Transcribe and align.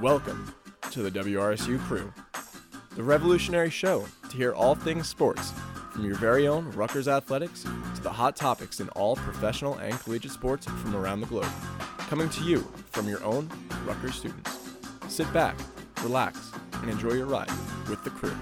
Welcome 0.00 0.54
to 0.92 1.02
the 1.02 1.10
WRSU 1.10 1.80
Crew, 1.80 2.12
the 2.94 3.02
revolutionary 3.02 3.68
show 3.68 4.06
to 4.30 4.36
hear 4.36 4.54
all 4.54 4.76
things 4.76 5.08
sports, 5.08 5.52
from 5.90 6.04
your 6.04 6.14
very 6.14 6.46
own 6.46 6.70
Rutgers 6.70 7.08
athletics 7.08 7.64
to 7.96 8.00
the 8.02 8.10
hot 8.10 8.36
topics 8.36 8.78
in 8.78 8.88
all 8.90 9.16
professional 9.16 9.74
and 9.78 9.98
collegiate 9.98 10.30
sports 10.30 10.66
from 10.66 10.94
around 10.94 11.20
the 11.20 11.26
globe. 11.26 11.50
Coming 11.98 12.28
to 12.28 12.44
you 12.44 12.60
from 12.90 13.08
your 13.08 13.24
own 13.24 13.50
Rutgers 13.84 14.14
students. 14.14 14.56
Sit 15.08 15.32
back, 15.32 15.56
relax, 16.04 16.52
and 16.74 16.88
enjoy 16.88 17.14
your 17.14 17.26
ride 17.26 17.50
with 17.88 18.04
the 18.04 18.10
crew. 18.10 18.36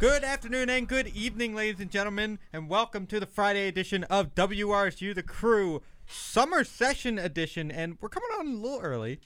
Good 0.00 0.24
afternoon 0.24 0.68
and 0.68 0.88
good 0.88 1.06
evening, 1.06 1.54
ladies 1.54 1.80
and 1.80 1.92
gentlemen, 1.92 2.40
and 2.52 2.68
welcome 2.68 3.06
to 3.06 3.20
the 3.20 3.26
Friday 3.26 3.68
edition 3.68 4.02
of 4.02 4.34
WRSU 4.34 5.14
The 5.14 5.22
Crew 5.22 5.80
Summer 6.06 6.64
Session 6.64 7.18
Edition. 7.18 7.70
And 7.70 7.98
we're 8.00 8.08
coming 8.08 8.28
on 8.38 8.46
a 8.46 8.50
little 8.50 8.80
early. 8.80 9.20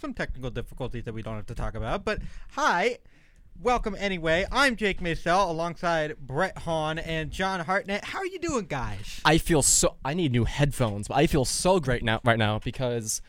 Some 0.00 0.14
technical 0.14 0.50
difficulties 0.50 1.04
that 1.04 1.14
we 1.14 1.22
don't 1.22 1.36
have 1.36 1.46
to 1.46 1.54
talk 1.54 1.74
about. 1.74 2.04
But 2.04 2.20
hi, 2.52 2.98
welcome 3.62 3.96
anyway. 3.98 4.44
I'm 4.52 4.76
Jake 4.76 5.00
Meystel 5.00 5.48
alongside 5.48 6.16
Brett 6.18 6.58
Hawn 6.58 6.98
and 6.98 7.30
John 7.30 7.60
Hartnett. 7.60 8.04
How 8.04 8.18
are 8.18 8.26
you 8.26 8.38
doing, 8.38 8.66
guys? 8.66 9.20
I 9.24 9.38
feel 9.38 9.62
so. 9.62 9.96
I 10.04 10.14
need 10.14 10.32
new 10.32 10.44
headphones, 10.44 11.08
but 11.08 11.16
I 11.16 11.26
feel 11.26 11.44
so 11.44 11.80
great 11.80 12.02
now 12.02 12.20
right 12.24 12.38
now 12.38 12.58
because 12.58 13.22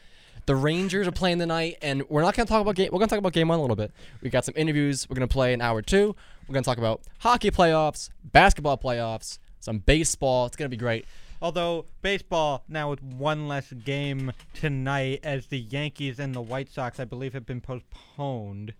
the 0.46 0.56
Rangers 0.56 1.08
are 1.08 1.12
playing 1.12 1.40
tonight, 1.40 1.78
and 1.82 2.04
we're 2.10 2.22
not 2.22 2.34
going 2.36 2.48
to 2.48 2.50
talk 2.52 2.62
about 2.62 2.76
game. 2.76 2.90
We're 2.92 3.00
going 3.00 3.10
to 3.10 3.16
talk 3.16 3.20
about 3.20 3.34
game 3.34 3.50
one 3.50 3.60
a 3.60 3.62
little 3.62 3.76
bit. 3.76 3.92
We 4.22 4.30
got 4.30 4.46
some 4.46 4.54
interviews. 4.58 5.08
We're 5.10 5.16
going 5.16 5.28
to 5.28 5.32
play 5.34 5.54
an 5.54 5.62
hour 5.62 5.82
two. 5.82 6.16
We're 6.48 6.54
going 6.54 6.64
to 6.64 6.68
talk 6.70 6.78
about 6.78 7.02
hockey 7.20 7.52
playoffs, 7.52 8.10
basketball 8.24 8.78
playoffs, 8.78 9.40
some 9.60 9.80
baseball. 9.80 10.46
It's 10.46 10.56
going 10.56 10.70
to 10.70 10.76
be 10.76 10.80
great. 10.80 11.06
Although 11.42 11.86
baseball 12.02 12.64
now 12.68 12.90
with 12.90 13.04
one 13.04 13.48
less 13.48 13.72
game 13.72 14.32
tonight, 14.54 15.20
as 15.24 15.48
the 15.48 15.60
Yankees 15.60 16.20
and 16.20 16.34
the 16.34 16.42
White 16.42 16.70
Sox, 16.70 17.00
I 17.00 17.06
believe, 17.06 17.34
have 17.34 17.46
been 17.46 17.62
postponed. 17.62 18.74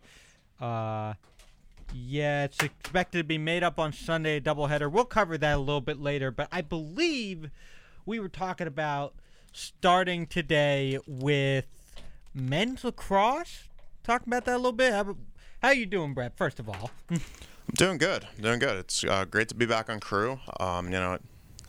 Uh, 0.60 1.14
yeah, 1.94 2.46
it's 2.46 2.62
expected 2.62 3.20
to 3.20 3.24
be 3.24 3.38
made 3.38 3.64
up 3.64 3.80
on 3.80 3.94
Sunday, 3.94 4.40
doubleheader. 4.40 4.92
We'll 4.92 5.06
cover 5.06 5.38
that 5.38 5.56
a 5.56 5.60
little 5.60 5.82
bit 5.82 6.00
later, 6.00 6.32
but 6.32 6.48
I 6.52 6.62
believe 6.62 7.50
we 8.06 8.20
were 8.20 8.30
talking 8.30 8.68
about 8.68 9.14
starting 9.54 10.26
today 10.26 11.00
with 11.08 11.68
men's 12.34 12.84
lacrosse. 12.84 13.68
Talk 14.04 14.26
about 14.26 14.46
that 14.46 14.56
a 14.56 14.58
little 14.58 14.72
bit. 14.72 14.94
How, 14.94 15.16
how 15.62 15.72
you 15.72 15.86
doing, 15.86 16.14
Brett? 16.14 16.36
First 16.36 16.60
of 16.60 16.68
all, 16.70 16.92
I'm 17.10 17.20
doing 17.74 17.98
good. 17.98 18.28
Doing 18.40 18.60
good. 18.60 18.78
It's 18.78 19.04
uh, 19.04 19.26
great 19.26 19.50
to 19.50 19.56
be 19.56 19.66
back 19.66 19.90
on 19.90 20.00
crew. 20.00 20.40
Um, 20.60 20.86
you 20.86 20.92
know, 20.92 21.18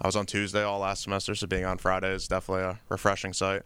I 0.00 0.06
was 0.06 0.16
on 0.16 0.27
Tuesday 0.27 0.62
all 0.62 0.78
last 0.80 1.02
semester, 1.02 1.34
so 1.34 1.46
being 1.46 1.64
on 1.64 1.78
Friday 1.78 2.12
is 2.12 2.28
definitely 2.28 2.64
a 2.64 2.78
refreshing 2.88 3.32
sight. 3.32 3.62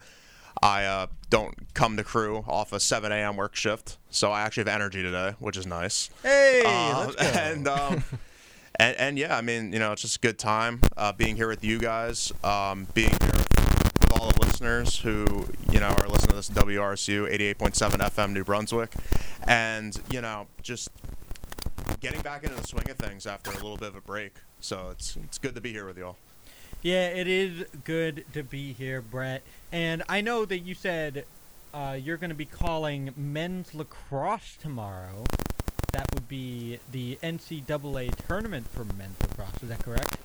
I 0.61 0.85
uh, 0.85 1.07
don't 1.29 1.55
come 1.73 1.97
to 1.97 2.03
crew 2.03 2.43
off 2.47 2.73
a 2.73 2.79
7 2.79 3.11
a.m. 3.11 3.37
work 3.37 3.55
shift, 3.55 3.97
so 4.09 4.31
I 4.31 4.41
actually 4.41 4.61
have 4.61 4.67
energy 4.69 5.01
today, 5.03 5.35
which 5.39 5.57
is 5.57 5.65
nice. 5.67 6.09
hey, 6.21 6.61
Uh, 6.65 7.11
and, 7.19 7.67
um, 7.67 8.03
and 8.75 8.95
and 8.97 9.17
yeah, 9.19 9.35
I 9.37 9.41
mean, 9.41 9.73
you 9.73 9.79
know, 9.79 9.91
it's 9.91 10.01
just 10.01 10.17
a 10.17 10.19
good 10.19 10.39
time 10.39 10.81
uh, 10.97 11.11
being 11.11 11.35
here 11.35 11.47
with 11.47 11.63
you 11.63 11.79
guys, 11.79 12.31
um, 12.43 12.87
being 12.93 13.09
here 13.09 13.31
with 13.33 14.11
all 14.11 14.29
the 14.29 14.45
listeners 14.45 14.97
who 14.99 15.47
you 15.71 15.79
know 15.79 15.87
are 15.89 16.07
listening 16.07 16.29
to 16.29 16.35
this 16.35 16.49
WRSU 16.49 17.31
88.7 17.55 17.91
FM 18.09 18.33
New 18.33 18.43
Brunswick, 18.43 18.93
and 19.47 19.99
you 20.11 20.21
know, 20.21 20.47
just 20.61 20.89
getting 21.99 22.21
back 22.21 22.43
into 22.43 22.55
the 22.55 22.67
swing 22.67 22.89
of 22.89 22.97
things 22.97 23.25
after 23.25 23.51
a 23.51 23.55
little 23.55 23.77
bit 23.77 23.89
of 23.89 23.95
a 23.95 24.01
break. 24.01 24.33
So 24.63 24.87
it's 24.91 25.17
it's 25.17 25.37
good 25.37 25.55
to 25.55 25.61
be 25.61 25.73
here 25.73 25.85
with 25.85 25.97
y'all. 25.97 26.15
Yeah, 26.81 27.07
it 27.07 27.27
is 27.27 27.65
good 27.83 28.23
to 28.31 28.43
be 28.43 28.71
here, 28.71 29.01
Brett. 29.01 29.41
And 29.73 30.03
I 30.07 30.21
know 30.21 30.45
that 30.45 30.59
you 30.59 30.73
said 30.73 31.25
uh, 31.73 31.97
you're 32.01 32.15
going 32.15 32.29
to 32.29 32.35
be 32.35 32.45
calling 32.45 33.11
men's 33.17 33.75
lacrosse 33.75 34.57
tomorrow. 34.61 35.25
That 35.91 36.07
would 36.13 36.29
be 36.29 36.79
the 36.91 37.17
NCAA 37.21 38.15
tournament 38.25 38.67
for 38.69 38.85
men's 38.85 39.19
lacrosse. 39.21 39.61
Is 39.61 39.69
that 39.69 39.83
correct? 39.83 40.17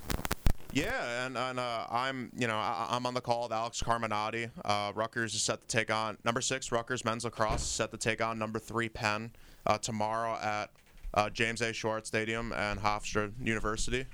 Yeah, 0.73 1.27
and, 1.27 1.37
and 1.37 1.59
uh, 1.59 1.87
I'm 1.91 2.31
you 2.37 2.47
know 2.47 2.57
I, 2.57 2.87
I'm 2.91 3.07
on 3.07 3.15
the 3.15 3.21
call 3.21 3.43
with 3.43 3.53
Alex 3.53 3.83
Carminati. 3.83 4.51
Uh, 4.65 4.93
Rutgers 4.95 5.35
is 5.35 5.43
set 5.43 5.67
to 5.67 5.67
take 5.67 5.91
on 5.91 6.17
number 6.25 6.41
six 6.41 6.71
Rutgers 6.71 7.05
men's 7.05 7.25
lacrosse 7.25 7.63
is 7.63 7.69
set 7.69 7.91
to 7.91 7.97
take 7.97 8.23
on 8.23 8.39
number 8.39 8.61
three 8.61 8.89
Penn 8.89 9.33
uh, 9.67 9.79
tomorrow 9.79 10.35
at 10.41 10.71
uh, 11.15 11.31
James 11.31 11.61
A. 11.61 11.73
Shuart 11.73 12.07
Stadium 12.07 12.53
and 12.53 12.81
Hofstra 12.81 13.33
University, 13.43 14.07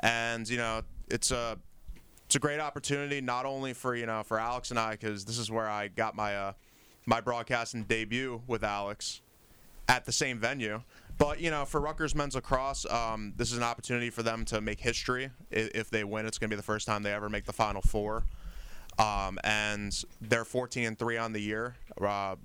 and 0.00 0.48
you 0.48 0.56
know 0.56 0.82
it's 1.08 1.30
a 1.30 1.58
it's 2.26 2.36
a 2.36 2.40
great 2.40 2.60
opportunity 2.60 3.20
not 3.20 3.44
only 3.44 3.72
for 3.72 3.94
you 3.94 4.06
know 4.06 4.22
for 4.22 4.38
Alex 4.38 4.70
and 4.70 4.78
I 4.78 4.92
because 4.92 5.24
this 5.24 5.38
is 5.38 5.50
where 5.50 5.68
I 5.68 5.88
got 5.88 6.16
my 6.16 6.36
uh, 6.36 6.52
my 7.06 7.20
broadcasting 7.20 7.84
debut 7.84 8.42
with 8.46 8.64
Alex 8.64 9.20
at 9.88 10.04
the 10.04 10.12
same 10.12 10.38
venue. 10.38 10.82
But 11.18 11.40
you 11.40 11.50
know, 11.50 11.64
for 11.64 11.80
Rutgers 11.80 12.14
men's 12.14 12.34
lacrosse, 12.34 12.86
um, 12.86 13.34
this 13.36 13.52
is 13.52 13.58
an 13.58 13.62
opportunity 13.62 14.10
for 14.10 14.22
them 14.22 14.44
to 14.46 14.60
make 14.60 14.80
history. 14.80 15.30
If 15.50 15.90
they 15.90 16.04
win, 16.04 16.26
it's 16.26 16.38
going 16.38 16.50
to 16.50 16.56
be 16.56 16.58
the 16.58 16.64
first 16.64 16.86
time 16.86 17.02
they 17.02 17.12
ever 17.12 17.28
make 17.28 17.44
the 17.44 17.52
Final 17.52 17.82
Four. 17.82 18.24
Um, 18.98 19.38
and 19.42 20.04
they're 20.20 20.44
14 20.44 20.84
and 20.84 20.98
three 20.98 21.16
on 21.16 21.32
the 21.32 21.40
year, 21.40 21.76
uh, 22.00 22.36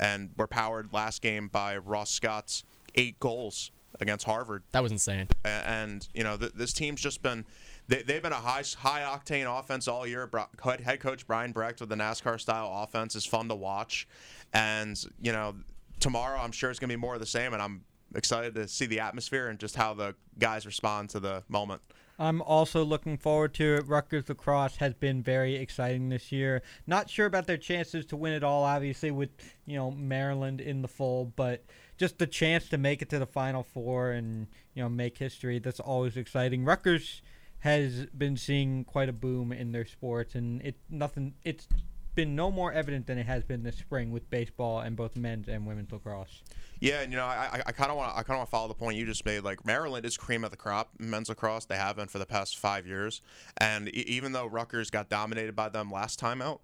and 0.00 0.30
were 0.36 0.46
powered 0.46 0.92
last 0.92 1.20
game 1.20 1.48
by 1.48 1.76
Ross 1.76 2.10
Scott's 2.10 2.64
eight 2.94 3.18
goals 3.20 3.70
against 4.00 4.24
Harvard. 4.24 4.62
That 4.72 4.82
was 4.82 4.92
insane. 4.92 5.28
A- 5.44 5.48
And 5.48 6.06
you 6.14 6.24
know, 6.24 6.36
th- 6.36 6.52
this 6.54 6.72
team's 6.72 7.00
just 7.00 7.22
been. 7.22 7.44
They, 7.88 8.02
they've 8.02 8.22
been 8.22 8.32
a 8.32 8.36
high 8.36 8.62
high 8.78 9.02
octane 9.02 9.46
offense 9.58 9.88
all 9.88 10.06
year. 10.06 10.26
Bro- 10.26 10.46
head 10.64 10.80
head 10.80 11.00
coach 11.00 11.26
Brian 11.26 11.52
Brecht 11.52 11.80
with 11.80 11.88
the 11.88 11.96
NASCAR 11.96 12.40
style 12.40 12.70
offense 12.82 13.14
is 13.16 13.26
fun 13.26 13.48
to 13.48 13.54
watch, 13.54 14.06
and 14.52 15.02
you 15.20 15.32
know 15.32 15.54
tomorrow 16.00 16.38
I'm 16.40 16.52
sure 16.52 16.70
it's 16.70 16.78
gonna 16.80 16.92
be 16.92 16.96
more 16.96 17.14
of 17.14 17.20
the 17.20 17.26
same. 17.26 17.52
And 17.52 17.62
I'm 17.62 17.84
excited 18.14 18.54
to 18.54 18.68
see 18.68 18.86
the 18.86 19.00
atmosphere 19.00 19.48
and 19.48 19.58
just 19.58 19.74
how 19.76 19.94
the 19.94 20.14
guys 20.38 20.66
respond 20.66 21.10
to 21.10 21.20
the 21.20 21.42
moment. 21.48 21.82
I'm 22.18 22.42
also 22.42 22.84
looking 22.84 23.16
forward 23.16 23.54
to 23.54 23.76
it. 23.76 23.88
Rutgers 23.88 24.28
lacrosse 24.28 24.76
has 24.76 24.94
been 24.94 25.22
very 25.22 25.56
exciting 25.56 26.08
this 26.10 26.30
year. 26.30 26.62
Not 26.86 27.08
sure 27.10 27.26
about 27.26 27.46
their 27.46 27.56
chances 27.56 28.04
to 28.06 28.16
win 28.16 28.32
it 28.34 28.44
all, 28.44 28.62
obviously, 28.64 29.10
with 29.10 29.30
you 29.66 29.76
know 29.76 29.90
Maryland 29.90 30.60
in 30.60 30.82
the 30.82 30.88
fold, 30.88 31.34
but 31.36 31.64
just 32.02 32.18
the 32.18 32.26
chance 32.26 32.68
to 32.68 32.76
make 32.76 33.00
it 33.00 33.08
to 33.10 33.18
the 33.20 33.26
Final 33.26 33.62
Four 33.62 34.10
and 34.10 34.48
you 34.74 34.82
know 34.82 34.88
make 34.88 35.18
history. 35.18 35.60
That's 35.60 35.78
always 35.78 36.16
exciting. 36.16 36.64
Rutgers 36.64 37.22
has 37.60 38.06
been 38.06 38.36
seeing 38.36 38.84
quite 38.84 39.08
a 39.08 39.12
boom 39.12 39.52
in 39.52 39.70
their 39.70 39.86
sports, 39.86 40.34
and 40.34 40.60
it 40.62 40.74
nothing. 40.90 41.34
It's 41.44 41.68
been 42.16 42.34
no 42.34 42.50
more 42.50 42.72
evident 42.72 43.06
than 43.06 43.18
it 43.18 43.26
has 43.26 43.44
been 43.44 43.62
this 43.62 43.76
spring 43.76 44.10
with 44.10 44.28
baseball 44.30 44.80
and 44.80 44.96
both 44.96 45.14
men's 45.14 45.46
and 45.46 45.64
women's 45.64 45.92
lacrosse. 45.92 46.42
Yeah, 46.80 47.02
and 47.02 47.12
you 47.12 47.16
know, 47.16 47.24
I, 47.24 47.70
kind 47.70 47.92
of 47.92 47.96
want 47.96 48.10
I 48.10 48.24
kind 48.24 48.30
of 48.30 48.38
want 48.38 48.48
to 48.48 48.50
follow 48.50 48.66
the 48.66 48.74
point 48.74 48.96
you 48.96 49.06
just 49.06 49.24
made. 49.24 49.44
Like 49.44 49.64
Maryland 49.64 50.04
is 50.04 50.16
cream 50.16 50.42
of 50.42 50.50
the 50.50 50.56
crop 50.56 50.90
men's 50.98 51.28
lacrosse. 51.28 51.66
They 51.66 51.76
have 51.76 51.94
been 51.94 52.08
for 52.08 52.18
the 52.18 52.26
past 52.26 52.58
five 52.58 52.84
years, 52.84 53.22
and 53.58 53.86
e- 53.88 54.04
even 54.08 54.32
though 54.32 54.46
Rutgers 54.46 54.90
got 54.90 55.08
dominated 55.08 55.54
by 55.54 55.68
them 55.68 55.88
last 55.88 56.18
time 56.18 56.42
out, 56.42 56.62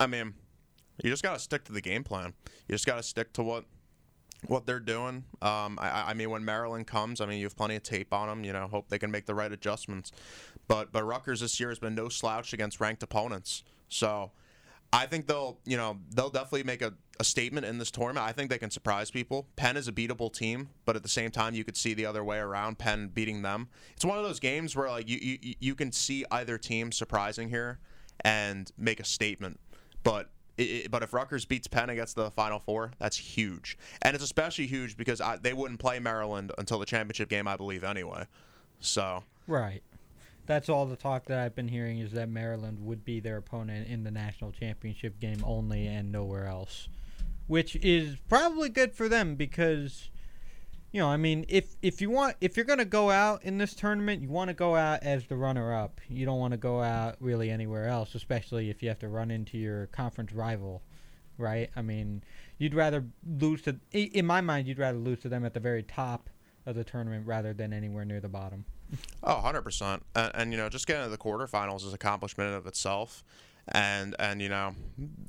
I 0.00 0.08
mean, 0.08 0.34
you 1.04 1.08
just 1.08 1.22
got 1.22 1.34
to 1.34 1.38
stick 1.38 1.62
to 1.66 1.72
the 1.72 1.80
game 1.80 2.02
plan. 2.02 2.34
You 2.66 2.74
just 2.74 2.86
got 2.86 2.96
to 2.96 3.04
stick 3.04 3.32
to 3.34 3.44
what 3.44 3.66
what 4.46 4.66
they're 4.66 4.80
doing. 4.80 5.24
Um, 5.42 5.78
I, 5.80 6.10
I 6.10 6.14
mean, 6.14 6.30
when 6.30 6.44
Maryland 6.44 6.86
comes, 6.86 7.20
I 7.20 7.26
mean, 7.26 7.38
you 7.38 7.46
have 7.46 7.56
plenty 7.56 7.76
of 7.76 7.82
tape 7.82 8.12
on 8.12 8.28
them. 8.28 8.44
You 8.44 8.52
know, 8.52 8.66
hope 8.66 8.88
they 8.88 8.98
can 8.98 9.10
make 9.10 9.26
the 9.26 9.34
right 9.34 9.50
adjustments. 9.50 10.12
But 10.68 10.92
but 10.92 11.04
Rutgers 11.04 11.40
this 11.40 11.58
year 11.58 11.68
has 11.68 11.78
been 11.78 11.94
no 11.94 12.08
slouch 12.08 12.52
against 12.52 12.80
ranked 12.80 13.02
opponents. 13.02 13.62
So 13.88 14.32
I 14.92 15.06
think 15.06 15.26
they'll 15.26 15.58
you 15.64 15.76
know 15.76 15.98
they'll 16.14 16.30
definitely 16.30 16.64
make 16.64 16.82
a, 16.82 16.94
a 17.18 17.24
statement 17.24 17.66
in 17.66 17.78
this 17.78 17.90
tournament. 17.90 18.26
I 18.26 18.32
think 18.32 18.50
they 18.50 18.58
can 18.58 18.70
surprise 18.70 19.10
people. 19.10 19.46
Penn 19.56 19.76
is 19.76 19.88
a 19.88 19.92
beatable 19.92 20.32
team, 20.32 20.68
but 20.84 20.96
at 20.96 21.02
the 21.02 21.08
same 21.08 21.30
time, 21.30 21.54
you 21.54 21.64
could 21.64 21.76
see 21.76 21.94
the 21.94 22.06
other 22.06 22.24
way 22.24 22.38
around. 22.38 22.78
Penn 22.78 23.08
beating 23.08 23.42
them. 23.42 23.68
It's 23.94 24.04
one 24.04 24.18
of 24.18 24.24
those 24.24 24.40
games 24.40 24.76
where 24.76 24.88
like 24.88 25.08
you 25.08 25.18
you, 25.20 25.54
you 25.60 25.74
can 25.74 25.92
see 25.92 26.24
either 26.30 26.58
team 26.58 26.92
surprising 26.92 27.48
here 27.48 27.78
and 28.20 28.70
make 28.76 29.00
a 29.00 29.04
statement, 29.04 29.60
but. 30.02 30.30
It, 30.58 30.90
but 30.90 31.02
if 31.02 31.12
Rutgers 31.12 31.44
beats 31.44 31.66
Penn 31.66 31.90
and 31.90 31.98
gets 31.98 32.14
to 32.14 32.22
the 32.22 32.30
Final 32.30 32.58
Four, 32.58 32.92
that's 32.98 33.16
huge, 33.16 33.76
and 34.02 34.14
it's 34.14 34.24
especially 34.24 34.66
huge 34.66 34.96
because 34.96 35.20
I, 35.20 35.36
they 35.36 35.52
wouldn't 35.52 35.80
play 35.80 35.98
Maryland 35.98 36.52
until 36.58 36.78
the 36.78 36.86
championship 36.86 37.28
game, 37.28 37.46
I 37.46 37.56
believe, 37.56 37.84
anyway. 37.84 38.26
So 38.80 39.22
Right. 39.46 39.82
That's 40.46 40.68
all 40.68 40.86
the 40.86 40.96
talk 40.96 41.24
that 41.26 41.38
I've 41.38 41.56
been 41.56 41.68
hearing 41.68 41.98
is 41.98 42.12
that 42.12 42.28
Maryland 42.28 42.84
would 42.84 43.04
be 43.04 43.20
their 43.20 43.36
opponent 43.36 43.88
in 43.88 44.04
the 44.04 44.10
national 44.10 44.52
championship 44.52 45.18
game 45.18 45.42
only 45.44 45.86
and 45.86 46.12
nowhere 46.12 46.46
else. 46.46 46.88
Which 47.48 47.76
is 47.76 48.16
probably 48.28 48.68
good 48.68 48.92
for 48.92 49.08
them 49.08 49.34
because 49.34 50.10
you 50.92 51.00
know, 51.00 51.08
I 51.08 51.16
mean, 51.16 51.44
if 51.48 51.76
if 51.82 52.00
you 52.00 52.10
want 52.10 52.36
if 52.40 52.56
you're 52.56 52.64
to 52.64 52.84
go 52.84 53.10
out 53.10 53.42
in 53.44 53.58
this 53.58 53.74
tournament, 53.74 54.22
you 54.22 54.28
want 54.28 54.48
to 54.48 54.54
go 54.54 54.76
out 54.76 55.02
as 55.02 55.26
the 55.26 55.36
runner 55.36 55.74
up. 55.74 56.00
You 56.08 56.24
don't 56.24 56.38
want 56.38 56.52
to 56.52 56.58
go 56.58 56.80
out 56.80 57.16
really 57.20 57.50
anywhere 57.50 57.88
else, 57.88 58.14
especially 58.14 58.70
if 58.70 58.82
you 58.82 58.88
have 58.88 58.98
to 59.00 59.08
run 59.08 59.30
into 59.30 59.58
your 59.58 59.86
conference 59.88 60.32
rival, 60.32 60.82
right? 61.38 61.70
I 61.76 61.82
mean, 61.82 62.22
you'd 62.58 62.74
rather 62.74 63.04
lose 63.38 63.62
to 63.62 63.76
in 63.92 64.26
my 64.26 64.40
mind, 64.40 64.68
you'd 64.68 64.78
rather 64.78 64.98
lose 64.98 65.20
to 65.20 65.28
them 65.28 65.44
at 65.44 65.54
the 65.54 65.60
very 65.60 65.82
top 65.82 66.30
of 66.66 66.74
the 66.74 66.84
tournament 66.84 67.26
rather 67.26 67.52
than 67.52 67.72
anywhere 67.72 68.04
near 68.04 68.20
the 68.20 68.28
bottom. 68.28 68.64
Oh, 69.22 69.42
100%. 69.44 70.00
And, 70.14 70.32
and, 70.34 70.52
you 70.52 70.58
know, 70.58 70.68
just 70.68 70.86
getting 70.86 71.04
to 71.04 71.08
the 71.08 71.18
quarterfinals 71.18 71.84
is 71.84 71.92
accomplishment 71.92 72.54
of 72.54 72.66
itself. 72.66 73.24
And 73.68 74.14
and 74.18 74.40
you 74.40 74.48
know, 74.48 74.74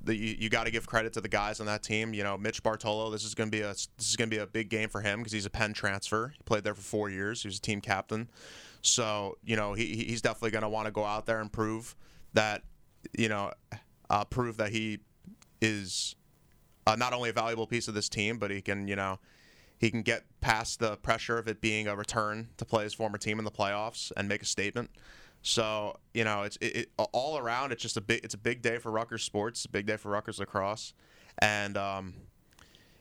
the, 0.03 0.15
you, 0.15 0.35
you 0.39 0.49
got 0.49 0.65
to 0.65 0.71
give 0.71 0.85
credit 0.85 1.13
to 1.13 1.21
the 1.21 1.29
guys 1.29 1.59
on 1.59 1.65
that 1.65 1.83
team. 1.83 2.13
You 2.13 2.23
know, 2.23 2.37
Mitch 2.37 2.61
Bartolo. 2.61 3.09
This 3.09 3.23
is 3.23 3.33
going 3.33 3.49
to 3.49 3.57
be 3.57 3.61
a 3.61 3.69
this 3.69 4.09
is 4.09 4.15
going 4.15 4.29
to 4.29 4.35
be 4.35 4.41
a 4.41 4.47
big 4.47 4.69
game 4.69 4.89
for 4.89 5.01
him 5.01 5.19
because 5.19 5.33
he's 5.33 5.45
a 5.45 5.49
Penn 5.49 5.73
transfer. 5.73 6.33
He 6.35 6.43
played 6.45 6.63
there 6.63 6.75
for 6.75 6.81
four 6.81 7.09
years. 7.09 7.41
He 7.41 7.47
was 7.47 7.57
a 7.57 7.61
team 7.61 7.81
captain. 7.81 8.29
So 8.81 9.37
you 9.43 9.55
know, 9.55 9.73
he 9.73 9.85
he's 9.95 10.21
definitely 10.21 10.51
going 10.51 10.63
to 10.63 10.69
want 10.69 10.85
to 10.85 10.91
go 10.91 11.03
out 11.03 11.25
there 11.25 11.39
and 11.39 11.51
prove 11.51 11.95
that 12.33 12.63
you 13.17 13.29
know, 13.29 13.51
uh, 14.09 14.25
prove 14.25 14.57
that 14.57 14.71
he 14.71 14.99
is 15.61 16.15
uh, 16.85 16.95
not 16.95 17.13
only 17.13 17.29
a 17.29 17.33
valuable 17.33 17.67
piece 17.67 17.87
of 17.87 17.93
this 17.93 18.09
team, 18.09 18.37
but 18.37 18.51
he 18.51 18.61
can 18.61 18.87
you 18.87 18.95
know 18.95 19.19
he 19.79 19.91
can 19.91 20.01
get 20.01 20.23
past 20.41 20.79
the 20.79 20.97
pressure 20.97 21.37
of 21.37 21.47
it 21.47 21.61
being 21.61 21.87
a 21.87 21.95
return 21.95 22.49
to 22.57 22.65
play 22.65 22.83
his 22.83 22.93
former 22.93 23.17
team 23.17 23.39
in 23.39 23.45
the 23.45 23.51
playoffs 23.51 24.11
and 24.17 24.27
make 24.27 24.41
a 24.41 24.45
statement. 24.45 24.89
So 25.47 25.97
you 26.13 26.25
know, 26.25 26.43
it's 26.43 26.57
it, 26.57 26.75
it, 26.75 26.89
all 27.13 27.37
around. 27.37 27.71
It's 27.71 27.81
just 27.81 27.95
a 27.95 28.01
big. 28.01 28.19
It's 28.25 28.33
a 28.33 28.37
big 28.37 28.61
day 28.61 28.79
for 28.79 28.91
Rutgers 28.91 29.23
sports. 29.23 29.63
A 29.63 29.69
big 29.69 29.85
day 29.85 29.95
for 29.95 30.09
Rutgers 30.09 30.39
lacrosse, 30.39 30.93
and 31.39 31.77
um, 31.77 32.15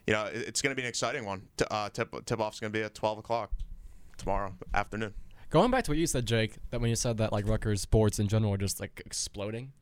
you 0.07 0.13
know, 0.13 0.25
it, 0.25 0.47
it's 0.47 0.61
going 0.61 0.71
to 0.71 0.75
be 0.75 0.81
an 0.81 0.87
exciting 0.87 1.25
one. 1.25 1.41
T- 1.57 1.65
uh, 1.69 1.89
tip 1.89 2.15
tip 2.25 2.39
off's 2.39 2.61
going 2.61 2.71
to 2.71 2.79
be 2.79 2.83
at 2.83 2.95
twelve 2.95 3.17
o'clock 3.17 3.51
tomorrow 4.17 4.53
afternoon. 4.73 5.13
Going 5.49 5.71
back 5.71 5.83
to 5.85 5.91
what 5.91 5.97
you 5.97 6.07
said, 6.07 6.25
Jake, 6.25 6.55
that 6.69 6.79
when 6.79 6.89
you 6.89 6.95
said 6.95 7.17
that 7.17 7.33
like 7.33 7.45
Rutgers 7.45 7.81
sports 7.81 8.17
in 8.17 8.29
general 8.29 8.53
are 8.53 8.57
just 8.57 8.79
like 8.79 9.01
exploding. 9.05 9.73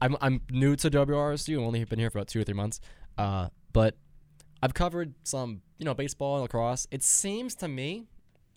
I'm 0.00 0.16
I'm 0.22 0.40
new 0.50 0.74
to 0.76 0.90
WRSU. 0.90 1.58
I've 1.58 1.66
only 1.66 1.84
been 1.84 1.98
here 1.98 2.08
for 2.08 2.18
about 2.18 2.28
two 2.28 2.40
or 2.40 2.44
three 2.44 2.54
months, 2.54 2.80
uh, 3.18 3.48
but 3.74 3.96
I've 4.62 4.72
covered 4.72 5.12
some 5.24 5.60
you 5.76 5.84
know 5.84 5.92
baseball 5.92 6.36
and 6.36 6.42
lacrosse. 6.42 6.86
It 6.90 7.02
seems 7.02 7.54
to 7.56 7.68
me 7.68 8.06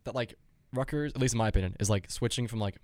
that 0.05 0.15
like 0.15 0.35
Rutgers, 0.71 1.11
at 1.13 1.19
least 1.19 1.33
in 1.33 1.37
my 1.37 1.49
opinion, 1.49 1.75
is 1.81 1.89
like 1.89 2.09
switching 2.09 2.47
from 2.47 2.59
like 2.59 2.77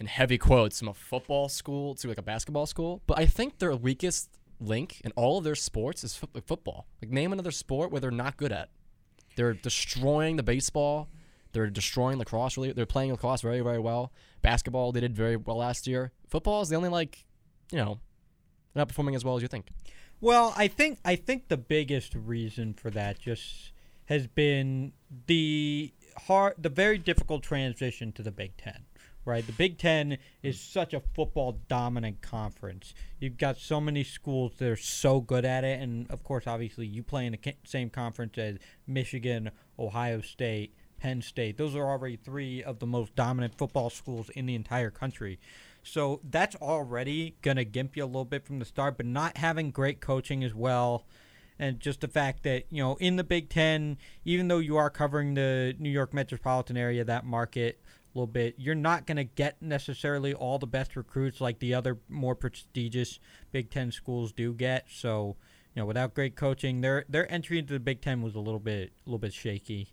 in 0.00 0.06
heavy 0.06 0.38
quotes 0.38 0.78
from 0.78 0.88
a 0.88 0.94
football 0.94 1.48
school 1.48 1.94
to 1.96 2.08
like 2.08 2.18
a 2.18 2.22
basketball 2.22 2.66
school. 2.66 3.02
But 3.06 3.18
I 3.18 3.26
think 3.26 3.58
their 3.58 3.74
weakest 3.74 4.30
link 4.60 5.00
in 5.04 5.12
all 5.12 5.38
of 5.38 5.44
their 5.44 5.54
sports 5.54 6.04
is 6.04 6.16
fo- 6.16 6.28
football. 6.46 6.86
Like 7.02 7.10
name 7.10 7.32
another 7.32 7.50
sport 7.50 7.90
where 7.90 8.00
they're 8.00 8.10
not 8.10 8.36
good 8.36 8.52
at. 8.52 8.70
They're 9.36 9.54
destroying 9.54 10.36
the 10.36 10.42
baseball. 10.42 11.08
They're 11.52 11.70
destroying 11.70 12.18
lacrosse. 12.18 12.56
Really, 12.56 12.72
they're 12.72 12.86
playing 12.86 13.10
lacrosse 13.10 13.40
very, 13.40 13.60
very 13.60 13.78
well. 13.78 14.12
Basketball, 14.42 14.92
they 14.92 15.00
did 15.00 15.14
very 15.14 15.36
well 15.36 15.56
last 15.56 15.86
year. 15.86 16.12
Football 16.28 16.62
is 16.62 16.68
the 16.68 16.76
only 16.76 16.88
like, 16.88 17.24
you 17.72 17.78
know, 17.78 17.98
they're 18.74 18.80
not 18.80 18.88
performing 18.88 19.14
as 19.14 19.24
well 19.24 19.36
as 19.36 19.42
you 19.42 19.48
think. 19.48 19.68
Well, 20.20 20.52
I 20.56 20.68
think 20.68 20.98
I 21.04 21.16
think 21.16 21.48
the 21.48 21.56
biggest 21.56 22.14
reason 22.14 22.74
for 22.74 22.90
that 22.90 23.20
just 23.20 23.72
has 24.06 24.26
been 24.26 24.92
the 25.26 25.92
hard, 26.26 26.54
the 26.58 26.68
very 26.68 26.98
difficult 26.98 27.42
transition 27.42 28.10
to 28.12 28.22
the 28.22 28.32
Big 28.32 28.56
Ten. 28.56 28.84
Right, 29.28 29.46
the 29.46 29.52
Big 29.52 29.76
Ten 29.76 30.16
is 30.42 30.58
such 30.58 30.94
a 30.94 31.02
football 31.14 31.60
dominant 31.68 32.22
conference. 32.22 32.94
You've 33.20 33.36
got 33.36 33.58
so 33.58 33.78
many 33.78 34.02
schools 34.02 34.54
that 34.56 34.70
are 34.70 34.74
so 34.74 35.20
good 35.20 35.44
at 35.44 35.64
it, 35.64 35.82
and 35.82 36.10
of 36.10 36.24
course, 36.24 36.46
obviously, 36.46 36.86
you 36.86 37.02
play 37.02 37.26
in 37.26 37.32
the 37.32 37.54
same 37.64 37.90
conference 37.90 38.38
as 38.38 38.56
Michigan, 38.86 39.50
Ohio 39.78 40.22
State, 40.22 40.74
Penn 40.98 41.20
State. 41.20 41.58
Those 41.58 41.76
are 41.76 41.90
already 41.90 42.16
three 42.16 42.62
of 42.62 42.78
the 42.78 42.86
most 42.86 43.14
dominant 43.16 43.58
football 43.58 43.90
schools 43.90 44.30
in 44.30 44.46
the 44.46 44.54
entire 44.54 44.90
country. 44.90 45.38
So 45.82 46.22
that's 46.24 46.56
already 46.56 47.36
going 47.42 47.58
to 47.58 47.66
gimp 47.66 47.98
you 47.98 48.04
a 48.04 48.06
little 48.06 48.24
bit 48.24 48.46
from 48.46 48.60
the 48.60 48.64
start, 48.64 48.96
but 48.96 49.04
not 49.04 49.36
having 49.36 49.72
great 49.72 50.00
coaching 50.00 50.42
as 50.42 50.54
well. 50.54 51.04
And 51.58 51.80
just 51.80 52.00
the 52.00 52.08
fact 52.08 52.44
that, 52.44 52.64
you 52.70 52.82
know, 52.82 52.96
in 52.96 53.16
the 53.16 53.24
Big 53.24 53.50
Ten, 53.50 53.98
even 54.24 54.48
though 54.48 54.56
you 54.56 54.78
are 54.78 54.88
covering 54.88 55.34
the 55.34 55.74
New 55.78 55.90
York 55.90 56.14
metropolitan 56.14 56.78
area, 56.78 57.04
that 57.04 57.26
market 57.26 57.78
little 58.18 58.26
bit, 58.32 58.54
you're 58.58 58.74
not 58.74 59.06
going 59.06 59.16
to 59.16 59.24
get 59.24 59.60
necessarily 59.62 60.34
all 60.34 60.58
the 60.58 60.66
best 60.66 60.96
recruits 60.96 61.40
like 61.40 61.58
the 61.58 61.74
other 61.74 61.98
more 62.08 62.34
prestigious 62.34 63.20
Big 63.52 63.70
Ten 63.70 63.90
schools 63.92 64.32
do 64.32 64.52
get. 64.52 64.86
So, 64.90 65.36
you 65.74 65.82
know, 65.82 65.86
without 65.86 66.14
great 66.14 66.36
coaching, 66.36 66.80
their 66.80 67.04
their 67.08 67.30
entry 67.32 67.58
into 67.58 67.72
the 67.74 67.80
Big 67.80 68.00
Ten 68.00 68.22
was 68.22 68.34
a 68.34 68.40
little 68.40 68.60
bit 68.60 68.92
a 69.06 69.08
little 69.08 69.18
bit 69.18 69.32
shaky. 69.32 69.92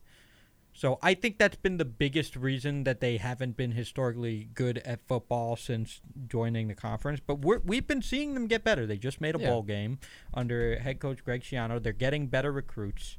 So 0.77 0.99
I 1.01 1.13
think 1.13 1.37
that's 1.37 1.55
been 1.55 1.77
the 1.77 1.85
biggest 1.85 2.35
reason 2.35 2.83
that 2.83 2.99
they 2.99 3.15
haven't 3.15 3.55
been 3.55 3.71
historically 3.71 4.49
good 4.53 4.79
at 4.79 5.07
football 5.07 5.55
since 5.55 6.01
joining 6.27 6.67
the 6.67 6.75
conference. 6.75 7.21
But 7.25 7.39
we're, 7.39 7.59
we've 7.59 7.87
been 7.87 8.01
seeing 8.01 8.33
them 8.33 8.45
get 8.47 8.65
better. 8.65 8.85
They 8.85 8.97
just 8.97 9.21
made 9.21 9.35
a 9.35 9.39
Yeah. 9.39 9.51
bowl 9.51 9.63
game 9.63 9.99
under 10.33 10.77
head 10.79 10.99
coach 10.99 11.23
Greg 11.23 11.43
Schiano. 11.43 11.81
They're 11.81 11.93
getting 11.93 12.27
better 12.27 12.51
recruits. 12.51 13.17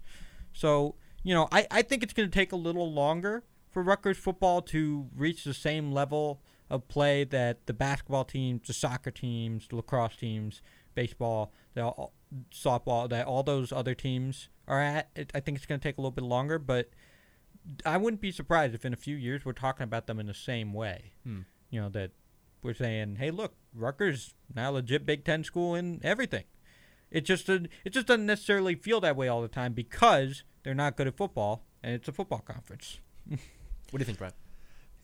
So, 0.53 0.97
you 1.23 1.33
know, 1.33 1.49
I, 1.51 1.67
I 1.71 1.81
think 1.81 2.03
it's 2.03 2.13
going 2.13 2.29
to 2.29 2.35
take 2.35 2.53
a 2.53 2.57
little 2.57 2.93
longer 2.93 3.43
for 3.77 3.83
Rutgers 3.83 4.17
football 4.17 4.63
to 4.63 5.07
reach 5.15 5.45
the 5.45 5.53
same 5.53 5.93
level 5.93 6.41
of 6.71 6.89
play 6.89 7.25
that 7.25 7.67
the 7.67 7.75
basketball 7.75 8.25
teams, 8.25 8.67
the 8.67 8.73
soccer 8.73 9.11
teams, 9.11 9.69
the 9.69 9.77
lacrosse 9.77 10.17
teams, 10.17 10.63
baseball, 10.95 11.53
the 11.75 11.85
all, 11.85 12.15
softball, 12.51 13.07
that 13.11 13.27
all 13.27 13.43
those 13.43 13.73
other 13.73 13.95
teams 13.95 14.49
are 14.67 14.81
at. 14.81 15.11
It, 15.15 15.31
I 15.35 15.41
think 15.41 15.59
it's 15.59 15.67
going 15.67 15.79
to 15.79 15.87
take 15.87 15.99
a 15.99 16.01
little 16.01 16.11
bit 16.11 16.25
longer, 16.25 16.59
but 16.59 16.89
I 17.85 17.99
wouldn't 17.99 18.23
be 18.23 18.33
surprised 18.33 18.75
if 18.75 18.87
in 18.87 18.95
a 18.95 18.97
few 18.97 19.15
years 19.15 19.45
we're 19.45 19.53
talking 19.53 19.85
about 19.85 20.07
them 20.07 20.19
in 20.19 20.25
the 20.25 20.33
same 20.33 20.73
way. 20.73 21.13
Hmm. 21.23 21.41
You 21.69 21.83
know 21.83 21.91
that 21.91 22.13
we're 22.63 22.73
saying, 22.73 23.17
"Hey, 23.17 23.31
look, 23.31 23.57
Rutgers 23.75 24.33
now 24.55 24.71
a 24.71 24.73
legit 24.73 25.05
Big 25.05 25.23
Ten 25.23 25.45
school 25.45 25.75
in 25.75 26.01
everything." 26.03 26.45
It 27.11 27.27
just 27.27 27.47
it 27.51 27.69
just 27.91 28.07
doesn't 28.07 28.25
necessarily 28.25 28.75
feel 28.75 29.03
that 29.03 29.17
way 29.17 29.29
all 29.29 29.43
the 29.43 29.49
time 29.49 29.75
because 29.75 30.45
they're 30.63 30.75
not 30.75 30.97
good 30.97 31.09
at 31.09 31.19
football 31.19 31.67
and 31.83 31.93
it's 31.93 32.09
a 32.09 32.13
football 32.13 32.39
conference. 32.41 33.01
What 33.91 33.99
do 33.99 34.03
you 34.03 34.05
think, 34.05 34.19
Brad? 34.19 34.33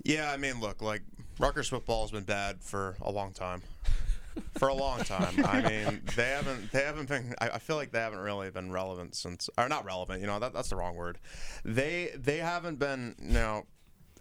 Yeah, 0.02 0.30
I 0.32 0.36
mean, 0.36 0.60
look, 0.60 0.82
like 0.82 1.02
Rutgers 1.38 1.68
football 1.68 2.02
has 2.02 2.10
been 2.10 2.24
bad 2.24 2.62
for 2.62 2.96
a 3.00 3.10
long 3.10 3.32
time. 3.32 3.62
for 4.58 4.68
a 4.68 4.74
long 4.74 5.00
time. 5.00 5.44
I 5.44 5.60
mean, 5.60 6.02
they 6.16 6.28
haven't 6.28 6.72
they 6.72 6.82
haven't 6.82 7.08
been. 7.08 7.34
I, 7.40 7.50
I 7.50 7.58
feel 7.58 7.76
like 7.76 7.92
they 7.92 8.00
haven't 8.00 8.18
really 8.20 8.50
been 8.50 8.72
relevant 8.72 9.14
since, 9.14 9.48
or 9.58 9.68
not 9.68 9.84
relevant. 9.84 10.20
You 10.20 10.26
know, 10.26 10.38
that, 10.38 10.52
that's 10.52 10.70
the 10.70 10.76
wrong 10.76 10.96
word. 10.96 11.18
They 11.64 12.12
they 12.16 12.38
haven't 12.38 12.78
been 12.78 13.14
you 13.20 13.34
know 13.34 13.66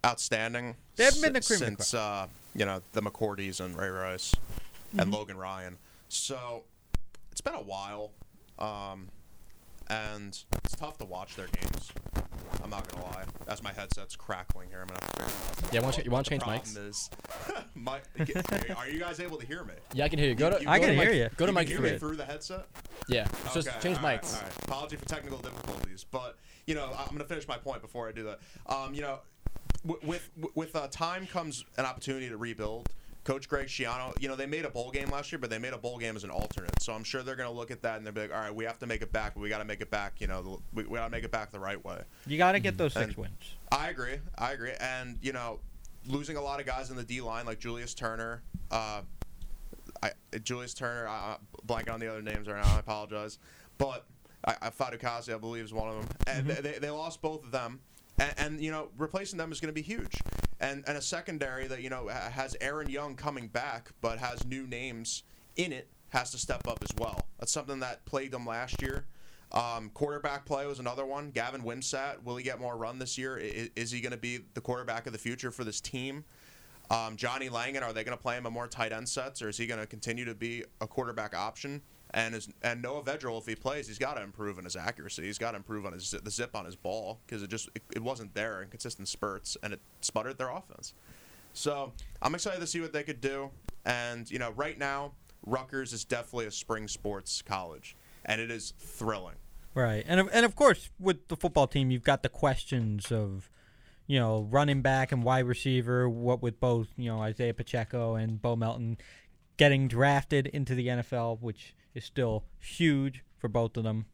outstanding. 0.05 0.75
They 0.95 1.05
haven't 1.05 1.21
been 1.21 1.33
the 1.33 1.41
cream 1.41 1.59
since 1.59 1.93
uh, 1.93 2.27
you 2.53 2.65
know 2.65 2.81
the 2.91 3.01
McCourties 3.01 3.59
and 3.59 3.77
Ray 3.77 3.89
Rice 3.89 4.35
Mm-hmm. 4.91 4.99
and 4.99 5.11
Logan 5.13 5.37
Ryan. 5.37 5.77
So 6.09 6.63
it's 7.31 7.39
been 7.39 7.53
a 7.53 7.61
while, 7.61 8.11
um, 8.59 9.07
and 9.87 10.37
it's 10.65 10.75
tough 10.75 10.97
to 10.97 11.05
watch 11.05 11.37
their 11.37 11.47
games. 11.47 11.93
I'm 12.63 12.69
not 12.69 12.87
gonna 12.89 13.05
lie. 13.05 13.23
As 13.47 13.61
my 13.63 13.71
headset's 13.73 14.15
crackling 14.15 14.69
here, 14.69 14.81
I'm 14.81 14.87
gonna 14.87 14.99
have 15.01 15.11
to 15.15 15.23
figure 15.23 15.67
out. 15.67 15.73
Yeah, 15.73 15.79
why 15.79 15.85
don't 15.91 15.97
you- 15.97 16.03
you 16.05 16.11
wanna 16.11 16.23
change 16.23 16.43
problem 16.43 16.87
Is. 16.89 17.09
My, 17.75 17.99
are 18.77 18.87
you 18.89 18.99
guys 18.99 19.19
able 19.19 19.37
to 19.37 19.45
hear 19.45 19.63
me? 19.63 19.73
Yeah, 19.93 20.05
I 20.05 20.09
can 20.09 20.19
hear 20.19 20.29
you. 20.29 20.35
Go 20.35 20.49
to. 20.51 20.61
You- 20.61 20.69
I 20.69 20.77
go 20.79 20.85
can 20.85 20.95
to 20.95 21.01
hear 21.01 21.11
mic- 21.11 21.31
you. 21.31 21.37
Go 21.37 21.45
to 21.45 21.51
You 21.51 21.55
mic 21.55 21.67
can 21.67 21.77
hear 21.83 21.93
me 21.93 21.97
through 21.97 22.15
the 22.17 22.25
headset. 22.25 22.67
Yeah, 23.07 23.27
it's 23.45 23.53
just 23.53 23.67
change 23.81 23.97
all 23.97 24.03
right, 24.03 24.21
mics. 24.21 24.35
all 24.35 24.41
right. 24.43 24.51
Apology 24.63 24.95
for 24.97 25.05
technical 25.05 25.39
difficulties, 25.39 26.05
but 26.09 26.37
you 26.67 26.75
know 26.75 26.91
I'm 26.97 27.11
gonna 27.11 27.23
finish 27.25 27.47
my 27.47 27.57
point 27.57 27.81
before 27.81 28.07
I 28.07 28.11
do 28.11 28.23
that. 28.23 28.39
Um, 28.67 28.93
you 28.93 29.01
know, 29.01 29.19
with 29.83 30.29
with 30.53 30.75
uh, 30.75 30.87
time 30.89 31.25
comes 31.27 31.65
an 31.77 31.85
opportunity 31.85 32.29
to 32.29 32.37
rebuild. 32.37 32.89
Coach 33.23 33.47
Greg 33.47 33.67
Schiano, 33.67 34.19
you 34.19 34.27
know 34.27 34.35
they 34.35 34.47
made 34.47 34.65
a 34.65 34.69
bowl 34.69 34.89
game 34.89 35.09
last 35.11 35.31
year, 35.31 35.37
but 35.37 35.49
they 35.51 35.59
made 35.59 35.73
a 35.73 35.77
bowl 35.77 35.97
game 35.99 36.15
as 36.15 36.23
an 36.23 36.31
alternate. 36.31 36.81
So 36.81 36.91
I'm 36.93 37.03
sure 37.03 37.21
they're 37.21 37.35
gonna 37.35 37.51
look 37.51 37.69
at 37.69 37.81
that 37.83 37.97
and 37.97 38.05
they'll 38.05 38.13
be 38.13 38.21
like, 38.21 38.33
all 38.33 38.39
right, 38.41 38.53
we 38.53 38.63
have 38.65 38.79
to 38.79 38.87
make 38.87 39.01
it 39.03 39.11
back, 39.11 39.35
but 39.35 39.41
we 39.41 39.49
got 39.49 39.59
to 39.59 39.65
make 39.65 39.79
it 39.81 39.91
back. 39.91 40.19
You 40.19 40.27
know, 40.27 40.41
the- 40.41 40.57
we, 40.73 40.83
we 40.85 40.97
got 40.97 41.05
to 41.05 41.11
make 41.11 41.23
it 41.23 41.31
back 41.31 41.51
the 41.51 41.59
right 41.59 41.83
way. 41.85 42.01
You 42.25 42.37
got 42.39 42.53
to 42.53 42.59
get 42.59 42.77
those 42.77 42.93
six 42.93 43.07
And- 43.09 43.17
wins. 43.17 43.55
I 43.71 43.89
agree. 43.89 44.15
I 44.37 44.51
agree. 44.53 44.71
And 44.79 45.19
you 45.21 45.33
know, 45.33 45.59
losing 46.07 46.35
a 46.35 46.41
lot 46.41 46.59
of 46.59 46.65
guys 46.65 46.89
in 46.89 46.95
the 46.97 47.03
D 47.03 47.21
line 47.21 47.45
like 47.45 47.59
Julius 47.59 47.93
Turner, 47.93 48.41
uh, 48.71 49.01
I, 50.01 50.11
Julius 50.43 50.73
Turner, 50.73 51.07
I, 51.07 51.35
I'm 51.37 51.67
blanking 51.67 51.93
on 51.93 51.99
the 51.99 52.07
other 52.09 52.21
names 52.23 52.47
right 52.47 52.63
now. 52.63 52.75
I 52.75 52.79
apologize, 52.79 53.37
but 53.77 54.05
I, 54.45 54.55
I 54.63 54.69
Fatukasi, 54.71 55.33
I 55.33 55.37
believe, 55.37 55.63
is 55.65 55.73
one 55.73 55.89
of 55.89 55.95
them. 55.95 56.07
And 56.25 56.47
they, 56.47 56.61
they, 56.71 56.79
they 56.79 56.89
lost 56.89 57.21
both 57.21 57.43
of 57.43 57.51
them, 57.51 57.79
and, 58.21 58.33
and 58.37 58.61
you 58.61 58.71
know, 58.71 58.89
replacing 58.97 59.37
them 59.37 59.51
is 59.51 59.59
going 59.59 59.73
to 59.73 59.73
be 59.73 59.81
huge. 59.81 60.19
And 60.59 60.83
and 60.87 60.97
a 60.97 61.01
secondary 61.01 61.67
that 61.67 61.81
you 61.81 61.89
know 61.89 62.07
has 62.07 62.55
Aaron 62.61 62.89
Young 62.89 63.15
coming 63.15 63.47
back, 63.47 63.91
but 64.01 64.19
has 64.19 64.45
new 64.45 64.67
names 64.67 65.23
in 65.55 65.73
it, 65.73 65.89
has 66.09 66.31
to 66.31 66.37
step 66.37 66.67
up 66.67 66.79
as 66.83 66.89
well. 66.97 67.25
That's 67.39 67.51
something 67.51 67.79
that 67.79 68.05
plagued 68.05 68.33
them 68.33 68.45
last 68.45 68.81
year. 68.81 69.05
Um, 69.51 69.89
quarterback 69.93 70.45
play 70.45 70.65
was 70.65 70.79
another 70.79 71.05
one. 71.05 71.31
Gavin 71.31 71.61
Wimsatt, 71.63 72.23
will 72.23 72.37
he 72.37 72.43
get 72.43 72.61
more 72.61 72.77
run 72.77 72.99
this 72.99 73.17
year? 73.17 73.37
Is, 73.37 73.69
is 73.75 73.91
he 73.91 73.99
going 73.99 74.13
to 74.13 74.17
be 74.17 74.39
the 74.53 74.61
quarterback 74.61 75.07
of 75.07 75.13
the 75.13 75.19
future 75.19 75.51
for 75.51 75.65
this 75.65 75.81
team? 75.81 76.23
Um, 76.89 77.17
Johnny 77.17 77.49
Langan, 77.49 77.83
are 77.83 77.91
they 77.91 78.03
going 78.03 78.17
to 78.17 78.21
play 78.21 78.37
him 78.37 78.45
in 78.45 78.53
more 78.53 78.67
tight 78.67 78.93
end 78.93 79.09
sets, 79.09 79.41
or 79.41 79.49
is 79.49 79.57
he 79.57 79.65
going 79.65 79.79
to 79.79 79.87
continue 79.87 80.25
to 80.25 80.35
be 80.35 80.63
a 80.79 80.87
quarterback 80.87 81.35
option? 81.35 81.81
And 82.13 82.35
is 82.35 82.49
and 82.61 82.81
Noah 82.81 83.03
Vedral, 83.03 83.39
if 83.39 83.45
he 83.45 83.55
plays, 83.55 83.87
he's 83.87 83.97
got 83.97 84.15
to 84.15 84.21
improve 84.21 84.57
in 84.57 84.65
his 84.65 84.75
accuracy. 84.75 85.23
He's 85.23 85.37
got 85.37 85.51
to 85.51 85.57
improve 85.57 85.85
on 85.85 85.93
his 85.93 86.11
the 86.11 86.29
zip 86.29 86.55
on 86.55 86.65
his 86.65 86.75
ball 86.75 87.19
because 87.25 87.41
it 87.41 87.49
just 87.49 87.69
it, 87.73 87.83
it 87.95 88.03
wasn't 88.03 88.33
there 88.33 88.61
in 88.61 88.69
consistent 88.69 89.07
spurts, 89.07 89.55
and 89.63 89.73
it 89.73 89.79
sputtered 90.01 90.37
their 90.37 90.49
offense. 90.49 90.93
So 91.53 91.93
I'm 92.21 92.35
excited 92.35 92.59
to 92.59 92.67
see 92.67 92.81
what 92.81 92.93
they 92.93 93.03
could 93.03 93.21
do. 93.21 93.49
And 93.85 94.29
you 94.29 94.39
know, 94.39 94.51
right 94.51 94.77
now, 94.77 95.13
Rutgers 95.45 95.93
is 95.93 96.03
definitely 96.03 96.47
a 96.47 96.51
spring 96.51 96.87
sports 96.87 97.41
college, 97.41 97.95
and 98.25 98.41
it 98.41 98.51
is 98.51 98.73
thrilling. 98.77 99.35
Right, 99.73 100.03
and 100.05 100.29
and 100.33 100.45
of 100.45 100.55
course 100.55 100.89
with 100.99 101.29
the 101.29 101.37
football 101.37 101.67
team, 101.67 101.91
you've 101.91 102.03
got 102.03 102.23
the 102.23 102.29
questions 102.29 103.09
of, 103.09 103.49
you 104.05 104.19
know, 104.19 104.47
running 104.51 104.81
back 104.81 105.13
and 105.13 105.23
wide 105.23 105.45
receiver. 105.45 106.09
What 106.09 106.41
with 106.41 106.59
both, 106.59 106.89
you 106.97 107.09
know, 107.09 107.21
Isaiah 107.21 107.53
Pacheco 107.53 108.15
and 108.15 108.41
Bo 108.41 108.57
Melton, 108.57 108.97
getting 109.55 109.87
drafted 109.87 110.47
into 110.47 110.75
the 110.75 110.87
NFL, 110.87 111.39
which 111.41 111.73
is 111.93 112.05
still 112.05 112.43
huge 112.59 113.23
for 113.37 113.47
both 113.47 113.77
of 113.77 113.83
them. 113.83 114.05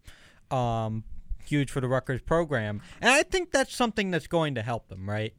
Um, 0.51 1.03
huge 1.45 1.69
for 1.71 1.81
the 1.81 1.87
Rutgers 1.87 2.21
program, 2.21 2.81
and 3.01 3.09
I 3.11 3.23
think 3.23 3.51
that's 3.51 3.75
something 3.75 4.11
that's 4.11 4.27
going 4.27 4.55
to 4.55 4.61
help 4.61 4.87
them, 4.89 5.09
right? 5.09 5.33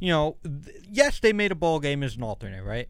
You 0.00 0.08
know, 0.08 0.36
th- 0.42 0.84
yes, 0.90 1.20
they 1.20 1.32
made 1.32 1.52
a 1.52 1.54
bowl 1.54 1.80
game 1.80 2.02
as 2.02 2.16
an 2.16 2.22
alternate, 2.22 2.64
right? 2.64 2.88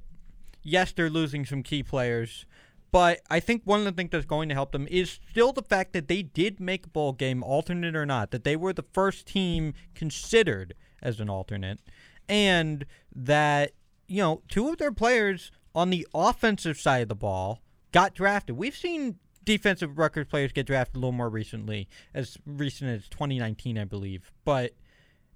Yes, 0.62 0.92
they're 0.92 1.10
losing 1.10 1.44
some 1.44 1.62
key 1.62 1.82
players, 1.82 2.46
but 2.90 3.20
I 3.30 3.38
think 3.40 3.62
one 3.64 3.80
of 3.80 3.84
the 3.86 3.92
things 3.92 4.10
that's 4.10 4.26
going 4.26 4.48
to 4.48 4.54
help 4.54 4.72
them 4.72 4.88
is 4.90 5.18
still 5.30 5.52
the 5.52 5.62
fact 5.62 5.92
that 5.92 6.08
they 6.08 6.22
did 6.22 6.58
make 6.58 6.86
a 6.86 6.88
bowl 6.88 7.12
game, 7.12 7.42
alternate 7.42 7.94
or 7.94 8.06
not, 8.06 8.30
that 8.30 8.44
they 8.44 8.56
were 8.56 8.72
the 8.72 8.84
first 8.92 9.26
team 9.26 9.74
considered 9.94 10.74
as 11.02 11.20
an 11.20 11.28
alternate, 11.30 11.80
and 12.28 12.84
that 13.14 13.72
you 14.08 14.22
know 14.22 14.42
two 14.48 14.68
of 14.68 14.78
their 14.78 14.92
players 14.92 15.52
on 15.74 15.90
the 15.90 16.06
offensive 16.14 16.78
side 16.78 17.02
of 17.02 17.08
the 17.08 17.14
ball 17.14 17.60
got 17.92 18.14
drafted. 18.14 18.56
We've 18.56 18.76
seen 18.76 19.18
defensive 19.44 19.98
Rutgers 19.98 20.26
players 20.26 20.52
get 20.52 20.66
drafted 20.66 20.96
a 20.96 20.98
little 20.98 21.12
more 21.12 21.28
recently, 21.28 21.88
as 22.14 22.38
recent 22.46 22.90
as 22.90 23.08
2019, 23.08 23.78
I 23.78 23.84
believe. 23.84 24.32
But 24.44 24.72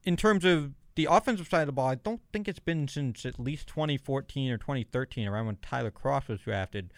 in 0.05 0.17
terms 0.17 0.45
of 0.45 0.73
the 0.95 1.09
offensive 1.11 1.49
side 1.49 1.63
of 1.63 1.67
the 1.67 1.73
ball, 1.73 1.89
I 1.89 1.97
don't 1.97 2.21
think 2.33 2.47
it's 2.47 2.59
been 2.59 2.87
since 2.87 3.27
at 3.27 3.41
least 3.41 3.67
2014 3.69 4.53
or 4.53 4.59
2013, 4.59 5.27
around 5.27 5.47
when 5.47 5.57
Tyler 5.57 5.91
Kroft 5.91 6.29
was 6.29 6.41
drafted, 6.41 6.93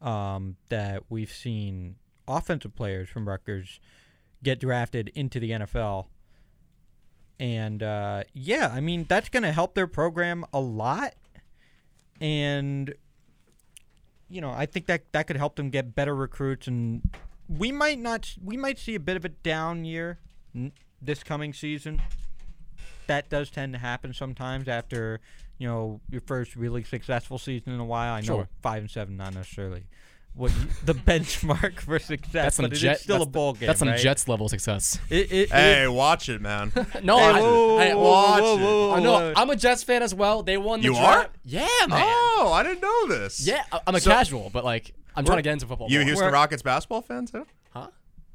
um, 0.00 0.56
that 0.68 1.04
we've 1.08 1.32
seen 1.32 1.96
offensive 2.26 2.74
players 2.74 3.08
from 3.08 3.28
Rutgers 3.28 3.80
get 4.42 4.60
drafted 4.60 5.10
into 5.14 5.38
the 5.38 5.50
NFL. 5.50 6.06
And 7.38 7.82
uh, 7.82 8.24
yeah, 8.32 8.70
I 8.72 8.80
mean 8.80 9.06
that's 9.08 9.28
going 9.28 9.42
to 9.42 9.52
help 9.52 9.74
their 9.74 9.86
program 9.86 10.44
a 10.52 10.60
lot, 10.60 11.14
and 12.20 12.94
you 14.32 14.40
know 14.40 14.50
I 14.50 14.66
think 14.66 14.86
that 14.86 15.12
that 15.12 15.26
could 15.26 15.36
help 15.36 15.56
them 15.56 15.70
get 15.70 15.94
better 15.94 16.14
recruits, 16.16 16.66
and 16.66 17.02
we 17.48 17.70
might 17.70 17.98
not 17.98 18.34
we 18.42 18.56
might 18.56 18.78
see 18.78 18.94
a 18.94 19.00
bit 19.00 19.16
of 19.16 19.24
a 19.24 19.28
down 19.28 19.84
year 19.84 20.18
n- 20.54 20.72
this 21.00 21.22
coming 21.22 21.52
season. 21.52 22.00
That 23.08 23.28
does 23.28 23.50
tend 23.50 23.72
to 23.74 23.78
happen 23.78 24.14
sometimes 24.14 24.68
after 24.68 25.20
you 25.58 25.66
know 25.68 26.00
your 26.10 26.20
first 26.22 26.56
really 26.56 26.82
successful 26.84 27.38
season 27.38 27.72
in 27.74 27.80
a 27.80 27.84
while. 27.84 28.14
I 28.14 28.20
know 28.20 28.26
Sure. 28.26 28.48
five 28.62 28.82
and 28.82 28.90
seven 28.90 29.16
not 29.16 29.34
necessarily 29.34 29.84
what 30.34 30.50
you, 30.52 30.66
the 30.84 30.94
benchmark 31.10 31.80
for 31.80 31.98
success, 31.98 32.32
That's 32.32 32.56
some 32.56 32.64
but 32.64 32.72
it 32.72 32.76
is 32.76 32.80
jet. 32.80 33.00
still 33.00 33.18
that's, 33.18 33.28
a 33.28 33.30
bowl 33.30 33.52
game. 33.52 33.66
That's 33.66 33.78
some 33.78 33.88
right? 33.88 33.98
Jets 34.00 34.28
level 34.28 34.48
success. 34.48 34.98
It, 35.10 35.30
it, 35.30 35.32
it- 35.32 35.50
Hey, 35.50 35.86
watch 35.88 36.28
it, 36.28 36.40
man. 36.40 36.72
no, 37.02 37.18
Hey, 37.18 37.24
I, 37.24 37.40
whoa, 37.40 37.76
I, 37.78 37.94
whoa, 37.94 38.10
watch 38.10 38.40
whoa, 38.42 38.56
it. 38.56 38.60
whoa, 38.60 38.90
I 38.90 38.94
whoa, 38.98 39.02
know. 39.04 39.12
whoa. 39.12 39.32
I'm 39.36 39.50
a 39.50 39.56
Jets 39.56 39.82
fan 39.82 40.02
as 40.02 40.14
well. 40.14 40.42
They 40.42 40.56
won 40.56 40.80
the 40.80 40.86
You 40.86 40.94
draft. 40.94 41.28
are? 41.28 41.38
Yeah, 41.44 41.66
man. 41.88 42.02
Oh, 42.06 42.50
I 42.54 42.62
didn't 42.62 42.80
know 42.80 43.08
this. 43.08 43.46
Yeah, 43.46 43.62
I- 43.70 43.80
I'm 43.86 43.94
a 43.94 44.00
So- 44.00 44.10
casual, 44.10 44.50
but 44.52 44.64
like 44.64 44.94
I'm 45.14 45.24
trying 45.24 45.38
to 45.38 45.42
get 45.42 45.52
into 45.52 45.66
football. 45.66 45.90
You 45.90 45.98
a 45.98 46.00
more. 46.00 46.06
Houston 46.06 46.24
We're- 46.26 46.32
Rockets 46.34 46.62
basketball 46.62 47.02
fan 47.02 47.26
too? 47.26 47.46
Huh? 47.70 47.88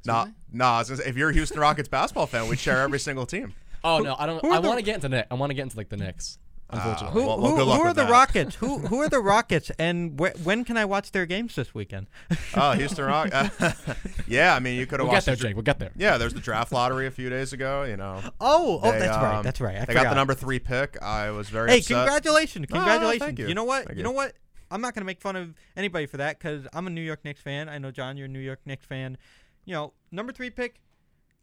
Nah, 0.06 0.28
nah. 0.52 0.76
I 0.76 0.78
was 0.78 0.88
gonna 0.90 1.02
say, 1.02 1.08
if 1.08 1.16
you're 1.16 1.30
a 1.30 1.34
Houston 1.34 1.58
Rockets 1.58 1.88
basketball 1.88 2.26
fan, 2.26 2.48
we'd 2.48 2.58
share 2.60 2.80
every 2.82 3.00
single 3.00 3.26
team. 3.26 3.54
Oh 3.82 3.98
no, 3.98 4.14
I 4.18 4.26
don't. 4.26 4.44
I 4.44 4.60
want 4.60 4.78
to 4.78 4.84
get 4.84 4.94
into 4.96 5.08
Nick. 5.08 5.26
I 5.30 5.34
want 5.34 5.50
to 5.50 5.54
get 5.54 5.62
into 5.62 5.76
like 5.76 5.88
the 5.88 5.96
Knicks. 5.96 6.38
Unfortunately. 6.70 7.22
Who, 7.22 7.26
Well- 7.26 7.40
well, 7.40 7.50
who, 7.52 7.56
good 7.56 7.66
luck 7.66 7.78
who 7.80 7.84
are 7.86 7.94
the 7.94 8.02
that. 8.04 8.10
Rockets? 8.10 8.54
who 8.56 8.78
who 8.88 8.98
are 9.00 9.08
the 9.08 9.20
Rockets? 9.20 9.70
And 9.78 10.20
wh- 10.20 10.44
when 10.46 10.64
can 10.64 10.76
I 10.76 10.84
watch 10.84 11.12
their 11.12 11.24
games 11.24 11.54
this 11.54 11.74
weekend? 11.74 12.08
Oh, 12.54 12.72
Houston 12.72 13.04
Rock. 13.06 13.30
yeah, 14.28 14.54
I 14.54 14.58
mean, 14.60 14.78
you 14.78 14.84
could 14.86 15.00
have 15.00 15.06
we'll 15.08 15.16
get 15.16 15.24
there, 15.24 15.34
the 15.36 15.42
Jake. 15.42 15.54
We'll 15.56 15.62
get 15.62 15.78
there. 15.78 15.92
Yeah, 15.96 16.18
there's 16.18 16.34
the 16.34 16.40
draft 16.40 16.70
lottery 16.72 17.06
a 17.06 17.10
few 17.10 17.30
days 17.30 17.52
ago. 17.54 17.84
You 17.84 17.96
know. 17.96 18.20
Oh, 18.40 18.80
oh, 18.82 18.92
They, 18.92 18.98
that's 18.98 19.16
right. 19.16 19.34
um, 19.36 19.42
That's 19.44 19.60
right. 19.60 19.76
I 19.78 19.84
they 19.86 19.94
got 19.94 20.10
the 20.10 20.14
number 20.14 20.34
three 20.34 20.58
pick. 20.58 21.00
I 21.02 21.30
was 21.30 21.48
very 21.48 21.70
Hey, 21.70 21.78
upset. 21.78 21.96
congratulations! 21.96 22.66
No, 22.70 22.76
no, 22.76 22.84
Congratulations! 22.84 23.24
thank 23.24 23.38
you. 23.38 23.54
know 23.54 23.64
what? 23.64 23.84
Thank 23.86 23.90
you 23.92 23.96
you. 23.98 24.02
know 24.04 24.10
what? 24.12 24.34
I'm 24.70 24.82
not 24.82 24.94
gonna 24.94 25.06
make 25.06 25.22
fun 25.22 25.36
of 25.36 25.54
anybody 25.76 26.04
for 26.04 26.18
that 26.18 26.38
because 26.38 26.66
I'm 26.74 26.86
a 26.86 26.90
New 26.90 27.00
York 27.00 27.24
Knicks 27.24 27.40
fan. 27.40 27.70
I 27.70 27.78
know 27.78 27.90
John, 27.90 28.18
you're 28.18 28.26
a 28.26 28.28
New 28.28 28.38
York 28.40 28.60
Knicks 28.66 28.84
fan. 28.84 29.16
You 29.64 29.72
know, 29.74 29.92
number 30.12 30.32
three 30.32 30.50
pick 30.50 30.82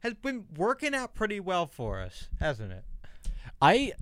has 0.01 0.13
been 0.13 0.45
working 0.55 0.93
out 0.93 1.15
pretty 1.15 1.39
well 1.39 1.65
for 1.65 1.99
us, 1.99 2.29
hasn't 2.39 2.71
it? 2.71 2.83
I. 3.59 3.93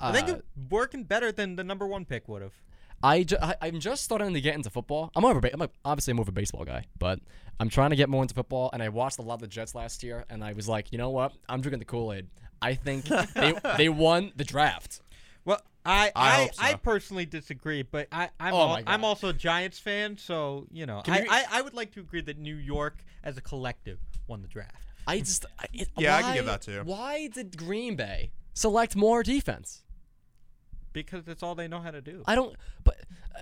I 0.00 0.12
think 0.12 0.28
uh, 0.28 0.32
it's 0.34 0.42
working 0.70 1.04
better 1.04 1.30
than 1.32 1.56
the 1.56 1.64
number 1.64 1.86
one 1.86 2.04
pick 2.04 2.28
would 2.28 2.42
have. 2.42 2.54
I, 3.02 3.22
ju- 3.22 3.38
I 3.40 3.54
am 3.68 3.80
just 3.80 4.04
starting 4.04 4.34
to 4.34 4.40
get 4.42 4.54
into 4.54 4.68
football. 4.68 5.10
I'm 5.14 5.22
more 5.22 5.36
a 5.36 5.40
ba- 5.40 5.52
I'm 5.54 5.62
a, 5.62 5.70
obviously 5.84 6.12
more 6.12 6.22
of 6.22 6.28
a 6.28 6.32
baseball 6.32 6.64
guy, 6.64 6.84
but 6.98 7.18
I'm 7.58 7.70
trying 7.70 7.90
to 7.90 7.96
get 7.96 8.08
more 8.10 8.20
into 8.22 8.34
football. 8.34 8.68
And 8.74 8.82
I 8.82 8.90
watched 8.90 9.18
a 9.18 9.22
lot 9.22 9.34
of 9.34 9.40
the 9.40 9.46
Jets 9.46 9.74
last 9.74 10.02
year, 10.02 10.24
and 10.28 10.44
I 10.44 10.52
was 10.52 10.68
like, 10.68 10.92
you 10.92 10.98
know 10.98 11.08
what? 11.10 11.32
I'm 11.48 11.62
drinking 11.62 11.78
the 11.78 11.86
Kool 11.86 12.12
Aid. 12.12 12.26
I 12.60 12.74
think 12.74 13.06
they 13.06 13.54
they 13.78 13.88
won 13.88 14.32
the 14.36 14.44
draft. 14.44 15.00
Well, 15.46 15.62
I 15.86 16.12
I 16.14 16.28
I, 16.28 16.30
hope 16.42 16.54
so. 16.54 16.62
I 16.62 16.74
personally 16.74 17.24
disagree, 17.24 17.80
but 17.82 18.08
I 18.12 18.28
I'm 18.38 18.52
Oh 18.52 18.60
al- 18.60 18.68
my 18.68 18.82
I'm 18.86 19.02
also 19.02 19.28
a 19.28 19.32
Giants 19.32 19.78
fan, 19.78 20.18
so 20.18 20.66
you 20.70 20.84
know 20.84 21.00
Can 21.02 21.14
I, 21.14 21.20
you- 21.22 21.26
I 21.30 21.44
I 21.52 21.62
would 21.62 21.72
like 21.72 21.92
to 21.92 22.00
agree 22.00 22.20
that 22.20 22.36
New 22.36 22.56
York 22.56 23.02
as 23.24 23.38
a 23.38 23.40
collective 23.40 23.98
won 24.26 24.42
the 24.42 24.48
draft. 24.48 24.76
I 25.06 25.20
just 25.20 25.46
I, 25.58 25.64
it, 25.72 25.88
Yeah, 25.96 26.16
I 26.16 26.20
why, 26.20 26.26
can 26.26 26.34
give 26.34 26.44
that 26.46 26.60
to 26.62 26.70
you. 26.72 26.80
Why 26.84 27.28
did 27.28 27.56
Green 27.56 27.96
Bay 27.96 28.30
select 28.52 28.94
more 28.94 29.22
defense? 29.22 29.82
Because 30.92 31.24
that's 31.24 31.42
all 31.42 31.54
they 31.54 31.68
know 31.68 31.80
how 31.80 31.90
to 31.90 32.00
do. 32.00 32.22
I 32.26 32.34
don't. 32.34 32.56
But 32.84 32.96
uh, 33.36 33.40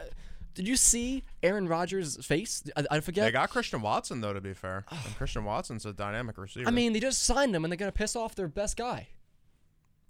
did 0.54 0.66
you 0.68 0.76
see 0.76 1.24
Aaron 1.42 1.68
Rodgers' 1.68 2.16
face? 2.26 2.62
I, 2.76 2.84
I 2.90 3.00
forget. 3.00 3.24
They 3.26 3.30
got 3.32 3.50
Christian 3.50 3.80
Watson 3.80 4.20
though. 4.20 4.32
To 4.32 4.40
be 4.40 4.52
fair, 4.54 4.84
and 4.90 5.16
Christian 5.16 5.44
Watson's 5.44 5.86
a 5.86 5.92
dynamic 5.92 6.36
receiver. 6.36 6.68
I 6.68 6.70
mean, 6.70 6.92
they 6.92 7.00
just 7.00 7.22
signed 7.22 7.54
him, 7.54 7.64
and 7.64 7.72
they're 7.72 7.76
gonna 7.78 7.92
piss 7.92 8.14
off 8.16 8.34
their 8.34 8.48
best 8.48 8.76
guy. 8.76 9.08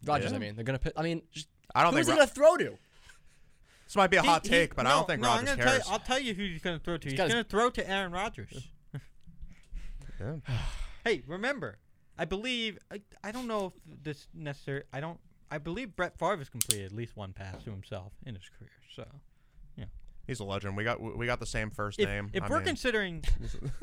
Rodgers, 0.04 0.30
Yeah. 0.30 0.36
I 0.36 0.40
mean, 0.40 0.54
they're 0.56 0.64
gonna. 0.64 0.78
Piss, 0.78 0.92
I 0.96 1.02
mean, 1.02 1.22
just, 1.32 1.48
I 1.74 1.82
don't 1.82 1.92
who's 1.94 2.06
think 2.06 2.16
he 2.16 2.20
Ro- 2.20 2.26
gonna 2.26 2.34
throw 2.34 2.56
to? 2.56 2.78
this 3.86 3.96
might 3.96 4.10
be 4.10 4.16
a 4.16 4.22
He- 4.22 4.28
hot 4.28 4.42
he- 4.44 4.48
take, 4.50 4.74
but 4.74 4.86
I 4.86 4.90
no, 4.90 4.96
don't 4.96 5.06
think 5.06 5.20
no, 5.22 5.28
I'm 5.30 5.34
Rodgers 5.44 5.50
gonna 5.50 5.62
tell 5.64 5.72
you, 5.74 5.78
cares. 5.80 5.90
I'll 5.90 5.98
tell 5.98 6.18
you 6.18 6.34
who 6.34 6.42
he's 6.44 6.62
going 6.62 6.78
to 6.78 6.84
throw 6.84 6.96
to. 6.98 7.08
He's 7.08 7.16
got 7.16 7.24
his- 7.24 7.32
going 7.34 7.44
to 7.44 7.50
throw 7.50 7.70
to 7.70 7.90
Aaron 7.90 8.12
Rodgers. 8.12 8.68
Yeah. 10.20 10.36
hey, 11.04 11.22
remember, 11.26 11.78
I 12.18 12.24
believe 12.24 12.78
I, 12.92 13.00
I 13.22 13.30
don't 13.32 13.46
know 13.46 13.66
if 13.66 14.02
this 14.02 14.26
necessary. 14.34 14.82
I 14.92 15.00
don't. 15.00 15.18
I 15.50 15.58
believe 15.58 15.96
Brett 15.96 16.18
Favre 16.18 16.36
has 16.38 16.48
completed 16.48 16.86
at 16.86 16.92
least 16.92 17.16
one 17.16 17.32
pass 17.32 17.62
to 17.64 17.70
himself 17.70 18.12
in 18.26 18.34
his 18.34 18.44
career. 18.58 18.70
So 18.94 19.04
yeah, 19.76 19.84
He's 20.26 20.40
a 20.40 20.44
legend. 20.44 20.76
We 20.76 20.84
got 20.84 21.00
we 21.00 21.26
got 21.26 21.40
the 21.40 21.46
same 21.46 21.70
first 21.70 21.98
if, 21.98 22.06
name. 22.08 22.30
if 22.32 22.42
I 22.42 22.48
we're 22.48 22.56
mean, 22.58 22.66
considering, 22.66 23.24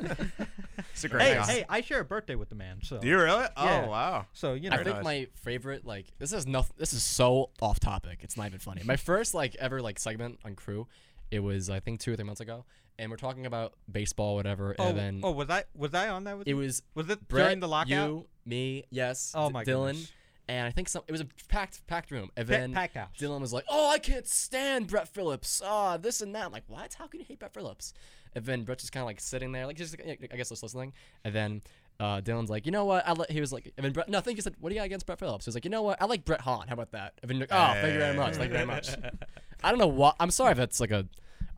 it's 0.92 1.04
a 1.04 1.08
great 1.08 1.22
hey, 1.22 1.34
guy. 1.34 1.46
hey, 1.46 1.64
I 1.68 1.80
share 1.80 2.00
a 2.00 2.04
birthday 2.04 2.34
with 2.34 2.48
the 2.48 2.54
man. 2.54 2.78
So 2.82 2.98
Do 2.98 3.08
you 3.08 3.18
really? 3.18 3.46
Oh, 3.56 3.64
yeah. 3.64 3.82
Oh 3.86 3.90
wow. 3.90 4.26
so 4.32 4.54
you 4.54 4.70
know, 4.70 4.76
I 4.76 4.84
think 4.84 4.96
nice. 4.96 5.04
my 5.04 5.26
favorite, 5.34 5.84
like, 5.84 6.06
this 6.18 6.32
is 6.32 6.46
nothing. 6.46 6.74
This 6.78 6.92
is 6.92 7.02
so 7.02 7.50
off 7.60 7.80
topic. 7.80 8.20
It's 8.22 8.36
not 8.36 8.46
even 8.46 8.58
funny. 8.60 8.82
My 8.84 8.96
first, 8.96 9.34
like, 9.34 9.54
ever 9.56 9.80
like 9.82 9.98
segment 9.98 10.38
on 10.44 10.54
Crew, 10.54 10.86
it 11.30 11.40
was 11.40 11.68
I 11.70 11.80
think 11.80 12.00
two 12.00 12.12
or 12.12 12.16
three 12.16 12.24
months 12.24 12.40
ago, 12.40 12.64
and 12.98 13.10
we're 13.10 13.16
talking 13.16 13.46
about 13.46 13.74
baseball, 13.90 14.36
whatever, 14.36 14.76
oh, 14.78 14.88
and 14.88 14.98
then 14.98 15.20
oh, 15.24 15.32
was 15.32 15.50
I 15.50 15.64
was 15.74 15.94
I 15.94 16.08
on 16.10 16.24
that 16.24 16.38
with 16.38 16.46
it 16.46 16.50
you? 16.50 16.56
was 16.58 16.82
Was 16.94 17.08
it 17.10 17.26
Brett, 17.26 17.46
during 17.46 17.60
the 17.60 17.68
lockout? 17.68 17.88
you, 17.88 18.26
me, 18.44 18.84
yes, 18.90 19.32
Oh 19.34 19.48
D- 19.48 19.52
my 19.52 19.64
Dylan, 19.64 19.86
goodness. 19.88 20.12
And 20.48 20.66
I 20.66 20.70
think 20.70 20.88
some. 20.88 21.02
It 21.08 21.12
was 21.12 21.20
a 21.20 21.26
packed 21.48 21.84
packed 21.88 22.10
room, 22.12 22.30
and 22.36 22.46
Pa- 22.46 22.52
then 22.54 22.72
pack 22.72 22.94
house. 22.94 23.08
Dylan 23.18 23.40
was 23.40 23.52
like, 23.52 23.64
"Oh, 23.68 23.90
I 23.90 23.98
can't 23.98 24.26
stand 24.28 24.86
Brett 24.86 25.08
Phillips. 25.08 25.60
Ah, 25.64 25.96
this 25.96 26.20
and 26.20 26.34
that." 26.36 26.46
I'm 26.46 26.52
like, 26.52 26.62
"What? 26.68 26.94
How 26.94 27.08
can 27.08 27.18
you 27.20 27.26
hate 27.26 27.40
Brett 27.40 27.52
Phillips?" 27.52 27.92
And 28.34 28.44
then 28.44 28.62
Brett's 28.64 28.84
just 28.84 28.92
kind 28.92 29.02
of 29.02 29.06
like 29.06 29.18
sitting 29.18 29.50
there, 29.50 29.66
like 29.66 29.76
just 29.76 29.96
I 30.00 30.36
guess 30.36 30.50
just 30.50 30.62
listening. 30.62 30.92
And 31.24 31.34
then 31.34 31.62
uh, 31.98 32.20
Dylan's 32.20 32.48
like, 32.50 32.64
"You 32.64 32.70
know 32.70 32.84
what? 32.84 33.08
I 33.08 33.12
let." 33.12 33.28
He 33.30 33.40
was 33.40 33.52
like, 33.52 33.72
and 33.76 33.84
then 33.84 33.92
Brett, 33.92 34.08
no, 34.08 34.18
I 34.18 34.20
think 34.20 34.38
he 34.38 34.42
said, 34.42 34.54
"What 34.60 34.68
do 34.68 34.76
you 34.76 34.80
got 34.80 34.84
against 34.86 35.06
Brett 35.06 35.18
Phillips?" 35.18 35.46
He 35.46 35.48
was 35.48 35.56
like, 35.56 35.64
"You 35.64 35.70
know 35.72 35.82
what? 35.82 36.00
I 36.00 36.04
like 36.04 36.24
Brett 36.24 36.42
Hawn. 36.42 36.68
How 36.68 36.74
about 36.74 36.92
that?" 36.92 37.14
And 37.22 37.28
then, 37.30 37.40
like, 37.40 37.48
oh, 37.50 37.72
thank 37.80 37.94
you 37.94 37.98
very 37.98 38.16
much. 38.16 38.34
Thank 38.36 38.48
you 38.50 38.54
very 38.54 38.66
much. 38.66 38.90
I 39.64 39.70
don't 39.70 39.78
know 39.80 39.86
why. 39.88 40.12
I'm 40.20 40.30
sorry 40.30 40.52
if 40.52 40.58
that's 40.58 40.78
like 40.80 40.92
a, 40.92 41.08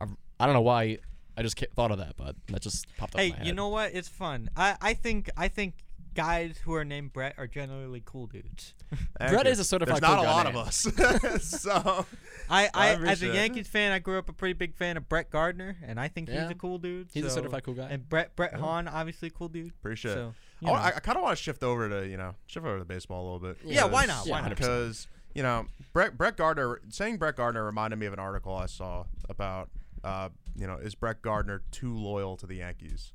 a 0.01 0.07
I 0.39 0.45
don't 0.45 0.55
know 0.55 0.61
why 0.61 0.97
I 1.37 1.43
just 1.43 1.57
ca- 1.57 1.67
thought 1.75 1.91
of 1.91 1.99
that, 1.99 2.15
but 2.17 2.35
that 2.47 2.61
just 2.61 2.87
popped 2.97 3.13
up. 3.13 3.21
in 3.21 3.25
Hey, 3.25 3.31
my 3.33 3.37
head. 3.37 3.47
you 3.47 3.53
know 3.53 3.67
what? 3.69 3.93
It's 3.93 4.07
fun. 4.07 4.49
I 4.57 4.77
I 4.81 4.93
think 4.95 5.29
I 5.37 5.47
think 5.47 5.75
guys 6.19 6.57
who 6.65 6.73
are 6.73 6.83
named 6.83 7.13
Brett 7.13 7.33
are 7.37 7.47
generally 7.47 8.01
cool 8.05 8.27
dudes. 8.27 8.73
Thank 9.17 9.31
Brett 9.31 9.45
you. 9.45 9.51
is 9.51 9.59
a 9.59 9.63
certified 9.63 9.95
There's 9.95 10.01
not 10.01 10.15
cool 10.17 10.23
a 10.23 10.25
guy 10.25 10.31
lot 10.33 10.45
name. 10.47 10.55
of 10.55 10.67
us. 10.67 11.41
so 11.61 12.05
I, 12.49 12.69
I, 12.73 12.89
as 12.89 12.97
a 12.99 13.03
appreciate 13.03 13.29
it. 13.29 13.35
Yankees 13.35 13.67
fan, 13.67 13.91
I 13.91 13.99
grew 13.99 14.17
up 14.17 14.27
a 14.27 14.33
pretty 14.33 14.53
big 14.53 14.75
fan 14.75 14.97
of 14.97 15.07
Brett 15.07 15.29
Gardner, 15.29 15.77
and 15.85 15.99
I 15.99 16.07
think 16.09 16.27
Yeah. 16.27 16.41
he's 16.43 16.51
a 16.51 16.55
cool 16.55 16.77
dude. 16.77 17.07
He's 17.13 17.23
a 17.23 17.29
so- 17.29 17.35
certified 17.35 17.63
cool 17.63 17.73
guy. 17.75 17.87
And 17.89 18.07
Brett 18.09 18.35
Brett 18.35 18.55
Hawn, 18.55 18.87
obviously 18.87 19.29
a 19.29 19.31
cool 19.31 19.47
dude. 19.47 19.71
appreciate. 19.79 20.13
So, 20.13 20.33
it. 20.61 20.65
you 20.65 20.67
I, 20.69 20.71
know. 20.73 20.77
I, 20.79 20.87
I 20.87 20.99
kind 20.99 21.17
of 21.17 21.23
want 21.23 21.37
to 21.37 21.41
shift 21.43 21.63
over 21.63 21.87
to 21.87 22.07
you 22.07 22.17
know 22.17 22.35
shift 22.47 22.65
over 22.65 22.79
to 22.79 22.85
baseball 22.85 23.21
a 23.21 23.25
little 23.31 23.39
bit. 23.39 23.57
Yeah, 23.63 23.85
why 23.85 24.05
not? 24.05 24.27
Why 24.27 24.41
not? 24.41 24.49
Because 24.49 25.07
you 25.33 25.43
know 25.43 25.67
Brett 25.93 26.17
Brett 26.17 26.35
Gardner 26.35 26.81
saying 26.89 27.17
Brett 27.17 27.35
Gardner 27.37 27.63
reminded 27.63 27.97
me 27.99 28.07
of 28.07 28.13
an 28.13 28.19
article 28.19 28.55
I 28.55 28.65
saw 28.65 29.05
about 29.29 29.69
uh, 30.03 30.29
you 30.57 30.67
know 30.67 30.75
is 30.75 30.95
Brett 30.95 31.21
Gardner 31.21 31.61
too 31.71 31.93
loyal 31.95 32.35
to 32.37 32.45
the 32.47 32.55
Yankees 32.55 33.13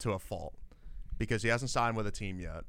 to 0.00 0.12
a 0.12 0.18
fault 0.18 0.54
because 1.18 1.42
he 1.42 1.48
hasn't 1.48 1.70
signed 1.70 1.96
with 1.96 2.06
a 2.06 2.10
team 2.10 2.38
yet. 2.40 2.64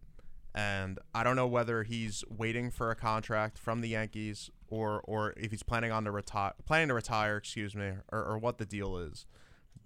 And 0.53 0.99
I 1.13 1.23
don't 1.23 1.35
know 1.35 1.47
whether 1.47 1.83
he's 1.83 2.23
waiting 2.29 2.71
for 2.71 2.89
a 2.89 2.95
contract 2.95 3.57
from 3.59 3.81
the 3.81 3.89
Yankees 3.89 4.49
or 4.69 5.01
or 5.03 5.33
if 5.35 5.51
he's 5.51 5.63
planning 5.63 5.91
on 5.91 6.05
to 6.05 6.11
retire 6.11 6.53
planning 6.65 6.87
to 6.87 6.93
retire, 6.93 7.35
excuse 7.37 7.75
me, 7.75 7.91
or, 8.11 8.23
or 8.23 8.37
what 8.37 8.57
the 8.57 8.65
deal 8.65 8.97
is. 8.97 9.25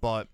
But 0.00 0.28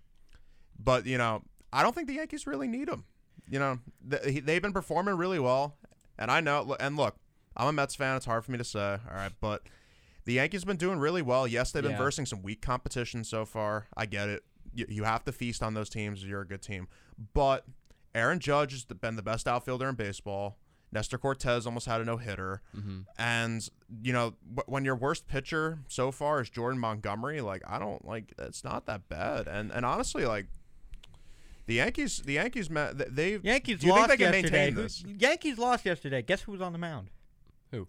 but 0.79 1.05
you 1.07 1.17
know, 1.17 1.41
I 1.73 1.81
don't 1.81 1.95
think 1.95 2.07
the 2.07 2.13
Yankees 2.13 2.45
really 2.45 2.67
need 2.67 2.87
him. 2.87 3.05
You 3.49 3.57
know, 3.59 3.79
th- 4.09 4.43
they've 4.45 4.61
been 4.61 4.73
performing 4.73 5.15
really 5.15 5.39
well, 5.39 5.77
and 6.19 6.29
I 6.29 6.39
know. 6.41 6.75
And 6.79 6.97
look, 6.97 7.15
I'm 7.55 7.67
a 7.67 7.73
Mets 7.73 7.95
fan. 7.95 8.15
It's 8.15 8.25
hard 8.25 8.45
for 8.45 8.51
me 8.51 8.57
to 8.59 8.63
say, 8.63 8.79
all 9.09 9.15
right, 9.15 9.31
but 9.41 9.63
The 10.25 10.33
Yankees 10.33 10.61
have 10.61 10.67
been 10.67 10.77
doing 10.77 10.99
really 10.99 11.21
well. 11.21 11.47
Yes, 11.47 11.71
they've 11.71 11.81
been 11.81 11.93
Yeah. 11.93 11.97
versing 11.97 12.25
some 12.25 12.41
weak 12.43 12.61
competition 12.61 13.23
so 13.23 13.45
far. 13.45 13.87
I 13.95 14.05
get 14.05 14.27
it. 14.29 14.43
You, 14.73 14.85
you 14.89 15.03
have 15.05 15.23
to 15.23 15.31
feast 15.31 15.63
on 15.63 15.73
those 15.73 15.89
teams. 15.89 16.23
You're 16.23 16.41
a 16.41 16.47
good 16.47 16.61
team. 16.61 16.89
But 17.33 17.63
Aaron 18.17 18.39
Judge 18.39 18.71
has 18.71 18.83
been 18.85 19.15
the 19.15 19.21
best 19.21 19.47
outfielder 19.47 19.87
in 19.87 19.95
baseball. 19.95 20.57
Nestor 20.91 21.17
Cortes 21.17 21.65
almost 21.65 21.85
had 21.85 21.99
a 22.01 22.05
no 22.05 22.15
hitter. 22.17 22.61
Mm-hmm. 22.75 22.99
And, 23.19 23.69
you 24.01 24.13
know, 24.13 24.35
when 24.67 24.85
your 24.85 24.95
worst 24.95 25.27
pitcher 25.27 25.79
so 25.89 26.11
far 26.11 26.41
is 26.41 26.49
Jordan 26.49 26.79
Montgomery, 26.79 27.41
like, 27.41 27.61
I 27.67 27.77
don't 27.77 28.05
like 28.05 28.33
it's 28.39 28.63
not 28.63 28.85
that 28.85 29.07
bad. 29.09 29.47
And 29.47 29.69
and 29.71 29.85
honestly, 29.85 30.25
like, 30.25 30.47
the 31.65 31.75
Yankees, 31.75 32.21
the 32.25 32.33
Yankees, 32.33 32.69
ma- 32.69 32.91
they 32.95 33.37
Yankees 33.43 33.79
Do 33.81 33.87
you 33.87 33.93
think 33.93 34.07
lost 34.07 34.09
they 34.09 34.17
can 34.17 34.33
yesterday. 34.33 34.57
maintain 34.57 34.73
Who- 34.75 34.81
this? 34.83 35.03
Yankees 35.19 35.57
lost 35.57 35.85
yesterday. 35.85 36.21
Guess 36.21 36.41
who 36.43 36.53
was 36.53 36.61
on 36.61 36.71
the 36.71 36.79
mound? 36.79 37.09
Who? 37.71 37.87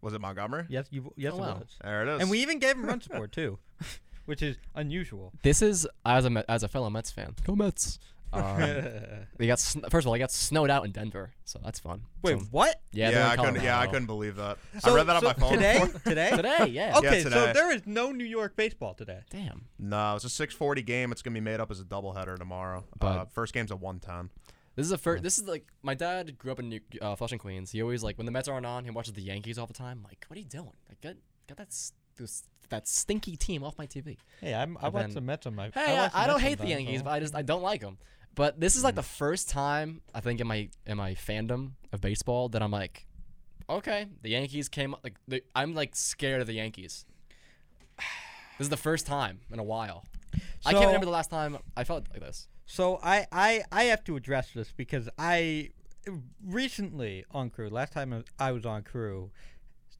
Was 0.00 0.14
it 0.14 0.20
Montgomery? 0.22 0.64
Yes, 0.70 0.86
you. 0.90 1.12
Yes, 1.16 1.34
Oh, 1.34 1.36
it 1.36 1.40
was. 1.40 1.76
There 1.84 2.02
it 2.02 2.08
is. 2.16 2.20
And 2.22 2.30
we 2.30 2.38
even 2.40 2.58
gave 2.58 2.76
him 2.76 2.86
run 2.86 3.02
support 3.02 3.30
too, 3.30 3.58
which 4.24 4.40
is 4.40 4.56
unusual. 4.74 5.32
This 5.42 5.60
is 5.60 5.86
as 6.06 6.24
a 6.24 6.50
as 6.50 6.62
a 6.62 6.68
fellow 6.68 6.88
Mets 6.88 7.10
fan. 7.10 7.34
Go 7.46 7.54
Mets. 7.54 7.98
Um, 8.32 8.60
they 9.38 9.46
got 9.46 9.58
sn- 9.58 9.82
first 9.90 10.04
of 10.04 10.06
all, 10.06 10.12
they 10.14 10.18
got 10.18 10.30
snowed 10.30 10.70
out 10.70 10.84
in 10.84 10.92
Denver, 10.92 11.32
so 11.44 11.60
that's 11.62 11.78
fun. 11.78 12.02
Wait, 12.22 12.38
So- 12.38 12.46
what? 12.50 12.80
yeah, 12.92 13.10
yeah, 13.10 13.10
they're 13.10 13.24
in 13.24 13.30
I 13.30 13.36
couldn't. 13.44 13.54
Yeah, 13.56 13.60
I 13.60 13.64
Colorado. 13.86 13.90
couldn't 13.92 14.06
believe 14.06 14.36
that. 14.36 14.58
So- 14.80 14.92
I 14.92 14.96
read 14.96 15.06
that 15.06 15.16
on 15.16 15.22
so 15.22 15.26
my 15.28 15.34
phone 15.34 15.52
today. 15.52 15.78
before. 15.80 16.00
Today. 16.12 16.30
today. 16.36 16.66
Yeah. 16.66 16.98
Okay, 16.98 17.22
so 17.22 17.28
today. 17.30 17.52
there 17.52 17.70
is 17.72 17.82
no 17.86 18.10
New 18.12 18.24
York 18.24 18.56
baseball 18.56 18.94
today. 18.94 19.20
Damn. 19.30 19.66
No, 19.78 20.16
it's 20.16 20.24
a 20.24 20.30
640 20.30 20.82
game. 20.82 21.12
It's 21.12 21.22
gonna 21.22 21.34
be 21.34 21.40
made 21.40 21.60
up 21.60 21.70
as 21.70 21.80
a 21.80 21.84
doubleheader 21.84 22.38
tomorrow. 22.38 22.78
uh, 22.78 22.96
But- 22.98 23.32
first 23.32 23.52
game's 23.54 23.70
at 23.70 23.80
110. 23.80 24.30
This 24.74 24.86
is 24.86 24.92
a 24.92 24.96
first. 24.98 25.22
This 25.22 25.38
is 25.38 25.44
like 25.46 25.66
my 25.82 25.92
dad 25.94 26.38
grew 26.38 26.50
up 26.52 26.58
in 26.58 26.70
New, 26.70 26.80
uh, 27.02 27.14
Flushing, 27.14 27.38
Queens. 27.38 27.70
He 27.72 27.82
always 27.82 28.02
like 28.02 28.16
when 28.16 28.24
the 28.24 28.32
Mets 28.32 28.48
aren't 28.48 28.64
on, 28.64 28.84
he 28.84 28.90
watches 28.90 29.12
the 29.12 29.20
Yankees 29.20 29.58
all 29.58 29.66
the 29.66 29.74
time. 29.74 30.00
Like, 30.02 30.24
what 30.28 30.38
are 30.38 30.40
you 30.40 30.46
doing? 30.48 30.72
Like, 30.88 31.00
get 31.02 31.16
get 31.46 31.58
that 31.58 31.66
s- 31.66 31.92
this, 32.16 32.44
that 32.70 32.88
stinky 32.88 33.36
team 33.36 33.64
off 33.64 33.76
my 33.76 33.86
TV. 33.86 34.16
Hey, 34.40 34.54
I'm, 34.54 34.78
I 34.78 34.86
And 34.86 34.94
watch 34.94 35.02
then- 35.08 35.14
the 35.14 35.20
Mets 35.20 35.46
on 35.46 35.54
my. 35.54 35.70
Hey, 35.74 35.94
I, 35.98 36.02
watch 36.04 36.12
the 36.12 36.18
I 36.18 36.26
don't 36.26 36.40
hate 36.40 36.50
the 36.58 36.62
sometimes, 36.62 36.70
Yankees, 36.84 36.98
so- 37.00 37.04
but 37.04 37.10
I 37.10 37.20
just 37.20 37.34
I 37.34 37.42
don't 37.42 37.60
like 37.62 37.82
them. 37.82 37.98
But 38.34 38.60
this 38.60 38.76
is 38.76 38.84
like 38.84 38.94
hmm. 38.94 38.96
the 38.96 39.02
first 39.02 39.48
time 39.48 40.00
I 40.14 40.20
think 40.20 40.40
in 40.40 40.46
my 40.46 40.68
in 40.86 40.96
my 40.96 41.14
fandom 41.14 41.72
of 41.92 42.00
baseball 42.00 42.48
that 42.50 42.62
I'm 42.62 42.70
like, 42.70 43.06
okay, 43.68 44.06
the 44.22 44.30
Yankees 44.30 44.68
came. 44.68 44.94
Like, 45.04 45.16
the, 45.28 45.42
I'm 45.54 45.74
like 45.74 45.94
scared 45.94 46.40
of 46.40 46.46
the 46.46 46.54
Yankees. 46.54 47.04
This 48.58 48.66
is 48.66 48.70
the 48.70 48.76
first 48.76 49.06
time 49.06 49.40
in 49.50 49.58
a 49.58 49.64
while. 49.64 50.04
I 50.64 50.72
can't 50.72 50.86
remember 50.86 51.06
the 51.06 51.10
last 51.10 51.30
time 51.30 51.56
I 51.74 51.84
felt 51.84 52.06
like 52.12 52.20
this. 52.20 52.48
So 52.66 53.00
I, 53.02 53.26
I 53.32 53.64
I 53.72 53.84
have 53.84 54.04
to 54.04 54.14
address 54.14 54.50
this 54.54 54.72
because 54.76 55.08
I 55.18 55.70
recently 56.44 57.24
on 57.30 57.50
crew 57.50 57.70
last 57.70 57.92
time 57.92 58.24
I 58.38 58.52
was 58.52 58.66
on 58.66 58.82
crew 58.82 59.30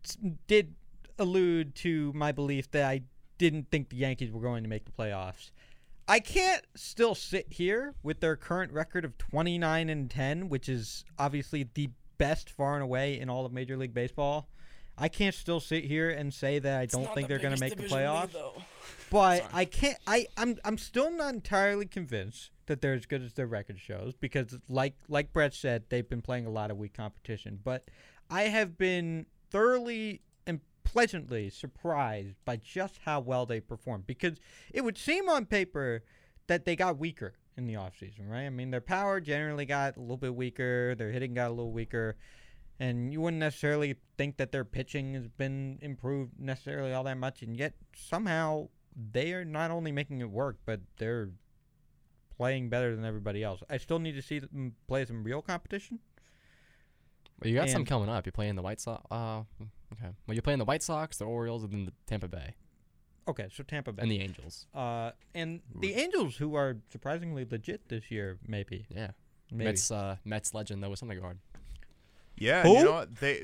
s- 0.05 0.19
did 0.47 0.75
allude 1.19 1.75
to 1.77 2.13
my 2.13 2.31
belief 2.31 2.71
that 2.73 2.85
I 2.85 3.03
didn't 3.39 3.71
think 3.71 3.89
the 3.89 3.97
Yankees 3.97 4.31
were 4.31 4.41
going 4.41 4.63
to 4.63 4.69
make 4.69 4.85
the 4.85 4.93
playoffs. 4.93 5.51
I 6.13 6.21
can't 6.21 6.63
still 6.75 7.15
sit 7.15 7.55
here 7.55 7.95
with 8.03 8.21
their 8.21 8.37
current 8.37 8.71
record 8.71 9.07
of 9.07 9.17
29 9.17 9.89
and 9.89 10.11
10, 10.11 10.51
which 10.51 10.69
is 10.69 11.07
obviously 11.19 11.67
the 11.73 11.89
best 12.19 12.51
far 12.51 12.75
and 12.75 12.83
away 12.83 13.19
in 13.19 13.31
all 13.31 13.47
of 13.47 13.53
Major 13.53 13.79
League 13.79 13.95
Baseball. 13.95 14.47
I 14.99 15.09
can't 15.09 15.35
still 15.35 15.59
sit 15.59 15.87
here 15.87 16.11
and 16.11 16.35
say 16.35 16.59
that 16.59 16.81
I 16.81 16.85
don't 16.85 17.15
think 17.15 17.29
they're 17.29 17.39
going 17.39 17.55
to 17.55 17.61
make 17.61 17.79
the 17.79 17.85
playoffs. 17.85 18.29
But 19.09 19.47
I 19.55 19.65
can't. 19.65 19.97
I 20.07 20.27
I'm 20.37 20.59
I'm 20.67 20.77
still 20.77 21.11
not 21.11 21.33
entirely 21.33 21.87
convinced 21.87 22.51
that 22.67 22.83
they're 22.83 22.93
as 22.93 23.07
good 23.07 23.23
as 23.23 23.33
their 23.33 23.47
record 23.47 23.79
shows 23.79 24.15
because, 24.15 24.59
like 24.69 24.97
like 25.09 25.33
Brett 25.33 25.55
said, 25.55 25.85
they've 25.89 26.07
been 26.07 26.21
playing 26.21 26.45
a 26.45 26.51
lot 26.51 26.71
of 26.71 26.77
weak 26.77 26.93
competition. 26.93 27.59
But 27.65 27.89
I 28.29 28.43
have 28.43 28.77
been 28.77 29.25
thoroughly 29.51 30.21
pleasantly 30.85 31.51
surprised 31.51 32.37
by 32.45 32.57
just 32.57 32.99
how 33.05 33.21
well 33.21 33.47
they 33.47 33.61
performed 33.61 34.07
because 34.07 34.39
it 34.73 34.83
would 34.83 34.99
seem 34.99 35.29
on 35.29 35.47
paper 35.47 36.03
that 36.47 36.65
they 36.65 36.77
got 36.77 36.99
weaker 36.99 37.35
in 37.57 37.67
the 37.67 37.75
offseason, 37.75 38.29
right? 38.29 38.45
I 38.45 38.51
mean, 38.51 38.71
their 38.71 38.81
power 38.81 39.21
generally 39.21 39.67
got 39.67 39.97
a 39.97 40.01
little 40.01 40.17
bit 40.17 40.35
weaker, 40.35 40.95
their 40.95 41.11
hitting 41.11 41.35
got 41.35 41.49
a 41.49 41.55
little 41.55 41.73
weaker, 41.73 42.17
and 42.81 43.13
you 43.13 43.21
wouldn't 43.21 43.41
necessarily 43.41 43.97
think 44.17 44.39
that 44.39 44.53
their 44.53 44.65
pitching 44.65 45.15
has 45.15 45.29
been 45.29 45.79
improved 45.83 46.33
necessarily 46.39 46.93
all 46.93 47.05
that 47.05 47.19
much, 47.19 47.43
and 47.43 47.57
yet 47.57 47.75
somehow 47.95 48.69
they 49.13 49.33
are 49.33 49.45
not 49.45 49.71
only 49.71 49.93
making 49.93 50.21
it 50.21 50.31
work, 50.31 50.59
but 50.65 50.81
they're 50.99 51.31
playing 52.37 52.69
better 52.69 52.97
than 52.97 53.05
everybody 53.05 53.43
else. 53.43 53.63
I 53.71 53.77
still 53.77 53.99
need 53.99 54.15
to 54.17 54.23
see 54.23 54.39
them 54.39 54.75
play 54.89 55.05
some 55.05 55.23
real 55.23 55.43
competition. 55.43 56.01
Well, 57.41 57.51
you 57.51 57.57
got 57.57 57.71
some 57.71 57.85
coming 57.85 58.09
up. 58.09 58.27
You're 58.27 58.33
playing 58.33 58.55
the 58.57 58.63
White 58.63 58.81
Sox. 58.81 59.05
Uh, 59.11 59.43
okay. 59.93 60.13
Well, 60.27 60.35
you're 60.35 60.43
playing 60.43 60.59
the 60.59 60.65
White 60.65 60.83
Sox, 60.83 61.19
the 61.19 61.25
Orioles, 61.25 61.63
and 61.65 61.73
then 61.73 61.85
the 61.87 61.93
Tampa 62.07 62.29
Bay 62.29 62.55
Okay, 63.29 63.47
so 63.53 63.63
Tampa 63.63 63.93
Bay. 63.93 64.03
and 64.03 64.11
the 64.11 64.21
Angels. 64.21 64.67
uh, 64.75 65.13
and 65.35 65.61
the 65.79 65.95
Angels, 65.95 66.37
who 66.37 66.55
are 66.55 66.79
surprisingly 66.91 67.47
legit 67.49 67.89
this 67.89 68.11
year, 68.11 68.39
maybe. 68.47 68.87
Yeah. 68.89 69.13
maybe. 69.51 69.67
Mets 69.71 69.91
uh, 69.91 70.17
Mets 70.25 70.55
legend 70.55 70.83
though, 70.83 70.91
with 70.91 70.99
something 70.99 71.19
Syndergaard. 71.19 71.37
Yeah, 72.39 72.67
you 72.67 72.85
know 72.85 72.93
what 72.93 73.15
they. 73.17 73.43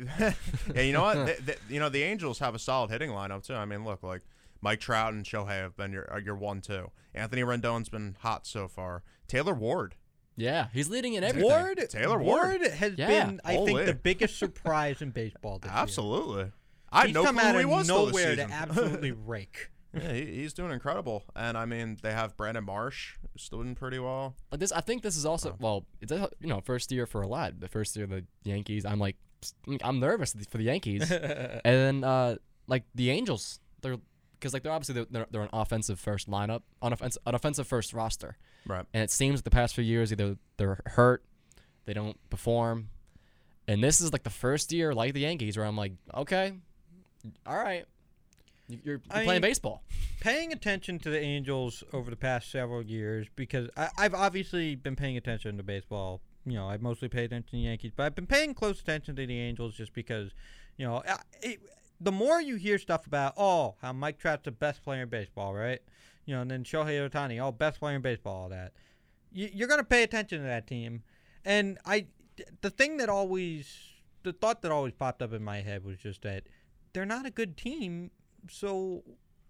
yeah, 0.74 0.80
you 0.80 0.92
know 0.94 1.02
what 1.02 1.26
they, 1.26 1.34
they, 1.44 1.56
you 1.68 1.78
know 1.78 1.90
the 1.90 2.02
Angels 2.02 2.38
have 2.38 2.54
a 2.54 2.58
solid 2.58 2.90
hitting 2.90 3.10
lineup 3.10 3.46
too. 3.46 3.54
I 3.54 3.66
mean, 3.66 3.84
look 3.84 4.02
like 4.02 4.22
Mike 4.62 4.80
Trout 4.80 5.12
and 5.12 5.24
Shohei 5.24 5.60
have 5.60 5.76
been 5.76 5.92
your 5.92 6.12
uh, 6.12 6.18
your 6.18 6.34
one 6.34 6.62
two. 6.62 6.90
Anthony 7.14 7.42
Rendon's 7.42 7.90
been 7.90 8.16
hot 8.20 8.46
so 8.46 8.66
far. 8.66 9.02
Taylor 9.28 9.54
Ward. 9.54 9.94
Yeah, 10.38 10.68
he's 10.72 10.88
leading 10.88 11.14
in 11.14 11.24
everything. 11.24 11.50
Ward 11.50 11.84
Taylor 11.90 12.18
Ward. 12.18 12.62
has 12.62 12.94
Yeah, 12.96 13.06
been, 13.08 13.40
I 13.44 13.56
think, 13.56 13.68
holy. 13.70 13.84
the 13.84 13.94
biggest 13.94 14.38
surprise 14.44 15.02
in 15.02 15.10
baseball 15.10 15.58
this 15.58 15.70
year. 15.70 15.78
Absolutely. 15.80 16.52
I 16.90 17.00
had 17.00 17.06
He's 17.08 17.14
no 17.14 17.24
come 17.24 17.36
clue 17.38 17.44
out 17.48 17.54
he 17.56 17.62
of 17.64 17.70
was 17.70 17.86
till 17.86 18.06
this 18.06 18.14
nowhere 18.14 18.36
to 18.36 18.42
season. 18.42 18.50
absolutely 18.52 19.12
rake. 19.26 19.70
yeah, 19.92 20.12
he, 20.12 20.24
he's 20.26 20.52
doing 20.52 20.70
incredible. 20.70 21.24
And 21.34 21.58
I 21.58 21.64
mean, 21.64 21.98
they 22.02 22.12
have 22.12 22.36
Brandon 22.36 22.64
Marsh, 22.64 23.16
who's 23.32 23.48
doing 23.48 23.74
pretty 23.74 23.98
well. 23.98 24.36
But 24.50 24.60
this, 24.60 24.70
I 24.72 24.80
think 24.80 25.02
this 25.02 25.16
is 25.16 25.26
also 25.26 25.56
well, 25.58 25.84
it's 26.00 26.12
a, 26.12 26.30
you 26.40 26.46
know 26.48 26.60
first 26.60 26.90
year 26.92 27.04
for 27.06 27.20
a 27.22 27.26
lot. 27.28 27.58
The 27.60 27.68
first 27.68 27.96
year 27.96 28.04
of 28.04 28.10
the 28.10 28.24
Yankees, 28.44 28.86
I'm 28.86 28.98
like, 29.00 29.16
I'm 29.82 29.98
nervous 30.00 30.34
for 30.48 30.56
the 30.58 30.64
Yankees, 30.64 31.10
and 31.10 31.60
then 31.64 32.04
uh, 32.04 32.36
like 32.66 32.84
the 32.94 33.10
Angels, 33.10 33.60
they're 33.82 33.98
because 34.38 34.52
like 34.52 34.62
they're 34.62 34.72
obviously 34.72 35.04
they're, 35.10 35.26
they're 35.30 35.42
an 35.42 35.48
offensive 35.52 35.98
first 36.00 36.28
lineup, 36.30 36.62
on 36.82 36.92
offense, 36.92 37.18
an 37.26 37.34
offensive 37.34 37.66
first 37.66 37.92
roster, 37.92 38.36
Right. 38.66 38.84
and 38.92 39.02
it 39.02 39.10
seems 39.10 39.42
the 39.42 39.50
past 39.50 39.74
few 39.74 39.84
years 39.84 40.12
either 40.12 40.36
they're 40.56 40.80
hurt, 40.86 41.22
they 41.86 41.92
don't 41.94 42.16
perform, 42.30 42.88
and 43.66 43.82
this 43.82 44.00
is 44.00 44.12
like 44.12 44.22
the 44.22 44.30
first 44.30 44.72
year 44.72 44.94
like 44.94 45.14
the 45.14 45.20
Yankees 45.20 45.56
where 45.56 45.66
I'm 45.66 45.76
like, 45.76 45.92
okay, 46.14 46.52
all 47.46 47.56
right, 47.56 47.84
you- 48.68 48.78
you're, 48.84 48.94
you're 48.94 48.98
playing 49.10 49.28
mean, 49.28 49.40
baseball. 49.40 49.82
paying 50.20 50.52
attention 50.52 50.98
to 51.00 51.10
the 51.10 51.20
Angels 51.20 51.82
over 51.92 52.10
the 52.10 52.16
past 52.16 52.50
several 52.50 52.82
years 52.82 53.26
because 53.36 53.68
I, 53.76 53.88
I've 53.98 54.14
obviously 54.14 54.74
been 54.76 54.96
paying 54.96 55.16
attention 55.16 55.56
to 55.56 55.62
baseball. 55.62 56.20
You 56.46 56.54
know, 56.54 56.68
I've 56.68 56.80
mostly 56.80 57.08
pay 57.08 57.24
attention 57.24 57.50
to 57.50 57.56
the 57.56 57.62
Yankees, 57.62 57.92
but 57.94 58.04
I've 58.04 58.14
been 58.14 58.26
paying 58.26 58.54
close 58.54 58.80
attention 58.80 59.16
to 59.16 59.26
the 59.26 59.38
Angels 59.38 59.74
just 59.74 59.92
because, 59.92 60.30
you 60.78 60.86
know, 60.86 61.02
it, 61.42 61.58
the 62.00 62.12
more 62.12 62.40
you 62.40 62.56
hear 62.56 62.78
stuff 62.78 63.06
about, 63.06 63.34
oh, 63.36 63.76
how 63.82 63.92
Mike 63.92 64.18
Trout's 64.18 64.44
the 64.44 64.50
best 64.50 64.82
player 64.82 65.02
in 65.02 65.08
baseball, 65.08 65.54
right? 65.54 65.80
You 66.26 66.34
know, 66.34 66.42
and 66.42 66.50
then 66.50 66.64
Shohei 66.64 67.08
Ohtani, 67.08 67.40
oh, 67.40 67.52
best 67.52 67.80
player 67.80 67.96
in 67.96 68.02
baseball, 68.02 68.42
all 68.42 68.48
that. 68.50 68.72
You, 69.32 69.48
you're 69.52 69.68
going 69.68 69.80
to 69.80 69.84
pay 69.84 70.02
attention 70.02 70.38
to 70.38 70.44
that 70.44 70.66
team. 70.66 71.02
And 71.44 71.78
I, 71.84 72.06
the 72.60 72.70
thing 72.70 72.98
that 72.98 73.08
always, 73.08 73.66
the 74.22 74.32
thought 74.32 74.62
that 74.62 74.70
always 74.70 74.92
popped 74.92 75.22
up 75.22 75.32
in 75.32 75.42
my 75.42 75.60
head 75.60 75.84
was 75.84 75.98
just 75.98 76.22
that 76.22 76.44
they're 76.92 77.06
not 77.06 77.26
a 77.26 77.30
good 77.30 77.56
team. 77.56 78.10
So 78.50 79.02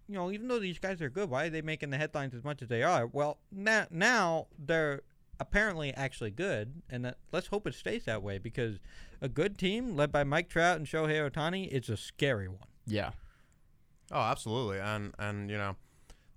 you 0.09 0.15
know, 0.15 0.33
even 0.33 0.49
though 0.49 0.59
these 0.59 0.79
guys 0.79 1.03
are 1.03 1.11
good, 1.11 1.29
why 1.29 1.45
are 1.45 1.51
they 1.51 1.61
making 1.61 1.91
the 1.91 1.99
headlines 1.99 2.35
as 2.35 2.43
much 2.43 2.63
as 2.63 2.69
they 2.69 2.83
are? 2.83 3.07
Well, 3.07 3.39
now 3.53 3.87
now 3.91 4.47
they're 4.59 5.03
apparently 5.41 5.93
actually 5.95 6.31
good, 6.31 6.83
and 6.91 7.05
that, 7.05 7.19
let's 7.33 7.49
hope 7.49 7.67
it 7.67 7.75
stays 7.75 8.05
that 8.05 8.23
way 8.23 8.39
because 8.39 8.79
a 9.21 9.29
good 9.29 9.59
team 9.59 9.97
led 9.97 10.11
by 10.13 10.25
Mike 10.25 10.49
Trout 10.49 10.77
and 10.77 10.87
Shohei 10.87 11.31
Ohtani 11.31 11.69
is 11.69 11.89
a 11.89 11.97
scary 11.97 12.49
one. 12.49 12.59
Yeah, 12.87 13.11
Oh, 14.11 14.21
absolutely. 14.21 14.79
And 14.81 15.15
and 15.19 15.51
you 15.51 15.59
know, 15.59 15.77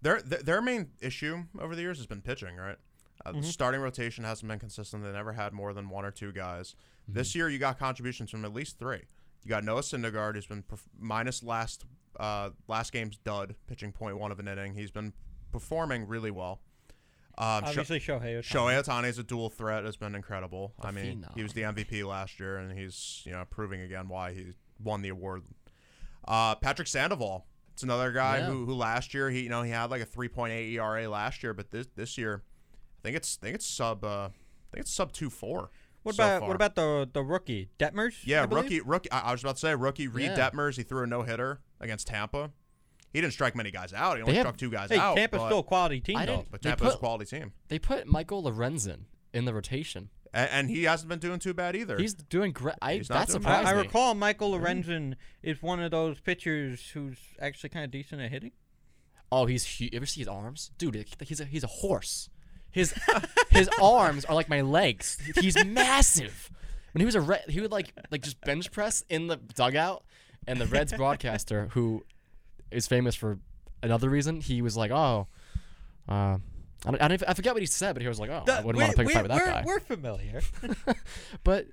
their 0.02 0.22
their, 0.22 0.40
their 0.40 0.62
main 0.62 0.90
issue 1.02 1.44
over 1.60 1.76
the 1.76 1.82
years 1.82 1.98
has 1.98 2.08
been 2.08 2.22
pitching, 2.22 2.58
right? 2.58 2.78
Uh, 3.26 3.34
the 3.34 3.44
Starting 3.44 3.82
rotation 3.82 4.24
hasn't 4.24 4.50
been 4.50 4.58
consistent. 4.60 5.04
They 5.04 5.12
never 5.12 5.34
had 5.34 5.54
more 5.54 5.74
than 5.74 5.90
one 5.90 6.06
or 6.06 6.12
two 6.12 6.32
guys. 6.32 6.76
This 7.08 7.36
year, 7.36 7.50
you 7.50 7.60
got 7.60 7.78
contributions 7.78 8.32
from 8.32 8.44
at 8.46 8.54
least 8.54 8.80
three. 8.80 9.04
You 9.44 9.50
got 9.50 9.64
Noah 9.64 9.82
Syndergaard, 9.82 10.34
who's 10.36 10.48
been 10.48 10.64
perf- 10.64 10.88
minus 11.00 11.44
last 11.44 11.86
uh, 12.20 12.50
last 12.68 12.92
game's 12.92 13.18
dud, 13.18 13.56
pitching 13.68 13.92
point 13.92 14.18
one 14.18 14.32
of 14.32 14.40
an 14.40 14.48
inning. 14.48 14.74
He's 14.74 14.92
been 14.92 15.14
performing 15.52 16.08
really 16.08 16.32
well. 16.32 16.62
Um, 17.42 17.64
Sho- 17.64 17.70
Obviously, 17.82 18.00
Shohei 18.00 18.40
Ohtani. 18.40 18.44
Shohei 18.44 18.84
Ohtani 18.84 19.08
is 19.08 19.18
a 19.18 19.24
dual 19.24 19.50
threat. 19.50 19.84
Has 19.84 19.98
been 19.98 20.14
incredible. 20.16 20.74
A 20.82 20.88
I 20.88 20.92
mean, 20.92 21.22
phenom. 21.28 21.36
he 21.36 21.44
was 21.44 21.54
the 21.54 21.62
MVP 21.62 22.06
last 22.08 22.40
year, 22.40 22.58
and 22.58 22.78
he's 22.78 23.24
you 23.26 23.32
know 23.32 23.44
proving 23.50 23.82
again 23.82 24.08
why 24.10 24.34
he 24.34 24.48
won 24.84 25.02
the 25.02 25.10
award. 25.10 25.42
Uh, 26.28 26.56
Patrick 26.56 26.88
Sandoval. 26.88 27.46
It's 27.74 27.84
another 27.84 28.12
guy 28.12 28.38
Yeah. 28.40 28.46
who, 28.48 28.66
who 28.66 28.74
last 28.74 29.14
year 29.14 29.30
he 29.32 29.42
you 29.42 29.50
know 29.50 29.64
he 29.64 29.72
had 29.72 29.90
like 29.90 30.02
a 30.02 30.06
3.8 30.06 30.72
ERA 30.74 31.10
last 31.10 31.42
year, 31.42 31.54
but 31.54 31.72
this 31.72 31.88
this 31.96 32.18
year, 32.18 32.44
I 32.74 33.02
think 33.04 33.18
it's 33.18 33.40
I 33.42 33.46
think 33.46 33.56
it's 33.56 33.66
sub 33.66 34.04
uh, 34.04 34.26
I 34.28 34.30
think 34.72 34.82
it's 34.82 34.92
sub 34.94 35.12
two 35.12 35.30
four. 35.32 35.72
What 36.04 36.16
so 36.16 36.24
about 36.24 36.40
far. 36.42 36.48
what 36.50 36.56
about 36.56 36.76
the 36.76 37.10
the 37.12 37.24
rookie 37.24 37.70
Detmers? 37.80 38.16
yeah 38.26 38.42
I 38.42 38.46
rookie 38.46 38.82
rookie? 38.82 39.12
I, 39.12 39.20
I 39.30 39.32
was 39.32 39.42
about 39.44 39.56
to 39.56 39.60
say 39.62 39.74
rookie 39.76 40.08
Reed 40.08 40.26
Yeah. 40.36 40.50
Detmers. 40.52 40.78
He 40.78 40.84
threw 40.84 41.04
a 41.04 41.08
no 41.08 41.24
hitter 41.24 41.62
against 41.80 42.08
Tampa. 42.08 42.52
He 43.14 43.20
didn't 43.22 43.34
strike 43.34 43.56
many 43.56 43.72
guys 43.72 43.94
out. 43.94 44.18
He 44.18 44.24
only 44.24 44.36
have- 44.36 44.44
struck 44.44 44.58
two 44.58 44.70
guys 44.72 44.90
Hey, 44.90 44.98
out. 44.98 45.18
Tampa's 45.18 45.40
but, 45.40 45.48
still 45.48 45.60
a 45.60 45.64
quality 45.64 46.00
team 46.00 46.18
though. 46.26 46.46
but 46.50 46.62
they 46.62 46.70
Tampa's 46.70 46.88
a 46.88 46.92
put- 46.92 47.00
quality 47.00 47.26
team, 47.26 47.52
They 47.68 47.80
put 47.80 48.08
Michael 48.08 48.44
Lorenzen 48.44 49.06
in 49.34 49.46
the 49.46 49.54
rotation. 49.54 50.10
and, 50.34 50.50
and 50.50 50.70
he 50.70 50.84
hasn't 50.84 51.10
been 51.10 51.20
doing 51.20 51.40
too 51.40 51.54
bad 51.54 51.76
either. 51.76 51.98
He's 51.98 52.14
doing 52.14 52.52
great. 52.54 52.76
I 52.82 52.96
He's 52.96 53.08
that 53.10 53.28
doing 53.28 53.42
surprised 53.42 53.68
I, 53.68 53.72
I 53.72 53.74
recall 53.74 54.14
Michael 54.16 54.58
hmm? 54.58 54.64
Lorenzen 54.64 55.16
is 55.44 55.62
one 55.62 55.82
of 55.82 55.92
those 55.92 56.20
pitchers 56.22 56.92
who's 56.94 57.18
actually 57.40 57.70
kind 57.70 57.84
of 57.86 57.92
decent 57.92 58.22
at 58.22 58.32
hitting. 58.32 58.52
Oh, 59.32 59.46
he's 59.46 59.64
huge. 59.66 59.94
You 59.94 59.98
ever 59.98 60.06
see 60.06 60.22
his 60.22 60.28
arms, 60.28 60.72
dude? 60.78 61.06
He's 61.22 61.40
a 61.40 61.46
he's 61.46 61.64
a 61.64 61.68
horse. 61.68 62.30
His 62.72 62.94
his 63.50 63.70
arms 63.82 64.24
are 64.26 64.36
like 64.36 64.48
my 64.50 64.62
legs. 64.62 65.18
He's 65.40 65.64
massive. 65.66 66.50
When 66.94 67.00
he 67.00 67.06
was 67.06 67.16
a 67.16 67.22
red, 67.22 67.44
he 67.50 67.62
would 67.62 67.72
like 67.72 67.94
like 68.12 68.22
just 68.22 68.40
bench 68.42 68.72
press 68.72 69.04
in 69.10 69.28
the 69.28 69.38
dugout, 69.38 70.04
and 70.48 70.60
the 70.60 70.66
Reds 70.68 70.92
broadcaster, 70.94 71.70
who 71.72 72.04
is 72.72 72.88
famous 72.88 73.16
for 73.16 73.40
another 73.84 74.10
reason, 74.10 74.42
he 74.42 74.62
was 74.62 74.76
like, 74.78 74.92
"Oh, 74.92 75.28
uh, 76.10 76.12
I, 76.14 76.40
don't, 76.86 77.02
I, 77.02 77.08
don't, 77.08 77.24
I 77.28 77.34
forget 77.34 77.54
what 77.54 77.62
he 77.62 77.68
said, 77.68 77.94
but 77.94 78.02
he 78.02 78.08
was 78.08 78.20
like, 78.20 78.30
"Oh, 78.30 78.44
I 78.48 78.62
wouldn't 78.62 78.82
want 78.84 78.92
to 78.92 78.98
pick 78.98 79.08
a 79.08 79.14
fight 79.14 79.24
with 79.24 79.32
that 79.32 79.42
we're, 79.42 79.52
guy." 79.52 79.64
We're 79.66 79.80
familiar. 79.80 80.42
But 81.44 81.68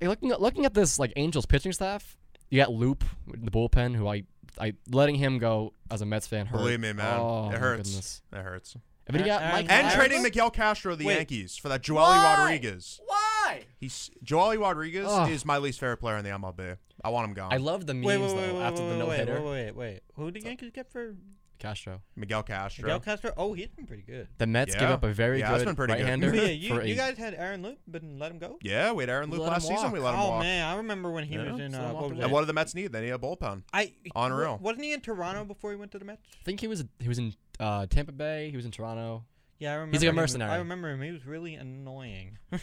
looking 0.00 0.30
at 0.30 0.40
looking 0.40 0.64
at 0.64 0.74
this 0.74 0.98
like 0.98 1.12
Angels 1.16 1.46
pitching 1.46 1.72
staff, 1.72 2.16
you 2.50 2.58
got 2.60 2.72
Loup 2.72 3.04
in 3.32 3.44
the 3.44 3.50
bullpen, 3.50 3.94
who 3.94 4.08
I 4.08 4.24
I 4.58 4.74
letting 4.90 5.16
him 5.16 5.38
go 5.38 5.74
as 5.90 6.02
a 6.02 6.06
Mets 6.06 6.26
fan 6.26 6.46
hurt. 6.46 6.58
Believe 6.58 6.80
me, 6.80 6.92
man, 6.92 7.18
Oh, 7.18 7.50
it 7.50 7.58
hurts. 7.58 7.88
goodness. 7.88 8.22
It 8.32 8.38
hurts. 8.42 8.76
And 9.06 9.14
then 9.14 9.22
you 9.22 9.26
got 9.26 9.42
And- 9.42 9.52
Mike 9.52 9.66
And 9.70 9.92
trading 9.92 10.22
Miguel 10.22 10.50
Castro 10.50 10.92
of 10.92 10.98
the 10.98 11.06
Wait. 11.06 11.16
Yankees 11.16 11.56
for 11.56 11.68
that 11.68 11.82
Joely 11.82 12.22
Rodriguez. 12.22 13.00
Why? 13.06 13.64
He's 13.78 14.10
Joely 14.24 14.60
Rodriguez 14.60 15.06
Ugh. 15.08 15.30
is 15.30 15.44
my 15.44 15.58
least 15.58 15.80
favorite 15.80 15.96
player 15.96 16.16
in 16.16 16.24
the 16.24 16.30
MLB. 16.30 16.76
I 17.02 17.08
want 17.10 17.28
him 17.28 17.34
gone. 17.34 17.52
I 17.52 17.56
love 17.58 17.86
the 17.86 17.94
memes 17.94 18.06
wait, 18.06 18.18
wait, 18.18 18.28
though 18.28 18.36
wait, 18.36 18.52
wait, 18.54 18.62
after 18.62 18.82
wait, 18.82 18.88
the 18.90 18.96
no 18.96 19.10
hitter. 19.10 19.40
wait, 19.42 19.50
wait, 19.50 19.76
wait. 19.76 20.00
Who 20.16 20.30
did 20.30 20.42
the 20.42 20.48
Yankees 20.48 20.70
get 20.74 20.90
for 20.92 21.16
Castro. 21.58 22.00
Miguel 22.16 22.42
Castro. 22.42 22.84
Miguel 22.84 23.00
Castro? 23.00 23.32
Oh, 23.36 23.52
he's 23.52 23.68
been 23.68 23.86
pretty 23.86 24.02
good. 24.02 24.28
The 24.38 24.46
Mets 24.46 24.72
give 24.74 24.82
Yeah. 24.88 24.94
up 24.94 25.04
a 25.04 25.12
very 25.12 25.40
Yeah, 25.40 25.58
good 25.58 25.66
been 25.66 25.76
pretty 25.76 25.92
good. 25.92 26.00
right-hander 26.00 26.34
yeah, 26.34 26.44
you, 26.46 26.80
you 26.82 26.94
guys 26.94 27.18
had 27.18 27.34
Aaron 27.34 27.62
Loup, 27.62 27.78
but 27.86 28.00
didn't 28.00 28.18
let 28.18 28.30
him 28.30 28.38
go. 28.38 28.58
Yeah, 28.62 28.92
we 28.92 29.02
had 29.02 29.10
Aaron 29.10 29.28
We 29.28 29.36
Loup 29.36 29.48
last 29.48 29.68
season. 29.68 29.92
We 29.92 29.98
let 29.98 30.14
him 30.14 30.20
oh 30.20 30.28
walk. 30.30 30.40
man, 30.40 30.64
I 30.66 30.76
remember 30.78 31.10
when 31.10 31.24
he 31.24 31.34
Yeah, 31.34 31.52
was 31.52 31.60
in. 31.60 31.74
Uh, 31.74 31.92
what 31.92 32.10
was 32.10 32.18
And 32.18 32.32
what 32.32 32.40
did 32.40 32.46
the 32.48 32.54
Mets 32.54 32.74
need? 32.74 32.92
They 32.92 33.02
need 33.02 33.10
a 33.10 33.18
bullpen. 33.18 33.62
I 33.74 33.92
on 34.14 34.32
Unreal. 34.32 34.58
Wasn't 34.62 34.82
he 34.82 34.94
in 34.94 35.02
Toronto 35.02 35.44
before 35.44 35.70
he 35.70 35.76
went 35.76 35.92
to 35.92 35.98
the 35.98 36.06
Mets? 36.06 36.22
I 36.40 36.44
think 36.44 36.60
he 36.60 36.66
was 36.66 36.82
he 36.98 37.08
was 37.08 37.18
in 37.18 37.34
uh, 37.58 37.84
Tampa 37.86 38.12
Bay. 38.12 38.48
He 38.50 38.56
was 38.56 38.64
in 38.64 38.70
Toronto. 38.70 39.24
Yeah, 39.58 39.72
I 39.72 39.74
remember. 39.74 39.96
He's 39.96 40.00
like 40.02 40.06
a 40.06 40.10
him. 40.10 40.16
mercenary. 40.16 40.50
I 40.50 40.56
remember 40.56 40.88
him. 40.90 41.02
He 41.02 41.10
was 41.12 41.26
really 41.26 41.56
annoying. 41.56 42.38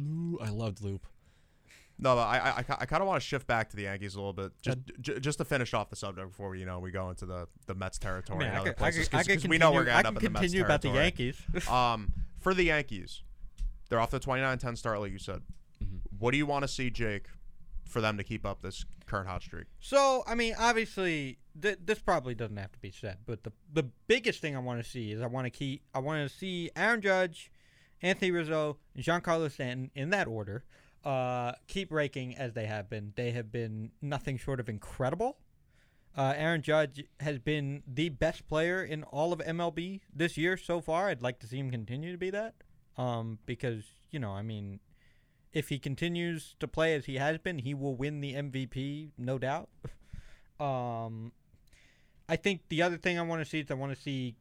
Ooh, 0.00 0.38
I 0.40 0.50
loved 0.50 0.80
Loup. 0.82 1.04
No, 2.00 2.14
but 2.14 2.22
I 2.22 2.38
I, 2.38 2.50
I, 2.50 2.64
I 2.80 2.86
kind 2.86 3.02
of 3.02 3.08
want 3.08 3.20
to 3.20 3.26
shift 3.26 3.46
back 3.46 3.70
to 3.70 3.76
the 3.76 3.82
Yankees 3.82 4.14
a 4.14 4.18
little 4.18 4.32
bit, 4.32 4.52
just 4.62 4.78
j- 5.00 5.18
just 5.18 5.38
to 5.38 5.44
finish 5.44 5.74
off 5.74 5.90
the 5.90 5.96
subject 5.96 6.28
before 6.28 6.50
we, 6.50 6.60
you 6.60 6.66
know 6.66 6.78
we 6.78 6.90
go 6.90 7.10
into 7.10 7.26
the, 7.26 7.48
the 7.66 7.74
Mets 7.74 7.98
territory 7.98 8.38
Man, 8.38 8.48
and 8.48 8.56
I 8.56 8.60
other 8.60 8.70
could, 8.70 8.76
places 8.78 9.08
could, 9.08 9.16
I 9.18 9.22
could 9.24 9.28
because 9.36 9.48
we 9.48 9.58
know 9.58 9.72
we're 9.72 9.84
continue- 9.84 10.02
gonna 10.02 10.08
end 10.08 10.16
up 10.16 10.22
in 10.24 10.32
the 10.32 10.40
Mets 10.40 10.52
territory. 10.52 10.64
continue 10.64 10.64
about 10.64 10.82
the. 10.82 10.88
Yankees. 10.90 11.68
Um, 11.68 12.12
for 12.38 12.54
the 12.54 12.64
Yankees, 12.64 13.22
they're 13.88 13.98
off 14.00 14.10
the 14.10 14.20
29-10 14.20 14.78
start, 14.78 15.00
like 15.00 15.10
you 15.12 15.18
said. 15.18 15.42
Mhm. 15.82 16.00
What 16.18 16.30
do 16.30 16.36
you 16.38 16.46
want 16.46 16.62
to 16.62 16.68
see, 16.68 16.88
Jake, 16.90 17.26
for 17.84 18.00
them 18.00 18.16
to 18.16 18.22
keep 18.24 18.46
up 18.46 18.62
this 18.62 18.84
current 19.06 19.26
hot 19.28 19.42
streak? 19.42 19.66
So, 19.80 20.22
I 20.26 20.34
mean, 20.36 20.54
obviously, 20.58 21.38
th- 21.60 21.78
this 21.84 21.98
probably 21.98 22.34
doesn't 22.36 22.56
have 22.56 22.70
to 22.72 22.78
be 22.78 22.90
said, 22.92 23.18
but 23.26 23.42
the 23.42 23.52
the 23.72 23.84
biggest 24.06 24.40
thing 24.40 24.54
I 24.54 24.60
want 24.60 24.82
to 24.82 24.88
see 24.88 25.10
is 25.10 25.20
I 25.20 25.26
want 25.26 25.46
to 25.46 25.50
keep 25.50 25.82
I 25.94 25.98
want 25.98 26.30
to 26.30 26.36
see 26.36 26.70
Aaron 26.76 27.00
Judge, 27.00 27.50
Anthony 28.02 28.30
Rizzo, 28.30 28.76
and 28.94 29.02
Giancarlo 29.04 29.50
Stanton 29.50 29.90
in 29.96 30.10
that 30.10 30.28
order. 30.28 30.64
Uh, 31.04 31.52
keep 31.66 31.92
raking 31.92 32.36
as 32.36 32.54
they 32.54 32.66
have 32.66 32.90
been. 32.90 33.12
They 33.16 33.30
have 33.30 33.52
been 33.52 33.92
nothing 34.02 34.36
short 34.36 34.60
of 34.60 34.68
incredible. 34.68 35.38
Uh, 36.16 36.34
Aaron 36.36 36.62
Judge 36.62 37.04
has 37.20 37.38
been 37.38 37.82
the 37.86 38.08
best 38.08 38.48
player 38.48 38.82
in 38.82 39.04
all 39.04 39.32
of 39.32 39.38
MLB 39.38 40.00
this 40.12 40.36
year 40.36 40.56
so 40.56 40.80
far. 40.80 41.08
I'd 41.08 41.22
like 41.22 41.38
to 41.40 41.46
see 41.46 41.58
him 41.58 41.70
continue 41.70 42.10
to 42.10 42.18
be 42.18 42.30
that. 42.30 42.54
Um, 42.96 43.38
because 43.46 43.84
you 44.10 44.18
know, 44.18 44.32
I 44.32 44.42
mean, 44.42 44.80
if 45.52 45.68
he 45.68 45.78
continues 45.78 46.54
to 46.60 46.68
play 46.68 46.94
as 46.94 47.06
he 47.06 47.16
has 47.16 47.38
been, 47.38 47.58
he 47.58 47.74
will 47.74 47.94
win 47.94 48.20
the 48.20 48.34
MVP, 48.34 49.10
no 49.16 49.38
doubt. 49.38 49.68
um, 50.60 51.32
I 52.28 52.36
think 52.36 52.62
the 52.68 52.82
other 52.82 52.96
thing 52.96 53.18
I 53.18 53.22
want 53.22 53.42
to 53.42 53.48
see 53.48 53.60
is 53.60 53.70
I 53.70 53.74
want 53.74 53.94
to 53.94 54.00
see 54.00 54.34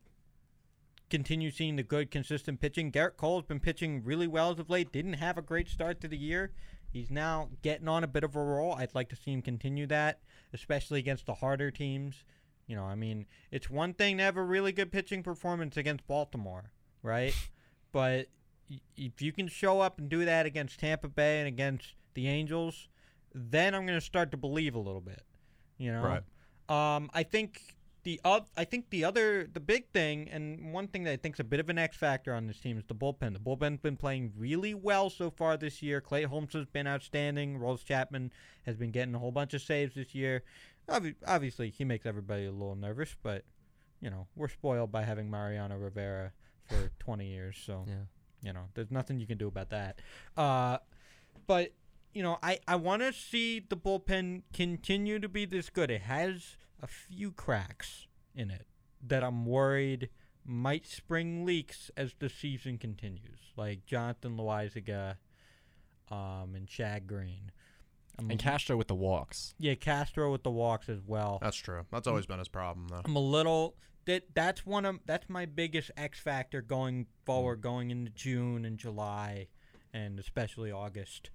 continue 1.10 1.52
seeing 1.52 1.76
the 1.76 1.84
good, 1.84 2.12
consistent 2.12 2.60
pitching. 2.60 2.92
Gerrit 2.92 3.18
Cole's 3.18 3.44
been 3.46 3.60
pitching 3.60 4.04
really 4.04 4.28
well 4.28 4.52
as 4.52 4.60
of 4.60 4.70
late. 4.70 4.92
Didn't 4.92 5.14
have 5.14 5.38
a 5.38 5.42
great 5.42 5.68
start 5.70 6.02
to 6.02 6.08
the 6.08 6.18
year. 6.18 6.52
He's 6.92 7.12
now 7.12 7.50
getting 7.62 7.88
on 7.88 8.04
a 8.04 8.08
bit 8.08 8.24
of 8.24 8.36
a 8.36 8.44
roll. 8.44 8.74
I'd 8.74 8.96
like 8.96 9.10
to 9.10 9.16
see 9.16 9.32
him 9.32 9.42
continue 9.42 9.88
that, 9.88 10.20
especially 10.54 11.00
against 11.00 11.26
the 11.26 11.36
harder 11.36 11.70
teams. 11.72 12.24
You 12.66 12.76
know, 12.76 12.84
I 12.84 12.96
mean, 12.96 13.26
it's 13.52 13.70
one 13.70 13.94
thing 13.94 14.18
to 14.18 14.24
have 14.24 14.38
a 14.38 14.44
really 14.44 14.72
good 14.72 14.92
pitching 14.92 15.24
performance 15.24 15.78
against 15.78 16.08
Baltimore, 16.08 16.72
right? 17.02 17.34
but 17.92 18.28
if 18.98 19.22
you 19.22 19.32
can 19.32 19.48
show 19.48 19.80
up 19.80 20.00
and 20.00 20.10
do 20.10 20.26
that 20.26 20.46
against 20.46 20.80
Tampa 20.80 21.08
Bay 21.08 21.40
and 21.40 21.48
against 21.48 21.94
the 22.14 22.28
Angels, 22.28 22.90
then 23.34 23.74
I'm 23.74 23.86
going 23.86 24.00
to 24.00 24.06
start 24.06 24.32
to 24.32 24.38
believe 24.38 24.76
a 24.76 24.80
little 24.80 25.02
bit. 25.02 25.22
You 25.78 25.92
know, 25.94 26.02
Right. 26.70 26.96
um, 26.96 27.10
I 27.14 27.24
think 27.24 27.77
the 28.08 28.22
oth- 28.24 28.50
I 28.56 28.64
think 28.64 28.90
the 28.90 29.04
other 29.04 29.46
the 29.52 29.60
big 29.60 29.90
thing 29.90 30.30
and 30.30 30.72
one 30.72 30.88
thing 30.88 31.04
that 31.04 31.12
I 31.12 31.18
think 31.18 31.36
is 31.36 31.42
a 31.42 31.44
bit 31.44 31.60
of 31.60 31.68
an 31.70 31.78
X 31.78 31.98
factor 31.98 32.34
on 32.34 32.48
this 32.48 32.58
team 32.58 32.78
is 32.78 32.86
the 32.86 32.96
bullpen. 32.96 33.34
The 33.34 33.40
bullpen's 33.40 33.82
been 33.82 33.98
playing 33.98 34.32
really 34.38 34.74
well 34.74 35.10
so 35.10 35.30
far 35.30 35.58
this 35.58 35.82
year. 35.82 36.00
Clay 36.00 36.24
Holmes 36.24 36.54
has 36.54 36.68
been 36.68 36.88
outstanding. 36.88 37.58
Rolls 37.58 37.84
Chapman 37.84 38.32
has 38.66 38.78
been 38.78 38.92
getting 38.92 39.14
a 39.14 39.20
whole 39.20 39.34
bunch 39.34 39.54
of 39.54 39.62
saves 39.62 39.96
this 39.96 40.16
year. 40.16 40.44
Obvi- 40.88 41.16
obviously, 41.28 41.70
he 41.70 41.84
makes 41.84 42.06
everybody 42.06 42.46
a 42.46 42.52
little 42.52 42.78
nervous, 42.78 43.14
but 43.22 43.44
you 44.00 44.10
know 44.10 44.26
we're 44.38 44.48
spoiled 44.48 44.90
by 44.90 45.04
having 45.04 45.30
Mariano 45.30 45.76
Rivera 45.78 46.32
for 46.70 46.90
20 47.00 47.28
years, 47.28 47.58
so 47.62 47.84
Yeah. 47.90 47.96
you 48.42 48.54
know 48.54 48.70
there's 48.74 48.90
nothing 48.90 49.20
you 49.20 49.28
can 49.28 49.38
do 49.38 49.48
about 49.50 49.70
that. 49.72 50.00
Uh, 50.38 50.78
but 51.46 51.74
you 52.14 52.24
know 52.24 52.40
I 52.42 52.60
I 52.70 52.78
want 52.78 53.02
to 53.02 53.12
see 53.12 53.60
the 53.60 53.76
bullpen 53.76 54.44
continue 54.54 55.20
to 55.20 55.28
be 55.28 55.44
this 55.44 55.70
good. 55.70 55.92
It 55.92 56.04
has 56.04 56.56
a 56.82 56.88
few 56.88 57.32
cracks 57.32 58.08
in 58.36 58.50
it 58.52 58.68
that 59.06 59.24
I'm 59.24 59.46
worried 59.46 60.10
might 60.46 60.86
spring 60.88 61.46
leaks 61.46 61.92
as 61.98 62.14
the 62.20 62.30
season 62.30 62.78
continues, 62.78 63.52
like 63.56 63.86
Jonathan 63.86 64.38
Loaisiga, 64.38 65.18
um, 66.10 66.54
and 66.56 66.68
Chad 66.68 67.08
Green. 67.08 67.52
I'm, 68.18 68.32
And 68.32 68.40
Castro 68.40 68.78
with 68.78 68.88
the 68.88 68.96
walks. 68.96 69.54
yeah, 69.60 69.76
Castro 69.76 70.32
with 70.32 70.44
the 70.44 70.52
walks 70.52 70.90
as 70.90 71.00
well. 71.06 71.40
That's 71.42 71.58
true. 71.58 71.86
That's 71.92 72.08
always 72.08 72.26
been 72.26 72.40
his 72.40 72.48
problem, 72.48 72.88
though. 72.88 73.02
I'm 73.04 73.16
a 73.16 73.20
little 73.20 73.76
that 74.06 74.24
that's 74.34 74.66
one 74.66 74.86
of 74.86 75.00
that's 75.06 75.30
my 75.30 75.46
biggest 75.46 75.92
X 75.98 76.20
factor 76.20 76.62
going 76.62 77.08
forward, 77.26 77.62
going 77.62 77.92
into 77.92 78.10
June 78.12 78.64
and 78.66 78.78
July, 78.78 79.48
and 79.94 80.18
especially 80.20 80.72
August. 80.72 81.30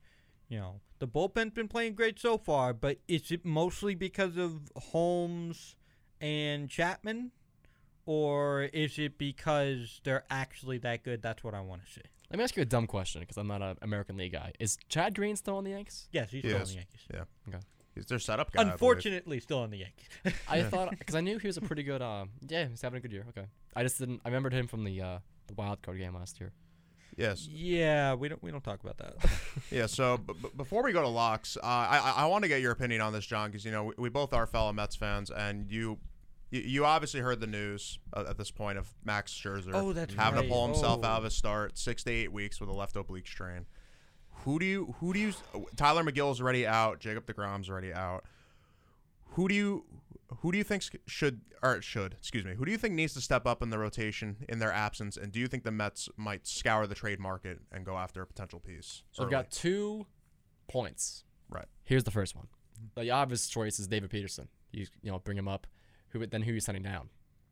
You 0.48 0.59
know, 0.59 0.81
the 1.02 1.08
bullpen's 1.08 1.52
been 1.52 1.66
playing 1.66 1.94
great 1.94 2.20
so 2.20 2.38
far, 2.38 2.72
but 2.72 2.98
is 3.08 3.32
it 3.32 3.44
mostly 3.44 3.96
because 3.96 4.36
of 4.36 4.70
Holmes 4.76 5.74
and 6.20 6.70
Chapman, 6.70 7.32
or 8.06 8.62
is 8.72 9.00
it 9.00 9.18
because 9.18 10.00
they're 10.04 10.22
actually 10.30 10.78
that 10.78 11.02
good? 11.02 11.20
That's 11.20 11.42
what 11.42 11.54
I 11.54 11.60
want 11.60 11.84
to 11.84 11.90
see. 11.92 12.02
Let 12.30 12.38
me 12.38 12.44
ask 12.44 12.54
you 12.56 12.62
a 12.62 12.66
dumb 12.66 12.86
question 12.86 13.20
because 13.20 13.36
I'm 13.36 13.48
not 13.48 13.62
an 13.62 13.78
American 13.82 14.16
League 14.16 14.30
guy. 14.30 14.52
Is 14.60 14.78
Chad 14.88 15.16
Green 15.16 15.34
still 15.34 15.56
on 15.56 15.64
the 15.64 15.70
Yankees? 15.70 16.06
Yes, 16.12 16.30
he's 16.30 16.42
He 16.42 16.48
still 16.50 16.56
in 16.58 16.62
is. 16.62 16.68
the 16.68 16.76
Yankees. 16.76 17.00
He's 17.96 18.06
their 18.06 18.20
setup 18.20 18.52
guy. 18.52 18.60
I 18.60 18.62
believe. 18.62 18.72
Unfortunately, 18.74 19.40
still 19.40 19.58
on 19.58 19.70
the 19.70 19.78
Yankees. 19.78 20.08
I 20.48 20.62
thought 20.62 20.90
because 20.96 21.16
I 21.16 21.20
knew 21.20 21.38
he 21.38 21.48
was 21.48 21.56
a 21.56 21.62
pretty 21.62 21.82
good. 21.82 22.00
Uh, 22.00 22.26
yeah, 22.48 22.68
he's 22.68 22.80
having 22.80 22.98
a 22.98 23.00
good 23.00 23.10
year. 23.12 23.26
Okay, 23.30 23.48
I 23.74 23.82
just 23.82 23.98
didn't. 23.98 24.20
I 24.24 24.28
remembered 24.28 24.52
him 24.54 24.68
from 24.68 24.84
the 24.84 25.00
uh, 25.02 25.18
the 25.48 25.54
wild 25.54 25.82
card 25.82 25.98
game 25.98 26.14
last 26.14 26.38
year. 26.38 26.52
Yes. 27.16 27.46
yeah, 27.51 28.14
we 28.14 28.29
don't 28.29 28.42
we 28.42 28.51
don't 28.51 28.64
talk 28.64 28.83
about 28.83 28.96
that. 28.98 29.16
Yeah. 29.70 29.87
So 29.87 30.16
b- 30.18 30.33
b- 30.42 30.48
before 30.57 30.83
we 30.83 30.92
go 30.92 31.03
to 31.03 31.09
locks, 31.09 31.57
uh, 31.57 31.66
I 31.66 32.14
I, 32.18 32.27
want 32.27 32.42
to 32.44 32.48
get 32.48 32.61
your 32.62 32.72
opinion 32.72 33.01
on 33.03 33.12
this, 33.12 33.27
John, 33.27 33.51
because 33.51 33.64
you 33.64 33.70
know 33.70 33.85
we, 33.85 33.94
we 33.98 34.09
both 34.09 34.33
are 34.33 34.46
fellow 34.46 34.72
Mets 34.72 34.96
fans, 34.96 35.31
and 35.31 35.70
you. 35.70 35.98
You 36.55 36.85
obviously 36.85 37.20
heard 37.20 37.40
the 37.40 37.46
news 37.46 37.98
uh, 38.12 38.25
at 38.29 38.37
this 38.37 38.51
point 38.51 38.77
of 38.77 38.87
Max 39.03 39.33
Scherzer 39.33 39.70
Oh, 39.72 39.94
having 39.94 40.18
right. 40.18 40.42
to 40.42 40.48
pull 40.51 40.66
himself 40.66 41.01
Oh. 41.03 41.07
out 41.07 41.16
of 41.16 41.25
his 41.25 41.35
start 41.35 41.79
six 41.79 42.05
to 42.05 42.11
eight 42.11 42.31
weeks 42.31 42.61
with 42.61 42.68
a 42.68 42.75
left 42.75 42.94
oblique 42.94 43.27
strain. 43.27 43.64
Who 44.44 44.59
do 44.59 44.66
you 44.66 44.94
who 45.01 45.14
do 45.14 45.18
you 45.18 45.33
Tylor 45.77 46.05
Megill's 46.05 46.42
already 46.42 46.66
out, 46.66 47.01
Jacob 47.01 47.25
Degrom's 47.25 47.70
already 47.70 47.94
out. 47.94 48.25
Who 49.31 49.48
do 49.48 49.55
you 49.55 49.85
who 50.40 50.53
do 50.53 50.59
you 50.59 50.64
think 50.64 50.85
should 51.07 51.40
or 51.62 51.81
should 51.83 52.14
excuse 52.14 52.45
me 52.45 52.55
who 52.55 52.64
do 52.64 52.71
you 52.73 52.79
think 52.79 52.95
needs 52.95 53.14
to 53.14 53.21
step 53.21 53.47
up 53.47 53.62
in 53.62 53.71
the 53.71 53.79
rotation 53.79 54.37
in 54.49 54.59
their 54.59 54.73
absence, 54.73 55.16
and 55.16 55.33
do 55.33 55.38
you 55.40 55.47
think 55.49 55.64
the 55.64 55.71
Mets 55.71 56.09
might 56.16 56.47
scour 56.47 56.87
the 56.87 56.95
trade 56.95 57.21
market 57.21 57.61
and 57.71 57.85
go 57.85 57.97
after 57.99 58.23
a 58.23 58.27
potential 58.27 58.61
piece? 58.61 59.03
So 59.12 59.25
I've 59.25 59.31
got 59.31 59.51
two 59.51 60.07
points. 60.68 61.25
right. 61.49 61.66
Here's 61.85 62.05
the 62.05 62.11
first 62.11 62.35
one. 62.35 62.47
Mm-hmm. 62.79 63.01
The 63.03 63.11
obvious 63.11 63.49
choice 63.49 63.79
is 63.79 63.87
David 63.88 64.11
Peterson. 64.11 64.49
You 64.73 64.87
you 65.03 65.11
know 65.11 65.18
bring 65.18 65.37
him 65.38 65.49
up. 65.49 65.66
Who 66.11 66.27
then 66.27 66.42
who 66.42 66.51
are 66.51 66.55
you 66.55 66.61
sending 66.61 66.83
down? 66.83 67.09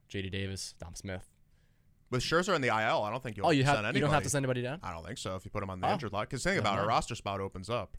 J.D. 0.08 0.30
Davis, 0.30 0.74
Dom 0.80 0.94
Smith. 0.94 1.28
With 2.10 2.22
Scherzer 2.22 2.54
in 2.56 2.60
the 2.62 2.68
IL, 2.68 3.02
I 3.04 3.10
don't 3.10 3.22
think 3.22 3.36
you'll 3.36 3.46
Oh, 3.46 3.50
you 3.50 3.62
send 3.62 3.68
have 3.68 3.78
anybody. 3.84 3.98
you 3.98 4.04
don't 4.04 4.12
have 4.14 4.24
to 4.24 4.28
send 4.30 4.44
anybody 4.44 4.62
down. 4.62 4.80
I 4.82 4.92
don't 4.92 5.04
think 5.06 5.18
so. 5.18 5.36
If 5.36 5.44
you 5.44 5.50
put 5.52 5.62
him 5.62 5.70
on 5.70 5.80
the 5.80 5.86
Oh. 5.88 5.92
injured 5.92 6.12
lot, 6.12 6.28
because 6.28 6.42
think 6.42 6.56
Never 6.56 6.66
about 6.68 6.78
it, 6.80 6.84
a 6.84 6.88
roster 6.88 7.14
spot 7.14 7.40
opens 7.40 7.70
up. 7.70 7.96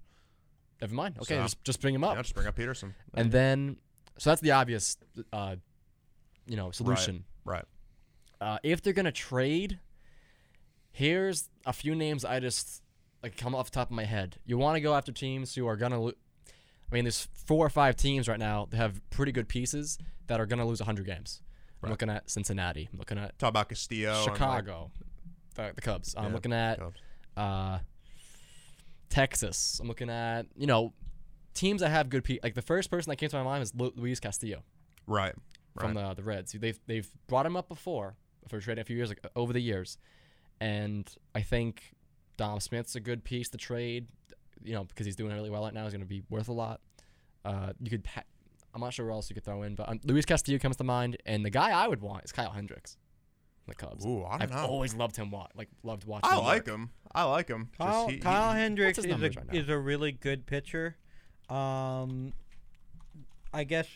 Never 0.82 0.94
mind. 0.94 1.17
Okay, 1.20 1.36
So- 1.38 1.41
just 1.44 1.63
just 1.63 1.82
bring 1.82 1.96
him 1.96 2.04
up. 2.04 2.15
Yeah, 2.15 2.22
just 2.24 2.34
bring 2.36 2.48
up 2.48 2.56
Peterson. 2.56 2.94
And 3.13 3.32
then 3.32 3.78
So 4.17 4.30
that's 4.30 4.41
the 4.41 4.52
obvious, 4.52 4.97
uh, 5.34 5.56
you 6.45 6.56
know, 6.58 6.71
solution. 6.71 7.24
Right. 7.45 7.65
Uh, 8.39 8.58
if 8.63 8.82
they're 8.82 8.93
gonna 8.93 9.12
trade, 9.12 9.80
here's 10.91 11.50
a 11.65 11.74
few 11.74 11.95
names 11.95 12.26
I 12.26 12.39
just 12.39 12.82
like 13.24 13.38
come 13.38 13.54
off 13.56 13.71
the 13.71 13.76
top 13.76 13.89
of 13.89 13.95
my 13.95 14.04
head. 14.06 14.38
You 14.45 14.58
want 14.58 14.76
to 14.76 14.82
go 14.82 14.93
after 14.95 15.12
teams 15.12 15.56
who 15.56 15.67
are 15.67 15.76
gonna. 15.76 16.00
Lo- 16.02 16.13
I 16.91 16.95
mean, 16.95 17.06
there's 17.06 17.28
four 17.34 17.65
or 17.65 17.69
five 17.69 17.95
teams 17.95 18.28
right 18.28 18.39
now 18.39 18.67
that 18.69 18.78
have 18.78 19.00
pretty 19.12 19.32
good 19.32 19.47
pieces 19.47 19.97
that 20.28 20.39
are 20.41 20.45
gonna 20.45 20.65
lose 20.65 20.80
100 20.82 21.06
games. 21.06 21.41
I'm 21.84 21.89
looking 21.89 22.10
at 22.10 22.30
Cincinnati. 22.30 22.89
I'm 22.91 23.00
looking 23.00 23.17
at 23.17 23.39
Talk 23.39 23.50
about 23.50 23.69
Castillo. 23.69 24.12
and, 24.13 24.26
like, 24.28 24.36
Chicago, 24.36 24.91
the, 25.56 25.71
the 25.74 25.82
Cubs. 25.82 26.13
I'm 26.17 26.26
Yeah, 26.26 26.34
looking 26.34 26.54
at 26.54 26.80
uh, 27.38 27.80
Texas. 29.10 29.80
I'm 29.82 29.88
looking 29.88 30.10
at 30.10 30.45
you 30.56 30.67
know 30.67 30.93
teams 31.53 31.81
that 31.81 31.89
have 31.89 32.09
good 32.09 32.23
pe- 32.23 32.39
like 32.43 32.53
the 32.55 32.61
first 32.61 32.89
person 32.89 33.09
that 33.09 33.15
came 33.17 33.29
to 33.29 33.35
my 33.37 33.43
mind 33.43 33.63
is 33.63 33.73
Luis 33.75 34.19
Castillo 34.19 34.63
Right. 35.07 35.33
from 35.79 35.95
Right. 35.95 36.09
the 36.09 36.15
the 36.15 36.23
Reds. 36.23 36.51
They've 36.53 36.79
they've 36.87 37.09
brought 37.27 37.45
him 37.45 37.55
up 37.55 37.67
before 37.67 38.15
for 38.47 38.59
trading 38.59 38.81
a 38.81 38.85
few 38.85 38.95
years 38.97 39.09
like, 39.09 39.19
over 39.35 39.53
the 39.53 39.59
years, 39.61 39.97
and 40.59 41.09
I 41.35 41.41
think 41.41 41.93
Dom 42.37 42.59
Smith's 42.59 42.95
a 42.95 42.99
good 42.99 43.23
piece 43.23 43.49
to 43.49 43.57
trade. 43.57 44.07
You 44.63 44.73
know 44.73 44.83
because 44.83 45.05
he's 45.05 45.15
doing 45.15 45.33
really 45.33 45.49
well 45.49 45.63
right 45.63 45.73
now. 45.73 45.83
He's 45.83 45.93
going 45.93 46.01
to 46.01 46.07
be 46.07 46.21
worth 46.29 46.47
a 46.47 46.53
lot. 46.53 46.81
Uh, 47.43 47.73
you 47.81 47.89
could. 47.89 48.05
Ha- 48.07 48.23
I'm 48.73 48.79
not 48.81 48.93
sure 48.93 49.05
where 49.05 49.13
else 49.13 49.29
you 49.29 49.33
could 49.33 49.43
throw 49.43 49.63
in, 49.63 49.75
but 49.75 49.89
um, 49.89 49.99
Luis 50.05 50.23
Castillo 50.25 50.57
comes 50.59 50.77
to 50.77 50.83
mind, 50.83 51.17
and 51.25 51.43
the 51.43 51.49
guy 51.49 51.71
I 51.71 51.87
would 51.87 52.01
want 52.01 52.23
is 52.23 52.31
Kyle 52.31 52.51
Hendricks, 52.51 52.95
the 53.67 53.73
Cubs. 53.75 54.05
Ooh, 54.05 54.23
I 54.23 54.37
don't 54.37 54.43
I've 54.43 54.51
know. 54.51 54.65
always 54.67 54.93
loved 54.93 55.15
him. 55.17 55.29
Wa- 55.31 55.47
like 55.55 55.67
loved 55.83 56.05
watching. 56.05 56.29
I 56.31 56.37
him 56.37 56.43
like 56.45 56.67
work. 56.67 56.75
him. 56.75 56.89
I 57.13 57.23
like 57.23 57.47
him. 57.49 57.69
Just 57.71 57.77
Kyle, 57.79 58.07
he- 58.07 58.15
he- 58.17 58.21
Hendricks 58.61 58.97
is 58.99 59.05
a 59.05 59.17
right 59.17 59.37
is 59.51 59.67
a 59.67 59.77
really 59.77 60.11
good 60.11 60.45
pitcher. 60.45 60.95
Um, 61.51 62.33
I 63.53 63.63
guess 63.63 63.87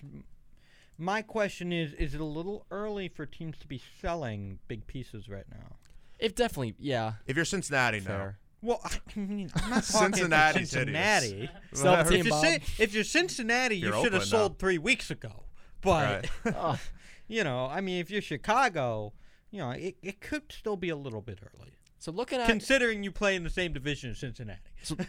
my 0.97 1.21
question 1.21 1.71
is: 1.71 1.93
Is 1.93 2.13
it 2.13 2.21
a 2.21 2.25
little 2.25 2.65
early 2.71 3.07
for 3.07 3.25
teams 3.25 3.57
to 3.59 3.67
be 3.67 3.81
selling 4.01 4.59
big 4.67 4.85
pieces 4.87 5.29
right 5.29 5.45
now? 5.49 5.77
If 6.19 6.35
definitely, 6.35 6.75
yeah, 6.79 7.13
If 7.27 7.35
you're 7.35 7.45
Cincinnati, 7.45 7.99
no. 8.01 8.33
Well, 8.61 8.79
I 8.83 8.97
mean, 9.19 9.51
I'm 9.55 9.69
not 9.69 9.83
talking 9.83 10.13
Cincinnati's 10.13 10.71
for 10.71 10.77
Cincinnati. 10.79 11.49
Sell 11.73 12.03
the 12.03 12.15
If 12.15 12.25
you're, 12.25 12.29
Bob. 12.31 12.61
If 12.79 12.93
you're 12.93 13.03
Cincinnati, 13.03 13.77
you 13.77 13.87
You're 13.87 13.93
should 14.03 14.13
have 14.13 14.23
Oakland 14.23 14.31
now. 14.31 14.37
sold 14.37 14.59
three 14.59 14.77
weeks 14.77 15.11
ago. 15.11 15.43
But 15.81 16.29
Right. 16.45 16.55
Oh, 16.57 16.79
you 17.27 17.43
know, 17.43 17.67
I 17.67 17.81
mean, 17.81 17.99
if 17.99 18.09
you're 18.09 18.21
Chicago, 18.21 19.13
you 19.51 19.59
know, 19.59 19.71
it, 19.71 19.97
it 20.01 20.21
could 20.21 20.51
still 20.51 20.77
be 20.77 20.89
a 20.89 20.95
little 20.95 21.21
bit 21.21 21.39
early, 21.41 21.73
so 22.05 22.11
looking 22.11 22.39
at 22.39 22.47
considering 22.47 23.01
you 23.01 23.11
play 23.11 23.35
in 23.35 23.43
the 23.43 23.49
same 23.49 23.73
division 23.73 24.11
as 24.11 24.19
Cincinnati. 24.19 24.59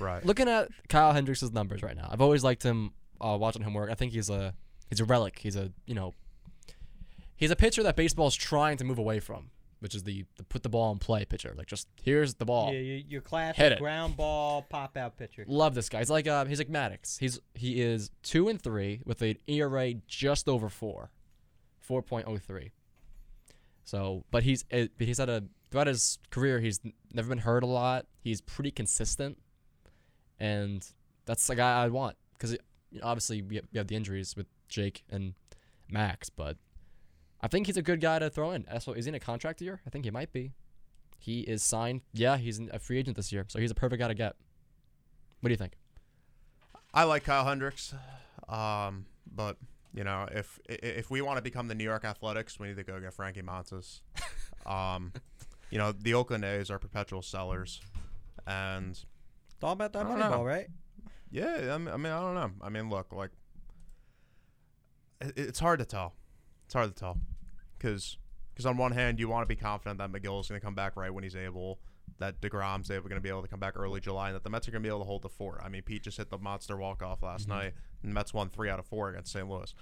right. 0.01 0.25
looking 0.25 0.49
at 0.49 0.71
Kyle 0.89 1.13
Hendricks' 1.13 1.43
numbers 1.53 1.83
right 1.83 1.95
now, 1.95 2.09
I've 2.11 2.23
always 2.23 2.43
liked 2.43 2.63
him. 2.63 2.93
Uh, 3.21 3.37
watching 3.39 3.63
him 3.63 3.75
work, 3.75 3.91
I 3.91 3.95
think 3.95 4.13
he's 4.13 4.31
a 4.31 4.55
he's 4.89 5.01
a 5.01 5.05
relic. 5.05 5.39
He's 5.39 5.57
a 5.57 5.73
you 5.85 5.95
know 5.95 6.15
he's 7.37 7.51
a 7.51 7.57
pitcher 7.57 7.83
that 7.83 7.97
baseball 7.97 8.29
is 8.29 8.35
trying 8.35 8.79
to 8.79 8.85
move 8.85 8.97
away 8.97 9.21
from, 9.21 9.51
which 9.81 9.95
is 9.95 10.05
the, 10.05 10.25
the 10.39 10.45
put 10.45 10.63
the 10.63 10.71
ball 10.71 10.91
in 10.91 10.99
play 10.99 11.27
pitcher. 11.27 11.53
Like 11.55 11.67
just 11.67 11.87
here's 12.03 12.37
the 12.37 12.47
ball. 12.47 12.73
Yeah, 12.73 12.81
your, 12.81 12.97
your 12.97 13.21
Hit 13.21 13.25
classic 13.25 13.73
it. 13.73 13.79
ground 13.79 14.17
ball 14.17 14.63
pop 14.63 14.97
out 14.97 15.19
pitcher. 15.19 15.45
Love 15.47 15.75
this 15.75 15.91
guy. 15.91 15.99
He's 15.99 16.09
like 16.09 16.27
uh, 16.27 16.47
he's 16.47 16.59
like 16.59 16.71
Maddux. 16.71 17.19
He's 17.19 17.39
he 17.53 17.83
is 17.83 18.11
two 18.23 18.49
and 18.49 18.61
three 18.61 19.03
with 19.05 19.21
an 19.21 19.37
ERA 19.47 19.93
just 20.07 20.49
over 20.49 20.71
four, 20.71 21.11
four 21.79 22.01
point 22.01 22.25
oh 22.27 22.39
three. 22.39 22.73
So, 23.85 24.25
but 24.31 24.45
he's 24.45 24.65
uh, 24.73 24.87
but 24.97 25.07
he's 25.07 25.19
had 25.19 25.29
a 25.29 25.45
throughout 25.77 25.89
his 25.89 26.19
career 26.31 26.59
he's 26.59 26.81
never 27.13 27.29
been 27.29 27.39
hurt 27.39 27.63
a 27.63 27.67
lot. 27.67 28.07
He's 28.19 28.41
pretty 28.41 28.71
consistent, 28.71 29.37
and 30.41 30.83
that's 31.27 31.47
the 31.47 31.55
guy 31.55 31.85
I 31.85 31.89
want 31.89 32.17
because 32.33 32.57
obviously 33.03 33.43
we 33.43 33.57
have, 33.57 33.67
we 33.71 33.77
have 33.77 33.87
the 33.87 33.95
injuries 33.95 34.35
with 34.35 34.47
Jake 34.71 35.05
and 35.11 35.35
Max, 35.91 36.31
but 36.31 36.57
I 37.43 37.49
think 37.49 37.67
he's 37.67 37.77
a 37.77 37.83
good 37.83 38.01
guy 38.01 38.19
to 38.21 38.31
throw 38.31 38.53
in. 38.53 38.65
Also, 38.73 38.95
is 38.95 39.05
he 39.05 39.11
in 39.11 39.15
a 39.17 39.21
contract 39.21 39.61
year? 39.61 39.83
I 39.87 39.91
think 39.91 40.07
he 40.07 40.11
might 40.11 40.33
be. 40.33 40.53
He 41.19 41.41
is 41.41 41.63
signed. 41.63 42.01
Yeah, 42.15 42.39
he's 42.39 42.59
a 42.59 42.79
free 42.79 42.99
agent 42.99 43.19
this 43.19 43.31
year, 43.31 43.45
so 43.47 43.59
he's 43.59 43.71
a 43.71 43.75
perfect 43.75 44.01
guy 44.01 44.09
to 44.09 44.15
get. 44.15 44.35
What 45.41 45.49
do 45.49 45.53
you 45.53 45.59
think? 45.59 45.75
I 46.95 47.05
like 47.05 47.25
Kyle 47.25 47.45
Hendricks, 47.45 47.93
um, 48.49 49.05
but 49.31 49.59
you 49.93 50.05
know, 50.05 50.27
if 50.33 50.59
if 50.71 51.11
we 51.11 51.21
want 51.21 51.37
to 51.37 51.43
become 51.43 51.69
the 51.69 51.75
New 51.75 51.85
York 51.85 52.07
Athletics, 52.07 52.59
we 52.59 52.69
need 52.69 52.77
to 52.77 52.83
go 52.83 52.99
get 52.99 53.13
Frankie 53.13 53.43
Montas. 53.43 54.01
um, 54.67 55.13
you 55.71 55.79
know, 55.79 55.93
the 55.93 56.15
Oakland 56.15 56.45
A's 56.45 56.71
are 56.71 56.79
perpetual 56.79 57.23
sellers, 57.23 57.81
and 58.47 58.91
It's 58.91 59.05
all 59.63 59.73
about 59.73 59.93
that 59.95 60.07
money 60.07 60.23
ball, 60.23 60.45
right? 60.45 60.67
yeah, 61.31 61.75
I 61.75 61.79
mean, 61.79 61.89
I 61.93 61.97
mean, 61.97 62.13
I 62.13 62.21
don't 62.21 62.35
know. 62.35 62.51
I 62.63 62.69
mean, 62.69 62.89
look, 62.89 63.13
like, 63.13 63.31
it, 65.21 65.33
it's 65.37 65.59
hard 65.59 65.79
to 65.81 65.85
tell. 65.85 66.15
It's 66.67 66.75
hard 66.75 66.89
to 66.89 66.95
tell, 66.95 67.19
because 67.79 68.19
because 68.53 68.67
on 68.67 68.77
one 68.77 68.93
hand, 68.93 69.21
you 69.21 69.29
want 69.29 69.43
to 69.43 69.47
be 69.47 69.57
confident 69.57 69.99
that 69.99 70.11
Megill 70.11 70.41
is 70.41 70.49
going 70.49 70.61
to 70.61 70.65
come 70.65 70.75
back 70.75 70.97
right 70.97 71.13
when 71.13 71.25
he's 71.25 71.37
able, 71.37 71.79
that 72.19 72.41
Degrom's 72.41 72.91
able 72.91 73.09
going 73.09 73.21
to 73.21 73.23
be 73.23 73.29
able 73.29 73.43
to 73.43 73.49
come 73.49 73.61
back 73.61 73.75
early 73.77 74.01
July, 74.01 74.29
and 74.29 74.37
that 74.37 74.45
the 74.45 74.51
Mets 74.51 74.67
are 74.67 74.71
going 74.71 74.83
to 74.83 74.87
be 74.87 74.91
able 74.91 75.01
to 75.01 75.07
hold 75.07 75.23
the 75.23 75.29
fort. 75.29 75.61
I 75.63 75.69
mean, 75.69 75.83
Pete 75.83 76.03
just 76.03 76.17
hit 76.17 76.31
the 76.31 76.39
monster 76.39 76.77
walk 76.77 77.03
off 77.03 77.23
last 77.23 77.49
mm-hmm. 77.49 77.59
night, 77.59 77.75
and 78.03 78.11
the 78.11 78.15
Mets 78.15 78.33
won 78.33 78.49
three 78.49 78.71
out 78.71 78.79
of 78.79 78.87
four 78.87 79.11
against 79.11 79.33
St. 79.33 79.49
Louis. 79.49 79.75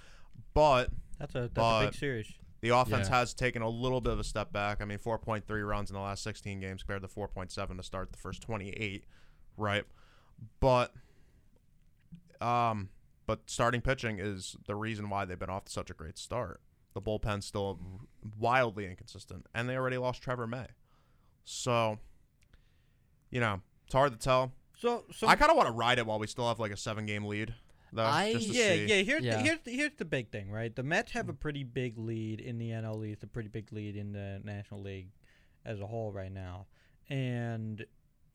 But 0.53 0.89
That's 1.19 1.35
a 1.35 1.49
that's 1.53 1.57
a 1.57 1.85
big 1.85 1.95
series. 1.95 2.33
The 2.65 2.75
offense 2.75 3.09
Yeah. 3.09 3.19
has 3.19 3.33
taken 3.35 3.61
a 3.61 3.69
little 3.69 4.01
bit 4.01 4.11
of 4.13 4.19
a 4.19 4.23
step 4.23 4.51
back. 4.51 4.81
I 4.81 4.85
mean, 4.85 4.97
4.3 4.97 5.61
runs 5.63 5.91
in 5.91 5.93
the 5.93 6.01
last 6.01 6.23
16 6.23 6.59
games 6.59 6.81
compared 6.81 7.03
to 7.03 7.07
4.7 7.07 7.77
to 7.77 7.83
start 7.83 8.11
the 8.11 8.17
first 8.17 8.41
28, 8.41 9.05
right? 9.55 9.83
But 10.59 10.91
um 12.41 12.89
but 13.27 13.41
starting 13.49 13.81
pitching 13.81 14.19
is 14.19 14.55
the 14.67 14.75
reason 14.75 15.09
why 15.09 15.25
they've 15.25 15.37
been 15.39 15.49
off 15.49 15.65
to 15.65 15.71
such 15.71 15.89
a 15.89 15.93
great 15.93 16.17
start. 16.17 16.59
The 16.93 17.01
bullpen's 17.01 17.45
still 17.45 17.79
wildly 18.39 18.85
inconsistent 18.87 19.45
and 19.53 19.69
they 19.69 19.75
already 19.77 19.97
lost 19.97 20.21
Trevor 20.23 20.47
May. 20.47 20.67
So 21.43 21.99
you 23.29 23.39
know, 23.39 23.61
it's 23.85 23.93
hard 23.93 24.11
to 24.11 24.17
tell. 24.17 24.53
So 24.77 25.05
so 25.11 25.27
I 25.27 25.35
kind 25.35 25.51
of 25.51 25.57
want 25.57 25.67
to 25.67 25.73
ride 25.73 25.99
it 25.99 26.05
while 26.07 26.17
we 26.19 26.25
still 26.27 26.47
have 26.47 26.59
like 26.59 26.71
a 26.71 26.75
7-game 26.75 27.25
lead 27.25 27.53
though, 27.95 28.03
I- 28.03 28.33
just 28.33 28.47
yeah, 28.47 28.69
see. 28.69 28.85
yeah. 28.85 29.01
Here's 29.01 29.23
Yeah. 29.23 29.37
The, 29.37 29.43
here's 29.43 29.59
the, 29.61 29.71
here's 29.71 29.95
the 29.97 30.05
big 30.05 30.31
thing, 30.31 30.51
right? 30.51 30.75
The 30.75 30.83
Mets 30.83 31.11
have 31.11 31.29
a 31.29 31.33
mm. 31.33 31.39
pretty 31.39 31.63
big 31.63 31.97
lead 31.97 32.41
in 32.41 32.57
the 32.57 32.69
NL 32.71 33.05
East, 33.07 33.23
a 33.23 33.27
pretty 33.27 33.49
big 33.49 33.71
lead 33.71 33.95
in 33.95 34.11
the 34.11 34.41
National 34.43 34.81
League 34.81 35.09
as 35.65 35.79
a 35.79 35.87
whole 35.87 36.11
right 36.11 36.31
now, 36.31 36.67
and 37.09 37.85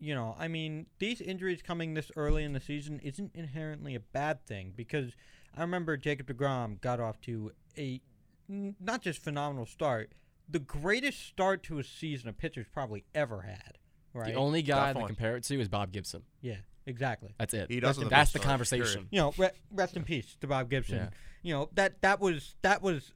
you 0.01 0.14
know, 0.14 0.35
I 0.38 0.49
mean, 0.49 0.87
these 0.99 1.20
injuries 1.20 1.61
coming 1.62 1.94
this 1.94 2.11
early 2.16 2.42
in 2.42 2.55
the 2.55 2.61
season 2.61 3.01
isn't 3.01 3.33
inherently 3.35 3.94
a 3.94 4.01
bad 4.01 4.44
thing 4.46 4.73
because 4.75 5.12
I 5.55 5.61
remember 5.61 5.96
Jacob 5.96 6.27
Degrom 6.27 6.81
got 6.81 7.01
off 7.01 7.20
to 7.23 7.53
a 7.77 8.01
not 8.49 9.03
just 9.03 9.23
phenomenal 9.23 9.66
start, 9.66 10.12
the 10.49 10.59
greatest 10.59 11.27
start 11.27 11.62
to 11.64 11.79
a 11.79 11.85
season 11.85 12.29
a 12.29 12.33
pitcher's 12.33 12.66
probably 12.73 13.05
ever 13.14 13.42
had. 13.42 13.79
Right? 14.12 14.33
The 14.33 14.40
only 14.40 14.62
guy 14.62 14.87
Definitely. 14.87 15.03
to 15.03 15.07
compare 15.09 15.37
it 15.37 15.44
to 15.44 15.61
is 15.61 15.68
Bob 15.68 15.92
Gibson. 15.92 16.23
yeah, 16.40 16.57
exactly. 16.86 17.34
That's 17.38 17.54
it. 17.54 17.70
He 17.70 17.80
doesn't 17.80 18.02
have 18.04 18.10
That's 18.10 18.32
the 18.32 18.38
start, 18.38 18.50
conversation. 18.50 18.86
period. 18.86 19.08
you 19.10 19.20
know, 19.20 19.34
re- 19.36 19.50
rest 19.72 19.96
in 19.96 20.04
peace 20.04 20.36
to 20.40 20.46
Bob 20.46 20.70
Gibson. 20.70 20.96
Yeah. 20.96 21.08
You 21.42 21.54
know 21.54 21.68
that 21.74 22.02
that 22.02 22.20
was 22.20 22.56
that 22.62 22.82
was 22.82 23.12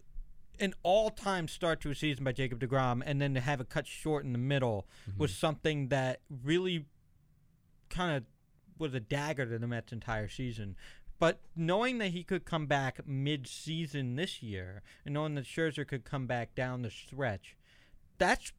an 0.61 0.72
all-time 0.83 1.48
start 1.48 1.81
to 1.81 1.90
a 1.90 1.94
season 1.94 2.24
by 2.24 2.33
Jacob 2.33 2.61
Degrom, 2.61 3.03
and 3.05 3.20
then 3.20 3.35
to 3.35 3.40
have 3.40 3.61
it 3.61 3.68
cut 3.68 3.87
short 3.87 4.24
in 4.24 4.33
the 4.33 4.38
middle 4.38 4.87
mm-hmm. 5.09 5.18
was 5.18 5.35
something 5.35 5.88
that 5.88 6.20
really 6.44 6.87
kind 7.90 8.16
of 8.16 8.24
was 8.79 8.94
a 8.94 9.00
dagger 9.00 9.46
to 9.46 9.59
the 9.59 9.66
Mets' 9.66 9.92
entire 9.92 10.29
season. 10.29 10.77
But 11.18 11.40
knowing 11.57 11.98
that 11.98 12.09
he 12.09 12.24
could 12.24 12.44
come 12.44 12.66
back 12.66 13.07
mid-season 13.07 14.16
this 14.16 14.42
year, 14.42 14.83
and 15.05 15.14
knowing 15.14 15.35
that 15.37 15.44
Scherzer 15.44 15.87
could 15.87 16.05
come 16.05 16.27
back 16.27 16.55
down 16.55 16.83
the 16.83 16.90
stretch, 16.90 17.57
that's 18.18 18.53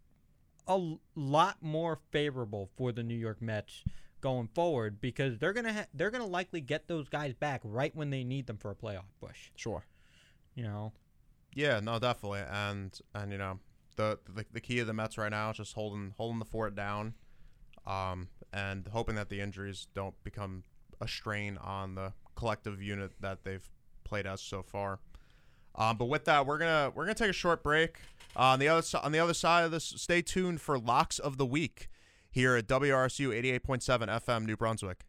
a 0.68 0.72
l- 0.72 1.00
lot 1.16 1.58
more 1.62 2.00
favorable 2.12 2.70
for 2.78 2.92
the 2.92 3.04
New 3.04 3.16
York 3.16 3.42
Mets 3.42 3.84
going 4.26 4.50
forward 4.56 5.00
because 5.00 5.38
they're 5.38 5.54
gonna 5.54 5.72
ha- 5.72 5.86
they're 5.94 6.10
gonna 6.10 6.26
likely 6.26 6.60
get 6.60 6.88
those 6.88 7.08
guys 7.08 7.36
back 7.36 7.62
right 7.64 7.96
when 7.96 8.10
they 8.10 8.24
need 8.24 8.48
them 8.48 8.58
for 8.58 8.72
a 8.72 8.76
playoff 8.76 9.04
push. 9.22 9.52
Sure. 9.56 9.86
You 10.56 10.64
know, 10.64 10.94
Yeah, 11.54 11.80
no, 11.80 12.00
definitely, 12.00 12.42
and 12.50 13.00
and 13.14 13.32
you 13.32 13.38
know 13.38 13.60
the 13.98 14.18
the, 14.34 14.44
the 14.52 14.60
key 14.60 14.80
of 14.80 14.88
the 14.88 14.94
Mets 14.94 15.20
right 15.20 15.30
now 15.30 15.52
is 15.52 15.58
just 15.58 15.76
holding 15.76 16.16
holding 16.18 16.40
the 16.40 16.46
fort 16.46 16.76
down, 16.76 17.14
um, 17.86 18.30
and 18.52 18.88
hoping 18.88 19.14
that 19.14 19.30
the 19.30 19.42
injuries 19.42 19.86
don't 19.94 20.16
become 20.24 20.64
a 21.00 21.08
strain 21.08 21.60
on 21.60 21.94
the 21.94 22.12
collective 22.36 22.82
unit 22.82 23.12
that 23.20 23.44
they've 23.44 23.70
played 24.04 24.26
as 24.26 24.42
so 24.42 24.64
far. 24.64 25.02
Um, 25.76 25.98
but 25.98 26.06
with 26.06 26.26
that, 26.26 26.48
we're 26.48 26.58
gonna 26.58 26.92
we're 26.96 27.06
gonna 27.06 27.14
take 27.14 27.30
a 27.30 27.34
short 27.34 27.62
break. 27.62 28.00
Uh, 28.36 28.54
on 28.54 28.60
the 28.60 28.70
other 28.70 28.84
on 29.04 29.12
the 29.12 29.20
other 29.20 29.36
side 29.36 29.66
of 29.66 29.70
this, 29.72 29.84
stay 29.84 30.24
tuned 30.24 30.62
for 30.62 30.80
locks 30.80 31.20
of 31.20 31.38
the 31.38 31.46
week 31.46 31.90
here 32.36 32.58
at 32.58 32.68
WRSU 32.68 33.34
eighty 33.34 33.50
eight 33.50 33.64
point 33.64 33.82
seven 33.82 34.10
FM 34.10 34.46
New 34.46 34.58
Brunswick. 34.58 35.06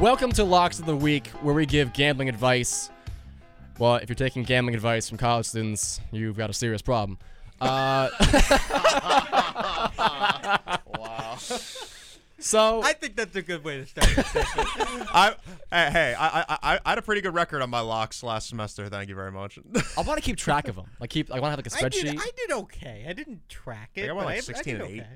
Welcome 0.00 0.32
to 0.32 0.44
Locks 0.44 0.78
of 0.78 0.86
the 0.86 0.96
Week, 0.96 1.26
where 1.42 1.54
we 1.54 1.66
give 1.66 1.92
gambling 1.92 2.30
advice. 2.30 2.88
Well, 3.78 3.96
if 3.96 4.08
you're 4.08 4.16
taking 4.16 4.42
gambling 4.42 4.74
advice 4.74 5.06
from 5.08 5.18
college 5.18 5.46
students, 5.46 6.00
you've 6.12 6.36
got 6.36 6.48
a 6.48 6.54
serious 6.54 6.80
problem. 6.80 7.18
Uh, 7.60 8.08
Wow. 9.98 10.60
so 12.38 12.82
I 12.84 12.92
think 12.92 13.16
that's 13.16 13.34
a 13.36 13.42
good 13.42 13.64
way 13.64 13.78
to 13.78 13.86
start. 13.86 14.06
the. 14.08 15.08
I 15.12 15.34
hey, 15.70 15.90
hey 15.90 16.14
I, 16.18 16.40
I 16.40 16.44
I 16.62 16.80
I 16.84 16.88
had 16.90 16.98
a 16.98 17.02
pretty 17.02 17.20
good 17.20 17.34
record 17.34 17.62
on 17.62 17.70
my 17.70 17.80
locks 17.80 18.22
last 18.22 18.48
semester. 18.48 18.88
Thank 18.88 19.08
you 19.08 19.14
very 19.14 19.32
much. 19.32 19.58
I 19.96 20.02
want 20.02 20.18
to 20.18 20.22
keep 20.24 20.36
track 20.36 20.68
of 20.68 20.76
them. 20.76 20.86
Like 21.00 21.10
keep, 21.10 21.30
I 21.30 21.40
want 21.40 21.44
to 21.44 21.50
have 21.50 21.58
like 21.58 21.66
a 21.66 21.76
I 21.76 21.88
spreadsheet. 21.88 22.12
did, 22.12 22.18
I 22.20 22.30
did 22.36 22.50
okay. 22.52 23.06
I 23.08 23.12
didn't 23.12 23.48
track 23.48 23.90
it. 23.94 24.08
I 24.08 24.12
went 24.12 24.18
but 24.20 24.24
like 24.26 24.36
I, 24.38 24.40
16 24.40 24.74
I 24.74 24.78
did 24.78 24.86
and 24.86 24.94
eight. 24.94 25.00
okay. 25.00 25.10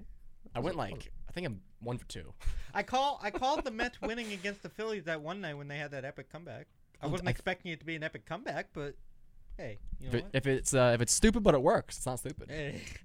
I 0.55 0.61
went 0.61 0.77
like 0.77 1.13
I 1.29 1.33
think 1.33 1.47
I'm 1.47 1.61
one 1.81 1.99
for 1.99 2.07
two. 2.07 2.33
I 2.75 2.83
call 2.83 3.21
I 3.23 3.31
called 3.31 3.65
the 3.65 3.71
Mets 3.71 4.01
winning 4.03 4.33
against 4.33 4.63
the 4.63 4.69
Phillies 4.69 5.05
that 5.05 5.21
one 5.21 5.41
night 5.41 5.55
when 5.55 5.69
they 5.69 5.79
had 5.79 5.91
that 5.93 6.05
epic 6.05 6.31
comeback. 6.31 6.67
I 7.01 7.07
wasn't 7.07 7.29
I- 7.29 7.31
expecting 7.33 7.73
it 7.73 7.81
to 7.81 7.87
be 7.87 7.97
an 7.97 8.03
epic 8.03 8.27
comeback, 8.27 8.69
but 8.73 8.95
hey, 9.57 9.79
you 10.01 10.09
If, 10.09 10.13
know 10.13 10.19
it, 10.19 10.27
if 10.33 10.47
it's 10.47 10.75
uh, 10.75 10.93
if 10.95 11.01
it's 11.01 11.13
stupid 11.13 11.43
but 11.43 11.55
it 11.55 11.63
works, 11.63 11.97
it's 11.99 12.07
not 12.07 12.19
stupid. 12.19 12.51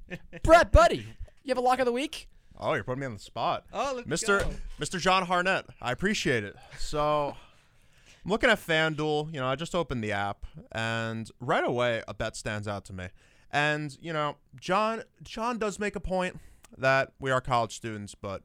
what? 0.07 0.43
Brett, 0.43 0.71
buddy, 0.71 1.05
you 1.43 1.49
have 1.49 1.57
a 1.57 1.61
lock 1.61 1.79
of 1.79 1.85
the 1.85 1.91
week. 1.91 2.27
Oh, 2.59 2.73
you're 2.73 2.83
putting 2.83 3.01
me 3.01 3.05
on 3.05 3.13
the 3.13 3.19
spot. 3.19 3.65
oh, 3.73 4.01
Mr. 4.07 4.41
go. 4.41 4.49
Mr. 4.79 4.99
John 4.99 5.25
Hartnett. 5.25 5.65
I 5.81 5.91
appreciate 5.91 6.43
it. 6.43 6.55
So 6.77 7.35
I'm 8.25 8.31
looking 8.31 8.49
at 8.49 8.59
FanDuel, 8.59 9.33
you 9.33 9.39
know, 9.39 9.47
I 9.47 9.55
just 9.55 9.75
opened 9.75 10.03
the 10.03 10.11
app 10.11 10.45
and 10.71 11.29
right 11.39 11.63
away 11.63 12.03
a 12.07 12.13
bet 12.13 12.35
stands 12.35 12.67
out 12.67 12.85
to 12.85 12.93
me. 12.93 13.07
And, 13.51 13.97
you 14.01 14.11
know, 14.11 14.35
John 14.59 15.03
John 15.23 15.57
does 15.57 15.79
make 15.79 15.95
a 15.95 16.01
point 16.01 16.39
that 16.77 17.13
we 17.19 17.31
are 17.31 17.39
college 17.39 17.75
students, 17.75 18.15
but 18.15 18.43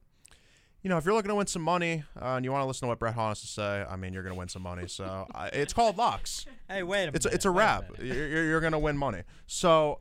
you 0.82 0.88
know, 0.88 0.98
if 0.98 1.04
you're 1.04 1.14
looking 1.14 1.28
to 1.28 1.34
win 1.36 1.46
some 1.46 1.62
money 1.62 2.02
uh, 2.20 2.34
and 2.34 2.44
you 2.44 2.50
want 2.50 2.62
to 2.62 2.66
listen 2.66 2.86
to 2.86 2.88
what 2.88 2.98
Brett 2.98 3.14
Hawn 3.14 3.30
has 3.30 3.40
to 3.40 3.46
say, 3.46 3.84
I 3.88 3.94
mean, 3.96 4.12
you're 4.12 4.24
going 4.24 4.34
to 4.34 4.38
win 4.38 4.48
some 4.48 4.62
money. 4.62 4.88
So 4.88 5.26
it's 5.52 5.72
called 5.72 5.96
locks. 5.96 6.44
Hey, 6.68 6.82
wait 6.82 7.02
a 7.02 7.06
minute. 7.06 7.16
It's 7.16 7.26
a, 7.26 7.34
it's 7.34 7.44
a 7.44 7.50
wrap. 7.50 7.84
you're, 8.00 8.44
you're 8.44 8.60
going 8.60 8.72
to 8.72 8.78
win 8.78 8.98
money. 8.98 9.22
So, 9.46 10.00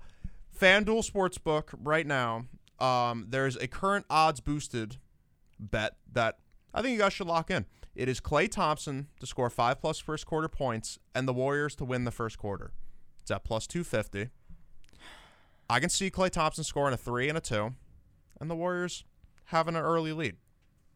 FanDuel 0.60 1.10
Sportsbook 1.10 1.66
right 1.84 2.06
now, 2.06 2.46
um, 2.82 3.28
there's 3.30 3.56
a 3.58 3.68
current 3.68 4.06
odds 4.10 4.40
boosted 4.40 4.98
bet 5.60 5.98
that 6.12 6.40
I 6.74 6.82
think 6.82 6.94
you 6.94 7.00
guys 7.00 7.14
should 7.14 7.28
lock 7.28 7.52
in. 7.52 7.66
It 7.94 8.08
is 8.08 8.22
Klay 8.22 8.50
Thompson 8.50 9.08
to 9.20 9.26
score 9.26 9.50
five 9.50 9.80
plus 9.80 10.00
first 10.00 10.26
quarter 10.26 10.48
points 10.48 10.98
and 11.14 11.28
the 11.28 11.34
Warriors 11.34 11.76
to 11.76 11.86
win 11.86 12.06
the 12.06 12.12
first 12.12 12.38
quarter. 12.38 12.72
It's 13.22 13.32
at 13.32 13.44
plus 13.44 13.68
250. 13.68 14.30
I 15.70 15.80
can 15.80 15.90
see 15.90 16.10
Klay 16.10 16.30
Thompson 16.30 16.64
scoring 16.64 16.94
a 16.94 16.98
three 16.98 17.30
and 17.30 17.38
a 17.38 17.42
two, 17.42 17.76
and 18.40 18.50
the 18.50 18.56
Warriors 18.56 19.06
having 19.46 19.76
an 19.76 19.82
early 19.82 20.14
lead. 20.14 20.38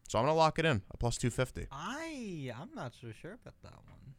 So 0.08 0.18
I'm 0.18 0.24
going 0.24 0.34
to 0.34 0.38
lock 0.38 0.58
it 0.58 0.64
in 0.64 0.82
a 0.90 0.96
plus 0.96 1.16
250. 1.18 1.68
I 1.70 2.52
I'm 2.58 2.70
not 2.74 2.94
so 2.94 3.08
sure 3.20 3.32
about 3.32 3.54
that 3.62 3.72
one. 3.72 4.14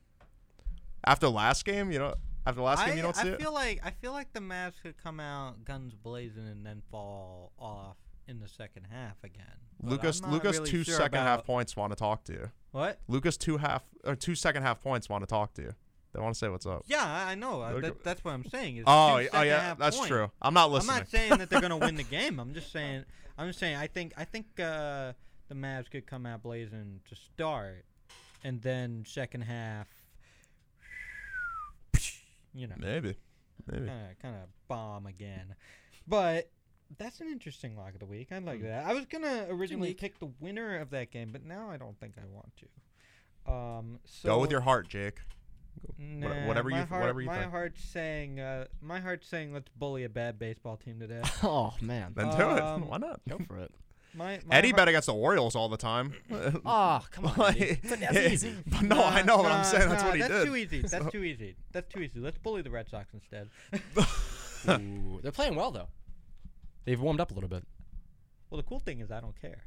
After 1.06 1.30
last 1.30 1.64
game, 1.66 1.92
you 1.92 2.00
know, 2.00 2.16
after 2.48 2.62
last 2.62 2.86
game, 2.86 2.94
I, 2.94 2.96
you 2.96 3.02
don't 3.02 3.18
I 3.18 3.24
see 3.24 3.30
it? 3.30 3.42
feel 3.42 3.54
like 3.54 3.82
I 3.84 3.92
feel 3.92 4.12
like 4.12 4.32
the 4.34 4.40
Mavs 4.40 4.82
could 4.82 4.96
come 5.02 5.20
out 5.20 5.66
guns 5.66 5.94
blazing 5.94 6.48
and 6.48 6.66
then 6.66 6.82
fall 6.90 7.52
off 7.60 7.98
in 8.28 8.40
the 8.40 8.48
second 8.48 8.88
half 8.92 9.24
again. 9.24 9.46
But 9.82 9.92
Lucas, 9.92 10.22
Lucas, 10.24 10.58
really 10.58 10.70
two 10.72 10.84
sure 10.84 10.96
second 10.96 11.20
half 11.20 11.46
points 11.46 11.76
want 11.76 11.92
to 11.92 11.96
talk 11.96 12.24
to 12.26 12.34
you. 12.34 12.52
What? 12.72 13.00
Lucas, 13.08 13.38
two 13.38 13.58
half 13.58 13.84
or 14.06 14.16
two 14.16 14.36
second 14.36 14.64
half 14.64 14.82
points 14.82 15.10
want 15.10 15.24
to 15.24 15.28
talk 15.28 15.54
to 15.56 15.62
you. 15.62 15.74
They 16.14 16.22
want 16.22 16.34
to 16.34 16.40
say 16.40 16.48
what's 16.50 16.66
up. 16.66 16.84
Yeah, 16.88 17.04
I 17.04 17.32
I 17.32 17.36
know. 17.36 17.80
That, 17.82 18.04
that's 18.04 18.24
what 18.24 18.32
I'm 18.34 18.46
saying. 18.46 18.78
Is 18.78 18.84
Oh, 18.88 19.22
oh 19.34 19.42
yeah, 19.42 19.76
that's 19.78 19.98
points. 19.98 20.10
true. 20.10 20.32
I'm 20.42 20.54
not 20.54 20.72
listening. 20.72 20.92
I'm 20.92 20.98
not 21.00 21.10
saying 21.10 21.38
that 21.38 21.50
they're 21.50 21.62
gonna 21.62 21.78
win 21.78 21.96
the 21.96 22.04
game. 22.18 22.40
I'm 22.40 22.54
just 22.54 22.72
saying. 22.72 23.04
I'm 23.38 23.48
just 23.48 23.60
saying. 23.60 23.76
I 23.76 23.88
think. 23.88 24.14
I 24.18 24.24
think 24.24 24.46
uh, 24.60 25.14
the 25.50 25.56
Mavs 25.56 25.92
could 25.92 26.08
come 26.08 26.26
out 26.26 26.42
blazing 26.44 27.02
to 27.10 27.16
start, 27.16 27.86
and 28.44 28.62
then 28.62 29.04
second 29.06 29.42
half. 29.42 29.88
You 32.58 32.68
know, 32.68 32.76
maybe, 32.78 33.16
maybe. 33.72 33.86
kind 34.22 34.36
of 34.36 34.50
bomb 34.68 35.06
again, 35.06 35.56
but 36.08 36.50
that's 36.98 37.20
an 37.22 37.28
interesting 37.28 37.76
lock 37.78 37.94
of 37.94 38.00
the 38.00 38.06
week. 38.06 38.30
I 38.32 38.40
like 38.40 38.64
that. 38.64 38.86
I 38.86 38.94
was 38.94 39.06
gonna 39.06 39.46
originally 39.50 39.94
pick 39.94 40.20
the 40.20 40.30
winner 40.40 40.78
of 40.80 40.90
that 40.92 41.12
game, 41.12 41.30
but 41.32 41.46
now 41.46 41.70
I 41.70 41.78
don't 41.78 42.00
think 42.00 42.16
I 42.18 42.26
want 42.34 42.52
to. 42.58 43.52
Um, 43.52 44.00
so 44.06 44.30
Go 44.30 44.40
with 44.40 44.52
your 44.52 44.62
heart, 44.62 44.88
Jake. 44.90 45.20
Nah, 46.00 46.48
whatever 46.48 46.70
my 46.70 46.80
you- 46.80 46.86
heart, 46.86 47.02
whatever 47.02 47.22
you 47.22 47.28
my 47.28 47.40
think. 47.40 47.52
heart's 47.52 47.84
saying, 47.84 48.40
uh, 48.40 48.66
my 48.82 49.00
heart's 49.00 49.28
saying, 49.28 49.54
let's 49.54 49.70
bully 49.78 50.04
a 50.06 50.10
bad 50.10 50.40
baseball 50.40 50.78
team 50.78 51.00
today. 51.00 51.22
Oh 51.44 51.74
man, 51.82 52.14
Then 52.16 52.30
do 52.32 52.42
it. 52.56 52.62
Um, 52.64 52.88
Why 52.90 52.98
not? 52.98 53.22
go 53.30 53.38
for 53.48 53.58
it. 53.58 53.72
My, 54.14 54.40
my 54.46 54.56
Eddie 54.56 54.70
heart- 54.70 54.78
bet 54.78 54.88
against 54.88 55.06
the 55.08 55.14
Orioles 55.14 55.56
all 55.56 55.70
the 55.70 55.78
time. 55.78 56.14
Oh 56.66 57.02
come 57.12 57.26
on, 57.28 57.34
Like, 57.38 57.62
Eddie. 57.62 57.80
But 57.88 58.00
that's 58.00 58.18
easy. 58.34 58.56
But 58.66 58.82
no, 58.84 59.04
I 59.04 59.22
know. 59.22 59.38
but 59.38 59.46
I'm 59.52 59.58
Nah, 59.60 59.62
saying 59.64 59.90
that's 59.90 60.02
nah, 60.02 60.08
what 60.10 60.16
he 60.16 60.22
that's 60.22 60.34
did. 60.34 60.46
too 60.46 60.56
easy. 60.56 60.82
That's 60.82 60.92
So- 61.06 61.10
too 61.10 61.24
easy. 61.24 61.56
That's 61.72 61.94
too 61.94 62.00
easy. 62.02 62.20
Let's 62.20 62.38
bully 62.38 62.62
the 62.62 62.72
Red 62.72 62.90
Sox 62.90 63.08
instead. 63.14 63.50
Ooh, 64.70 65.20
they're 65.22 65.32
playing 65.32 65.56
well 65.56 65.72
though. 65.72 65.88
They've 66.86 67.00
warmed 67.00 67.20
up 67.20 67.32
a 67.32 67.34
little 67.34 67.50
bit. 67.50 67.64
well, 68.50 68.58
the 68.58 68.64
cool 68.68 68.80
thing 68.80 69.02
is 69.02 69.12
I 69.12 69.20
don't 69.20 69.40
care. 69.40 69.64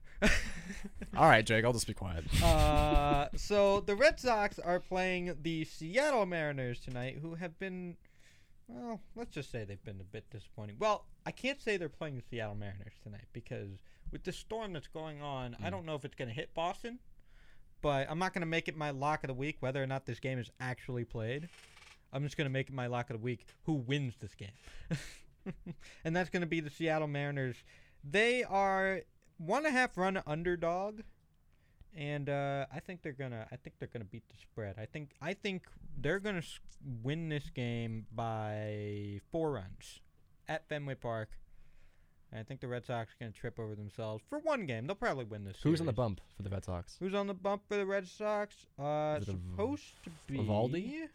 All 1.16 1.28
right, 1.28 1.44
Jake, 1.44 1.64
I'll 1.64 1.72
just 1.72 1.86
be 1.86 1.94
quiet. 1.94 2.24
uh, 2.42 3.28
so 3.36 3.80
the 3.80 3.94
Red 3.96 4.20
Sox 4.20 4.58
are 4.58 4.78
playing 4.80 5.34
the 5.42 5.64
Seattle 5.64 6.26
Mariners 6.26 6.80
tonight, 6.80 7.18
who 7.22 7.34
have 7.36 7.58
been, 7.58 7.96
well, 8.68 9.00
let's 9.16 9.32
just 9.34 9.50
say 9.50 9.64
they've 9.64 9.82
been 9.84 10.00
a 10.00 10.04
bit 10.04 10.28
disappointing. 10.30 10.76
Well, 10.78 11.06
I 11.26 11.30
can't 11.30 11.60
say 11.60 11.76
they're 11.78 11.88
playing 11.88 12.16
the 12.16 12.22
Seattle 12.30 12.54
Mariners 12.54 12.92
tonight 13.02 13.24
because 13.32 13.68
with 14.10 14.24
the 14.24 14.32
storm 14.32 14.72
that's 14.72 14.88
going 14.88 15.22
on, 15.22 15.56
I 15.62 15.70
don't 15.70 15.86
know 15.86 15.94
if 15.94 16.04
it's 16.04 16.14
going 16.14 16.28
to 16.28 16.34
hit 16.34 16.54
Boston. 16.54 16.98
But 17.82 18.08
I'm 18.10 18.18
not 18.18 18.34
going 18.34 18.42
to 18.42 18.46
make 18.46 18.68
it 18.68 18.76
my 18.76 18.90
lock 18.90 19.24
of 19.24 19.28
the 19.28 19.34
week 19.34 19.56
whether 19.60 19.82
or 19.82 19.86
not 19.86 20.04
this 20.04 20.20
game 20.20 20.38
is 20.38 20.50
actually 20.60 21.04
played. 21.04 21.48
I'm 22.12 22.22
just 22.24 22.36
going 22.36 22.44
to 22.44 22.52
make 22.52 22.68
it 22.68 22.74
my 22.74 22.88
lock 22.88 23.08
of 23.08 23.16
the 23.16 23.22
week 23.22 23.46
who 23.64 23.72
wins 23.72 24.14
this 24.20 24.34
game. 24.34 25.54
and 26.04 26.14
that's 26.14 26.28
going 26.28 26.42
to 26.42 26.46
be 26.46 26.60
the 26.60 26.68
Seattle 26.68 27.08
Mariners. 27.08 27.56
They 28.04 28.44
are 28.44 29.00
one 29.38 29.64
and 29.64 29.74
a 29.74 29.78
half 29.78 29.96
run 29.96 30.22
underdog 30.26 31.00
and 31.96 32.28
uh, 32.28 32.66
I 32.72 32.80
think 32.80 33.02
they're 33.02 33.12
gonna. 33.12 33.46
I 33.50 33.56
think 33.56 33.76
they're 33.78 33.88
gonna 33.92 34.04
beat 34.04 34.28
the 34.28 34.36
spread. 34.40 34.76
I 34.78 34.86
think. 34.86 35.10
I 35.20 35.34
think 35.34 35.64
they're 35.96 36.20
gonna 36.20 36.42
win 37.02 37.28
this 37.28 37.50
game 37.50 38.06
by 38.12 39.20
four 39.32 39.52
runs 39.52 40.00
at 40.48 40.68
Fenway 40.68 40.94
Park. 40.94 41.30
And 42.32 42.40
I 42.40 42.44
think 42.44 42.60
the 42.60 42.68
Red 42.68 42.84
Sox 42.86 43.10
are 43.12 43.16
gonna 43.20 43.32
trip 43.32 43.58
over 43.58 43.74
themselves 43.74 44.22
for 44.28 44.38
one 44.38 44.66
game. 44.66 44.86
They'll 44.86 44.94
probably 44.94 45.24
win 45.24 45.44
this. 45.44 45.56
Who's 45.62 45.80
on 45.80 45.86
the 45.86 45.92
bump 45.92 46.20
for 46.36 46.42
the 46.42 46.50
Red 46.50 46.64
Sox? 46.64 46.96
Who's 47.00 47.14
on 47.14 47.26
the 47.26 47.34
bump 47.34 47.62
for 47.68 47.76
the 47.76 47.86
Red 47.86 48.06
Sox? 48.06 48.54
Uh, 48.78 49.18
Is 49.20 49.28
it 49.28 49.32
supposed 49.50 49.84
to 50.04 50.10
be 50.28 50.38
Eovaldi? 50.38 51.08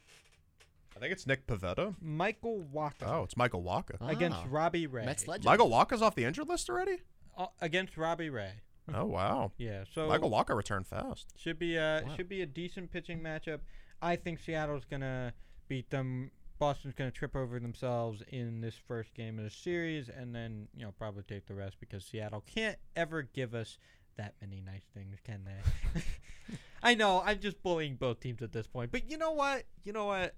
I 0.95 0.99
think 0.99 1.11
it's 1.11 1.27
Nick 1.27 1.45
Pivetta. 1.47 1.95
Michael 2.01 2.65
Wacha 2.73 3.03
Oh, 3.05 3.23
it's 3.23 3.35
Michael 3.35 3.63
Wacha. 3.63 3.95
against 4.09 4.37
Ah, 4.37 4.45
Robbie 4.49 4.87
Ray. 4.87 5.05
Mets 5.05 5.27
legend. 5.27 5.45
Michael 5.45 5.69
Wacha's 5.69 6.01
off 6.01 6.15
the 6.15 6.23
injured 6.25 6.47
list 6.47 6.69
already. 6.69 6.97
Uh, 7.37 7.47
against 7.61 7.97
Robbie 7.97 8.29
Ray. 8.29 8.51
Oh 8.93 9.05
wow. 9.05 9.51
Yeah. 9.57 9.83
So 9.93 10.07
Michael 10.07 10.29
Wacha 10.31 10.55
returned 10.55 10.85
fast. 10.87 11.33
Should 11.37 11.59
be 11.59 11.75
a 11.75 12.03
Wow. 12.05 12.15
should 12.15 12.29
be 12.29 12.41
a 12.41 12.45
decent 12.45 12.91
pitching 12.91 13.19
matchup. 13.21 13.59
I 14.01 14.15
think 14.15 14.39
Seattle's 14.39 14.85
gonna 14.85 15.33
beat 15.67 15.89
them. 15.89 16.31
Boston's 16.57 16.93
gonna 16.93 17.11
trip 17.11 17.35
over 17.35 17.59
themselves 17.59 18.23
in 18.29 18.61
this 18.61 18.75
first 18.87 19.13
game 19.13 19.37
of 19.37 19.43
the 19.43 19.49
series, 19.49 20.09
and 20.09 20.33
then 20.33 20.67
you 20.75 20.85
know 20.85 20.91
probably 20.97 21.23
take 21.23 21.45
the 21.47 21.55
rest 21.55 21.77
because 21.79 22.05
Seattle 22.05 22.43
can't 22.45 22.77
ever 22.95 23.23
give 23.23 23.53
us 23.53 23.77
that 24.17 24.35
many 24.41 24.61
nice 24.61 24.85
things, 24.93 25.17
can 25.23 25.43
they? 25.43 26.01
I 26.83 26.95
know 26.95 27.21
I'm 27.25 27.39
just 27.39 27.61
bullying 27.61 27.95
both 27.95 28.19
teams 28.19 28.41
at 28.41 28.53
this 28.53 28.67
point, 28.67 28.91
but 28.91 29.09
you 29.09 29.17
know 29.17 29.31
what? 29.31 29.63
You 29.83 29.93
know 29.93 30.05
what? 30.05 30.35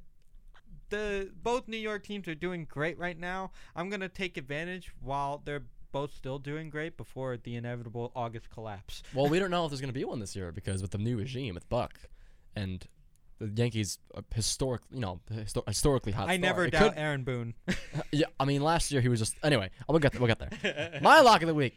The 0.90 1.30
both 1.44 1.68
New 1.68 1.78
York 1.78 2.04
teams 2.04 2.28
are 2.28 2.36
doing 2.36 2.66
great 2.66 2.98
right 2.98 3.20
now. 3.20 3.52
I'm 3.76 3.90
gonna 3.90 4.10
take 4.10 4.38
advantage 4.38 4.92
while 5.02 5.42
they're 5.44 5.66
both 5.92 6.14
still 6.14 6.40
doing 6.40 6.70
great 6.70 6.98
before 6.98 7.38
the 7.38 7.56
inevitable 7.56 8.12
August 8.16 8.50
collapse. 8.50 9.04
Well, 9.14 9.28
we 9.30 9.40
don't 9.40 9.52
know 9.52 9.66
if 9.66 9.72
there's 9.72 9.82
going 9.82 9.90
to 9.90 10.00
be 10.00 10.04
one 10.04 10.20
this 10.20 10.36
year 10.36 10.52
because 10.52 10.82
with 10.82 10.92
the 10.92 10.98
new 10.98 11.18
regime 11.18 11.56
with 11.56 11.68
Buck 11.70 12.00
and 12.56 12.86
the 13.40 13.52
Yankees, 13.56 14.00
uh, 14.16 14.22
historic, 14.34 14.82
you 14.92 15.00
know, 15.00 15.20
histo- 15.32 15.68
historically 15.68 16.12
hot. 16.12 16.24
I 16.30 16.34
start, 16.38 16.42
never 16.42 16.66
it 16.66 16.72
doubt 16.72 16.94
could- 16.94 17.00
Aaron 17.02 17.24
Boone. 17.24 17.54
yeah, 18.12 18.26
I 18.40 18.46
mean, 18.46 18.62
last 18.62 18.92
year 18.92 19.02
he 19.02 19.10
was 19.10 19.20
just. 19.20 19.36
Anyway, 19.44 19.70
we'll 19.88 20.00
get 20.00 20.20
we'll 20.20 20.28
get 20.28 20.40
there. 20.40 21.00
My 21.02 21.22
lock 21.22 21.42
of 21.42 21.48
the 21.48 21.54
week. 21.56 21.76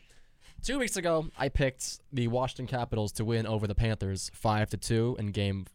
Two 0.62 0.78
weeks 0.78 0.96
ago, 0.96 1.26
I 1.38 1.48
picked 1.48 2.00
the 2.12 2.28
Washington 2.28 2.66
Capitals 2.66 3.12
to 3.12 3.24
win 3.24 3.46
over 3.46 3.66
the 3.66 3.74
Panthers 3.74 4.30
five 4.34 4.68
to 4.70 4.76
two 4.76 5.16
in 5.18 5.28
Game 5.32 5.66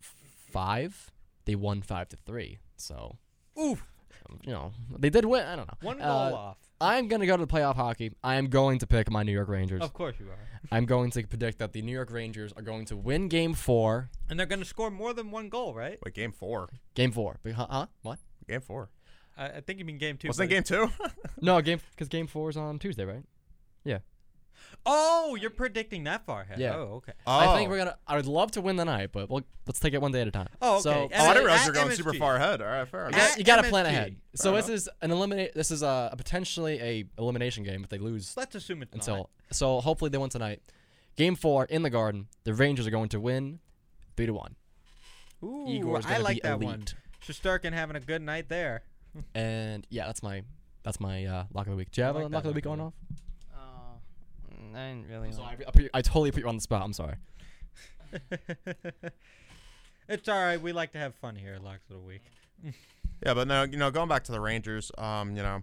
Five. 0.52 1.12
They 1.46 1.56
won 1.56 1.82
five 1.82 2.10
to 2.10 2.18
three. 2.18 2.60
So, 2.78 3.18
Oof. 3.60 3.84
You 4.46 4.52
know, 4.54 4.72
they 4.98 5.10
did 5.10 5.26
win. 5.26 5.46
I 5.46 5.56
don't 5.56 5.68
know. 5.68 5.78
One 5.82 5.98
goal 5.98 6.08
Uh, 6.08 6.34
off. 6.34 6.58
I'm 6.82 7.08
gonna 7.08 7.26
go 7.26 7.38
to 7.38 7.46
the 7.46 7.52
playoff 7.52 7.76
hockey. 7.76 8.12
I 8.24 8.36
am 8.36 8.48
going 8.48 8.80
to 8.80 8.88
pick 8.88 9.10
my 9.10 9.24
New 9.24 9.32
York 9.32 9.48
Rangers. 9.48 9.82
Of 9.82 9.94
course 9.94 10.16
you 10.20 10.26
are. 10.28 10.38
I'm 10.72 10.86
going 10.86 11.12
to 11.12 11.26
predict 11.28 11.60
that 11.60 11.72
the 11.74 11.82
New 11.82 11.92
York 11.92 12.12
Rangers 12.12 12.52
are 12.58 12.62
going 12.64 12.86
to 12.86 12.96
win 12.98 13.28
Game 13.30 13.54
Four. 13.54 14.10
And 14.30 14.38
they're 14.40 14.48
going 14.48 14.60
to 14.60 14.66
score 14.66 14.90
more 14.92 15.14
than 15.14 15.32
one 15.32 15.48
goal, 15.50 15.74
right? 15.74 15.98
Wait, 16.04 16.14
game 16.16 16.32
four. 16.32 16.70
Game 16.96 17.12
Four. 17.12 17.40
Huh? 17.56 17.68
huh? 17.70 17.86
What? 18.02 18.20
Game 18.48 18.62
four. 18.62 18.90
I, 19.38 19.46
I 19.48 19.62
think 19.62 19.80
you 19.80 19.86
mean 19.86 19.98
game 19.98 20.18
two. 20.18 20.28
Wasn't 20.30 20.52
it 20.52 20.54
game 20.54 20.64
two? 20.64 20.90
No, 21.42 21.62
game 21.62 21.80
because 21.92 22.08
Game 22.10 22.28
Four 22.28 22.50
is 22.50 22.58
on 22.58 22.80
Tuesday, 22.80 23.04
right? 23.06 23.24
Oh, 24.86 25.36
you're 25.36 25.50
predicting 25.50 26.04
that 26.04 26.26
far 26.26 26.42
ahead. 26.42 26.60
Yeah. 26.60 26.76
Oh, 26.76 26.96
okay. 26.98 27.14
I 27.26 27.56
think 27.58 27.68
Oh. 27.68 27.72
we're 27.72 27.78
gonna. 27.80 27.98
I 28.08 28.16
would 28.18 28.28
love 28.28 28.52
to 28.52 28.62
win 28.62 28.76
the 28.76 28.86
night, 28.86 29.10
but 29.12 29.30
we'll, 29.30 29.42
let's 29.66 29.80
take 29.80 29.94
it 29.94 30.02
one 30.02 30.12
day 30.12 30.22
at 30.22 30.28
a 30.28 30.32
time. 30.32 30.48
Oh, 30.62 30.74
okay. 30.76 30.82
So, 30.84 30.92
Oh, 30.92 30.96
I 30.96 31.04
At- 31.04 31.34
didn't 31.34 31.46
realize 31.46 31.60
at 31.62 31.66
you're 31.66 31.74
going 31.84 31.96
super 31.96 32.14
far 32.14 32.36
ahead. 32.36 32.62
All 32.62 32.68
right, 32.68 32.88
fair 32.88 33.02
you 33.04 33.08
enough. 33.10 33.20
gotta, 33.30 33.40
you 33.40 33.44
gotta 33.46 33.64
plan 33.70 33.86
MSG. 33.86 33.90
ahead. 33.90 34.16
So 34.36 34.52
Fair 34.54 34.62
this 34.62 34.70
is 34.70 34.90
an 35.02 35.12
eliminate. 35.12 35.54
This 35.56 35.72
is 35.72 35.82
a, 35.82 36.10
a 36.12 36.16
potentially 36.16 36.80
a 36.80 37.06
elimination 37.18 37.64
game 37.64 37.84
if 37.84 37.90
they 37.90 37.98
lose 37.98 38.36
Let's 38.38 38.54
assume 38.56 38.84
it's 38.84 38.94
until. 38.94 39.16
not. 39.18 39.30
So 39.52 39.80
hopefully 39.82 40.10
they 40.10 40.18
win 40.18 40.30
tonight. 40.30 40.62
Game 41.16 41.36
four 41.36 41.66
in 41.66 41.82
the 41.82 41.90
Garden. 41.90 42.28
The 42.44 42.54
Rangers 42.54 42.86
are 42.86 42.92
going 42.92 43.10
to 43.10 43.20
win, 43.20 43.60
three 44.18 44.26
to 44.28 44.34
one. 44.34 44.56
Ooh, 45.44 45.66
Igor's 45.68 46.06
I 46.06 46.18
like 46.18 46.36
be 46.36 46.42
that 46.42 46.60
one. 46.60 46.76
elite. 46.76 46.96
Shesterkin 47.26 47.74
having 47.74 47.96
a 47.96 48.00
good 48.00 48.22
night 48.22 48.50
there. 48.50 48.84
And 49.34 49.88
yeah, 49.90 50.06
that's 50.08 50.22
my 50.22 50.44
that's 50.84 51.00
my 51.00 51.26
uh, 51.26 51.44
lock 51.54 51.68
of 51.68 51.72
the 51.72 51.78
week. 51.78 51.90
Do 51.92 52.02
you 52.02 52.06
have 52.06 52.16
like 52.16 52.26
a 52.26 52.28
lock 52.28 52.44
of 52.44 52.50
the 52.50 52.54
week 52.54 52.66
going 52.66 52.82
of 52.82 52.88
off? 52.88 52.94
I 54.76 54.90
didn't 54.90 55.08
really. 55.10 55.32
So 55.32 55.42
I, 55.42 55.46
like- 55.48 55.64
I, 55.68 55.72
put 55.72 55.82
you- 55.84 55.90
I 55.94 56.02
totally 56.02 56.32
put 56.32 56.42
you 56.44 56.50
on 56.50 56.56
the 56.56 56.62
spot. 56.62 56.82
I'm 56.84 56.94
sorry. 56.94 57.16
it's 60.08 60.28
all 60.30 60.42
right. 60.42 60.62
We 60.62 60.72
like 60.74 60.92
to 60.94 60.98
have 61.00 61.16
fun 61.16 61.36
here 61.36 61.58
Locks 61.62 61.90
of 61.90 61.96
the 61.96 62.02
Week. 62.02 62.22
Yeah, 63.26 63.34
but 63.34 63.48
no, 63.48 63.64
you 63.64 63.78
know, 63.78 63.92
going 63.92 64.10
back 64.10 64.24
to 64.26 64.32
the 64.32 64.40
Rangers, 64.40 64.92
um, 64.98 65.36
you 65.36 65.44
know, 65.44 65.62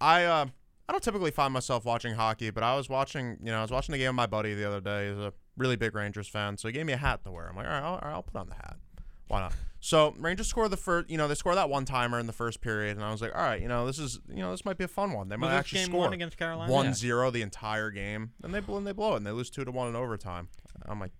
I 0.00 0.24
uh, 0.24 0.46
I 0.88 0.92
don't 0.92 1.02
typically 1.02 1.30
find 1.30 1.52
myself 1.52 1.84
watching 1.84 2.14
hockey, 2.14 2.50
but 2.50 2.62
I 2.62 2.76
was 2.76 2.88
watching, 2.88 3.36
you 3.42 3.50
know, 3.52 3.58
I 3.58 3.62
was 3.62 3.70
watching 3.70 3.92
the 3.92 3.98
game 3.98 4.08
with 4.08 4.16
my 4.16 4.26
buddy 4.26 4.54
the 4.54 4.66
other 4.66 4.80
day. 4.80 5.08
He's 5.10 5.18
a 5.18 5.32
really 5.56 5.76
big 5.76 5.94
Rangers 5.94 6.28
fan, 6.28 6.56
so 6.56 6.68
he 6.68 6.72
gave 6.72 6.86
me 6.86 6.92
a 6.92 6.96
hat 6.98 7.22
to 7.24 7.30
wear. 7.30 7.48
I'm 7.48 7.56
like, 7.56 7.66
all 7.66 7.72
right, 7.72 7.82
I'll, 7.82 7.92
all 7.94 8.00
right, 8.02 8.12
I'll 8.12 8.22
put 8.22 8.36
on 8.36 8.48
the 8.48 8.54
hat. 8.54 8.76
Why 9.30 9.40
not? 9.40 9.52
So 9.78 10.14
Rangers 10.18 10.46
score 10.48 10.68
the 10.68 10.76
first, 10.76 11.08
you 11.08 11.16
know, 11.16 11.26
they 11.26 11.34
score 11.34 11.54
that 11.54 11.70
one 11.70 11.84
timer 11.86 12.18
in 12.18 12.26
the 12.26 12.32
first 12.34 12.60
period, 12.60 12.96
and 12.96 13.04
I 13.04 13.10
was 13.12 13.22
like, 13.22 13.34
all 13.34 13.40
right, 13.42 13.62
you 13.62 13.68
know, 13.68 13.86
this 13.86 13.98
is, 13.98 14.20
you 14.28 14.40
know, 14.40 14.50
this 14.50 14.64
might 14.64 14.76
be 14.76 14.84
a 14.84 14.88
fun 14.88 15.12
one. 15.12 15.28
They 15.30 15.36
might 15.36 15.48
this 15.50 15.58
actually 15.58 15.78
game 15.80 15.86
score 15.88 16.00
one 16.00 16.12
against 16.12 16.36
Carolina? 16.36 16.70
1-0 16.70 17.32
the 17.32 17.40
entire 17.40 17.90
game, 17.90 18.32
and 18.42 18.52
they 18.52 18.60
blow, 18.60 18.76
and 18.76 18.86
they 18.86 18.92
blow 18.92 19.14
it, 19.14 19.18
and 19.18 19.26
they 19.26 19.30
lose 19.30 19.48
two 19.48 19.64
to 19.64 19.70
one 19.70 19.88
in 19.88 19.96
overtime. 19.96 20.48
I'm 20.84 21.00
like, 21.00 21.12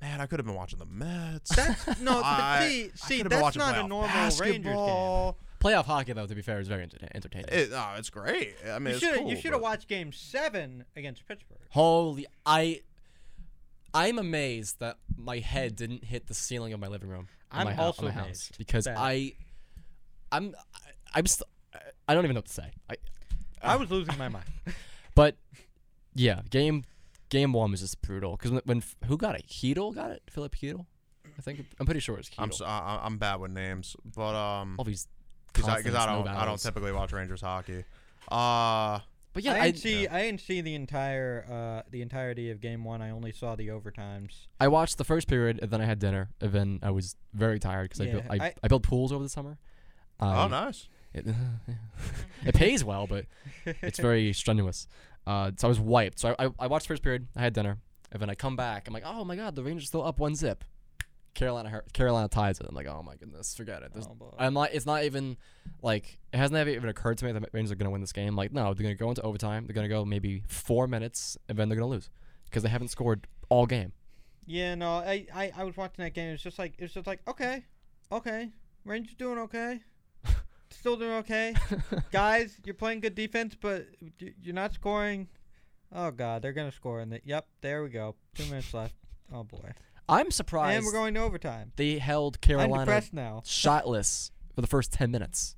man, 0.00 0.20
I 0.20 0.26
could 0.26 0.38
have 0.38 0.46
been 0.46 0.54
watching 0.54 0.78
the 0.78 0.86
Mets. 0.86 1.54
That's 1.54 2.00
no. 2.00 2.14
but 2.22 2.24
I- 2.24 2.68
see, 2.68 2.90
see, 2.94 3.22
that's 3.22 3.56
not 3.56 3.76
a 3.76 3.80
playoff 3.82 3.88
normal 3.88 4.08
Rangers 4.16 4.40
game. 4.40 4.62
basketball. 4.62 5.36
Playoff 5.60 5.84
hockey, 5.86 6.12
though, 6.12 6.26
to 6.26 6.34
be 6.36 6.42
fair, 6.42 6.60
is 6.60 6.68
very 6.68 6.86
entertaining. 7.14 7.48
It, 7.50 7.70
oh, 7.74 7.94
it's 7.98 8.10
great. 8.10 8.54
I 8.70 8.78
mean, 8.78 8.94
You 8.94 9.00
should 9.00 9.14
cool, 9.16 9.28
you 9.30 9.36
should 9.36 9.52
have 9.52 9.60
watched 9.60 9.88
Game 9.88 10.12
Seven 10.12 10.84
against 10.96 11.26
Pittsburgh. 11.26 11.58
Holy, 11.70 12.26
I, 12.46 12.82
I'm 13.94 14.18
amazed 14.18 14.80
that 14.80 14.96
my 15.16 15.38
head 15.38 15.76
didn't 15.76 16.04
hit 16.04 16.26
the 16.26 16.34
ceiling 16.34 16.72
of 16.72 16.80
my 16.80 16.88
living 16.88 17.08
room. 17.08 17.28
I'm 17.50 17.64
my 17.66 17.74
hou- 17.74 17.82
also 17.82 18.02
my 18.06 18.10
house 18.10 18.24
amazed 18.26 18.58
because 18.58 18.84
that- 18.84 18.96
I, 18.98 19.32
I'm, 20.30 20.54
I, 20.74 20.78
I'm 21.14 21.26
st- 21.26 21.48
I 22.06 22.14
don't 22.14 22.24
even 22.24 22.34
know 22.34 22.38
what 22.40 22.46
to 22.46 22.52
say. 22.52 22.70
I, 22.90 22.96
I 23.62 23.76
was 23.76 23.90
losing 23.90 24.16
my 24.18 24.28
mind. 24.28 24.44
but 25.14 25.36
yeah, 26.14 26.42
game, 26.50 26.84
game 27.30 27.52
one 27.52 27.70
was 27.70 27.80
just 27.80 28.00
brutal 28.02 28.36
because 28.36 28.50
when, 28.50 28.62
when 28.64 28.82
who 29.06 29.16
got 29.16 29.34
it? 29.34 29.46
Heedle 29.48 29.94
got 29.94 30.10
it. 30.10 30.22
Philip 30.30 30.54
Heedle, 30.56 30.86
I 31.38 31.42
think. 31.42 31.64
I'm 31.80 31.86
pretty 31.86 32.00
sure 32.00 32.18
it's 32.18 32.28
Heedle. 32.28 32.42
I'm 32.42 32.52
so, 32.52 32.64
I, 32.66 33.00
I'm 33.02 33.16
bad 33.18 33.36
with 33.40 33.50
names, 33.52 33.96
but 34.04 34.34
um, 34.34 34.74
All 34.78 34.84
these 34.84 35.06
because 35.52 35.68
I, 35.68 35.82
'cause 35.82 35.94
I 35.94 35.98
consonants, 36.06 36.26
no 36.28 36.32
don't 36.32 36.42
I 36.42 36.44
don't 36.44 36.60
typically 36.60 36.92
watch 36.92 37.12
Rangers 37.12 37.40
hockey. 37.40 37.84
Uh, 38.30 39.00
But 39.38 39.44
yeah, 39.44 39.52
I 39.52 39.58
I, 39.58 39.70
didn't 39.70 39.78
see. 39.82 40.08
I 40.08 40.22
didn't 40.22 40.40
see 40.40 40.60
the 40.62 40.74
entire 40.74 41.46
uh, 41.48 41.88
the 41.88 42.02
entirety 42.02 42.50
of 42.50 42.60
Game 42.60 42.82
One. 42.82 43.00
I 43.00 43.10
only 43.10 43.30
saw 43.30 43.54
the 43.54 43.68
overtimes. 43.68 44.48
I 44.58 44.66
watched 44.66 44.98
the 44.98 45.04
first 45.04 45.28
period 45.28 45.60
and 45.62 45.70
then 45.70 45.80
I 45.80 45.84
had 45.84 46.00
dinner 46.00 46.30
and 46.40 46.50
then 46.50 46.80
I 46.82 46.90
was 46.90 47.14
very 47.34 47.60
tired 47.60 47.84
because 47.90 48.00
I 48.00 48.10
built 48.10 48.24
Yeah, 48.24 48.32
I, 48.42 48.46
I- 48.46 48.54
I, 48.64 48.66
built 48.66 48.82
pools 48.82 49.12
over 49.12 49.22
the 49.22 49.28
summer. 49.28 49.56
oh, 50.18 50.26
Um, 50.26 50.50
nice. 50.50 50.88
It, 51.14 51.24
it 52.46 52.56
pays 52.56 52.82
well, 52.82 53.06
but 53.06 53.26
it's 53.64 54.00
very 54.00 54.32
strenuous. 54.42 54.88
Uh, 55.24 55.52
so 55.56 55.68
I 55.68 55.70
was 55.70 55.78
wiped. 55.78 56.18
So 56.18 56.34
I, 56.36 56.46
I, 56.46 56.50
I 56.58 56.66
watched 56.66 56.88
first 56.88 57.04
period. 57.04 57.28
I 57.36 57.42
had 57.42 57.52
dinner, 57.52 57.78
and 58.10 58.20
then 58.20 58.30
I 58.30 58.34
come 58.34 58.56
back. 58.56 58.88
I'm 58.88 58.92
like, 58.92 59.04
oh 59.06 59.24
my 59.24 59.36
god, 59.36 59.54
the 59.54 59.62
Rangers 59.62 59.86
still 59.86 60.04
up 60.04 60.18
one 60.18 60.34
zip. 60.34 60.64
Carolina 61.38 61.82
Carolina 61.92 62.26
ties 62.26 62.58
it. 62.58 62.66
I'm 62.68 62.74
like, 62.74 62.88
oh 62.88 63.00
my 63.06 63.14
goodness, 63.14 63.54
forget 63.54 63.82
it. 63.82 63.92
Oh. 63.96 64.34
I'm 64.40 64.54
not. 64.54 64.70
It's 64.72 64.86
not 64.86 65.04
even 65.04 65.36
like 65.82 66.18
it 66.32 66.36
hasn't 66.36 66.68
even 66.68 66.88
occurred 66.88 67.16
to 67.18 67.26
me 67.26 67.30
that 67.32 67.40
the 67.40 67.48
Rangers 67.52 67.70
are 67.70 67.76
gonna 67.76 67.92
win 67.92 68.00
this 68.00 68.12
game. 68.12 68.34
Like, 68.34 68.52
no, 68.52 68.74
they're 68.74 68.82
gonna 68.82 68.96
go 68.96 69.08
into 69.08 69.22
overtime. 69.22 69.64
They're 69.66 69.74
gonna 69.74 69.88
go 69.88 70.04
maybe 70.04 70.42
four 70.48 70.88
minutes, 70.88 71.38
and 71.48 71.56
then 71.56 71.68
they're 71.68 71.78
gonna 71.78 71.90
lose 71.90 72.10
because 72.46 72.64
they 72.64 72.68
haven't 72.68 72.88
scored 72.88 73.28
all 73.48 73.66
game. 73.66 73.92
Yeah, 74.46 74.74
no, 74.74 74.94
I, 74.94 75.26
I, 75.32 75.52
I 75.58 75.62
was 75.62 75.76
watching 75.76 76.02
that 76.04 76.12
game. 76.12 76.32
It's 76.32 76.42
just 76.42 76.58
like 76.58 76.74
it's 76.76 76.92
just 76.92 77.06
like 77.06 77.20
okay, 77.28 77.64
okay, 78.10 78.50
Rangers 78.84 79.14
doing 79.14 79.38
okay, 79.38 79.80
still 80.70 80.96
doing 80.96 81.12
okay, 81.18 81.54
guys. 82.10 82.58
You're 82.64 82.74
playing 82.74 82.98
good 82.98 83.14
defense, 83.14 83.54
but 83.54 83.86
you're 84.18 84.54
not 84.56 84.72
scoring. 84.72 85.28
Oh 85.94 86.10
God, 86.10 86.42
they're 86.42 86.52
gonna 86.52 86.72
score 86.72 87.00
in 87.00 87.10
the. 87.10 87.20
Yep, 87.24 87.46
there 87.60 87.84
we 87.84 87.90
go. 87.90 88.16
Two 88.34 88.46
minutes 88.46 88.74
left. 88.74 88.96
Oh 89.32 89.44
boy, 89.44 89.70
I'm 90.08 90.30
surprised 90.30 90.76
and 90.78 90.86
we're 90.86 90.92
going 90.92 91.14
to 91.14 91.20
overtime. 91.20 91.72
they 91.76 91.98
held 91.98 92.40
Carolina 92.40 93.02
now. 93.12 93.42
shotless 93.46 94.30
for 94.54 94.60
the 94.60 94.66
first 94.66 94.92
ten 94.92 95.10
minutes. 95.10 95.54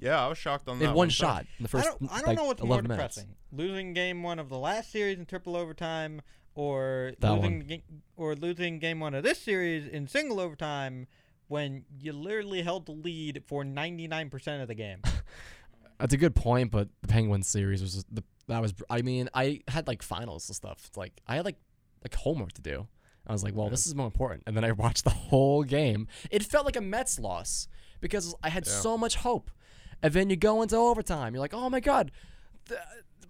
Yeah, 0.00 0.24
I 0.24 0.28
was 0.28 0.38
shocked 0.38 0.68
on 0.68 0.78
They 0.78 0.86
that. 0.86 0.90
had 0.90 0.96
one 0.96 1.08
too. 1.08 1.12
shot 1.12 1.46
in 1.58 1.62
the 1.62 1.68
I 1.68 1.70
first. 1.70 1.84
don't, 2.00 2.10
I 2.12 2.16
don't 2.18 2.26
like, 2.28 2.36
know 2.36 2.44
what's 2.46 2.60
more 2.62 2.68
11 2.80 2.88
minutes. 2.88 3.14
depressing: 3.14 3.36
losing 3.52 3.92
game 3.94 4.22
one 4.22 4.38
of 4.38 4.48
the 4.48 4.58
last 4.58 4.90
series 4.90 5.18
in 5.18 5.24
triple 5.26 5.56
overtime, 5.56 6.20
or 6.56 7.12
That 7.20 7.32
losing 7.32 7.60
one. 7.68 7.82
or 8.16 8.34
losing 8.34 8.78
game 8.80 8.98
one 9.00 9.14
of 9.14 9.22
this 9.22 9.38
series 9.40 9.86
in 9.86 10.08
single 10.08 10.40
overtime, 10.40 11.06
when 11.46 11.84
you 12.00 12.12
literally 12.12 12.62
held 12.62 12.86
the 12.86 12.92
lead 12.92 13.44
for 13.46 13.62
99% 13.64 14.60
of 14.62 14.66
the 14.68 14.74
game. 14.74 15.00
That's 16.00 16.12
a 16.12 16.16
good 16.16 16.34
point, 16.34 16.72
but 16.72 16.88
the 17.02 17.08
Penguins 17.08 17.46
series 17.46 17.80
was 17.80 18.04
the 18.10 18.24
that 18.48 18.60
was. 18.60 18.74
I 18.90 19.00
mean, 19.02 19.28
I 19.32 19.60
had 19.68 19.86
like 19.86 20.02
finals 20.02 20.48
and 20.48 20.56
stuff. 20.56 20.90
Like 20.96 21.12
I 21.28 21.36
had 21.36 21.44
like 21.44 21.56
like 22.02 22.14
homework 22.16 22.52
to 22.54 22.62
do. 22.62 22.88
I 23.26 23.32
was 23.32 23.42
like, 23.42 23.54
well, 23.54 23.70
this 23.70 23.86
is 23.86 23.94
more 23.94 24.06
important. 24.06 24.42
And 24.46 24.56
then 24.56 24.64
I 24.64 24.72
watched 24.84 25.04
the 25.04 25.10
whole 25.10 25.62
game. 25.64 26.08
It 26.30 26.42
felt 26.42 26.64
like 26.66 26.76
a 26.76 26.80
Mets 26.80 27.18
loss 27.18 27.68
because 28.00 28.34
I 28.42 28.48
had 28.50 28.66
Yeah. 28.66 28.72
so 28.72 28.98
much 28.98 29.16
hope. 29.16 29.50
And 30.02 30.12
then 30.12 30.28
you 30.30 30.36
go 30.36 30.60
into 30.62 30.76
overtime. 30.76 31.34
You're 31.34 31.40
like, 31.40 31.54
oh 31.54 31.70
my 31.70 31.80
god, 31.80 32.10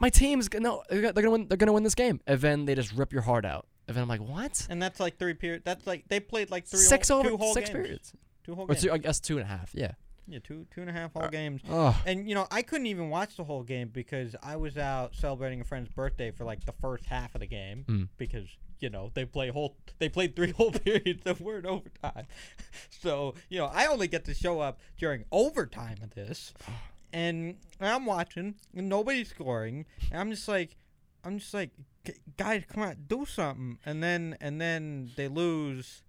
my 0.01 0.09
team's 0.11 0.49
gonna 0.49 0.78
they're 0.88 1.12
gonna- 1.12 1.30
win. 1.30 1.49
They're 1.49 1.57
gonna 1.57 1.72
win 1.72 1.82
this 1.84 1.95
game. 1.95 2.20
And 2.26 2.40
then 2.40 2.64
they 2.64 2.74
just 2.74 2.92
rip 2.92 3.12
your 3.12 3.22
heart 3.22 3.45
out. 3.45 3.66
And 3.86 3.97
then 3.97 4.03
I'm 4.03 4.09
like, 4.09 4.20
what? 4.22 4.66
And 4.70 4.82
that's 4.82 4.99
like 4.99 5.18
three 5.18 5.34
periods. 5.34 5.62
That's 5.64 5.86
like 5.86 6.09
they 6.09 6.18
played 6.20 6.51
like 6.51 6.66
three 6.66 6.80
Six 6.80 7.09
whole, 7.09 7.20
over 7.20 7.28
two 7.30 7.36
whole 7.36 7.55
six 7.55 7.68
games. 7.70 7.76
periods. 7.82 8.12
Two 8.45 8.55
whole 8.55 8.64
Or 8.64 8.68
games. 8.68 8.82
two, 8.82 8.92
I 8.92 8.99
guess 8.99 9.20
two 9.20 9.38
and 9.38 9.45
a 9.45 9.49
half. 9.49 9.70
Yeah. 9.74 9.92
yeah, 10.26 10.38
two 10.42 10.66
two 10.74 10.80
and 10.80 10.90
a 10.90 10.92
half 10.92 11.12
whole 11.12 11.24
Uh, 11.24 11.28
games. 11.28 11.61
And 12.07 12.28
you 12.28 12.34
know, 12.34 12.47
I 12.51 12.62
couldn't 12.62 12.86
even 12.86 13.11
watch 13.11 13.36
the 13.36 13.45
whole 13.45 13.62
game 13.62 13.88
because 13.92 14.34
I 14.42 14.57
was 14.57 14.76
out 14.76 15.14
celebrating 15.14 15.61
a 15.61 15.64
friend's 15.64 15.90
birthday 15.90 16.30
for 16.30 16.45
like 16.45 16.64
the 16.64 16.72
first 16.80 17.07
half 17.07 17.34
of 17.34 17.40
the 17.40 17.47
game 17.47 17.84
Mm. 17.88 18.09
because 18.16 18.49
you 18.81 18.91
know 18.91 19.11
they 19.14 19.25
play 19.25 19.49
whole 19.51 19.77
they 19.99 20.09
played 20.09 20.35
three 20.37 20.51
whole 20.57 20.72
periods 20.72 21.22
that 21.25 21.41
were 21.41 21.59
in 21.59 21.66
overtime. 21.66 22.27
So 23.01 23.35
you 23.49 23.59
know, 23.59 23.66
I 23.66 23.87
only 23.87 24.09
get 24.09 24.25
to 24.27 24.35
show 24.35 24.61
up 24.61 24.81
during 24.99 25.25
overtime 25.31 25.99
of 26.03 26.14
this, 26.14 26.53
and 27.12 27.57
I'm 27.81 28.07
watching 28.07 28.55
and 28.75 28.89
nobody's 28.89 29.29
scoring, 29.29 29.85
and 30.11 30.20
I'm 30.20 30.31
just 30.31 30.49
like, 30.49 30.77
I'm 31.22 31.39
just 31.39 31.53
like, 31.55 31.70
guys, 32.37 32.64
come 32.72 32.83
on, 32.83 32.97
do 33.07 33.27
something, 33.27 33.79
and 33.85 34.03
then 34.03 34.37
and 34.41 34.61
then 34.61 35.11
they 35.16 35.29
lose. 35.29 36.03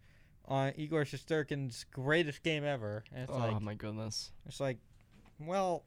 On 0.47 0.72
Igor 0.78 1.05
Shesterkin's 1.05 1.86
greatest 1.91 2.43
game 2.43 2.63
ever, 2.63 3.03
and 3.11 3.24
it's 3.24 3.32
Oh 3.34 3.38
like 3.39 3.59
my 3.63 3.74
goodness. 3.74 4.32
it's 4.45 4.59
like, 4.59 4.78
well, 5.39 5.86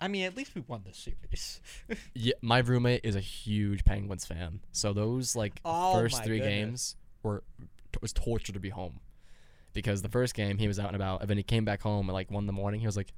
I 0.00 0.08
mean, 0.08 0.24
at 0.24 0.36
least 0.36 0.54
we 0.54 0.62
won 0.66 0.82
the 0.86 0.92
series. 0.92 1.60
Yeah, 2.14 2.34
my 2.42 2.58
roommate 2.58 3.00
is 3.04 3.16
a 3.16 3.20
huge 3.20 3.84
Penguins 3.84 4.26
fan. 4.26 4.60
So 4.72 4.92
those 4.92 5.34
like 5.36 5.60
Oh 5.64 5.94
first 5.94 6.22
three 6.24 6.38
goodness. 6.38 6.54
games 6.54 6.96
were 7.22 7.42
it 7.92 8.02
was 8.02 8.12
torture 8.12 8.52
to 8.52 8.60
be 8.60 8.68
home. 8.70 9.00
Because 9.72 10.00
the 10.02 10.08
first 10.08 10.34
game 10.34 10.58
he 10.58 10.68
was 10.68 10.78
out 10.78 10.86
and 10.88 10.96
about, 10.96 11.20
and 11.20 11.28
then 11.30 11.36
he 11.36 11.42
came 11.42 11.64
back 11.66 11.82
home 11.82 12.08
at 12.08 12.12
like 12.12 12.30
one 12.30 12.42
in 12.44 12.46
the 12.46 12.52
morning. 12.52 12.80
He 12.80 12.86
was 12.86 12.96
like, 12.96 13.12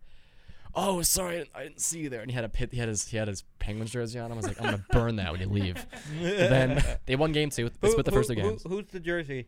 "Oh, 0.74 1.03
sorry, 1.03 1.35
I 1.37 1.39
didn't, 1.39 1.51
I 1.55 1.62
didn't 1.64 1.81
see 1.81 2.01
you 2.01 2.09
there." 2.11 2.20
And 2.20 2.29
he 2.31 2.35
had 2.35 2.45
a 2.45 2.49
pit, 2.49 2.70
he 2.72 2.79
had 2.79 2.89
his 2.89 3.07
he 3.07 3.16
had 3.16 3.29
his 3.29 3.45
Penguins 3.61 3.93
jersey 3.93 4.18
on. 4.18 4.33
I 4.33 4.35
was 4.35 4.47
like, 4.47 4.59
"I'm 4.61 4.64
gonna 4.70 4.85
burn 4.91 5.16
that 5.16 5.31
when 5.31 5.41
you 5.41 5.47
leave." 5.49 5.87
Then 6.20 6.83
they 7.07 7.14
won 7.16 7.31
game 7.33 7.51
two. 7.51 7.68
They 7.68 7.87
Who- 7.89 7.91
split 7.93 8.07
the 8.07 8.11
who- 8.11 8.16
first 8.16 8.29
two 8.31 8.35
who- 8.35 8.43
games. 8.51 8.62
who's 8.66 8.87
the 8.87 8.99
jersey? 9.01 9.47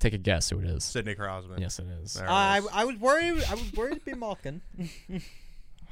Take 0.00 0.14
a 0.14 0.18
guess 0.18 0.50
who 0.50 0.58
it 0.58 0.64
is. 0.64 0.84
Sidney 0.84 1.14
Crosby. 1.16 1.54
Yes, 1.58 1.78
it 1.80 1.86
is. 2.02 2.14
There 2.14 2.28
I, 2.28 2.58
is. 2.58 2.68
I 2.72 2.84
was 2.84 2.96
worried. 2.98 3.42
I 3.48 3.54
was 3.54 3.72
worried 3.72 3.98
to 3.98 4.04
be 4.04 4.14
Malkin. 4.14 4.60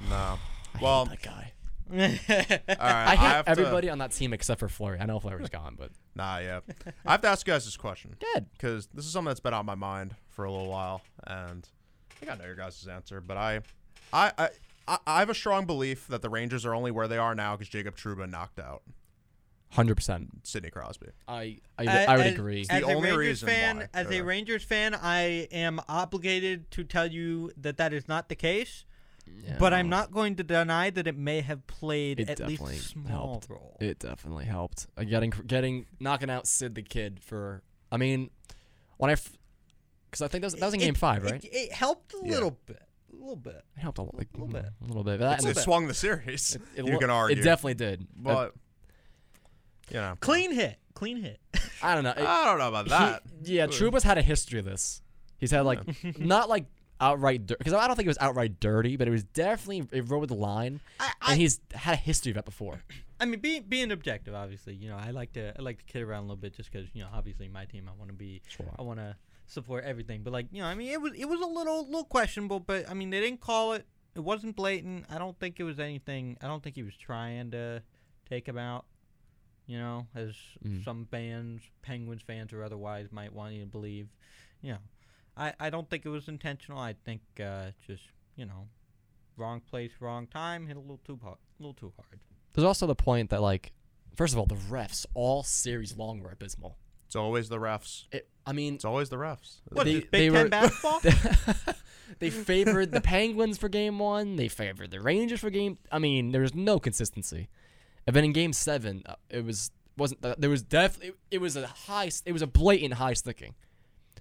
no. 0.09 0.39
I 0.79 0.83
Well, 0.83 1.05
hate 1.07 1.23
that 1.23 1.23
guy. 1.23 1.53
all 1.89 1.97
right. 1.99 2.79
I 2.81 3.11
hate 3.15 3.19
have 3.19 3.45
to- 3.45 3.51
everybody 3.53 3.89
on 3.91 3.99
that 3.99 4.11
team 4.13 4.33
except 4.33 4.59
for 4.61 4.69
Fleury. 4.69 4.99
I 5.01 5.07
know 5.07 5.21
Fleury's 5.21 5.49
gone, 5.49 5.77
but 5.79 5.91
Nah, 6.17 6.39
yeah. 6.39 6.61
I 7.05 7.13
have 7.13 7.21
to 7.23 7.29
ask 7.29 7.47
you 7.47 7.53
guys 7.53 7.65
this 7.65 7.77
question 7.77 8.17
good. 8.35 8.47
because 8.53 8.89
this 8.95 9.05
is 9.07 9.13
something 9.13 9.29
that's 9.29 9.41
been 9.41 9.55
on 9.55 9.67
my 9.67 9.75
mind 9.77 10.15
for 10.31 10.45
a 10.45 10.51
little 10.51 10.69
while, 10.69 11.03
and 11.27 11.69
I 12.11 12.15
think 12.19 12.33
I 12.33 12.35
know 12.37 12.45
your 12.47 12.57
guys' 12.57 12.87
answer. 12.91 13.21
But 13.21 13.37
I, 13.37 13.61
I, 14.13 14.33
I, 14.39 14.49
I 14.89 14.99
I 15.07 15.19
have 15.21 15.31
a 15.31 15.35
strong 15.35 15.67
belief 15.67 16.07
that 16.09 16.23
the 16.23 16.29
Rangers 16.31 16.65
are 16.67 16.75
only 16.75 16.91
where 16.91 17.07
they 17.07 17.19
are 17.19 17.35
now 17.35 17.55
because 17.57 17.69
Jacob 17.69 17.97
Trouba 17.97 18.29
knocked 18.29 18.59
out 18.59 18.83
Hundred 19.73 19.97
percent. 19.97 20.31
Sidney 20.45 20.71
Crosby. 20.71 21.09
I, 21.29 21.59
I 21.79 21.87
uh, 22.07 22.17
would 22.17 22.27
as- 22.27 22.33
agree. 22.35 22.65
the 22.65 22.73
As 22.73 22.83
a 22.83 22.87
only 22.87 23.03
Rangers 23.11 23.19
reason 23.19 23.49
fan, 23.49 23.77
why. 23.79 23.89
as 23.95 24.11
a 24.11 24.23
Rangers 24.23 24.65
fan, 24.65 24.95
I 24.95 25.49
am 25.53 25.81
obligated 25.89 26.71
to 26.73 26.85
tell 26.85 27.07
you 27.07 27.53
that 27.59 27.77
that 27.77 27.93
is 27.93 28.09
not 28.09 28.29
the 28.31 28.37
case. 28.37 28.86
But 29.59 29.73
I'm 29.73 29.89
not 29.89 30.11
going 30.11 30.37
to 30.37 30.43
deny 30.45 30.91
that 30.91 31.07
it 31.07 31.17
may 31.17 31.41
have 31.41 31.67
played 31.67 32.21
It 32.21 32.29
at 32.31 32.41
least 32.41 32.61
definitely 32.61 32.77
a 32.77 32.81
small 32.81 33.29
helped. 33.33 33.49
role. 33.51 33.77
It 33.81 33.99
definitely 34.01 34.45
helped. 34.45 34.87
Uh, 34.97 35.05
getting 35.05 35.31
getting 35.47 35.87
knocking 36.01 36.31
out 36.31 36.47
Sid 36.47 36.75
the 36.75 36.83
Kid 36.83 37.21
for. 37.23 37.63
I 37.93 37.97
mean, 37.97 38.31
when 38.99 39.11
I, 39.11 39.15
because 40.11 40.23
I 40.23 40.29
think 40.29 40.43
that 40.43 40.47
was, 40.47 40.55
that 40.55 40.65
was 40.67 40.75
in 40.75 40.81
It- 40.81 40.85
Game 40.85 40.95
Five, 40.95 41.23
right? 41.23 41.43
It, 41.45 41.49
it 41.53 41.73
helped 41.73 42.13
a 42.15 42.19
Yeah. 42.25 42.33
little 42.33 42.59
bit, 42.67 42.83
a 43.13 43.17
little 43.17 43.37
bit. 43.37 43.65
It 43.77 43.81
helped 43.81 43.99
a 43.99 44.03
little, 44.03 44.19
like, 44.19 44.29
little 44.35 44.49
bit. 44.49 44.67
a 44.83 44.85
little 44.87 45.05
bit. 45.05 45.21
That- 45.21 45.45
it 45.45 45.57
swung 45.59 45.87
the 45.87 45.95
series. 45.95 46.57
it- 46.57 46.63
it 46.75 46.87
you 46.87 46.99
can 46.99 47.11
argue. 47.11 47.37
It 47.39 47.43
definitely 47.45 47.75
did. 47.75 48.03
Uh, 48.03 48.05
But 48.17 48.55
you 49.91 49.97
know, 49.97 50.15
Clean 50.21 50.53
hit, 50.53 50.79
clean 50.95 51.19
hit. 51.23 51.39
I 51.83 51.95
don't 51.95 52.03
know. 52.05 52.11
It- 52.11 52.19
I 52.27 52.45
don't 52.47 52.59
know 52.59 52.69
about 52.69 52.89
that. 52.89 53.23
He, 53.45 53.57
yeah, 53.57 53.67
Trouba's 53.67 54.03
had 54.03 54.19
a 54.19 54.23
history 54.23 54.59
of 54.59 54.65
this. 54.65 55.01
He's 55.39 55.51
had 55.53 55.61
like 55.65 55.81
not 56.19 56.49
like 56.49 56.65
outright 57.01 57.47
because 57.47 57.73
I 57.73 57.87
don't 57.87 57.97
think 57.97 58.07
it 58.07 58.11
was 58.11 58.19
outright 58.21 58.59
dirty, 58.61 58.97
but 58.97 59.07
it 59.09 59.11
was 59.11 59.25
definitely 59.25 59.87
it 59.97 60.09
rode 60.09 60.29
the 60.29 60.35
line, 60.35 60.81
I, 61.01 61.13
and 61.29 61.41
he's 61.41 61.61
had 61.75 61.95
a 61.95 61.97
history 61.97 62.31
of 62.31 62.37
that 62.37 62.45
before. 62.45 62.83
I 63.21 63.25
mean, 63.25 63.41
being 63.41 63.65
being 63.69 63.91
objective, 63.93 64.35
obviously, 64.35 64.75
you 64.75 64.89
know, 64.89 64.97
I 64.97 65.11
like 65.11 65.33
to 65.35 65.53
I 65.59 65.63
like 65.63 65.79
to 65.79 65.85
kid 65.85 66.03
around 66.03 66.21
a 66.21 66.27
little 66.27 66.37
bit 66.37 66.55
just 66.55 66.71
because 66.71 66.89
you 66.95 67.03
know, 67.03 67.09
obviously, 67.13 67.49
my 67.49 67.65
team, 67.65 67.89
I 67.89 67.97
want 67.99 68.09
to 68.11 68.15
be, 68.17 68.43
Sure. 68.49 68.67
I 68.79 68.83
want 68.83 68.99
to 69.01 69.17
support 69.47 69.85
everything. 69.85 70.23
But 70.23 70.33
like, 70.33 70.47
you 70.53 70.61
know, 70.61 70.69
I 70.69 70.75
mean, 70.75 70.91
it 70.93 71.01
was 71.01 71.13
it 71.17 71.25
was 71.27 71.41
a 71.41 71.47
little 71.47 71.85
little 71.87 72.05
questionable, 72.05 72.61
but 72.61 72.89
I 72.91 72.95
mean, 72.95 73.11
they 73.11 73.21
didn't 73.21 73.41
call 73.41 73.73
it. 73.73 73.87
It 74.15 74.21
wasn't 74.21 74.57
blatant. 74.57 75.07
I 75.11 75.19
don't 75.19 75.39
think 75.39 75.61
it 75.61 75.65
was 75.65 75.79
anything. 75.79 76.37
I 76.43 76.47
don't 76.47 76.63
think 76.63 76.75
he 76.77 76.83
was 76.83 76.97
trying 76.97 77.51
to 77.53 77.83
take 78.29 78.47
him 78.49 78.59
out. 78.59 78.87
You 79.67 79.79
know, 79.79 80.07
as 80.15 80.35
Mm. 80.65 80.85
some 80.85 81.07
fans, 81.11 81.63
Penguins 81.83 82.23
fans 82.23 82.53
or 82.53 82.63
otherwise, 82.63 83.11
might 83.11 83.33
want 83.33 83.55
you 83.55 83.61
to 83.61 83.67
believe. 83.67 84.09
You 84.63 84.73
know, 84.73 84.79
I 85.37 85.53
I 85.61 85.71
don't 85.71 85.89
think 85.89 86.05
it 86.07 86.09
was 86.11 86.29
intentional. 86.29 86.79
I 86.79 86.95
think 87.05 87.21
uh, 87.43 87.67
just 87.87 88.03
you 88.37 88.45
know, 88.47 88.69
wrong 89.37 89.61
place, 89.61 89.93
wrong 90.01 90.27
time, 90.27 90.67
hit 90.67 90.77
a 90.77 90.81
little 90.81 91.01
too 91.05 91.19
hard, 91.23 91.39
a 91.59 91.63
little 91.63 91.75
too 91.75 91.93
hard. 91.97 92.21
There's 92.53 92.65
also 92.67 92.87
the 92.87 92.95
point 92.95 93.31
that 93.31 93.43
like, 93.43 93.73
first 94.15 94.33
of 94.35 94.39
all, 94.39 94.47
the 94.47 94.55
refs 94.57 95.07
all 95.15 95.43
series 95.43 95.97
long 95.97 96.21
were 96.21 96.31
abysmal. 96.31 96.77
It's 97.07 97.17
always 97.17 97.49
the 97.49 97.59
refs. 97.59 98.05
It, 98.11 98.29
I 98.45 98.53
mean, 98.53 98.75
It's 98.75 98.85
always 98.85 99.11
the 99.11 99.17
refs. 99.17 99.61
What 99.71 99.85
They- 99.85 99.93
is 99.93 100.01
this, 100.03 100.11
they 100.11 100.29
Big 100.29 100.33
Ten 100.33 100.43
were- 100.45 100.49
basketball? 100.49 101.01
they 102.19 102.31
favored 102.31 102.91
the 102.93 103.01
Penguins 103.01 103.59
for 103.59 103.69
game 103.69 103.99
one. 103.99 104.37
They 104.37 104.49
favored 104.49 104.91
the 104.91 105.01
Rangers 105.01 105.41
for 105.41 105.51
game. 105.51 105.79
I 105.93 105.99
mean, 105.99 106.33
there 106.33 106.41
was 106.43 106.55
no 106.55 106.79
consistency. 106.79 107.49
And 108.07 108.15
then 108.17 108.25
in 108.25 108.33
game 108.33 108.53
seven, 108.53 109.03
uh, 109.07 109.15
it 109.31 109.45
was 109.45 109.71
wasn't 109.97 110.25
uh, 110.25 110.35
there 110.39 110.51
was 110.51 110.63
definitely 110.63 111.13
it, 111.31 111.39
was 111.41 111.57
a 111.57 111.67
high 111.67 112.11
it 112.25 112.33
was 112.33 112.43
a 112.43 112.47
blatant 112.47 112.95
high 112.95 113.15
sticking. 113.15 113.55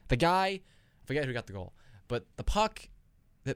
The 0.07 0.15
guy, 0.17 0.45
I 0.47 0.61
forget 1.05 1.25
who 1.25 1.33
got 1.33 1.47
the 1.47 1.53
goal, 1.53 1.73
but 2.07 2.25
the 2.37 2.43
puck. 2.43 2.87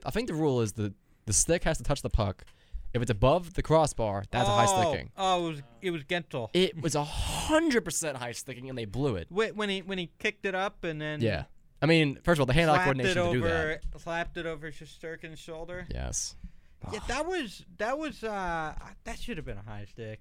I 0.04 0.10
think 0.10 0.28
the 0.28 0.34
rule 0.34 0.60
is 0.60 0.72
the 0.72 0.94
the 1.26 1.32
stick 1.32 1.64
has 1.64 1.78
to 1.78 1.84
touch 1.84 2.02
the 2.02 2.10
puck. 2.10 2.44
If 2.92 3.00
it's 3.02 3.10
above 3.10 3.54
the 3.54 3.62
crossbar, 3.62 4.24
that's 4.32 4.48
a 4.48 4.52
high 4.52 4.66
Oh, 4.68 4.82
sticking. 4.90 5.10
Oh, 5.16 5.46
it 5.46 5.50
was 5.50 5.62
it 5.82 5.90
was 5.92 6.04
Gentle. 6.04 6.50
It 6.54 6.80
was 6.82 6.94
a 6.94 7.04
hundred 7.04 7.84
percent 7.84 8.16
high 8.16 8.32
sticking, 8.32 8.68
and 8.68 8.76
they 8.76 8.84
blew 8.84 9.16
it. 9.16 9.28
Wh- 9.28 9.56
when 9.56 9.68
he 9.68 9.82
when 9.82 9.98
he 9.98 10.10
kicked 10.18 10.44
it 10.46 10.54
up 10.54 10.82
and 10.84 11.00
then 11.00 11.20
Yeah, 11.20 11.44
I 11.82 11.86
mean, 11.86 12.18
first 12.24 12.38
of 12.38 12.40
all, 12.40 12.46
the 12.46 12.52
hand-eye 12.52 12.82
coordination 12.84 13.14
to 13.14 13.32
do 13.32 13.38
over 13.44 13.78
that. 13.92 14.00
slapped 14.00 14.36
it 14.36 14.46
over 14.46 14.70
Shesterkin's 14.72 15.38
shoulder. 15.38 15.86
Yes. 15.92 16.34
Yeah, 16.92 17.00
that 17.08 17.26
was 17.26 17.64
that 17.78 17.98
was 17.98 18.24
uh 18.24 18.74
that 19.04 19.18
should 19.20 19.36
have 19.36 19.46
been 19.46 19.58
a 19.58 19.62
high 19.70 19.84
stick. 19.88 20.18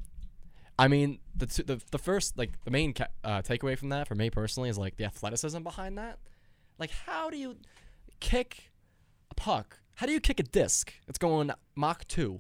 I 0.78 0.88
mean, 0.88 1.20
the 1.36 1.46
two, 1.48 1.64
the 1.64 1.82
the 1.92 1.98
first 1.98 2.38
like 2.38 2.52
the 2.66 2.72
main 2.72 2.94
ca- 2.94 3.08
uh, 3.24 3.42
takeaway 3.42 3.78
from 3.78 3.90
that 3.90 4.08
for 4.08 4.16
me 4.16 4.30
personally 4.30 4.70
is 4.70 4.78
like 4.78 4.96
the 4.98 5.06
athleticism 5.06 5.62
behind 5.64 5.98
that. 5.98 6.20
Like, 6.80 6.92
how 6.92 7.30
do 7.30 7.38
you 7.38 7.58
kick 8.20 8.72
a 9.30 9.36
puck? 9.36 9.80
How 9.96 10.06
do 10.06 10.14
you 10.14 10.20
kick 10.22 10.40
a 10.40 10.44
disc? 10.44 10.94
It's 11.08 11.18
going 11.20 11.52
Mach 11.76 12.08
two 12.08 12.40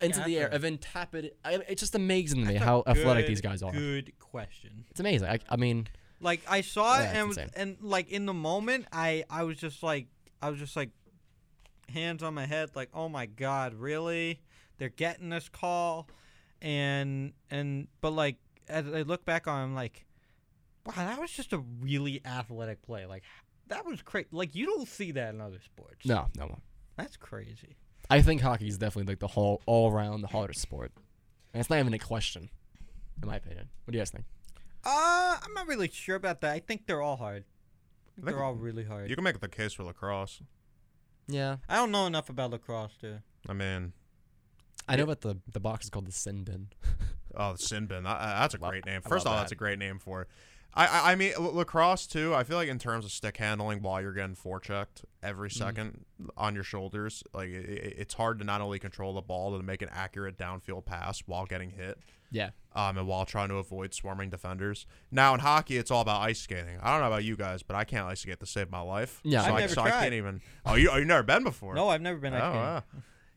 into 0.00 0.20
Yeah, 0.20 0.24
the 0.24 0.38
air 0.38 0.48
and 0.52 0.62
then 0.62 0.78
tap 0.78 1.14
it. 1.14 1.36
I, 1.44 1.54
it's 1.68 1.80
just 1.80 1.94
amazing 1.94 2.44
to 2.44 2.52
me 2.52 2.54
how 2.54 2.82
athletic 2.86 3.26
these 3.26 3.40
guys 3.40 3.62
are. 3.62 3.72
Good 3.72 4.12
question. 4.18 4.84
It's 4.90 5.00
amazing. 5.00 5.28
I, 5.28 5.38
I 5.50 5.56
mean, 5.56 5.88
Like 6.20 6.40
I 6.48 6.62
saw 6.62 7.00
it 7.00 7.02
Yeah, 7.02 7.08
it's 7.08 7.16
and 7.18 7.28
was, 7.28 7.38
and 7.54 7.76
like 7.82 8.08
in 8.10 8.26
the 8.26 8.34
moment 8.34 8.86
I 8.92 9.24
I 9.28 9.42
was 9.42 9.58
just 9.58 9.82
like 9.82 10.06
I 10.40 10.50
was 10.50 10.58
just 10.58 10.74
like 10.76 10.90
hands 11.88 12.22
on 12.22 12.34
my 12.34 12.46
head 12.46 12.70
like 12.74 12.90
oh 12.92 13.08
my 13.08 13.24
god 13.24 13.72
really 13.72 14.40
they're 14.76 14.90
getting 14.90 15.30
this 15.30 15.48
call 15.48 16.06
and 16.60 17.32
and 17.50 17.88
but 18.00 18.10
like 18.10 18.36
as 18.68 18.86
I 18.86 19.02
look 19.02 19.24
back 19.24 19.48
on 19.48 19.60
it, 19.60 19.64
I'm 19.64 19.74
like 19.74 20.04
wow 20.88 21.06
that 21.06 21.20
was 21.20 21.30
just 21.30 21.52
a 21.52 21.58
really 21.80 22.20
athletic 22.24 22.82
play 22.82 23.06
like 23.06 23.22
that 23.68 23.84
was 23.86 24.02
crazy 24.02 24.28
like 24.32 24.54
you 24.54 24.66
don't 24.66 24.88
see 24.88 25.12
that 25.12 25.34
in 25.34 25.40
other 25.40 25.60
sports 25.64 26.04
no, 26.04 26.26
no. 26.36 26.58
that's 26.96 27.16
crazy 27.16 27.76
I 28.10 28.22
think 28.22 28.40
hockey 28.40 28.68
is 28.68 28.78
definitely 28.78 29.12
like 29.12 29.18
the 29.18 29.26
whole 29.26 29.60
all 29.66 29.92
around 29.92 30.22
the 30.22 30.28
hardest 30.28 30.60
sport, 30.60 30.92
and 31.52 31.60
it's 31.60 31.68
not 31.68 31.78
even 31.78 31.92
a 31.92 31.98
question, 31.98 32.48
in 33.22 33.28
my 33.28 33.36
opinion. 33.36 33.68
What 33.84 33.92
do 33.92 33.98
you 33.98 34.00
guys 34.00 34.10
think? 34.10 34.24
uh 34.84 35.36
I'm 35.42 35.52
not 35.54 35.66
really 35.66 35.90
sure 35.92 36.16
about 36.16 36.40
that 36.42 36.52
I 36.52 36.60
think 36.60 36.86
they're 36.86 37.02
all 37.02 37.16
hard 37.16 37.42
I 37.42 38.14
think 38.14 38.26
think 38.26 38.36
they're 38.36 38.44
all 38.44 38.54
really 38.54 38.84
hard 38.84 39.10
You 39.10 39.16
can 39.16 39.24
make 39.24 39.38
the 39.40 39.48
case 39.48 39.72
for 39.72 39.82
lacrosse. 39.82 40.40
Yeah, 41.26 41.56
I 41.68 41.74
don't 41.76 41.90
know 41.90 42.06
enough 42.06 42.30
about 42.30 42.52
lacrosse 42.52 42.96
to 43.00 43.22
I 43.48 43.52
mean, 43.52 43.92
I 44.88 44.96
know 44.96 45.04
what 45.04 45.20
the 45.20 45.38
the 45.52 45.60
box 45.60 45.84
is 45.84 45.90
called 45.90 46.06
the 46.06 46.12
sin 46.12 46.44
bin. 46.44 46.68
oh, 47.36 47.52
the 47.52 47.58
sin 47.58 47.86
bin. 47.86 48.04
That- 48.04 48.18
that's 48.18 48.54
a 48.54 48.58
great 48.58 48.86
name. 48.86 49.02
First 49.02 49.22
of 49.22 49.26
love 49.26 49.34
all, 49.34 49.40
that's 49.42 49.52
a 49.52 49.56
great 49.56 49.78
name 49.78 49.98
for 49.98 50.22
it. 50.22 50.28
I, 50.74 51.12
I, 51.12 51.14
mean, 51.16 51.32
l- 51.36 51.54
lacrosse 51.54 52.06
too. 52.06 52.34
I 52.34 52.44
feel 52.44 52.56
like 52.56 52.68
in 52.68 52.78
terms 52.78 53.04
of 53.04 53.10
stick 53.10 53.36
handling, 53.38 53.82
while 53.82 54.00
you're 54.00 54.12
getting 54.12 54.36
forechecked 54.36 55.04
every 55.22 55.48
Mm. 55.48 55.52
second 55.52 56.04
on 56.36 56.54
your 56.54 56.62
shoulders, 56.62 57.24
like 57.32 57.48
it, 57.48 57.68
it- 57.68 57.94
it's 57.98 58.14
hard 58.14 58.38
to 58.38 58.44
not 58.44 58.60
only 58.60 58.78
control 58.78 59.14
the 59.14 59.20
ball 59.22 59.56
to 59.56 59.62
make 59.62 59.82
an 59.82 59.88
accurate 59.92 60.36
downfield 60.38 60.84
pass 60.84 61.20
while 61.26 61.46
getting 61.46 61.70
hit, 61.70 61.98
Yeah, 62.30 62.50
um, 62.74 62.98
and 62.98 63.08
while 63.08 63.24
trying 63.24 63.48
to 63.48 63.56
avoid 63.56 63.92
swarming 63.94 64.30
defenders. 64.30 64.86
Now 65.10 65.34
in 65.34 65.40
hockey, 65.40 65.78
it's 65.78 65.90
all 65.90 66.02
about 66.02 66.20
ice 66.20 66.38
skating. 66.38 66.78
I 66.82 66.92
don't 66.92 67.00
know 67.00 67.06
about 67.08 67.24
you 67.24 67.36
guys, 67.36 67.62
but 67.62 67.74
I 67.74 67.84
can't 67.84 68.06
ice 68.06 68.20
skate 68.20 68.38
to 68.40 68.46
save 68.46 68.70
my 68.70 68.80
life. 68.82 69.20
Yeah. 69.24 69.40
so 69.42 69.48
I've 69.48 69.54
I, 69.54 69.60
never 69.60 69.74
so 69.74 69.82
I 69.82 69.90
can't 69.90 70.14
even. 70.14 70.40
Oh, 70.66 70.74
you 70.74 70.90
oh, 70.90 70.96
you 70.98 71.06
never 71.06 71.22
been 71.24 71.42
before? 71.44 71.74
no 71.74 71.88
I've 71.88 72.02
never 72.02 72.18
been 72.18 72.34
Oh, 72.34 72.38
wow. 72.38 72.82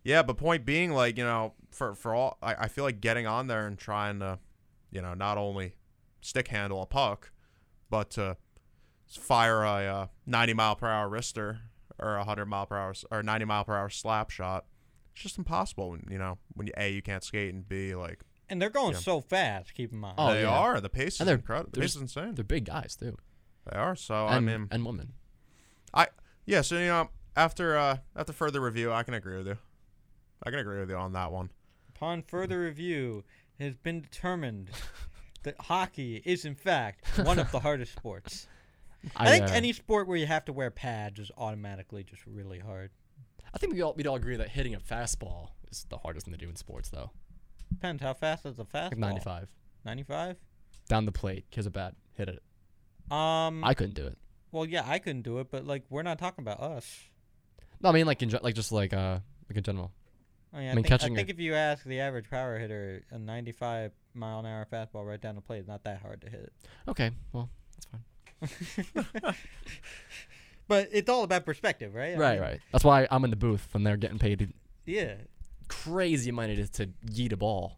Yeah, 0.03 0.21
but 0.23 0.35
point 0.37 0.65
being, 0.65 0.91
like 0.91 1.17
you 1.17 1.23
know, 1.23 1.53
for 1.71 1.95
for 1.95 2.13
all, 2.13 2.37
I, 2.43 2.55
I 2.55 2.67
feel 2.67 2.83
like 2.83 2.99
getting 3.01 3.25
on 3.25 3.47
there 3.47 3.65
and 3.67 3.77
trying 3.79 4.19
to, 4.19 4.37
you 4.91 5.01
know, 5.01 5.13
not 5.13 5.37
only 5.37 5.73
stick 6.21 6.47
handle 6.49 6.81
a 6.81 6.85
puck, 6.85 7.31
but 7.89 8.09
to 8.11 8.37
fire 9.07 9.63
a 9.63 9.85
uh, 9.85 10.07
90 10.25 10.53
mile 10.53 10.75
per 10.75 10.87
hour 10.87 11.09
wrister 11.09 11.59
or 11.99 12.15
a 12.15 12.19
100 12.19 12.45
mile 12.45 12.65
per 12.65 12.77
hour 12.77 12.93
or 13.11 13.21
90 13.23 13.45
mile 13.45 13.63
per 13.65 13.75
hour 13.75 13.89
slap 13.89 14.29
shot. 14.29 14.65
It's 15.13 15.23
just 15.23 15.37
impossible. 15.37 15.91
When, 15.91 16.07
you 16.09 16.17
know, 16.17 16.37
when 16.53 16.67
you, 16.67 16.73
a 16.77 16.89
you 16.91 17.01
can't 17.01 17.23
skate 17.23 17.53
and 17.53 17.67
b 17.67 17.93
like 17.95 18.21
And 18.49 18.61
they're 18.61 18.69
going 18.69 18.93
Yeah. 18.93 18.99
so 18.99 19.19
fast. 19.21 19.73
Keep 19.73 19.91
in 19.91 19.99
mind. 19.99 20.15
Oh, 20.17 20.31
they 20.33 20.43
yeah. 20.43 20.49
are. 20.57 20.79
The 20.79 20.89
pace 20.89 21.19
is 21.19 21.27
incredible. 21.27 21.71
The 21.73 21.81
pace 21.81 21.95
is 21.95 22.01
insane. 22.01 22.35
they're 22.35 22.43
big 22.45 22.65
guys 22.65 22.95
too, 22.95 23.17
They 23.69 23.77
are. 23.77 23.95
So 23.95 24.27
and, 24.27 24.35
I 24.35 24.39
mean, 24.39 24.67
and 24.71 24.85
women. 24.85 25.13
I 25.93 26.07
yeah. 26.45 26.61
So 26.61 26.75
you 26.79 26.87
know, 26.87 27.09
after 27.35 27.77
uh 27.77 27.97
after 28.15 28.31
further 28.31 28.61
review, 28.61 28.93
I 28.93 29.03
can 29.03 29.13
agree 29.13 29.37
with 29.37 29.47
you. 29.47 29.57
I 30.43 30.49
can 30.49 30.59
agree 30.59 30.79
with 30.79 30.89
you 30.89 30.95
on 30.95 31.11
that 31.13 31.31
one. 31.31 31.49
Upon 31.89 32.23
further 32.23 32.61
review, 32.61 33.25
it 33.59 33.65
has 33.65 33.75
been 33.75 34.01
determined 34.01 34.71
that 35.43 35.55
hockey 35.59 36.21
is 36.23 36.45
in 36.45 36.55
fact 36.55 37.05
one 37.25 37.39
of 37.39 37.51
the 37.51 37.59
hardest 37.67 37.93
sports. 37.93 38.47
I, 39.15 39.31
think 39.31 39.45
uh, 39.45 39.53
any 39.53 39.73
sport 39.73 40.07
where 40.07 40.17
you 40.17 40.27
have 40.27 40.45
to 40.45 40.53
wear 40.53 40.69
pads 40.69 41.19
is 41.19 41.31
automatically 41.35 42.03
just 42.03 42.21
really 42.27 42.59
hard. 42.59 42.91
I 43.53 43.57
think 43.57 43.73
we 43.73 43.81
all 43.81 43.93
we'd 43.95 44.07
all 44.07 44.15
agree 44.15 44.35
that 44.37 44.49
hitting 44.49 44.75
a 44.75 44.79
fastball 44.79 45.49
is 45.71 45.85
the 45.89 45.97
hardest 45.97 46.25
thing 46.25 46.33
to 46.33 46.37
do 46.37 46.47
in 46.47 46.55
sports, 46.55 46.89
though. 46.89 47.11
Depends 47.69 48.03
how 48.03 48.13
fast 48.13 48.45
is 48.45 48.57
the 48.57 48.65
fastball. 48.65 48.91
Like 48.91 48.97
95 48.97 49.49
95? 49.85 50.37
down 50.87 51.05
the 51.05 51.11
plate, 51.11 51.45
here's 51.49 51.65
a 51.65 51.71
bat, 51.71 51.95
hit 52.13 52.29
it. 52.29 52.43
Um. 53.11 53.63
I 53.63 53.73
couldn't 53.73 53.95
do 53.95 54.05
it. 54.05 54.17
well, 54.51 54.65
yeah, 54.65 54.83
I 54.85 54.99
couldn't 54.99 55.23
do 55.23 55.39
it, 55.39 55.49
but 55.49 55.65
like 55.65 55.83
we're 55.89 56.03
not 56.03 56.19
talking 56.19 56.43
about 56.43 56.59
us. 56.59 56.99
No, 57.81 57.89
I 57.89 57.91
mean 57.93 58.05
like 58.05 58.21
in 58.21 58.29
like 58.43 58.55
just 58.55 58.71
like 58.71 58.93
uh 58.93 59.19
like 59.49 59.57
in 59.57 59.63
general. 59.63 59.91
I 60.53 60.57
mean, 60.57 60.67
I, 60.67 60.71
I 60.71 60.75
mean, 60.75 60.83
think, 60.83 61.03
I 61.03 61.07
think 61.07 61.29
if 61.29 61.39
you 61.39 61.53
ask 61.53 61.85
the 61.85 61.99
average 62.01 62.29
power 62.29 62.59
hitter, 62.59 63.03
a 63.11 63.17
95 63.17 63.91
mile 64.13 64.39
an 64.39 64.45
hour 64.45 64.67
fastball 64.71 65.07
right 65.07 65.21
down 65.21 65.35
the 65.35 65.41
plate 65.41 65.59
is 65.59 65.67
not 65.67 65.83
that 65.85 66.01
hard 66.01 66.21
to 66.21 66.29
hit. 66.29 66.51
Okay, 66.87 67.11
well 67.31 67.49
that's 67.75 67.87
fine. 69.23 69.35
But 70.67 70.87
it's 70.93 71.09
all 71.09 71.23
about 71.23 71.45
perspective, 71.45 71.93
right? 71.93 72.15
I 72.15 72.17
right, 72.17 72.33
mean, 72.33 72.41
right. 72.41 72.59
That's 72.71 72.85
why 72.85 73.05
I'm 73.11 73.25
in 73.25 73.29
the 73.29 73.35
booth 73.35 73.67
when 73.73 73.83
they're 73.83 73.97
getting 73.97 74.19
paid 74.19 74.53
Yeah. 74.85 75.15
crazy 75.67 76.31
money 76.31 76.55
to, 76.55 76.65
to 76.67 76.87
yeet 77.05 77.33
a 77.33 77.35
ball. 77.35 77.77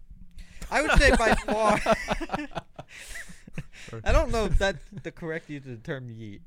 I 0.70 0.84
would 0.84 0.92
say 1.00 1.16
by 1.16 1.34
far. 1.48 1.80
I 4.04 4.12
don't 4.12 4.32
know 4.32 4.46
if 4.46 4.60
that's 4.60 4.84
the 5.02 5.12
correct 5.12 5.50
use 5.50 5.66
of 5.66 5.72
the 5.72 5.78
term 5.78 6.08
yeet. 6.08 6.42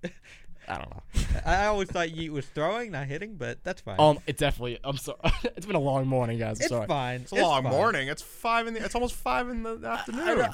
I 0.68 0.78
don't 0.78 0.90
know. 0.90 1.02
I 1.44 1.54
I 1.54 1.66
always 1.66 1.90
thought 1.90 2.08
yeet 2.08 2.30
was 2.30 2.46
throwing, 2.46 2.92
not 2.92 3.06
hitting, 3.06 3.36
but 3.36 3.62
that's 3.64 3.80
fine. 3.80 3.96
Um, 3.98 4.18
it 4.26 4.36
definitely. 4.36 4.78
I'm 4.84 4.96
sorry. 4.96 5.18
it's 5.56 5.66
been 5.66 5.76
a 5.76 5.80
long 5.80 6.06
morning, 6.06 6.38
guys. 6.38 6.58
I'm 6.58 6.64
it's 6.64 6.68
sorry. 6.68 6.86
fine. 6.86 7.20
It's 7.22 7.32
a 7.32 7.36
long 7.36 7.62
fine. 7.62 7.72
morning. 7.72 8.08
It's 8.08 8.22
five 8.22 8.66
in 8.66 8.74
the. 8.74 8.84
It's 8.84 8.94
almost 8.94 9.14
five 9.14 9.48
in 9.48 9.62
the 9.62 9.80
afternoon. 9.84 10.48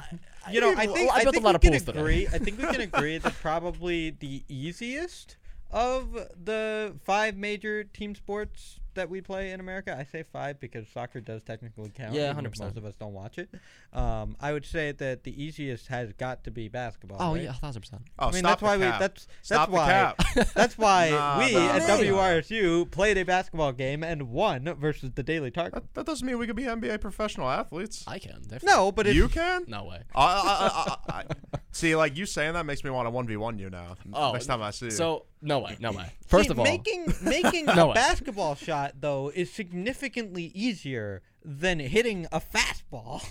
You 0.51 0.61
know, 0.61 0.73
I 0.77 0.87
think 0.87 1.11
I 1.11 1.15
I, 1.15 1.23
built 1.23 1.35
a 1.35 1.39
think 1.39 1.43
lot 1.45 1.51
we 1.51 1.55
of 1.55 1.61
can 1.61 1.71
pools 1.71 1.83
today. 1.83 1.99
agree. 1.99 2.27
I 2.27 2.37
think 2.37 2.57
we 2.57 2.65
can 2.65 2.81
agree 2.93 3.17
that 3.17 3.33
probably 3.41 4.11
the 4.11 4.43
easiest 4.47 5.37
of 5.71 6.13
the 6.43 6.95
five 7.03 7.35
major 7.35 7.83
team 7.83 8.13
sports 8.15 8.79
that 8.95 9.09
we 9.09 9.21
play 9.21 9.51
in 9.51 9.59
America. 9.59 9.95
I 9.97 10.03
say 10.03 10.23
five 10.23 10.59
because 10.59 10.87
soccer 10.93 11.19
does 11.21 11.43
technically 11.43 11.89
count. 11.89 12.13
Yeah, 12.13 12.33
100%. 12.33 12.59
Most 12.59 12.77
of 12.77 12.85
us 12.85 12.95
don't 12.95 13.13
watch 13.13 13.37
it. 13.37 13.49
Um, 13.91 14.35
I 14.39 14.53
would 14.53 14.65
say 14.65 14.91
that 14.93 15.23
the 15.23 15.43
easiest 15.43 15.87
has 15.87 16.13
got 16.13 16.43
to 16.45 16.51
be 16.51 16.67
basketball. 16.67 17.17
Oh 17.19 17.33
right? 17.33 17.43
yeah, 17.43 17.49
a 17.51 17.53
thousand 17.53 17.81
percent. 17.81 18.01
Oh, 18.19 18.27
I 18.27 18.31
mean 18.31 18.39
stop 18.39 18.59
that's 18.59 18.61
why 18.61 18.77
the 18.77 18.85
we 18.85 18.91
cap. 18.91 18.99
that's 18.99 19.27
Stop 19.41 19.59
that's 19.59 19.71
the 19.71 19.75
why 19.75 19.87
cap. 19.87 20.53
that's 20.53 20.77
why 20.77 21.09
Nah, 21.13 21.39
we 21.39 21.53
nah, 21.53 21.67
at 21.73 21.87
nah. 21.87 21.97
WRSU 21.97 22.89
played 22.91 23.17
a 23.17 23.23
basketball 23.23 23.71
game 23.71 24.03
and 24.03 24.29
won 24.29 24.73
versus 24.79 25.11
the 25.15 25.23
Daily 25.23 25.51
Targum. 25.51 25.81
That, 25.81 25.93
that 25.93 26.05
doesn't 26.05 26.25
mean 26.25 26.37
we 26.37 26.47
could 26.47 26.55
be 26.55 26.63
NBA 26.63 27.01
professional 27.01 27.49
athletes. 27.49 28.03
I 28.07 28.19
can. 28.19 28.41
definitely. 28.41 28.67
No, 28.67 28.91
but 28.91 29.07
it's 29.07 29.15
you 29.15 29.27
can. 29.29 29.65
No 29.67 29.85
way. 29.85 30.01
I, 30.15 30.23
I, 30.23 31.07
I, 31.11 31.13
I, 31.13 31.19
I, 31.53 31.57
see, 31.71 31.95
like 31.95 32.17
you 32.17 32.25
saying 32.25 32.53
that 32.53 32.65
makes 32.65 32.83
me 32.83 32.89
want 32.89 33.05
to 33.05 33.11
one 33.11 33.27
v 33.27 33.37
one 33.37 33.57
you 33.59 33.69
now. 33.69 33.95
Oh, 34.13 34.31
next 34.31 34.47
time 34.47 34.61
I 34.61 34.71
see 34.71 34.85
you. 34.85 34.91
So 34.91 35.25
no 35.41 35.59
way, 35.59 35.77
no 35.79 35.91
way. 35.91 36.11
First 36.27 36.47
See, 36.47 36.51
of 36.51 36.59
all, 36.59 36.65
making 36.65 37.13
making 37.21 37.65
No 37.65 37.85
a 37.85 37.87
way. 37.87 37.93
basketball 37.93 38.55
shot 38.55 38.82
though 38.99 39.31
is 39.33 39.51
significantly 39.51 40.51
easier 40.53 41.21
than 41.43 41.79
hitting 41.79 42.27
a 42.31 42.39
fastball. 42.39 43.25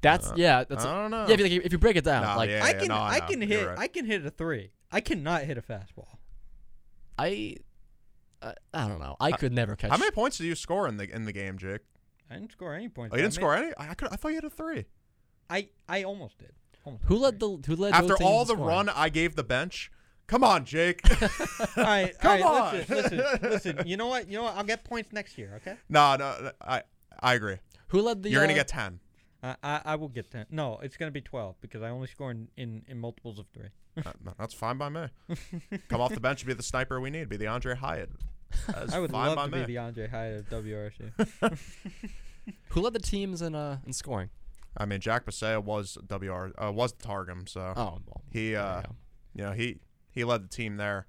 that's 0.00 0.32
yeah. 0.36 0.64
That's 0.64 0.84
I 0.84 1.00
don't 1.02 1.10
know. 1.10 1.26
yeah. 1.28 1.34
If 1.34 1.52
you, 1.52 1.60
if 1.64 1.72
you 1.72 1.78
break 1.78 1.96
it 1.96 2.04
down, 2.04 2.22
Nah, 2.22 2.36
like 2.36 2.50
yeah. 2.50 2.64
I 2.64 2.72
can 2.72 2.88
no, 2.88 2.94
I 2.96 3.14
I 3.16 3.20
can 3.20 3.40
You're 3.40 3.48
hit 3.48 3.66
right. 3.68 3.78
I 3.78 3.88
can 3.88 4.04
hit 4.04 4.24
a 4.26 4.30
three. 4.30 4.70
I 4.90 5.00
cannot 5.00 5.42
hit 5.44 5.58
a 5.58 5.62
fastball. 5.62 6.16
I, 7.18 7.56
uh, 8.40 8.52
I 8.72 8.86
don't 8.88 9.00
know. 9.00 9.16
I 9.20 9.32
could 9.32 9.52
never 9.52 9.74
catch. 9.76 9.90
How 9.90 9.96
many 9.96 10.10
points 10.12 10.38
did 10.38 10.44
you 10.46 10.54
score 10.54 10.86
in 10.88 10.96
the 10.96 11.12
in 11.14 11.24
the 11.24 11.32
game, 11.32 11.58
Jake? 11.58 11.80
I 12.30 12.34
didn't 12.34 12.52
score 12.52 12.74
any 12.74 12.88
points. 12.88 13.12
Oh, 13.12 13.16
you 13.16 13.22
I 13.22 13.22
didn't 13.24 13.34
made- 13.34 13.40
score 13.40 13.56
any. 13.56 13.72
I 13.78 13.94
could. 13.94 14.08
I 14.12 14.16
thought 14.16 14.28
you 14.28 14.34
had 14.36 14.44
a 14.44 14.50
three. 14.50 14.84
I 15.50 15.68
I 15.88 16.04
almost 16.04 16.38
did. 16.38 16.52
Almost 16.84 17.04
Who 17.06 17.14
did 17.16 17.20
led 17.22 17.40
three. 17.40 17.56
the 17.56 17.66
Who 17.66 17.76
led 17.76 17.92
After 17.92 18.08
both 18.08 18.18
teams 18.18 18.30
all 18.30 18.42
in 18.42 18.46
the 18.48 18.54
scoring? 18.54 18.68
run 18.68 18.88
I 18.90 19.08
gave 19.08 19.34
the 19.34 19.42
bench. 19.44 19.90
Come 20.28 20.44
on, 20.44 20.64
Jake. 20.64 21.00
All 21.76 21.84
right, 21.84 22.16
Come 22.20 22.42
all 22.42 22.62
on. 22.62 22.74
Listen, 22.74 23.16
listen, 23.18 23.50
listen. 23.50 23.82
You 23.86 23.96
know 23.96 24.06
what? 24.06 24.28
You 24.28 24.36
know 24.36 24.44
what? 24.44 24.56
I'll 24.56 24.64
get 24.64 24.84
points 24.84 25.10
next 25.12 25.36
year. 25.38 25.54
Okay. 25.56 25.76
no, 25.88 26.16
no, 26.16 26.36
no, 26.42 26.50
I 26.60 26.82
I 27.20 27.34
agree. 27.34 27.56
Who 27.88 28.02
led 28.02 28.22
the? 28.22 28.30
You're 28.30 28.42
gonna 28.42 28.52
uh, 28.52 28.56
get 28.56 28.68
ten. 28.68 29.00
I 29.42 29.56
I, 29.62 29.80
I 29.86 29.94
will 29.96 30.08
get 30.08 30.30
ten. 30.30 30.44
No, 30.50 30.78
it's 30.82 30.96
gonna 30.98 31.10
be 31.10 31.22
twelve 31.22 31.56
because 31.62 31.82
I 31.82 31.88
only 31.88 32.08
score 32.08 32.30
in, 32.30 32.48
in, 32.58 32.82
in 32.86 32.98
multiples 32.98 33.38
of 33.38 33.46
three. 33.54 33.70
Uh, 33.96 34.12
That's 34.38 34.52
fine 34.52 34.76
by 34.76 34.90
me. 34.90 35.06
Come 35.88 36.00
off 36.02 36.12
the 36.12 36.20
bench, 36.20 36.42
and 36.42 36.48
be 36.48 36.54
the 36.54 36.62
sniper 36.62 37.00
we 37.00 37.08
need. 37.10 37.28
Be 37.30 37.38
the 37.38 37.46
Andre 37.46 37.74
Hyatt. 37.74 38.10
I 38.92 38.98
would 38.98 39.12
love 39.12 39.38
to 39.50 39.56
me. 39.56 39.60
be 39.60 39.66
the 39.66 39.78
Andre 39.78 40.08
Hyatt 40.08 40.52
of 40.52 40.64
WRC. 40.64 41.58
Who 42.70 42.80
led 42.80 42.92
the 42.92 42.98
teams 42.98 43.40
in 43.42 43.54
uh 43.54 43.78
in 43.86 43.94
scoring? 43.94 44.28
I 44.76 44.84
mean, 44.84 45.00
Jack 45.00 45.24
Basea 45.24 45.62
was 45.64 45.96
WR 46.08 46.50
uh, 46.62 46.70
was 46.70 46.92
the 46.92 47.02
Targum, 47.02 47.46
so 47.46 47.72
Oh, 47.76 47.98
well, 48.06 48.22
he 48.30 48.54
uh 48.54 48.82
you 48.82 48.84
you 49.34 49.44
know 49.44 49.52
he 49.52 49.78
he 50.18 50.24
led 50.24 50.42
the 50.44 50.48
team 50.48 50.76
there. 50.76 51.06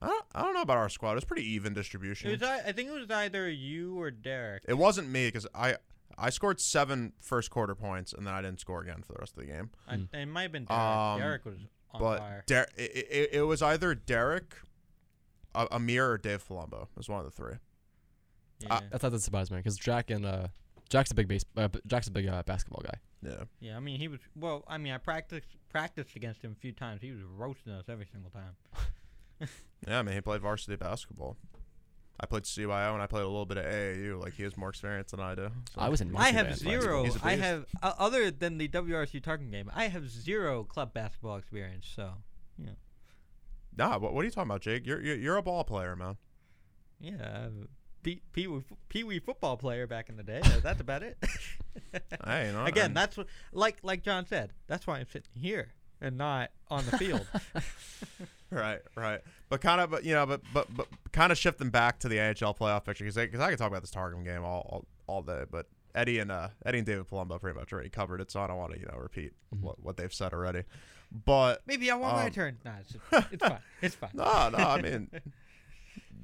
I 0.00 0.06
don't, 0.06 0.24
I 0.34 0.42
don't 0.42 0.54
know 0.54 0.62
about 0.62 0.78
our 0.78 0.88
squad. 0.88 1.12
It 1.12 1.14
was 1.16 1.24
pretty 1.24 1.46
even 1.52 1.72
It 1.72 1.76
distribution. 1.76 2.30
was, 2.32 2.42
I 2.42 2.58
I 2.68 2.72
think 2.72 2.88
it 2.88 2.92
was 2.92 3.10
either 3.10 3.48
you 3.48 4.00
or 4.00 4.10
Derek. 4.10 4.64
It 4.66 4.74
wasn't 4.78 5.08
me 5.08 5.28
because 5.28 5.46
I 5.54 5.76
I 6.18 6.30
scored 6.30 6.60
seven 6.60 7.12
first 7.20 7.50
quarter 7.50 7.74
points 7.74 8.12
and 8.12 8.26
then 8.26 8.34
I 8.34 8.42
didn't 8.42 8.60
score 8.60 8.80
again 8.82 9.02
for 9.02 9.12
the 9.12 9.18
rest 9.20 9.32
of 9.36 9.40
the 9.46 9.52
game. 9.52 9.70
I, 9.88 9.96
Mm. 9.96 10.08
it 10.14 10.26
might 10.26 10.42
have 10.42 10.52
been 10.52 10.64
Derek. 10.64 10.80
Um, 10.82 11.18
Derek 11.20 11.44
was 11.44 11.58
on 11.92 12.00
but 12.00 12.18
fire. 12.18 12.44
Der- 12.46 12.68
it, 12.76 13.06
it, 13.10 13.30
it 13.34 13.42
was 13.42 13.62
either 13.62 13.94
Derek, 13.94 14.54
uh, 15.54 15.66
Amir, 15.70 16.10
or 16.12 16.18
Dave 16.18 16.46
Palumbo. 16.46 16.82
It 16.84 16.88
was 16.96 17.08
one 17.08 17.20
of 17.20 17.24
the 17.26 17.30
three. 17.30 17.54
Yeah. 18.60 18.80
That 18.90 19.00
doesn't 19.00 19.20
surprise 19.20 19.50
me 19.50 19.56
because 19.58 19.76
Jack 19.76 20.10
and 20.10 20.24
uh 20.26 20.48
Jack's 20.88 21.10
a 21.10 21.14
big 21.14 21.28
base. 21.28 21.44
Uh, 21.56 21.68
Jack's 21.86 22.08
a 22.08 22.12
big 22.12 22.26
uh, 22.28 22.42
basketball 22.44 22.82
guy. 22.84 22.98
Yeah. 23.22 23.44
yeah, 23.60 23.76
I 23.76 23.80
mean 23.80 23.98
he 24.00 24.08
was 24.08 24.20
well. 24.36 24.64
I 24.68 24.78
mean 24.78 24.92
I 24.92 24.98
practiced 24.98 25.46
practiced 25.72 26.14
against 26.16 26.42
him 26.42 26.52
a 26.56 26.60
few 26.60 26.72
times. 26.72 27.00
He 27.02 27.10
was 27.12 27.22
roasting 27.22 27.72
us 27.72 27.84
every 27.88 28.06
single 28.12 28.30
time. 28.30 28.56
Yeah, 29.88 29.98
I 29.98 30.02
mean, 30.02 30.14
he 30.14 30.20
played 30.20 30.40
varsity 30.40 30.76
basketball. 30.76 31.36
I 32.20 32.26
played 32.26 32.44
CYO 32.44 32.92
and 32.92 33.02
I 33.02 33.08
played 33.08 33.24
a 33.24 33.26
little 33.26 33.44
bit 33.46 33.56
of 33.56 33.64
AAU. 33.64 34.22
Like, 34.22 34.34
he 34.34 34.44
has 34.44 34.56
more 34.56 34.68
experience 34.68 35.10
than 35.10 35.18
I 35.18 35.34
do. 35.34 35.48
so- 35.74 35.80
I 35.80 35.88
was 35.88 36.00
in. 36.00 36.14
I 36.14 36.30
have 36.30 36.56
zero. 36.56 37.02
He's 37.02 37.16
a 37.16 37.26
I 37.26 37.30
beast. 37.34 37.42
have 37.48 37.66
uh, 37.82 37.94
other 37.98 38.30
than 38.30 38.58
the 38.58 38.68
WRC 38.68 39.20
Targum 39.24 39.50
game. 39.50 39.68
I 39.74 39.88
have 39.88 40.08
zero 40.08 40.62
club 40.62 40.94
basketball 40.94 41.36
experience. 41.36 41.90
So 41.96 42.12
yeah. 42.56 42.70
Nah, 43.76 43.98
what, 43.98 44.14
what 44.14 44.20
are 44.20 44.24
you 44.26 44.30
talking 44.30 44.48
about, 44.50 44.60
Jake? 44.60 44.86
You're, 44.86 45.00
you're, 45.02 45.16
you're 45.16 45.36
a 45.36 45.42
ball 45.42 45.64
player, 45.64 45.96
man. 45.96 46.16
yeah, 47.00 47.48
Pee 48.02 48.20
Wee 48.34 48.60
fo- 49.18 49.20
football 49.24 49.56
player 49.56 49.86
back 49.86 50.08
in 50.08 50.16
the 50.16 50.22
day. 50.22 50.40
That's 50.62 50.80
about 50.80 51.02
it. 51.02 51.16
Hey, 52.24 52.46
you 52.48 52.52
know, 52.52 52.64
Again, 52.64 52.86
and- 52.86 52.96
that's 52.96 53.16
what 53.16 53.26
like 53.52 53.78
like 53.82 54.02
John 54.02 54.26
said. 54.26 54.52
That's 54.66 54.86
why 54.86 54.98
I'm 54.98 55.06
sitting 55.08 55.30
here 55.34 55.72
and 56.00 56.16
not 56.18 56.50
on 56.70 56.84
the 56.86 56.98
field. 56.98 57.26
Right, 58.50 58.80
right. 58.96 59.22
But 59.48 59.62
kind 59.62 59.80
of, 59.80 59.90
but 59.90 60.04
you 60.04 60.12
know, 60.12 60.26
but 60.26 60.42
but 60.52 60.66
but 60.76 60.86
kind 61.10 61.32
of 61.32 61.38
shifting 61.38 61.70
back 61.70 61.98
to 62.00 62.08
the 62.08 62.16
NHL 62.16 62.54
playoff 62.54 62.84
picture 62.84 63.02
because 63.04 63.16
because 63.16 63.40
I, 63.40 63.48
could 63.48 63.58
talk 63.58 63.68
about 63.68 63.80
this 63.80 63.90
Targum 63.90 64.24
game 64.24 64.44
all, 64.44 64.60
all 64.68 64.86
all 65.06 65.22
day, 65.22 65.44
but 65.50 65.68
Eddie 65.94 66.18
and 66.18 66.30
uh 66.30 66.48
Eddie 66.66 66.78
and 66.78 66.86
David 66.86 67.06
Palumbo 67.08 67.40
pretty 67.40 67.58
much 67.58 67.72
already 67.72 67.88
covered 67.88 68.20
it, 68.20 68.30
so 68.30 68.42
I 68.42 68.46
don't 68.46 68.58
want 68.58 68.74
to 68.74 68.78
you 68.78 68.84
know 68.84 68.98
repeat 68.98 69.32
Mhm. 69.56 69.60
what 69.62 69.82
what 69.82 69.96
they've 69.96 70.12
said 70.12 70.34
already. 70.34 70.64
But 71.10 71.62
Maybe 71.66 71.90
I 71.90 71.94
want 71.94 72.14
my 72.16 72.26
Um, 72.26 72.30
turn. 72.30 72.58
Nah, 72.62 72.72
it's, 72.80 72.94
it's 73.32 73.42
fine. 73.48 73.58
It's 73.80 73.94
fine. 73.94 74.10
no, 74.12 74.50
no, 74.50 74.58
I 74.58 74.82
mean, 74.82 75.08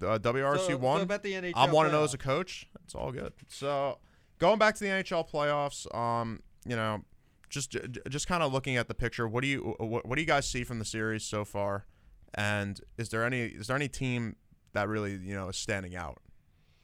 uh, 0.02 0.18
WRC 0.18 0.66
so, 0.66 0.76
won. 0.76 0.98
So 0.98 1.02
about 1.04 1.22
the 1.22 1.32
NHL 1.32 1.52
I'm 1.54 1.72
one 1.72 1.86
to 1.86 1.92
know 1.92 2.04
as 2.04 2.14
a 2.14 2.18
coach. 2.18 2.68
It's 2.84 2.94
all 2.94 3.12
good. 3.12 3.32
So 3.48 3.98
going 4.38 4.58
back 4.58 4.74
to 4.76 4.84
the 4.84 4.90
NHL 4.90 5.28
playoffs, 5.28 5.92
um, 5.94 6.40
you 6.66 6.76
know, 6.76 7.04
just 7.48 7.70
j- 7.70 7.86
j- 7.90 8.00
just 8.08 8.26
kind 8.26 8.42
of 8.42 8.52
looking 8.52 8.76
at 8.76 8.88
the 8.88 8.94
picture. 8.94 9.26
What 9.26 9.42
do 9.42 9.48
you 9.48 9.74
what, 9.78 10.06
what 10.06 10.16
do 10.16 10.22
you 10.22 10.26
guys 10.26 10.48
see 10.48 10.64
from 10.64 10.78
the 10.78 10.84
series 10.84 11.24
so 11.24 11.44
far? 11.44 11.86
And 12.34 12.80
is 12.96 13.08
there 13.08 13.24
any 13.24 13.42
is 13.42 13.68
there 13.68 13.76
any 13.76 13.88
team 13.88 14.36
that 14.72 14.88
really 14.88 15.12
you 15.16 15.34
know 15.34 15.48
is 15.48 15.56
standing 15.56 15.96
out? 15.96 16.18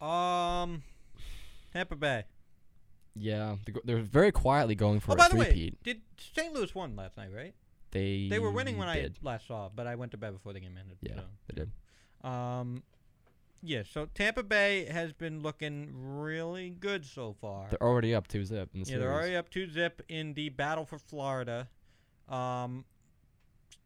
Um, 0.07 0.83
Tampa 1.73 1.97
Bay. 1.97 2.25
Yeah, 3.17 3.57
they're, 3.85 3.99
very 3.99 4.33
quietly 4.33 4.75
going 4.75 4.99
for 4.99 5.13
oh, 5.13 5.15
a 5.15 5.17
by 5.17 5.29
the 5.29 5.37
way, 5.37 5.73
did 5.85 6.01
St. 6.19 6.53
Louis 6.53 6.75
won 6.75 6.97
last 6.97 7.17
night? 7.17 7.31
Right? 7.33 7.55
They 7.93 8.27
They 8.29 8.41
were 8.41 8.51
winning 8.51 8.77
when 8.77 8.93
did. 8.93 9.19
I 9.23 9.31
last 9.31 9.47
saw, 9.47 9.71
but 9.73 9.87
I 9.87 9.95
went 9.95 10.11
to 10.13 10.19
bed 10.19 10.33
before 10.33 10.53
the 10.53 10.59
game 10.59 10.77
ended. 10.79 10.99
Yeah, 11.01 11.15
so. 11.15 11.23
they 11.49 11.61
did. 11.61 11.71
Um, 12.29 12.83
yeah. 13.65 13.83
So 13.91 14.07
Tampa 14.15 14.43
Bay 14.43 14.85
has 14.87 15.13
been 15.13 15.41
looking 15.41 15.91
really 15.95 16.71
good 16.71 17.05
so 17.05 17.35
far. 17.41 17.67
They're 17.71 17.83
already 17.83 18.15
up 18.15 18.29
two 18.29 18.45
zip 18.45 18.71
in 18.75 18.83
the 18.83 18.91
yeah, 18.91 18.99
they're 18.99 19.13
already 19.13 19.37
up 19.37 19.51
two 19.51 19.69
zip 19.71 20.03
in 20.09 20.35
the 20.35 20.51
battle 20.51 20.85
for 20.85 20.99
Florida. 20.99 21.69
Um, 22.29 22.85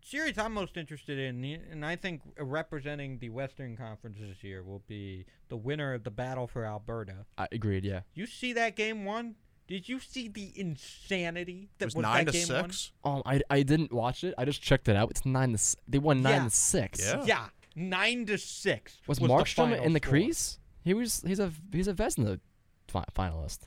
series 0.03 0.39
I'm 0.39 0.53
most 0.53 0.77
interested 0.77 1.19
in, 1.19 1.45
and 1.71 1.85
I 1.85 1.97
think 1.97 2.23
representing 2.39 3.19
the 3.19 3.31
Western 3.31 3.77
Conference 3.77 4.19
this 4.21 4.43
year 4.43 4.63
will 4.63 4.83
be 4.87 5.27
the 5.49 5.57
winner 5.57 5.95
of 5.95 6.05
the 6.05 6.11
battle 6.11 6.47
for 6.47 6.65
Alberta. 6.65 7.27
I 7.37 7.49
agreed. 7.53 7.85
Yeah. 7.85 8.01
You 8.15 8.27
see 8.27 8.53
that 8.55 8.77
game 8.77 9.05
one? 9.05 9.37
Did 9.67 9.87
you 9.87 10.01
see 10.01 10.29
the 10.29 10.51
insanity 10.59 11.69
that 11.77 11.85
It 11.85 11.87
was 11.89 11.97
was 11.97 12.03
nine 12.03 12.25
that 12.25 12.33
to 12.33 12.39
game 12.39 12.47
six. 12.47 12.93
Um, 13.05 13.23
I, 13.27 13.43
I 13.51 13.63
didn't 13.63 13.93
watch 13.93 14.25
it. 14.25 14.35
I 14.39 14.47
just 14.47 14.63
checked 14.63 14.89
it 14.89 14.97
out. 14.97 15.11
It's 15.11 15.27
nine 15.27 15.55
to. 15.55 15.77
They 15.87 15.99
won 15.99 16.23
nine 16.23 16.35
yeah. 16.35 16.45
to 16.45 16.51
six. 16.51 17.01
Yeah. 17.01 17.25
Yeah, 17.27 17.47
nine 17.79 18.27
to 18.27 18.37
six. 18.39 18.99
Was, 19.07 19.19
the 19.19 19.27
Markstrom 19.29 19.71
final 19.71 19.85
in 19.85 19.93
the 19.93 20.01
score. 20.01 20.11
crease? 20.11 20.59
He 20.85 20.95
was. 20.95 21.23
He's 21.27 21.39
a. 21.39 21.53
He's 21.73 21.89
a 21.89 21.95
Vezina 21.95 22.41
fi- 22.89 23.05
finalist. 23.15 23.61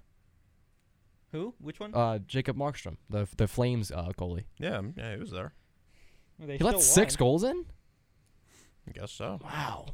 Who? 1.32 1.54
Which 1.60 1.80
one? 1.80 1.94
Uh, 1.94 2.20
Jacob 2.20 2.58
Markstrom, 2.58 2.98
the 3.10 3.28
the 3.38 3.48
Flames 3.48 3.92
uh, 3.92 4.12
goalie. 4.18 4.46
Yeah, 4.58 4.82
yeah, 4.98 5.14
he 5.16 5.20
was 5.20 5.32
there. 5.32 5.54
They 6.40 6.58
He 6.58 6.64
let 6.64 6.72
still 6.72 6.82
six 6.82 7.16
goals 7.16 7.44
in. 7.44 7.66
I 8.88 8.92
guess 8.92 9.12
so. 9.12 9.40
Wow. 9.44 9.86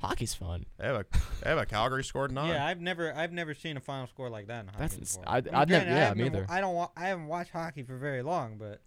Hockey's 0.00 0.34
fun. 0.34 0.64
They 0.78 0.86
have 0.86 0.96
a 0.96 1.04
they 1.42 1.50
have 1.50 1.58
a 1.58 1.66
Calgary 1.66 2.02
scored 2.04 2.32
nine. 2.32 2.48
Yeah, 2.50 2.64
I've 2.66 2.80
never, 2.80 3.14
I've 3.14 3.32
never 3.32 3.54
seen 3.54 3.76
a 3.76 3.80
final 3.80 4.06
score 4.06 4.30
like 4.30 4.46
that 4.48 4.60
in 4.62 4.66
hockey 4.68 4.78
That's 4.80 4.96
ins- 4.96 5.16
before. 5.16 5.28
I- 5.32 5.40
mean, 5.42 5.54
I've 5.54 5.68
never- 5.68 5.84
granted, 5.84 5.92
I 5.92 5.96
yeah, 5.96 6.04
haven't 6.08 6.18
me 6.18 6.26
either. 6.26 6.46
I 6.48 6.60
don't, 6.60 6.74
wa- 6.74 6.90
I 6.96 7.06
haven't 7.08 7.26
watched 7.26 7.50
hockey 7.52 7.82
for 7.82 7.96
very 7.98 8.22
long, 8.22 8.56
but 8.58 8.80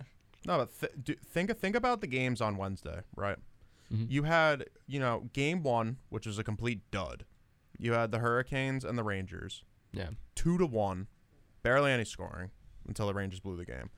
No, 0.45 0.57
but 0.57 0.77
th- 0.79 0.91
do, 1.03 1.15
think 1.15 1.57
think 1.57 1.75
about 1.75 2.01
the 2.01 2.07
games 2.07 2.41
on 2.41 2.57
Wednesday, 2.57 3.01
right? 3.15 3.37
Mhm. 3.93 4.09
You 4.09 4.23
had 4.23 4.65
you 4.87 4.99
know 4.99 5.29
game 5.33 5.63
one, 5.63 5.97
which 6.09 6.25
was 6.25 6.37
a 6.39 6.43
complete 6.43 6.81
dud. 6.91 7.25
You 7.77 7.93
had 7.93 8.11
the 8.11 8.19
Hurricanes 8.19 8.83
and 8.85 8.97
the 8.97 9.03
Rangers, 9.03 9.63
Yeah. 9.91 10.11
two 10.33 10.57
to 10.57 10.65
one, 10.65 11.07
barely 11.61 11.91
any 11.91 12.05
scoring 12.05 12.51
until 12.87 13.07
the 13.07 13.13
Rangers 13.13 13.39
blew 13.41 13.57
the 13.57 13.65
game. 13.65 13.89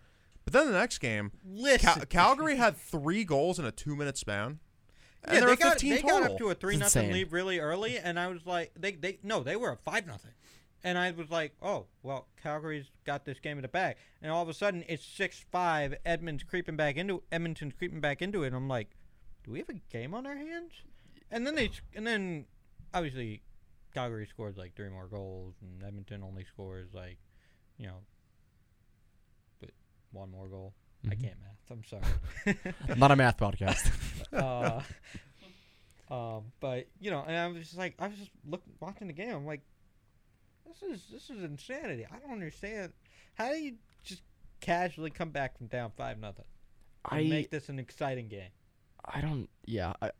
But 0.46 0.54
then 0.54 0.68
the 0.68 0.78
next 0.78 0.98
game, 1.00 1.32
listen, 1.46 1.80
Cal- 1.94 2.06
Calgary 2.10 2.56
had 2.56 2.76
three 2.78 3.24
goals 3.24 3.60
in 3.60 3.66
a 3.66 3.72
two 3.72 3.96
minute 3.96 4.18
span. 4.18 4.60
And 5.24 5.34
yeah, 5.34 5.40
there 5.42 5.50
they 5.50 5.56
got, 5.58 5.74
15 5.74 5.90
they 5.90 6.02
total. 6.02 6.20
got 6.20 6.32
up 6.32 6.38
to 6.38 6.50
a 6.52 6.56
three 6.56 6.78
nothing 6.78 7.12
lead 7.12 7.32
really 7.32 7.60
early, 7.60 7.98
and 7.98 8.20
I 8.20 8.28
was 8.28 8.46
like, 8.46 8.72
they, 8.78 8.92
they, 8.94 9.20
no, 9.24 9.42
they 9.44 9.56
were 9.56 9.72
a 9.72 9.76
five 9.76 10.08
nothing, 10.08 10.32
and 10.84 10.98
I 10.98 11.12
was 11.12 11.30
like, 11.30 11.54
oh, 11.62 11.88
well, 12.02 12.28
Calgary's 12.42 12.86
got 13.04 13.26
this 13.26 13.40
game 13.40 13.58
in 13.58 13.64
the 13.64 13.68
bag, 13.68 13.98
and 14.22 14.32
all 14.32 14.42
of 14.44 14.48
a 14.48 14.54
sudden 14.54 14.86
it's 14.88 15.04
six 15.04 15.44
five, 15.52 15.96
Edmonds 16.06 16.44
creeping 16.44 16.78
back 16.78 16.96
into 16.98 17.24
Edmonton's 17.32 17.74
creeping 17.78 18.00
back 18.00 18.22
into 18.22 18.44
it, 18.44 18.48
and 18.48 18.56
I'm 18.56 18.70
like, 18.70 18.92
do 19.48 19.54
we 19.54 19.60
have 19.60 19.70
a 19.70 19.82
game 19.92 20.14
on 20.14 20.28
our 20.28 20.36
hands? 20.36 20.74
And 21.32 21.48
then 21.48 21.56
they, 21.56 21.72
and 21.96 22.06
then 22.06 22.46
obviously 22.94 23.42
Calgary 23.96 24.28
scores 24.28 24.58
like 24.58 24.76
three 24.76 24.90
more 24.90 25.08
goals, 25.08 25.56
and 25.62 25.82
Edmonton 25.84 26.22
only 26.24 26.44
scores 26.46 26.90
like, 26.94 27.18
you 27.80 27.88
know, 27.88 28.02
but 29.60 29.72
one 30.12 30.30
more 30.30 30.48
goal. 30.48 30.74
I 31.06 31.16
Mhm. 31.16 31.22
can't 31.24 31.36
math. 31.40 31.72
I'm 31.72 31.84
sorry. 31.84 32.96
Not 32.98 33.12
a 33.12 33.16
math 33.16 33.38
podcast. 33.38 33.92
uh, 34.34 34.82
Um, 36.10 36.46
but 36.62 36.88
you 37.02 37.12
know, 37.12 37.24
and 37.28 37.36
I 37.36 37.48
was 37.48 37.64
just 37.66 37.78
like, 37.78 37.96
I 38.00 38.08
was 38.08 38.18
just 38.18 38.32
look 38.48 38.62
watching 38.80 39.08
the 39.08 39.14
game. 39.14 39.30
I'm 39.36 39.46
like, 39.46 39.62
this 40.66 40.82
is 40.82 41.06
this 41.12 41.30
is 41.30 41.44
insanity. 41.44 42.06
I 42.10 42.20
don't 42.20 42.32
understand. 42.32 42.94
How 43.36 43.50
do 43.52 43.58
you 43.58 43.76
just 44.04 44.22
casually 44.62 45.10
come 45.10 45.32
back 45.32 45.58
from 45.58 45.68
down 45.68 45.92
five 45.98 46.18
nothing 46.18 46.46
and 47.12 47.20
I 47.20 47.24
make 47.30 47.50
this 47.52 47.68
an 47.70 47.78
exciting 47.78 48.30
game? 48.30 48.52
I 49.08 49.22
don't. 49.22 49.50
Yeah, 49.66 49.94
I 50.02 50.12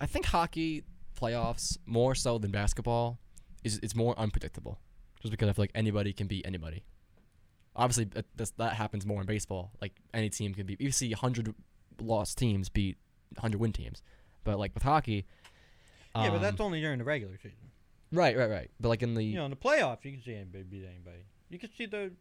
I 0.00 0.06
think 0.06 0.26
hockey 0.26 0.84
playoffs 1.20 1.78
more 1.86 2.14
so 2.14 2.38
than 2.38 2.50
basketball 2.50 3.18
is 3.64 3.78
it's 3.82 3.94
more 3.94 4.18
unpredictable, 4.18 4.78
just 5.20 5.30
because 5.30 5.48
I 5.48 5.52
feel 5.52 5.62
like 5.64 5.72
anybody 5.74 6.12
can 6.12 6.26
beat 6.26 6.46
anybody. 6.46 6.84
Obviously, 7.74 8.04
that 8.04 8.52
that 8.56 8.72
happens 8.74 9.04
more 9.04 9.20
in 9.20 9.26
baseball. 9.26 9.72
Like 9.80 9.92
any 10.14 10.30
team 10.30 10.54
can 10.54 10.66
beat. 10.66 10.80
You 10.80 10.90
see 10.90 11.12
hundred 11.12 11.54
lost 12.00 12.38
teams 12.38 12.68
beat 12.68 12.96
hundred 13.38 13.60
win 13.60 13.72
teams, 13.72 14.02
but 14.44 14.58
like 14.58 14.72
with 14.74 14.82
hockey. 14.82 15.26
yeah, 16.14 16.30
but 16.30 16.36
um, 16.36 16.42
that's 16.42 16.60
only 16.60 16.80
during 16.80 16.98
the 16.98 17.04
regular 17.04 17.36
season. 17.36 17.70
right, 18.12 18.36
right, 18.36 18.48
right. 18.48 18.70
But 18.80 18.88
like 18.88 19.02
in 19.02 19.14
the 19.14 19.22
You 19.22 19.36
know, 19.36 19.44
in 19.44 19.50
the 19.50 19.56
playoffs, 19.56 20.04
you 20.04 20.12
can 20.12 20.22
see 20.22 20.34
anybody 20.34 20.64
beat 20.64 20.84
anybody. 20.88 21.24
You 21.50 21.58
can 21.58 21.70
see 21.76 21.86
the 21.86 22.12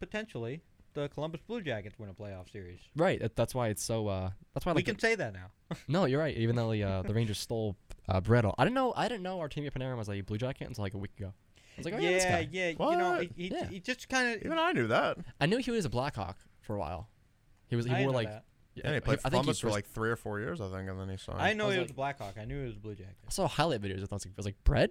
potentially 0.00 0.62
the 0.94 1.08
Columbus 1.08 1.40
Blue 1.46 1.60
Jackets 1.62 1.98
win 1.98 2.08
a 2.10 2.14
playoff 2.14 2.50
series. 2.52 2.78
right, 2.96 3.20
that, 3.20 3.34
that's 3.36 3.54
why 3.54 3.68
it's 3.68 3.82
so. 3.82 4.08
Uh, 4.08 4.30
that's 4.54 4.66
why 4.66 4.72
I 4.72 4.74
we 4.74 4.78
like 4.80 4.86
can 4.86 4.98
say 4.98 5.14
that 5.14 5.32
now. 5.32 5.50
No, 5.88 6.04
you're 6.04 6.20
right. 6.20 6.36
Even 6.36 6.54
though 6.56 6.70
the 6.72 6.82
uh, 6.82 7.02
the 7.02 7.14
Rangers 7.14 7.38
stole 7.38 7.76
uh, 8.08 8.20
Bretto, 8.20 8.54
I 8.58 8.64
didn't 8.64 8.74
know. 8.74 8.92
I 8.96 9.08
didn't 9.08 9.22
know 9.22 9.38
Artemi 9.38 9.70
Panarin 9.72 9.96
was 9.96 10.08
a 10.10 10.20
Blue 10.20 10.36
Jacket 10.38 10.66
until 10.68 10.82
like 10.82 10.94
a 10.94 10.98
week 10.98 11.12
ago. 11.18 11.32
I 11.34 11.62
was 11.78 11.84
like, 11.86 11.94
oh 11.94 11.98
yeah, 11.98 12.10
this 12.10 12.24
yeah, 12.24 12.42
guy. 12.42 12.48
yeah. 12.52 12.68
You 12.68 12.76
know, 12.98 13.10
What? 13.12 13.22
he, 13.22 13.30
he, 13.44 13.48
Yeah. 13.54 13.66
he 13.68 13.80
just 13.80 14.08
kind 14.08 14.34
of. 14.36 14.42
Even 14.44 14.58
I 14.58 14.72
knew 14.72 14.86
that. 14.88 15.16
I 15.40 15.46
knew 15.46 15.56
he 15.58 15.70
was 15.70 15.84
a 15.86 15.90
Blackhawk 15.90 16.36
for 16.60 16.76
a 16.76 16.78
while. 16.78 17.08
He 17.68 17.76
was. 17.76 17.86
He 17.86 17.92
wore 18.04 18.12
like. 18.12 18.28
Yeah, 18.74 18.94
he 18.94 19.00
played 19.00 19.18
I 19.18 19.22
for 19.22 19.22
think 19.24 19.32
Columbus 19.32 19.58
he 19.58 19.60
for 19.62 19.66
was- 19.68 19.74
like 19.74 19.86
three 19.86 20.10
or 20.10 20.16
four 20.16 20.40
years, 20.40 20.60
I 20.60 20.64
think, 20.70 20.88
and 20.90 20.98
then 21.00 21.08
he 21.08 21.16
signed. 21.18 21.40
I 21.40 21.52
know 21.54 21.64
I 21.64 21.66
was 21.68 21.74
he 21.74 21.78
like- 21.80 21.84
was 21.86 21.90
a 21.90 21.94
Blackhawk. 21.94 22.34
I 22.38 22.44
knew 22.46 22.58
he 22.60 22.66
was 22.66 22.76
a 22.76 22.80
Blue 22.80 22.94
Jacket. 22.94 23.16
I 23.26 23.30
saw 23.30 23.46
highlight 23.48 23.80
videos. 23.82 24.02
I 24.02 24.06
thought 24.06 24.24
it 24.26 24.36
was 24.36 24.46
like 24.46 24.62
bread 24.64 24.90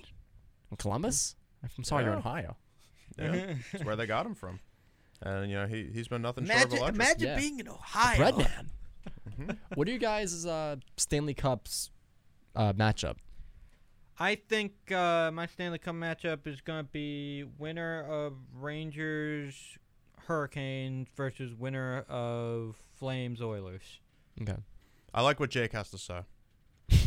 from 0.70 0.78
Columbus. 0.78 1.36
I'm 1.78 1.84
sorry, 1.84 2.04
you're 2.06 2.14
in 2.14 2.20
Yeah. 2.24 2.28
Ohio. 2.30 2.58
Yeah, 3.20 3.54
that's 3.72 3.84
where 3.84 3.96
they 3.96 4.08
got 4.08 4.26
him 4.26 4.34
from. 4.36 4.60
And 5.24 5.50
you 5.50 5.56
know 5.56 5.68
he 5.68 5.90
he's 5.94 6.08
been 6.08 6.22
nothing 6.22 6.46
short 6.46 6.58
of 6.58 6.64
Imagine, 6.74 6.78
electric. 6.80 6.96
imagine 6.96 7.28
Yeah. 7.28 7.36
being 7.38 7.60
in 7.60 7.68
Ohio. 7.68 8.18
Bread 8.18 8.38
man. 8.38 8.70
Mhm. 9.40 9.58
what 9.76 9.88
are 9.88 9.92
you 9.92 9.98
guys' 10.00 10.46
uh, 10.46 10.76
Stanley 10.98 11.34
Cups 11.34 11.90
uh, 12.56 12.74
matchup? 12.74 13.16
I 14.20 14.36
think 14.36 14.74
uh, 14.92 15.32
my 15.32 15.46
Stanley 15.48 15.78
Cup 15.80 15.96
matchup 15.96 16.46
is 16.48 16.60
going 16.62 16.84
to 16.86 16.92
be 16.92 17.46
winner 17.58 18.04
of 18.04 18.34
Rangers 18.60 19.78
Hurricanes 20.28 21.08
versus 21.16 21.54
winner 21.56 22.00
of 22.10 22.76
Flames 23.00 23.42
Oilers. 23.42 24.00
Okay. 24.42 24.58
I 25.14 25.22
like 25.22 25.40
what 25.40 25.50
Jake 25.50 25.72
has 25.74 25.90
to 25.92 25.98
say. 25.98 26.22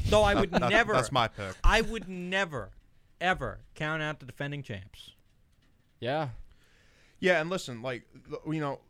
Though 0.06 0.22
I 0.22 0.34
would 0.34 0.50
that- 0.52 0.70
never, 0.70 0.94
That's 0.94 1.12
my 1.12 1.28
pick. 1.28 1.54
I 1.62 1.80
would 1.82 2.08
never, 2.08 2.70
ever 3.20 3.60
count 3.74 4.02
out 4.02 4.18
the 4.20 4.26
defending 4.26 4.62
champs. 4.62 5.10
Yeah. 6.00 6.30
Yeah, 7.25 7.41
and 7.41 7.49
listen, 7.51 7.81
like 7.83 8.03
you 8.47 8.61
know, 8.61 8.81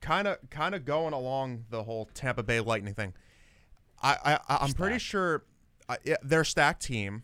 kind 0.00 0.26
of 0.26 0.38
kind 0.50 0.74
of 0.74 0.84
going 0.84 1.12
along 1.14 1.64
the 1.70 1.82
whole 1.84 2.08
Tampa 2.14 2.42
Bay 2.42 2.60
Lightning 2.60 2.94
thing. 2.94 3.14
I, 4.02 4.16
I 4.24 4.34
I- 4.48 4.58
I'm 4.64 4.72
pretty 4.72 4.98
sure 4.98 5.44
I, 5.88 5.98
yeah, 6.04 6.16
they're 6.22 6.44
stacked 6.44 6.82
team. 6.82 7.22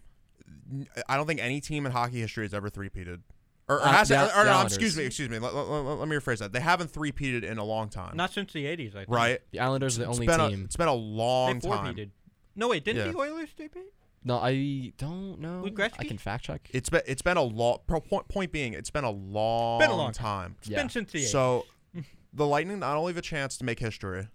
N- 0.71 0.87
I 1.09 1.17
don't 1.17 1.27
think 1.27 1.41
any 1.41 1.61
team 1.61 1.87
in 1.87 1.93
hockey 1.93 2.21
history 2.21 2.45
has 2.45 2.55
ever 2.55 2.69
three-peated. 2.71 3.21
Or, 3.69 3.77
or 3.77 3.83
Uh, 3.83 3.93
has 3.93 4.09
the- 4.09 4.21
or, 4.21 4.41
or 4.41 4.45
the 4.45 4.51
no, 4.61 4.63
excuse 4.67 4.97
me, 4.97 5.05
excuse 5.05 5.29
me. 5.29 5.39
Let, 5.39 5.55
let- 5.55 5.67
let- 5.69 5.99
let 5.99 6.09
me 6.09 6.17
rephrase 6.17 6.39
that. 6.39 6.53
They 6.53 6.61
haven't 6.61 6.91
three-peated 6.91 7.43
in 7.45 7.59
a 7.59 7.65
long 7.65 7.89
time. 7.89 8.17
Not 8.17 8.33
since 8.33 8.53
the 8.53 8.65
'80s, 8.65 8.91
I 8.95 8.99
think. 9.01 9.09
right? 9.09 9.41
The 9.51 9.61
Islanders 9.61 9.97
are 9.99 10.05
the 10.05 10.11
It's 10.11 10.19
only 10.19 10.27
been 10.27 10.41
a, 10.41 10.49
team. 10.51 10.65
it's 10.65 10.77
been 10.77 10.89
a 10.89 10.93
They 10.93 10.99
long 11.01 11.61
time. 11.61 11.71
four-peated. 11.95 12.11
No, 12.57 12.69
wait, 12.69 12.85
didn't 12.85 13.07
Yeah. 13.07 13.13
the 13.13 13.19
Oilers 13.19 13.51
three-peat? 13.57 13.93
No, 14.27 14.39
I 14.39 14.93
don't 14.97 15.39
know. 15.39 15.63
Luke 15.63 15.79
I 15.79 16.05
can 16.05 16.17
fact 16.19 16.45
check. 16.45 16.71
It's 16.73 16.89
been 16.89 17.03
it's 17.07 17.21
been 17.23 17.37
a 17.37 17.43
long. 17.43 17.79
Point, 17.87 18.27
point 18.29 18.53
being, 18.53 18.73
it's 18.73 18.91
been 18.91 19.05
a 19.05 19.11
long, 19.11 19.79
Been 19.81 19.91
a 19.91 19.97
long 19.97 20.13
time. 20.13 20.57
It's 20.61 20.69
Yeah. 20.69 20.79
been 20.79 20.89
since 20.89 21.13
the 21.13 21.19
'80s. 21.21 21.27
So 21.31 21.67
the 22.33 22.47
Lightning 22.47 22.79
not 22.79 22.97
only 22.97 23.13
have 23.13 23.19
a 23.19 23.23
chance 23.23 23.59
to 23.59 23.65
make 23.65 23.81
history, 23.81 24.29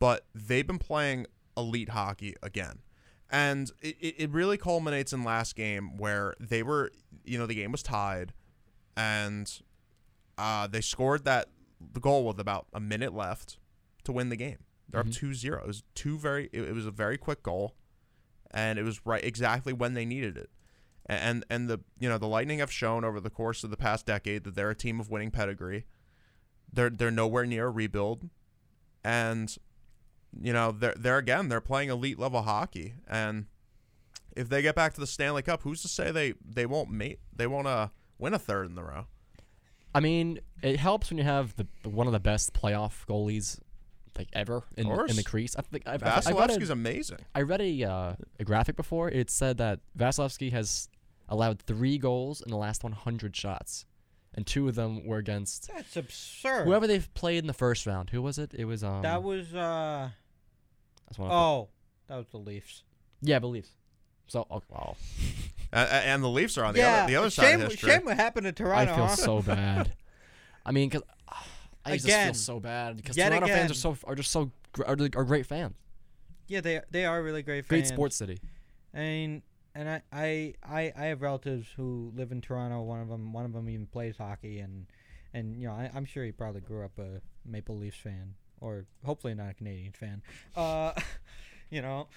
but 0.00 0.26
they've 0.34 0.66
been 0.66 0.78
playing 0.80 1.26
elite 1.56 1.90
hockey 1.90 2.34
again. 2.42 2.80
And 3.30 3.70
it, 3.80 3.96
it 4.00 4.14
it 4.18 4.30
really 4.30 4.56
culminates 4.58 5.12
in 5.12 5.22
last 5.22 5.54
game 5.54 5.96
where 5.98 6.34
they 6.40 6.62
were, 6.64 6.90
you 7.24 7.38
know, 7.38 7.46
the 7.46 7.54
game 7.54 7.70
was 7.70 7.82
tied 7.82 8.32
and 8.96 9.60
uh, 10.36 10.66
they 10.66 10.80
scored 10.80 11.24
that 11.24 11.48
the 11.80 12.00
goal 12.00 12.24
with 12.26 12.40
about 12.40 12.66
a 12.72 12.80
minute 12.80 13.14
left 13.14 13.58
to 14.04 14.12
win 14.12 14.28
the 14.30 14.36
game. 14.36 14.58
They're 14.88 15.02
Mhm. 15.04 15.08
up 15.08 15.12
2-0. 15.14 15.60
It 15.62 15.66
was 15.66 15.82
two 15.94 16.18
very 16.18 16.48
it, 16.52 16.62
it 16.62 16.72
was 16.74 16.86
a 16.86 16.90
very 16.90 17.18
quick 17.18 17.42
goal 17.42 17.74
and 18.50 18.78
it 18.78 18.82
was 18.82 19.04
right 19.04 19.24
exactly 19.24 19.72
when 19.72 19.94
they 19.94 20.04
needed 20.04 20.36
it. 20.36 20.50
And 21.06 21.44
and 21.48 21.68
the 21.68 21.80
you 21.98 22.08
know, 22.08 22.18
the 22.18 22.28
Lightning 22.28 22.58
have 22.58 22.72
shown 22.72 23.04
over 23.04 23.20
the 23.20 23.30
course 23.30 23.64
of 23.64 23.70
the 23.70 23.76
past 23.76 24.06
decade 24.06 24.44
that 24.44 24.54
they're 24.54 24.70
a 24.70 24.74
team 24.74 25.00
of 25.00 25.10
winning 25.10 25.30
pedigree 25.30 25.86
they're 26.72 26.90
they're 26.90 27.10
nowhere 27.10 27.46
near 27.46 27.66
a 27.66 27.70
rebuild, 27.70 28.28
and 29.04 29.56
you 30.40 30.52
know 30.52 30.72
they're 30.72 30.94
they're 30.96 31.18
again 31.18 31.48
they're 31.48 31.60
playing 31.60 31.88
elite 31.88 32.18
level 32.18 32.42
hockey, 32.42 32.94
and 33.06 33.46
if 34.36 34.48
they 34.48 34.62
get 34.62 34.74
back 34.74 34.94
to 34.94 35.00
the 35.00 35.06
Stanley 35.06 35.42
Cup, 35.42 35.62
who's 35.62 35.82
to 35.82 35.88
say 35.88 36.10
they 36.10 36.34
they 36.44 36.66
won't 36.66 36.90
mate 36.90 37.20
they 37.34 37.46
won't 37.46 37.66
uh 37.66 37.88
win 38.18 38.34
a 38.34 38.38
third 38.38 38.66
in 38.66 38.74
the 38.74 38.82
row? 38.82 39.06
I 39.94 40.00
mean, 40.00 40.40
it 40.62 40.78
helps 40.78 41.10
when 41.10 41.18
you 41.18 41.24
have 41.24 41.56
the 41.56 41.66
one 41.88 42.06
of 42.06 42.12
the 42.12 42.20
best 42.20 42.52
playoff 42.52 43.06
goalies 43.06 43.58
like 44.18 44.28
ever 44.32 44.64
in, 44.76 44.86
in 44.90 45.16
the 45.16 45.22
crease. 45.22 45.54
I 45.56 45.62
think 45.62 45.86
I've, 45.86 46.02
I've, 46.02 46.26
I 46.26 46.32
Vasilevskiy's 46.32 46.70
a, 46.70 46.72
amazing. 46.72 47.18
I 47.34 47.42
read 47.42 47.60
a, 47.60 47.84
uh, 47.84 48.12
a 48.38 48.44
graphic 48.44 48.76
before. 48.76 49.08
It 49.08 49.30
said 49.30 49.58
that 49.58 49.80
Vasilevsky 49.96 50.50
has 50.52 50.88
allowed 51.28 51.60
three 51.60 51.98
goals 51.98 52.40
in 52.40 52.50
the 52.50 52.56
last 52.56 52.82
100 52.82 53.36
shots, 53.36 53.86
and 54.34 54.46
two 54.46 54.68
of 54.68 54.74
them 54.74 55.06
were 55.06 55.18
against 55.18 55.70
That's 55.74 55.96
absurd. 55.96 56.64
whoever 56.64 56.86
they've 56.86 57.12
played 57.14 57.38
in 57.38 57.46
the 57.46 57.52
first 57.54 57.86
round. 57.86 58.10
Who 58.10 58.20
was 58.20 58.38
it? 58.38 58.52
It 58.54 58.64
was 58.64 58.82
um. 58.82 59.02
that 59.02 59.22
was 59.22 59.54
uh 59.54 60.10
that's 61.06 61.18
one 61.18 61.30
of 61.30 61.32
the- 61.32 61.38
oh, 61.38 61.68
that 62.08 62.16
was 62.16 62.26
the 62.28 62.38
Leafs. 62.38 62.82
yeah, 63.22 63.38
the 63.38 63.46
Leafs. 63.46 63.70
So 64.26 64.46
oh, 64.50 64.62
wow, 64.68 64.96
And, 65.72 65.88
and 65.90 66.24
the 66.24 66.28
Leafs 66.28 66.58
are 66.58 66.64
on 66.64 66.74
the 66.74 66.80
yeah, 66.80 67.02
other 67.02 67.06
the 67.08 67.16
other 67.16 67.30
shame, 67.30 67.44
side 67.44 67.60
of 67.60 67.70
history. 67.70 67.90
Shame 67.90 68.04
what 68.04 68.16
happened 68.16 68.44
to 68.44 68.52
Toronto. 68.52 68.92
I 68.92 68.96
Toronto. 68.96 69.16
feel 69.16 69.36
huh? 69.36 69.42
so 69.42 69.42
bad. 69.42 69.92
I 70.66 70.72
mean, 70.72 70.88
because 70.88 71.02
I 71.88 71.94
just 71.94 72.04
Again. 72.06 72.26
feel 72.26 72.34
so 72.34 72.60
bad 72.60 72.96
because 72.96 73.16
Toronto 73.16 73.46
fans 73.46 73.70
are 73.70 73.74
so 73.74 73.96
are 74.04 74.14
just 74.14 74.30
so 74.30 74.50
are, 74.86 74.96
are 75.16 75.24
great 75.24 75.46
fans. 75.46 75.74
Yeah, 76.46 76.60
they 76.60 76.80
they 76.90 77.04
are 77.04 77.22
really 77.22 77.42
great 77.42 77.66
fans. 77.66 77.82
Great 77.82 77.86
sports 77.86 78.16
city. 78.16 78.38
I 78.94 78.98
mean, 78.98 79.42
and 79.74 79.88
I, 79.88 80.02
I 80.12 80.54
I 80.64 80.92
I 80.96 81.04
have 81.06 81.22
relatives 81.22 81.68
who 81.76 82.12
live 82.16 82.32
in 82.32 82.40
Toronto. 82.40 82.82
One 82.82 83.00
of 83.00 83.08
them 83.08 83.32
one 83.32 83.44
of 83.44 83.52
them 83.52 83.68
even 83.68 83.86
plays 83.86 84.16
hockey, 84.16 84.60
and 84.60 84.86
and 85.34 85.60
you 85.60 85.68
know 85.68 85.74
I, 85.74 85.90
I'm 85.94 86.04
sure 86.04 86.24
he 86.24 86.32
probably 86.32 86.60
grew 86.60 86.84
up 86.84 86.98
a 86.98 87.20
Maple 87.44 87.76
Leafs 87.76 87.98
fan, 87.98 88.34
or 88.60 88.86
hopefully 89.04 89.34
not 89.34 89.50
a 89.50 89.62
Canadiens 89.62 89.96
fan. 89.96 90.22
Uh, 90.56 90.92
you 91.70 91.82
know, 91.82 92.08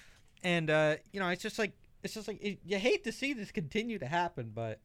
and 0.42 0.70
uh, 0.70 0.96
you 1.12 1.20
know 1.20 1.28
it's 1.28 1.42
just 1.42 1.58
like 1.58 1.72
it's 2.02 2.14
just 2.14 2.26
like 2.26 2.42
it, 2.42 2.58
you 2.64 2.78
hate 2.78 3.04
to 3.04 3.12
see 3.12 3.32
this 3.32 3.52
continue 3.52 3.98
to 3.98 4.06
happen, 4.06 4.50
but 4.54 4.80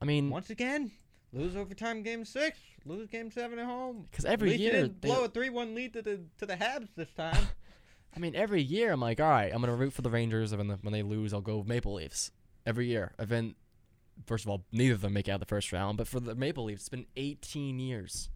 I 0.00 0.04
mean, 0.04 0.30
once 0.30 0.50
again. 0.50 0.90
Lose 1.34 1.56
overtime 1.56 2.02
game 2.02 2.24
six. 2.24 2.58
Lose 2.86 3.08
game 3.08 3.30
seven 3.30 3.58
at 3.58 3.66
home. 3.66 4.06
because 4.10 4.24
At 4.24 4.32
every 4.34 4.50
least 4.50 4.60
you 4.60 4.66
year, 4.70 4.82
didn't 4.82 5.02
they- 5.02 5.08
blow 5.08 5.24
a 5.24 5.28
three-one 5.28 5.74
lead 5.74 5.92
to 5.94 6.02
the 6.02 6.20
to 6.38 6.46
the 6.46 6.54
Habs 6.56 6.88
this 6.96 7.10
time. 7.16 7.48
I 8.16 8.20
mean, 8.20 8.36
every 8.36 8.62
year 8.62 8.92
I'm 8.92 9.00
like, 9.00 9.20
all 9.20 9.28
right, 9.28 9.52
I'm 9.52 9.60
gonna 9.60 9.74
root 9.74 9.92
for 9.92 10.02
the 10.02 10.10
Rangers, 10.10 10.52
and 10.52 10.58
when, 10.58 10.68
the, 10.68 10.76
when 10.76 10.92
they 10.92 11.02
lose, 11.02 11.34
I'll 11.34 11.40
go 11.40 11.64
Maple 11.66 11.94
Leafs. 11.94 12.30
Every 12.64 12.86
year, 12.86 13.12
I've 13.18 13.28
been. 13.28 13.54
First 14.26 14.44
of 14.44 14.50
all, 14.50 14.64
neither 14.70 14.94
of 14.94 15.00
them 15.00 15.12
make 15.12 15.26
it 15.26 15.32
out 15.32 15.34
of 15.34 15.40
the 15.40 15.46
first 15.46 15.72
round, 15.72 15.98
but 15.98 16.06
for 16.06 16.20
the 16.20 16.36
Maple 16.36 16.62
Leafs, 16.64 16.82
it's 16.82 16.88
been 16.88 17.06
18 17.16 17.80
years 17.80 18.30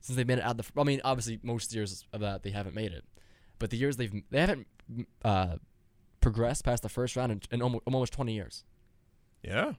since 0.00 0.16
they've 0.16 0.24
been 0.24 0.40
out 0.40 0.60
of 0.60 0.72
the. 0.72 0.80
I 0.80 0.84
mean, 0.84 1.00
obviously, 1.04 1.40
most 1.42 1.74
years 1.74 2.04
of 2.12 2.20
that 2.20 2.44
they 2.44 2.50
haven't 2.50 2.76
made 2.76 2.92
it, 2.92 3.04
but 3.58 3.70
the 3.70 3.76
years 3.76 3.96
they've 3.96 4.12
they 4.30 4.38
haven't 4.40 4.68
uh, 5.24 5.56
progressed 6.20 6.64
past 6.64 6.84
the 6.84 6.88
first 6.88 7.16
round 7.16 7.32
in, 7.32 7.40
in 7.50 7.62
almost, 7.62 7.82
almost 7.86 8.12
20 8.12 8.32
years. 8.32 8.62
Yeah. 9.42 9.72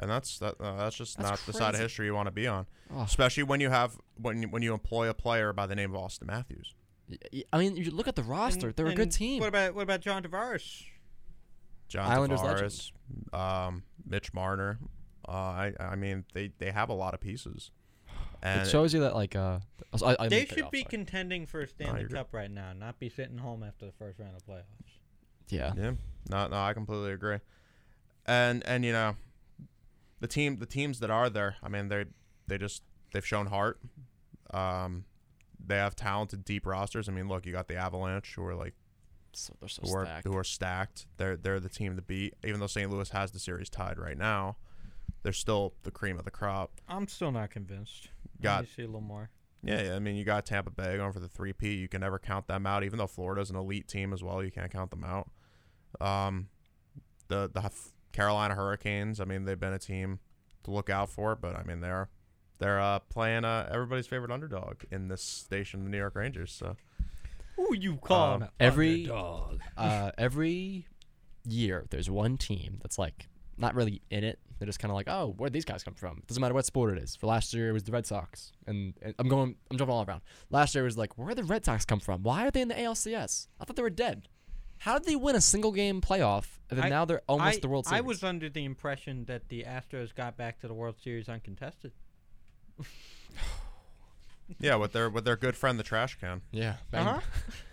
And 0.00 0.10
that's 0.10 0.38
that. 0.38 0.54
Uh, 0.60 0.76
that's 0.76 0.96
just 0.96 1.16
That's 1.18 1.30
not 1.30 1.38
the 1.46 1.52
side 1.52 1.74
of 1.74 1.80
history 1.80 2.06
you 2.06 2.14
want 2.14 2.26
to 2.26 2.32
be 2.32 2.46
on, 2.46 2.66
Oh, 2.92 3.02
especially 3.02 3.44
when 3.44 3.60
you 3.60 3.70
have 3.70 3.96
when 4.20 4.42
you, 4.42 4.48
when 4.48 4.62
you 4.62 4.72
employ 4.72 5.08
a 5.08 5.14
player 5.14 5.52
by 5.52 5.66
the 5.66 5.74
name 5.76 5.94
of 5.94 6.00
Auston 6.00 6.26
Matthews. 6.26 6.74
I 7.52 7.58
mean, 7.58 7.76
you 7.76 7.90
look 7.90 8.08
at 8.08 8.16
the 8.16 8.22
roster; 8.22 8.68
And- 8.68 8.76
they're 8.76 8.86
a 8.88 8.94
good 8.94 9.12
team. 9.12 9.40
What 9.40 9.48
about 9.48 9.74
what 9.74 9.82
about 9.82 10.00
John 10.00 10.22
Tavares? 10.22 10.84
John 11.88 12.10
Islanders 12.10 12.40
Tavares, 12.40 12.92
um, 13.32 13.84
Mitch 14.06 14.32
Marner. 14.34 14.78
Uh, 15.28 15.30
I 15.32 15.72
I 15.78 15.96
mean 15.96 16.24
they 16.34 16.50
they 16.58 16.70
have 16.72 16.88
a 16.88 16.94
lot 16.94 17.14
of 17.14 17.20
pieces, 17.20 17.70
and 18.42 18.62
it 18.62 18.70
shows 18.70 18.92
you 18.92 19.00
that, 19.00 19.14
like, 19.14 19.36
uh, 19.36 19.60
I, 20.04 20.16
I 20.18 20.28
They 20.28 20.40
didn't 20.40 20.48
cut 20.48 20.56
you 20.58 20.62
should 20.64 20.70
be 20.70 20.80
sorry. 20.80 20.90
contending 20.90 21.46
for 21.46 21.60
a 21.60 21.68
Stanley 21.68 22.00
you're. 22.00 22.08
Cup 22.10 22.28
right 22.32 22.50
now, 22.50 22.72
not 22.72 22.98
be 22.98 23.08
sitting 23.08 23.38
home 23.38 23.62
after 23.62 23.86
the 23.86 23.92
first 23.92 24.18
round 24.18 24.34
of 24.34 24.44
playoffs. 24.46 24.64
yeah. 25.50 25.72
yeah, 25.76 25.92
no 26.30 26.48
no 26.48 26.56
I 26.56 26.72
completely 26.74 27.12
agree, 27.12 27.38
and 28.26 28.62
and 28.66 28.84
you 28.84 28.92
know, 28.92 29.16
the 30.24 30.28
team 30.28 30.56
the 30.56 30.66
teams 30.66 31.00
that 31.00 31.10
are 31.10 31.28
there, 31.28 31.56
I 31.62 31.68
mean 31.68 31.88
they 31.88 32.06
they 32.46 32.56
just 32.56 32.82
they've 33.12 33.26
shown 33.26 33.46
heart, 33.46 33.78
um, 34.52 35.04
they 35.64 35.76
have 35.76 35.94
talented 35.94 36.44
deep 36.44 36.64
rosters. 36.66 37.08
I 37.08 37.12
mean 37.12 37.28
look 37.28 37.44
you 37.44 37.52
got 37.52 37.68
the 37.68 37.76
Avalanche 37.76 38.32
who 38.34 38.44
are 38.46 38.54
like 38.54 38.74
So 39.32 39.54
they're 39.60 39.68
so 39.68 39.82
who 39.84 39.94
are 39.94 40.04
stacked. 40.06 40.26
who 40.26 40.36
are 40.36 40.44
stacked. 40.44 41.06
They're 41.18 41.36
they're 41.36 41.60
the 41.60 41.68
team 41.68 41.96
to 41.96 42.02
beat. 42.02 42.34
Even 42.44 42.60
though 42.60 42.66
St. 42.66 42.90
Louis 42.90 43.10
has 43.10 43.32
the 43.32 43.38
series 43.38 43.68
tied 43.68 43.98
right 43.98 44.16
now, 44.16 44.56
they're 45.22 45.32
still 45.32 45.74
the 45.82 45.90
cream 45.90 46.18
of 46.18 46.24
the 46.24 46.30
crop. 46.30 46.70
I'm 46.88 47.06
still 47.08 47.30
not 47.32 47.50
convinced. 47.50 48.08
Got- 48.40 48.60
Let 48.62 48.68
see 48.70 48.82
a 48.82 48.86
little 48.86 49.00
more. 49.00 49.30
Yeah, 49.66 49.82
yeah, 49.82 49.94
I 49.96 49.98
mean, 49.98 50.14
you 50.16 50.24
got 50.24 50.44
Tampa 50.44 50.70
Bay 50.70 50.98
going 50.98 51.12
for 51.12 51.20
the 51.20 51.28
three 51.28 51.54
P. 51.54 51.72
You 51.72 51.88
can 51.88 52.02
never 52.02 52.18
count 52.18 52.46
them 52.48 52.66
out. 52.66 52.84
Even 52.84 52.98
though 52.98 53.06
Florida's 53.06 53.48
an 53.48 53.56
elite 53.56 53.88
team 53.88 54.12
as 54.12 54.22
well, 54.22 54.44
you 54.44 54.50
can't 54.50 54.70
count 54.70 54.90
them 54.90 55.04
out. 55.04 55.30
Um, 56.06 56.48
the 57.28 57.50
the 57.52 57.64
F- 57.64 57.93
Carolina 58.14 58.54
Hurricanes. 58.54 59.20
I 59.20 59.24
mean, 59.26 59.44
they've 59.44 59.60
been 59.60 59.72
a 59.74 59.78
team 59.78 60.20
to 60.64 60.70
look 60.70 60.88
out 60.88 61.10
for, 61.10 61.36
but 61.36 61.54
I 61.54 61.62
mean, 61.64 61.80
they're 61.80 62.08
they're 62.58 62.80
uh, 62.80 63.00
playing 63.00 63.44
uh, 63.44 63.68
everybody's 63.70 64.06
favorite 64.06 64.30
underdog 64.30 64.84
in 64.90 65.08
this 65.08 65.22
station, 65.22 65.84
the 65.84 65.90
New 65.90 65.98
York 65.98 66.14
Rangers. 66.14 66.52
So 66.52 66.76
Who 67.56 67.74
you 67.74 67.96
call 67.96 68.34
Um, 68.44 68.48
every- 68.58 69.02
underdog? 69.02 69.60
uh, 69.76 70.12
every 70.16 70.86
year, 71.46 71.84
there's 71.90 72.08
one 72.08 72.38
team 72.38 72.78
that's 72.80 72.98
like 72.98 73.28
not 73.58 73.74
really 73.74 74.00
in 74.10 74.24
it. 74.24 74.38
They're 74.58 74.66
just 74.66 74.78
kind 74.78 74.90
of 74.90 74.94
like, 74.94 75.08
oh, 75.08 75.34
where'd 75.36 75.52
these 75.52 75.64
guys 75.64 75.82
come 75.82 75.94
from? 75.94 76.22
Doesn't 76.28 76.40
matter 76.40 76.54
what 76.54 76.64
sport 76.64 76.96
it 76.96 77.02
is. 77.02 77.16
For 77.16 77.26
last 77.26 77.52
year, 77.52 77.68
it 77.68 77.72
was 77.72 77.82
the 77.82 77.90
Red 77.92 78.06
Sox, 78.06 78.52
and, 78.68 78.94
and 79.02 79.12
I'm 79.18 79.28
going, 79.28 79.56
I'm 79.70 79.76
jumping 79.76 79.92
all 79.94 80.04
around. 80.04 80.22
Last 80.50 80.74
year 80.76 80.84
it 80.84 80.86
was 80.86 80.96
like, 80.96 81.18
where 81.18 81.28
did 81.28 81.38
the 81.38 81.44
Red 81.44 81.64
Sox 81.64 81.84
come 81.84 81.98
from? 82.00 82.22
Why 82.22 82.46
are 82.46 82.50
they 82.52 82.60
in 82.62 82.68
the 82.68 82.74
ALCS? 82.74 83.48
I 83.60 83.64
thought 83.64 83.74
they 83.74 83.82
were 83.82 83.90
dead. 83.90 84.28
How 84.84 84.98
did 84.98 85.08
they 85.08 85.16
win 85.16 85.34
a 85.34 85.40
single 85.40 85.72
game 85.72 86.02
playoff 86.02 86.44
and 86.68 86.78
then 86.78 86.84
I- 86.84 86.88
now 86.90 87.06
they're 87.06 87.22
almost 87.26 87.56
I, 87.56 87.60
the 87.60 87.68
World 87.68 87.86
Series? 87.86 87.98
I 87.98 88.00
was 88.02 88.22
under 88.22 88.50
the 88.50 88.66
impression 88.66 89.24
that 89.24 89.48
the 89.48 89.62
Astros 89.62 90.14
got 90.14 90.36
back 90.36 90.60
to 90.60 90.68
the 90.68 90.74
World 90.74 90.96
Series 91.02 91.26
uncontested. 91.26 91.90
yeah, 94.60 94.74
with 94.74 94.92
their 94.92 95.08
with 95.08 95.24
their 95.24 95.36
good 95.36 95.56
friend 95.56 95.78
the 95.78 95.82
trash 95.84 96.18
can. 96.20 96.42
yeah, 96.50 96.74
bang. 96.90 97.06
Uh-huh. 97.06 97.20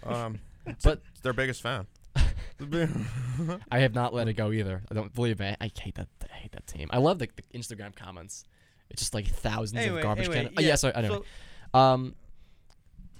Um, 0.15 0.39
but 0.83 1.01
it's 1.11 1.19
their 1.19 1.33
biggest 1.33 1.61
fan. 1.61 1.85
I 3.69 3.79
have 3.79 3.93
not 3.93 4.13
let 4.13 4.29
it 4.29 4.33
go 4.33 4.53
either. 4.53 4.81
I 4.89 4.93
don't 4.93 5.13
believe 5.13 5.41
it. 5.41 5.57
I 5.59 5.69
hate 5.77 5.95
that. 5.95 6.07
I 6.23 6.33
hate 6.37 6.53
that 6.53 6.65
team. 6.65 6.87
I 6.93 6.99
love 6.99 7.19
the, 7.19 7.27
the 7.35 7.59
Instagram 7.59 7.93
comments. 7.93 8.45
It's 8.89 9.01
just 9.01 9.13
like 9.13 9.27
thousands 9.27 9.81
Anyway, 9.81 9.97
of 9.97 10.03
garbage 10.03 10.25
anyway, 10.29 10.43
cans. 10.43 10.55
Oh, 10.57 10.61
yeah, 10.61 10.67
yeah, 10.69 10.75
sorry. 10.75 10.95
Anyway. 10.95 11.19
so- 11.73 11.77
Um, 11.79 12.15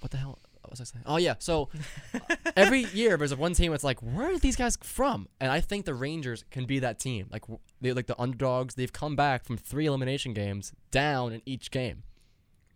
what 0.00 0.10
the 0.10 0.16
hell 0.16 0.30
what 0.30 0.38
was 0.72 0.80
I 0.80 0.84
saying? 0.84 1.04
Oh 1.06 1.16
yeah, 1.16 1.34
so 1.38 1.68
uh, 2.14 2.36
every 2.56 2.84
year 2.92 3.16
there's 3.16 3.34
one 3.34 3.54
team 3.54 3.70
that's 3.70 3.84
like, 3.84 4.00
where 4.00 4.32
are 4.32 4.38
these 4.38 4.56
guys 4.56 4.76
from? 4.82 5.28
And 5.40 5.50
I 5.50 5.60
think 5.60 5.84
the 5.84 5.94
Rangers 5.94 6.44
can 6.50 6.64
be 6.64 6.78
that 6.80 6.98
team. 6.98 7.28
Like 7.30 7.44
they 7.80 7.92
like 7.92 8.06
the 8.06 8.20
underdogs. 8.20 8.74
They've 8.74 8.92
come 8.92 9.16
back 9.16 9.44
from 9.44 9.56
three 9.56 9.86
elimination 9.86 10.32
games 10.34 10.72
down 10.90 11.32
in 11.32 11.42
each 11.46 11.70
game, 11.70 12.02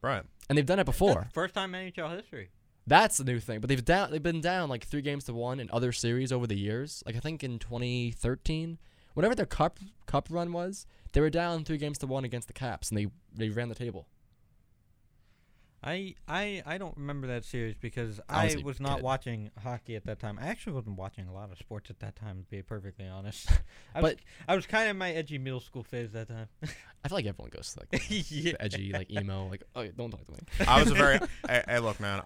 right. 0.02 0.22
and 0.48 0.56
they've 0.56 0.66
done 0.66 0.78
it 0.78 0.86
before. 0.86 1.14
That's 1.14 1.34
first 1.34 1.54
time 1.54 1.74
in 1.74 1.92
NHL 1.92 2.16
history. 2.16 2.50
That's 2.86 3.16
the 3.16 3.24
new 3.24 3.40
thing. 3.40 3.60
But 3.60 3.68
they've 3.68 3.84
down 3.84 4.10
they've 4.10 4.22
been 4.22 4.40
down 4.40 4.68
like 4.68 4.84
three 4.84 5.02
games 5.02 5.24
to 5.24 5.34
one 5.34 5.58
in 5.58 5.68
other 5.72 5.92
series 5.92 6.32
over 6.32 6.46
the 6.46 6.56
years. 6.56 7.02
Like 7.04 7.16
I 7.16 7.20
think 7.20 7.42
in 7.42 7.58
2013, 7.58 8.78
whatever 9.14 9.34
their 9.34 9.46
cup 9.46 9.78
cup 10.06 10.28
run 10.30 10.52
was, 10.52 10.86
they 11.12 11.20
were 11.20 11.30
down 11.30 11.64
three 11.64 11.78
games 11.78 11.98
to 11.98 12.06
one 12.06 12.24
against 12.24 12.46
the 12.46 12.54
Caps, 12.54 12.90
and 12.90 12.98
they 12.98 13.08
they 13.34 13.48
ran 13.48 13.68
the 13.68 13.74
table. 13.74 14.06
I 15.82 16.14
I 16.26 16.62
I 16.66 16.78
don't 16.78 16.96
remember 16.96 17.26
that 17.28 17.44
series 17.44 17.74
because 17.78 18.18
I 18.28 18.42
I 18.42 18.44
was 18.46 18.54
a 18.54 18.60
was 18.60 18.80
not 18.80 18.96
kid. 18.96 19.04
watching 19.04 19.50
hockey 19.62 19.94
at 19.94 20.04
that 20.06 20.18
time. 20.18 20.38
I 20.40 20.46
actually 20.48 20.72
wasn't 20.72 20.96
watching 20.96 21.28
a 21.28 21.32
lot 21.32 21.52
of 21.52 21.58
sports 21.58 21.90
at 21.90 22.00
that 22.00 22.16
time, 22.16 22.42
to 22.44 22.50
be 22.50 22.62
perfectly 22.62 23.06
honest. 23.06 23.48
I 23.94 24.00
But- 24.00 24.16
was, 24.16 24.24
I 24.48 24.56
was 24.56 24.66
kind 24.66 24.84
of 24.84 24.90
in 24.90 24.98
my 24.98 25.12
edgy 25.12 25.38
middle 25.38 25.60
school 25.60 25.84
phase 25.84 26.12
that 26.12 26.28
time. 26.28 26.48
I 27.04 27.08
feel 27.08 27.16
like 27.18 27.26
everyone 27.26 27.50
goes 27.50 27.74
to 27.74 27.80
like 27.80 28.02
yeah. 28.10 28.52
the 28.52 28.56
edgy 28.62 28.92
like 28.92 29.10
emo 29.10 29.48
like 29.48 29.62
oh 29.76 29.82
yeah, 29.82 29.90
don't 29.96 30.10
talk 30.10 30.26
to 30.26 30.32
me. 30.32 30.38
I 30.66 30.80
was 30.80 30.90
a 30.90 30.94
very. 30.94 31.18
hey, 31.48 31.62
hey, 31.68 31.78
look, 31.78 32.00
man. 32.00 32.22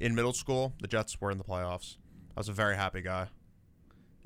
In 0.00 0.14
middle 0.14 0.32
school, 0.32 0.72
the 0.80 0.88
Jets 0.88 1.20
were 1.20 1.30
in 1.30 1.38
the 1.38 1.44
playoffs. 1.44 1.96
I 2.36 2.40
was 2.40 2.48
a 2.48 2.52
very 2.52 2.76
happy 2.76 3.02
guy. 3.02 3.26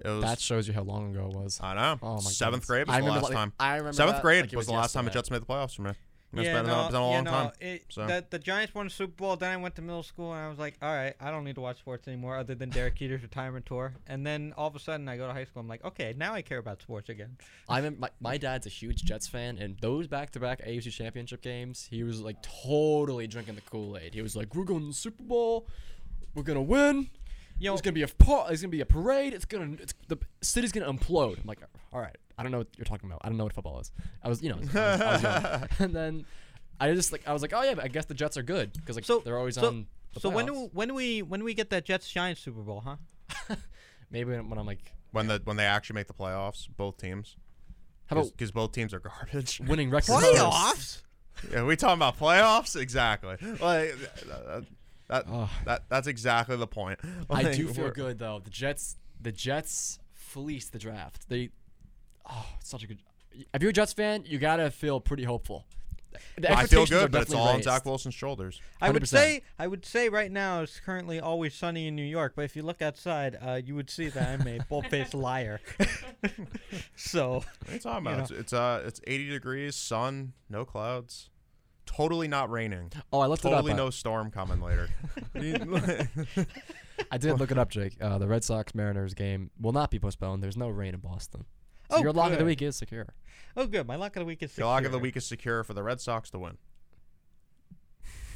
It 0.05 0.09
was. 0.09 0.23
That 0.23 0.39
shows 0.39 0.69
you 0.69 0.75
how 0.75 0.83
long 0.83 1.11
ago 1.15 1.27
it 1.31 1.37
was. 1.37 1.59
I 1.63 1.75
know. 1.75 1.99
Oh 2.03 2.15
my 2.17 2.31
Seventh 2.31 2.67
goodness. 2.67 2.87
grade 2.87 2.87
was 2.87 2.97
I 2.97 3.01
the 3.01 3.07
last 3.07 3.23
like- 3.25 3.33
time. 3.33 3.53
I 3.59 3.77
remember 3.77 3.95
Seventh 3.95 4.17
that 4.19 4.23
grade 4.23 4.43
like 4.43 4.53
it 4.53 4.57
was, 4.57 4.67
the 4.67 4.75
last 4.75 4.93
time 4.93 5.07
the. 5.07 5.11
Jets 5.11 5.31
made 5.31 5.41
the 5.43 5.47
playoffs 5.47 5.75
for 5.75 5.83
me. 5.83 5.93
It's 6.33 6.45
yeah, 6.45 6.55
been, 6.55 6.67
no, 6.67 6.81
it's 6.81 6.89
been 6.89 6.97
a 6.97 6.99
yeah, 6.99 7.15
long 7.15 7.25
no, 7.25 7.31
time. 7.31 7.53
It, 7.61 7.85
so. 7.89 8.07
the, 8.07 8.25
the 8.29 8.39
Giants 8.39 8.75
won 8.75 8.87
the 8.87 8.91
Super 8.91 9.13
Bowl. 9.13 9.37
Then 9.37 9.53
I 9.53 9.57
went 9.57 9.77
to 9.77 9.83
middle 9.83 10.03
school 10.03 10.33
and 10.33 10.43
I 10.43 10.49
was 10.49 10.59
like, 10.59 10.77
all 10.83 10.93
right, 10.93 11.15
I 11.21 11.31
don't 11.31 11.45
need 11.45 11.55
to 11.55 11.61
watch 11.61 11.79
sports 11.79 12.09
anymore 12.09 12.37
other 12.37 12.55
than 12.55 12.69
Derek 12.69 12.95
Jeter's 12.99 13.23
retirement 13.23 13.65
tour. 13.65 13.95
And 14.07 14.27
then 14.27 14.53
all 14.57 14.67
of 14.67 14.77
a 14.77 14.79
sudden 14.79 15.09
I 15.09 15.17
go 15.17 15.27
to 15.27 15.33
high 15.33 15.45
school. 15.45 15.61
I'm 15.61 15.69
like, 15.69 15.85
okay, 15.85 16.15
now 16.17 16.35
I 16.35 16.43
care 16.43 16.59
about 16.59 16.83
sports 16.83 17.09
again. 17.09 17.37
I 17.69 17.79
remember 17.79 18.01
my, 18.01 18.11
my 18.21 18.37
dad's 18.37 18.67
a 18.67 18.71
huge 18.71 19.05
Jets 19.05 19.27
fan, 19.27 19.57
and 19.59 19.77
those 19.81 20.07
back-to-back 20.09 20.65
AFC 20.65 20.91
Championship 20.91 21.43
games, 21.43 21.87
he 21.91 22.03
was 22.03 22.21
like 22.21 22.37
totally 22.43 23.27
drinking 23.27 23.55
the 23.55 23.61
Kool-Aid. 23.63 24.15
He 24.15 24.23
was 24.23 24.37
like, 24.37 24.55
"We're 24.55 24.65
going 24.65 24.81
to 24.81 24.87
the 24.89 24.95
Super 24.95 25.23
Bowl. 25.23 25.67
We're 26.35 26.43
gonna 26.43 26.63
win. 26.63 27.09
You 27.59 27.67
know, 27.67 27.73
There's 27.73 27.81
gonna 27.81 27.95
be 27.95 28.03
a 28.03 28.09
par- 28.09 28.45
There's 28.49 28.61
gonna 28.61 28.71
be 28.71 28.83
a 28.83 28.87
parade. 28.87 29.33
It's 29.33 29.47
gonna. 29.47 29.77
It's 29.81 29.95
the 30.09 30.19
city's 30.43 30.73
gonna 30.73 30.93
implode." 30.93 31.41
I'm 31.41 31.47
like, 31.47 31.61
"All 31.93 32.01
right, 32.01 32.17
I 32.39 32.43
don't 32.43 32.53
know 32.53 32.59
what 32.59 32.69
you're 32.77 32.85
talking 32.85 33.09
about. 33.09 33.21
I 33.25 33.29
don't 33.29 33.39
know 33.39 33.45
what 33.45 33.53
football 33.55 33.81
is. 33.81 33.91
I 34.23 34.29
was, 34.29 34.43
you 34.43 34.51
know, 34.51 34.57
I 34.75 34.91
was, 34.91 35.01
I 35.01 35.13
was 35.13 35.23
young. 35.23 35.69
and 35.79 35.95
then 35.97 36.27
I 36.81 36.93
just 36.93 37.13
like 37.13 37.27
I 37.27 37.33
was 37.33 37.43
like, 37.43 37.53
"Oh 37.55 37.63
yeah, 37.63 37.75
but 37.75 37.85
I 37.85 37.89
guess 37.89 38.05
the 38.07 38.15
Jets 38.15 38.37
are 38.37 38.43
good 38.43 38.73
because 38.75 38.97
like 38.97 39.05
So- 39.05 39.21
they're 39.25 39.39
always 39.39 39.55
so- 39.55 39.67
on." 39.69 39.87
The 40.15 40.21
so 40.21 40.29
when 40.31 40.47
do 40.47 40.53
playoffs. 40.55 40.71
when 40.75 40.89
do 40.89 40.95
we 40.95 41.23
when 41.23 41.41
do 41.41 41.45
we 41.45 41.53
get 41.55 41.69
that 41.71 41.85
Jets 41.85 42.11
Giants 42.11 42.41
Super 42.41 42.61
Bowl, 42.63 42.83
huh? 42.85 42.97
maybe 44.11 44.31
when, 44.31 44.49
when 44.49 44.59
I'm 44.59 44.65
like, 44.67 44.93
when 45.13 45.27
the 45.27 45.41
when 45.45 45.57
they 45.59 45.65
actually 45.65 45.95
make 45.95 46.07
the 46.07 46.15
playoffs, 46.15 46.67
both 46.75 46.97
teams. 46.97 47.37
how 48.07 48.17
about 48.17 48.31
Because 48.33 48.51
both 48.51 48.73
teams 48.73 48.95
are 48.95 49.01
garbage. 49.01 49.61
winning 49.61 49.91
records? 49.91 50.25
Playoffs? 50.25 51.03
yeah, 51.53 51.65
we 51.65 51.77
talking 51.77 51.99
about 51.99 52.19
playoffs? 52.19 52.81
Exactly. 52.81 53.37
Like 53.61 53.95
that, 54.27 54.65
that, 55.09 55.25
Ugh. 55.31 55.49
that 55.67 55.83
that's 55.91 56.07
exactly 56.07 56.57
the 56.57 56.67
point. 56.67 56.99
I 57.29 57.53
do 57.53 57.69
feel 57.69 57.91
good 57.91 58.19
though. 58.19 58.41
The 58.43 58.49
Jets, 58.51 58.97
the 59.21 59.33
Jets 59.33 59.99
fleece 60.15 60.69
the 60.71 60.79
draft. 60.79 61.29
They, 61.29 61.51
oh, 62.31 62.47
it's 62.61 62.71
such 62.71 62.83
a 62.83 62.87
good. 62.87 62.99
If 63.53 63.63
you're 63.63 63.71
a 63.71 63.75
Jets 63.75 63.93
fan, 63.93 64.25
you 64.27 64.39
gotta 64.39 64.71
feel 64.71 65.01
pretty 65.01 65.25
hopeful. 65.25 65.67
The 66.39 66.51
I 66.51 66.67
feel 66.67 66.87
good, 66.87 67.13
but 67.13 67.23
it's 67.23 67.31
definitely 67.31 67.51
all 67.51 67.57
on. 67.57 67.63
Zach 67.63 67.85
Wilson's 67.85 68.15
shoulders. 68.15 68.61
I 68.81 68.91
would 68.91 69.07
say 69.07 69.43
I 69.59 69.67
would 69.67 69.85
say 69.85 70.09
right 70.09 70.31
now 70.33 70.63
it's 70.63 70.81
currently 70.81 71.21
always 71.21 71.55
sunny 71.55 71.89
in 71.89 71.97
New 71.97 72.05
York, 72.05 72.33
but 72.37 72.47
if 72.47 72.57
you 72.57 72.63
look 72.63 72.81
outside, 72.81 73.37
uh, 73.41 73.61
you 73.63 73.75
would 73.75 73.91
see 73.91 74.09
that 74.09 74.41
I'm 74.41 74.47
a 74.49 74.59
bull-faced 74.69 75.13
liar. 75.15 75.61
so 76.97 77.35
What 77.35 77.45
are 77.69 77.73
you 77.75 77.79
talking 77.81 78.07
You 78.07 78.13
about? 78.13 78.31
It's, 78.31 78.41
it's 78.41 78.53
uh 78.53 78.83
it's 78.87 79.01
80 79.07 79.29
degrees, 79.29 79.77
sun, 79.77 80.33
no 80.49 80.65
clouds, 80.65 81.29
totally 81.85 82.29
not 82.29 82.51
raining, 82.51 82.93
Oh, 83.13 83.21
I 83.21 83.27
looked 83.27 83.43
totally 83.43 83.57
it 83.57 83.59
up. 83.59 83.65
Totally 83.65 83.85
no 83.85 83.91
storm 83.91 84.31
coming 84.31 84.61
later. 84.61 84.89
I 87.11 87.19
did 87.19 87.39
look 87.39 87.51
it 87.51 87.59
up, 87.59 87.69
Jake. 87.71 87.97
Uh, 88.01 88.19
the 88.19 88.27
Red 88.27 88.43
Sox 88.43 88.75
Mariners 88.75 89.13
game 89.15 89.51
will 89.61 89.73
not 89.73 89.91
be 89.91 89.99
postponed. 89.99 90.43
There's 90.43 90.57
no 90.57 90.69
rain 90.69 90.95
in 90.95 91.01
Boston. 91.01 91.45
So 91.91 91.97
Oh, 91.99 92.03
your 92.03 92.13
lock 92.13 92.33
of 92.33 92.39
the 92.39 92.45
week 92.45 92.63
is 92.63 92.77
secure. 92.77 93.07
oh 93.57 93.67
good, 93.67 93.87
my 93.87 93.97
luck 93.97 94.17
of 94.17 94.21
the 94.21 94.27
week 94.27 94.43
is. 94.43 94.55
the 94.55 94.65
lock 94.65 94.85
of 94.85 94.93
the 94.93 94.99
week 94.99 95.17
is 95.17 95.25
secure 95.27 95.63
for 95.65 95.73
the 95.75 95.83
Red 95.83 96.01
Sox 96.01 96.31
to 96.31 96.39
win. 96.39 96.57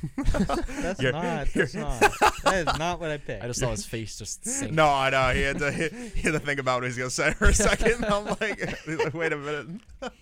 That's 0.17 1.01
You're- 1.03 1.13
not. 1.13 1.49
That's 1.55 1.75
not. 1.75 2.01
That 2.45 2.67
is 2.69 2.79
not 2.79 3.01
what 3.01 3.11
I 3.11 3.19
picked. 3.19 3.45
I 3.45 3.47
just 3.49 3.61
saw 3.61 3.71
his 3.71 3.85
face 3.85 4.17
just 4.17 4.47
sink. 4.47 4.73
No, 4.73 4.87
I 4.87 5.11
know 5.11 5.31
he 5.35 5.43
had 5.43 5.59
to 5.59 5.71
he 5.73 6.23
had 6.23 6.33
to 6.33 6.39
think 6.39 6.59
about 6.59 6.77
what 6.81 6.85
he's 6.85 6.97
gonna 6.97 7.11
say 7.11 7.33
for 7.35 7.47
a 7.49 7.55
second. 7.55 8.05
I'm 8.09 8.25
like, 8.25 8.87
like, 8.87 9.15
wait 9.15 9.33
a 9.33 9.37
minute. 9.37 9.67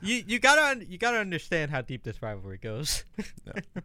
you 0.00 0.22
you 0.26 0.38
gotta 0.38 0.82
you 0.86 0.96
gotta 0.96 1.18
understand 1.18 1.70
how 1.70 1.82
deep 1.82 2.04
this 2.04 2.22
rivalry 2.22 2.56
goes. 2.58 3.04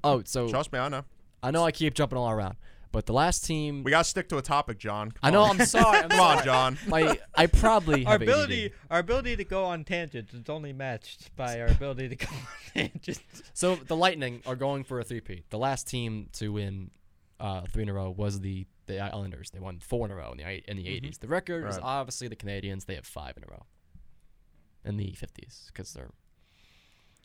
Oh, 0.03 0.21
so 0.25 0.47
Trust 0.49 0.71
me, 0.71 0.79
I 0.79 0.87
know. 0.87 1.03
I 1.41 1.51
know 1.51 1.65
I 1.65 1.71
keep 1.73 1.93
jumping 1.93 2.17
all 2.17 2.29
around, 2.31 2.55
but 2.93 3.05
the 3.05 3.11
last 3.13 3.43
team. 3.45 3.83
We 3.83 3.91
gotta 3.91 4.05
stick 4.05 4.29
to 4.29 4.37
a 4.37 4.41
topic, 4.41 4.77
John. 4.79 5.11
Come 5.11 5.19
I 5.21 5.29
know. 5.31 5.41
on. 5.41 5.59
I'm 5.59 5.65
sorry. 5.65 5.97
I'm 5.99 6.09
Come 6.09 6.19
on. 6.21 6.43
John. 6.45 6.77
My, 6.87 7.19
I 7.35 7.47
probably 7.47 8.05
our 8.05 8.13
have 8.13 8.21
ability 8.21 8.65
ADD. 8.67 8.71
our 8.89 8.99
ability 8.99 9.35
to 9.35 9.43
go 9.43 9.65
on 9.65 9.83
tangents 9.83 10.33
is 10.33 10.47
only 10.47 10.71
matched 10.71 11.35
by 11.35 11.59
our 11.59 11.67
ability 11.67 12.07
to 12.09 12.15
go 12.15 12.27
on 12.31 12.47
tangents. 12.73 13.19
So 13.53 13.75
the 13.75 13.97
Lightning 13.97 14.41
are 14.45 14.55
going 14.55 14.85
for 14.85 15.01
a 15.01 15.03
three-peat. 15.03 15.49
The 15.49 15.57
last 15.57 15.87
team 15.89 16.29
to 16.33 16.53
win 16.53 16.91
uh, 17.41 17.61
three 17.69 17.83
in 17.83 17.89
a 17.89 17.93
row 17.93 18.09
was 18.09 18.39
the 18.39 18.65
the 18.85 18.99
Islanders. 18.99 19.49
They 19.49 19.59
won 19.59 19.79
four 19.79 20.05
in 20.05 20.11
a 20.11 20.15
row 20.15 20.31
in 20.31 20.37
the 20.37 20.71
in 20.71 20.77
the 20.77 20.85
80s. 20.85 21.19
The 21.19 21.27
record 21.27 21.67
is 21.67 21.79
obviously 21.81 22.27
the 22.29 22.35
Canadiens. 22.37 22.85
They 22.85 22.95
have 22.95 23.05
five 23.05 23.35
in 23.37 23.43
a 23.43 23.47
row 23.51 23.65
in 24.85 24.97
the 24.97 25.11
50s 25.13 25.67
because 25.67 25.93
they're 25.93 26.11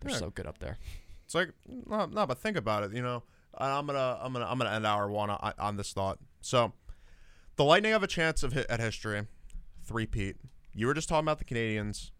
they're 0.00 0.12
Yeah. 0.12 0.18
so 0.18 0.30
good 0.30 0.46
up 0.46 0.58
there. 0.58 0.78
It's 1.26 1.34
like 1.34 1.50
no, 1.66 2.06
no, 2.06 2.26
but 2.26 2.38
think 2.38 2.56
about 2.56 2.84
it. 2.84 2.92
You 2.92 3.02
know, 3.02 3.16
And 3.16 3.22
I'm 3.56 3.86
gonna 3.86 4.18
I'm 4.22 4.32
gonna 4.32 4.46
I'm 4.46 4.58
gonna 4.58 4.70
end 4.74 4.86
hour 4.86 5.10
one 5.10 5.30
on, 5.30 5.52
on 5.58 5.76
this 5.76 5.92
thought. 5.92 6.18
So, 6.40 6.72
the 7.56 7.64
Lightning 7.64 7.92
have 7.92 8.02
a 8.02 8.06
chance 8.08 8.42
of 8.42 8.52
hit 8.52 8.66
at 8.70 8.78
history, 8.80 9.26
three-peat. 9.84 10.36
You 10.72 10.86
were 10.86 10.94
just 10.94 11.08
talking 11.08 11.24
about 11.24 11.38
the 11.38 11.44
Canadiens 11.44 12.10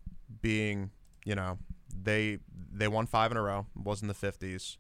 being, 0.43 0.91
you 1.25 1.35
know, 1.35 1.59
they 1.95 2.39
they 2.73 2.89
won 2.89 3.07
five 3.07 3.31
in 3.31 3.37
a 3.37 3.43
row. 3.43 3.67
It 3.79 3.85
was 3.85 4.03
in 4.03 4.09
the 4.09 4.15
50s, 4.15 4.77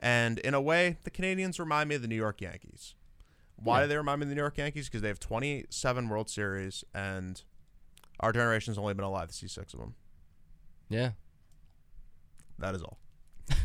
and 0.00 0.38
in 0.40 0.54
a 0.54 0.60
way, 0.60 0.98
the 1.04 1.10
Canadiens 1.10 1.58
remind 1.58 1.88
me 1.88 1.94
of 1.94 2.02
the 2.02 2.08
New 2.08 2.16
York 2.16 2.40
Yankees. 2.40 2.94
Why 3.56 3.78
Yeah. 3.78 3.84
do 3.84 3.88
they 3.88 3.96
remind 3.96 4.20
me 4.20 4.24
of 4.24 4.28
the 4.30 4.34
New 4.34 4.42
York 4.42 4.58
Yankees? 4.58 4.86
Because 4.88 5.02
they 5.02 5.08
have 5.08 5.20
27 5.20 6.08
World 6.08 6.28
Series, 6.28 6.84
and 6.94 7.42
our 8.20 8.32
generation's 8.32 8.76
only 8.78 8.94
been 8.94 9.04
alive 9.04 9.28
to 9.28 9.34
see 9.34 9.46
six 9.48 9.72
of 9.72 9.80
them. 9.80 9.94
Yeah. 10.88 11.12
That 12.58 12.74
is 12.74 12.82
all. 12.82 12.98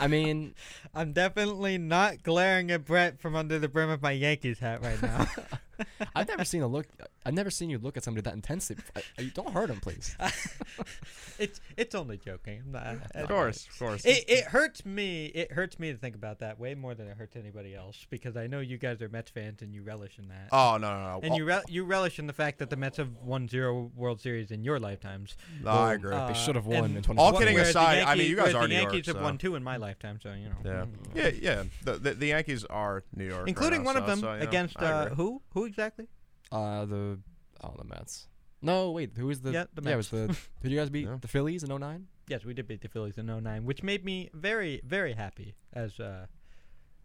I 0.00 0.06
mean, 0.08 0.54
I'm 0.94 1.12
definitely 1.12 1.78
not 1.78 2.22
glaring 2.22 2.70
at 2.70 2.84
Brett 2.84 3.20
from 3.20 3.36
under 3.36 3.58
the 3.58 3.68
brim 3.68 3.90
of 3.90 4.02
my 4.02 4.12
Yankees 4.12 4.58
hat 4.58 4.82
right 4.82 5.00
now. 5.02 5.26
I've 6.14 6.28
never 6.28 6.44
seen 6.44 6.62
a 6.62 6.66
look. 6.66 6.86
I've 7.24 7.34
never 7.34 7.50
seen 7.50 7.70
you 7.70 7.78
look 7.78 7.96
at 7.96 8.04
somebody 8.04 8.22
that 8.22 8.34
intensely. 8.34 8.76
I, 8.96 9.02
I, 9.18 9.30
don't 9.34 9.50
hurt 9.50 9.70
him, 9.70 9.80
please. 9.80 10.16
it's 11.38 11.60
it's 11.76 11.94
only 11.94 12.16
joking. 12.16 12.62
I'm 12.64 12.72
not, 12.72 13.10
Of 13.14 13.28
course, 13.28 13.66
of 13.66 13.78
course. 13.78 14.04
It, 14.04 14.24
it 14.28 14.44
hurts 14.44 14.84
me. 14.84 15.26
It 15.26 15.52
hurts 15.52 15.78
me 15.78 15.92
to 15.92 15.98
think 15.98 16.14
about 16.14 16.40
that 16.40 16.58
way 16.58 16.74
more 16.74 16.94
than 16.94 17.06
it 17.06 17.16
hurts 17.16 17.36
anybody 17.36 17.74
else 17.74 18.06
because 18.10 18.36
I 18.36 18.46
know 18.46 18.60
you 18.60 18.78
guys 18.78 19.02
are 19.02 19.08
Mets 19.08 19.30
fans 19.30 19.62
and 19.62 19.74
you 19.74 19.82
relish 19.82 20.18
in 20.18 20.28
that. 20.28 20.48
Oh 20.52 20.78
no 20.80 20.90
no 20.90 21.00
no. 21.00 21.20
and 21.22 21.36
you 21.36 21.44
re- 21.44 21.62
you 21.68 21.84
relish 21.84 22.18
in 22.18 22.26
the 22.26 22.32
fact 22.32 22.58
that 22.58 22.70
the 22.70 22.76
Mets 22.76 22.96
have 22.96 23.10
won 23.22 23.48
zero 23.48 23.90
World 23.94 24.20
Series 24.20 24.50
in 24.50 24.64
your 24.64 24.78
lifetimes. 24.80 25.36
No, 25.62 25.70
I 25.70 25.94
agree. 25.94 26.14
Uh, 26.14 26.28
they 26.28 26.34
should 26.34 26.54
have 26.56 26.66
won 26.66 26.84
and 26.84 26.96
in 26.96 27.02
2020. 27.02 27.20
All 27.20 27.38
kidding 27.38 27.54
whereas 27.54 27.72
the 27.72 27.80
aside, 27.80 28.02
I 28.02 28.14
mean, 28.14 28.30
you 28.30 28.36
guys 28.36 28.54
are 28.54 28.62
the 28.62 28.68
New 28.68 28.74
York, 28.74 28.92
Yankees 28.92 29.06
have 29.06 29.16
so- 29.16 29.22
won 29.22 29.38
two 29.38 29.54
in 29.54 29.62
my 29.62 29.76
lifetime, 29.76 30.18
so 30.22 30.32
you 30.32 30.48
know. 30.48 30.56
yeah, 30.64 30.84
yeah, 31.14 31.30
yeah. 31.40 31.62
The, 31.84 31.92
the 31.98 32.14
the 32.14 32.26
Yankees 32.28 32.64
are 32.64 33.04
New 33.14 33.26
York, 33.26 33.40
right 33.40 33.48
including 33.48 33.80
now, 33.80 33.86
one 33.86 33.96
of 33.96 34.06
them 34.06 34.20
so, 34.20 34.32
you 34.32 34.38
know, 34.38 34.44
against 34.44 34.80
I 34.80 34.86
uh, 34.86 35.02
agree. 35.04 35.16
who? 35.16 35.42
Who 35.50 35.67
exactly? 35.68 36.06
Uh, 36.50 36.84
the 36.84 37.18
oh 37.62 37.74
the 37.78 37.84
Mets. 37.84 38.26
No, 38.60 38.90
wait. 38.90 39.12
Who 39.16 39.26
was 39.26 39.40
the? 39.42 39.52
Yeah, 39.52 39.64
the 39.74 39.88
it 39.88 39.96
was 39.96 40.12
Mets. 40.12 40.28
the. 40.28 40.36
Did 40.62 40.72
you 40.72 40.78
guys 40.78 40.90
beat 40.90 41.06
Yeah. 41.06 41.18
the 41.20 41.28
Phillies 41.28 41.62
in 41.62 41.70
09? 41.78 42.06
Yes, 42.28 42.44
we 42.44 42.52
did 42.54 42.66
beat 42.68 42.82
the 42.82 42.88
Phillies 42.88 43.16
in 43.16 43.26
09, 43.26 43.64
which 43.64 43.82
made 43.82 44.04
me 44.04 44.28
very, 44.34 44.82
very 44.84 45.14
happy 45.14 45.54
as 45.72 45.98
uh, 46.00 46.26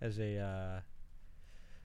as 0.02 0.18
a 0.20 0.38
uh, 0.38 0.80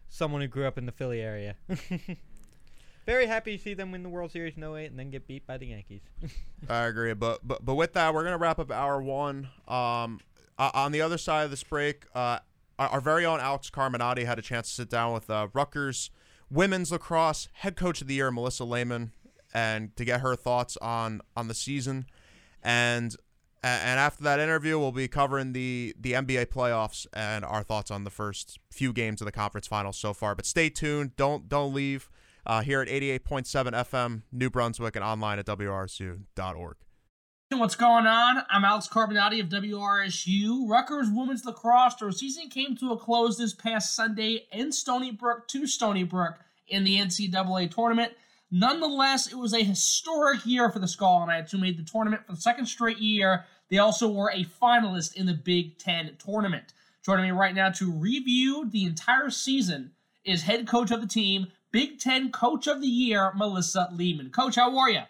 someone 0.08 0.40
who 0.40 0.48
grew 0.48 0.66
up 0.66 0.76
in 0.78 0.86
the 0.86 0.92
Philly 0.92 1.20
area. 1.20 1.54
very 3.06 3.26
happy 3.26 3.56
to 3.56 3.62
see 3.62 3.74
them 3.74 3.92
win 3.92 4.02
the 4.02 4.08
World 4.08 4.30
Series 4.32 4.56
in 4.56 4.64
08 4.64 4.86
and 4.86 4.98
then 4.98 5.10
get 5.10 5.26
beat 5.26 5.46
by 5.46 5.56
the 5.56 5.66
Yankees. 5.66 6.02
I 6.68 6.84
agree, 6.86 7.12
but 7.14 7.46
but 7.46 7.64
but 7.64 7.74
with 7.74 7.92
that, 7.94 8.12
we're 8.14 8.24
gonna 8.24 8.38
wrap 8.38 8.58
up 8.58 8.70
hour 8.70 9.00
one. 9.02 9.48
Um, 9.66 10.20
uh, 10.58 10.70
on 10.74 10.92
the 10.92 11.00
other 11.02 11.18
side 11.18 11.44
of 11.44 11.50
this 11.50 11.62
break, 11.62 12.04
uh, 12.14 12.40
our, 12.78 12.88
our 12.88 13.00
very 13.00 13.24
own 13.24 13.38
Alex 13.40 13.70
Carminati 13.70 14.26
had 14.26 14.38
a 14.38 14.42
chance 14.42 14.68
to 14.70 14.74
sit 14.74 14.90
down 14.90 15.12
with 15.12 15.30
uh, 15.30 15.46
Rutgers 15.52 16.10
women's 16.50 16.92
lacrosse 16.92 17.48
head 17.54 17.76
coach 17.76 18.00
of 18.00 18.06
the 18.06 18.14
year, 18.14 18.30
Melissa 18.30 18.64
Lehman, 18.64 19.12
and 19.52 19.94
to 19.96 20.04
get 20.04 20.20
her 20.20 20.36
thoughts 20.36 20.76
on 20.78 21.20
on 21.36 21.48
the 21.48 21.54
season. 21.54 22.06
And 22.62 23.14
and 23.62 23.98
after 23.98 24.22
that 24.24 24.40
interview, 24.40 24.78
we'll 24.78 24.92
be 24.92 25.08
covering 25.08 25.52
the 25.52 25.94
the 25.98 26.12
NBA 26.12 26.46
playoffs 26.46 27.06
and 27.12 27.44
our 27.44 27.62
thoughts 27.62 27.90
on 27.90 28.04
the 28.04 28.10
first 28.10 28.58
few 28.70 28.92
games 28.92 29.20
of 29.20 29.26
the 29.26 29.32
conference 29.32 29.66
finals 29.66 29.96
so 29.96 30.14
far. 30.14 30.34
But 30.34 30.46
stay 30.46 30.70
tuned. 30.70 31.16
Don't 31.16 31.48
don't 31.48 31.74
leave. 31.74 32.10
Uh, 32.46 32.62
here 32.62 32.80
at 32.80 32.88
88.7 32.88 33.44
FM, 33.72 34.22
New 34.32 34.48
Brunswick, 34.48 34.96
and 34.96 35.04
online 35.04 35.38
at 35.38 35.44
WRSU.org. 35.44 36.76
What's 37.50 37.76
going 37.76 38.06
on? 38.06 38.44
I'm 38.50 38.64
Alex 38.64 38.88
Carbonati 38.88 39.40
of 39.40 39.48
WRSU. 39.48 40.68
Rutgers 40.68 41.08
women's 41.10 41.46
lacrosse 41.46 41.94
their 41.94 42.12
season 42.12 42.50
came 42.50 42.76
to 42.76 42.92
a 42.92 42.98
close 42.98 43.38
this 43.38 43.54
past 43.54 43.96
Sunday 43.96 44.46
in 44.52 44.70
Stony 44.70 45.12
Brook 45.12 45.48
to 45.48 45.66
Stony 45.66 46.04
Brook 46.04 46.34
in 46.68 46.84
the 46.84 46.98
NCAA 46.98 47.74
tournament. 47.74 48.12
Nonetheless, 48.50 49.32
it 49.32 49.38
was 49.38 49.54
a 49.54 49.64
historic 49.64 50.44
year 50.44 50.70
for 50.70 50.78
the 50.78 50.86
Scarlet 50.86 51.26
Knights, 51.26 51.50
who 51.50 51.58
made 51.58 51.78
the 51.78 51.90
tournament 51.90 52.26
for 52.26 52.32
the 52.32 52.40
second 52.40 52.66
straight 52.66 52.98
year. 52.98 53.46
They 53.70 53.78
also 53.78 54.08
were 54.08 54.30
a 54.30 54.44
finalist 54.44 55.16
in 55.16 55.24
the 55.24 55.34
Big 55.34 55.78
Ten 55.78 56.16
tournament. 56.18 56.74
Joining 57.02 57.24
me 57.24 57.30
right 57.30 57.54
now 57.54 57.70
to 57.70 57.90
review 57.90 58.68
the 58.70 58.84
entire 58.84 59.30
season 59.30 59.92
is 60.22 60.42
head 60.42 60.68
coach 60.68 60.90
of 60.90 61.00
the 61.00 61.08
team, 61.08 61.46
Big 61.72 61.98
Ten 61.98 62.30
Coach 62.30 62.66
of 62.66 62.82
the 62.82 62.86
Year, 62.86 63.32
Melissa 63.34 63.88
Lehman. 63.90 64.28
Coach, 64.30 64.56
how 64.56 64.76
are 64.76 64.90
you? 64.90 65.02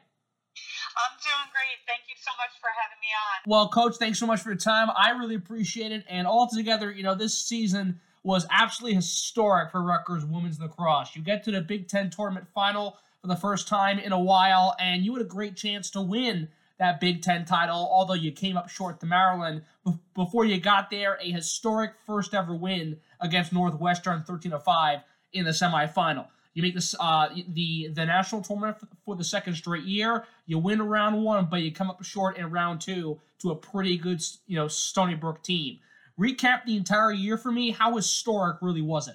I'm 0.96 1.16
doing 1.22 1.48
great. 1.52 1.78
Thank 1.86 2.02
you 2.09 2.16
so 2.18 2.30
much 2.36 2.59
for 2.61 2.68
having 2.74 2.98
me 3.00 3.09
on. 3.14 3.36
Well, 3.46 3.68
Coach, 3.68 3.96
thanks 3.96 4.18
so 4.18 4.26
much 4.26 4.40
for 4.40 4.50
your 4.50 4.59
time. 4.59 4.88
I 4.96 5.11
really 5.11 5.36
appreciate 5.36 5.92
it. 5.92 6.04
And 6.09 6.26
altogether, 6.26 6.90
you 6.90 7.02
know, 7.02 7.14
this 7.14 7.36
season 7.36 8.00
was 8.24 8.46
absolutely 8.50 8.96
historic 8.96 9.70
for 9.70 9.82
Rutgers 9.82 10.24
women's 10.24 10.61
lacrosse. 10.61 11.14
You 11.14 11.22
get 11.22 11.44
to 11.44 11.50
the 11.50 11.61
Big 11.61 11.88
Ten 11.88 12.11
tournament 12.11 12.46
final 12.54 12.98
for 13.20 13.28
the 13.28 13.36
first 13.36 13.68
time 13.68 13.98
in 13.98 14.12
a 14.12 14.20
while, 14.20 14.74
and 14.78 15.04
you 15.04 15.14
had 15.14 15.22
a 15.22 15.28
great 15.28 15.56
chance 15.56 15.90
to 15.90 16.00
win 16.00 16.48
that 16.78 17.00
Big 17.00 17.22
Ten 17.22 17.44
title, 17.44 17.88
although 17.90 18.14
you 18.14 18.32
came 18.32 18.56
up 18.56 18.68
short 18.68 19.00
to 19.00 19.06
Maryland. 19.06 19.62
Be- 19.84 19.98
before 20.14 20.44
you 20.44 20.61
got 20.61 20.90
there, 20.90 21.18
a 21.20 21.30
historic 21.30 21.92
first 22.06 22.34
ever 22.34 22.54
win 22.54 22.98
against 23.20 23.52
Northwestern 23.52 24.22
13 24.22 24.52
5 24.59 25.00
in 25.32 25.44
the 25.44 25.50
semifinal. 25.50 26.26
You 26.59 26.66
make 26.66 26.74
this 26.74 26.90
uh, 26.98 27.30
the 27.54 27.86
the 27.94 28.02
national 28.02 28.42
tournament 28.42 28.82
for 29.06 29.14
the 29.14 29.22
second 29.22 29.54
straight 29.54 29.86
year. 29.86 30.26
You 30.50 30.59
win 30.59 30.82
round 30.82 31.22
one, 31.22 31.46
but 31.46 31.62
you 31.62 31.70
come 31.70 31.86
up 31.86 32.02
short 32.02 32.34
in 32.34 32.50
round 32.50 32.82
two 32.82 33.22
to 33.46 33.54
a 33.54 33.56
pretty 33.56 33.94
good, 33.94 34.18
you 34.50 34.59
know, 34.59 34.66
Stony 34.66 35.14
Brook 35.14 35.38
team. 35.46 35.78
Recap 36.18 36.66
the 36.66 36.74
entire 36.74 37.14
year 37.14 37.38
for 37.38 37.54
me. 37.54 37.70
How 37.70 37.94
historic 37.94 38.59
really 38.59 38.82
was 38.82 39.06
it? 39.06 39.14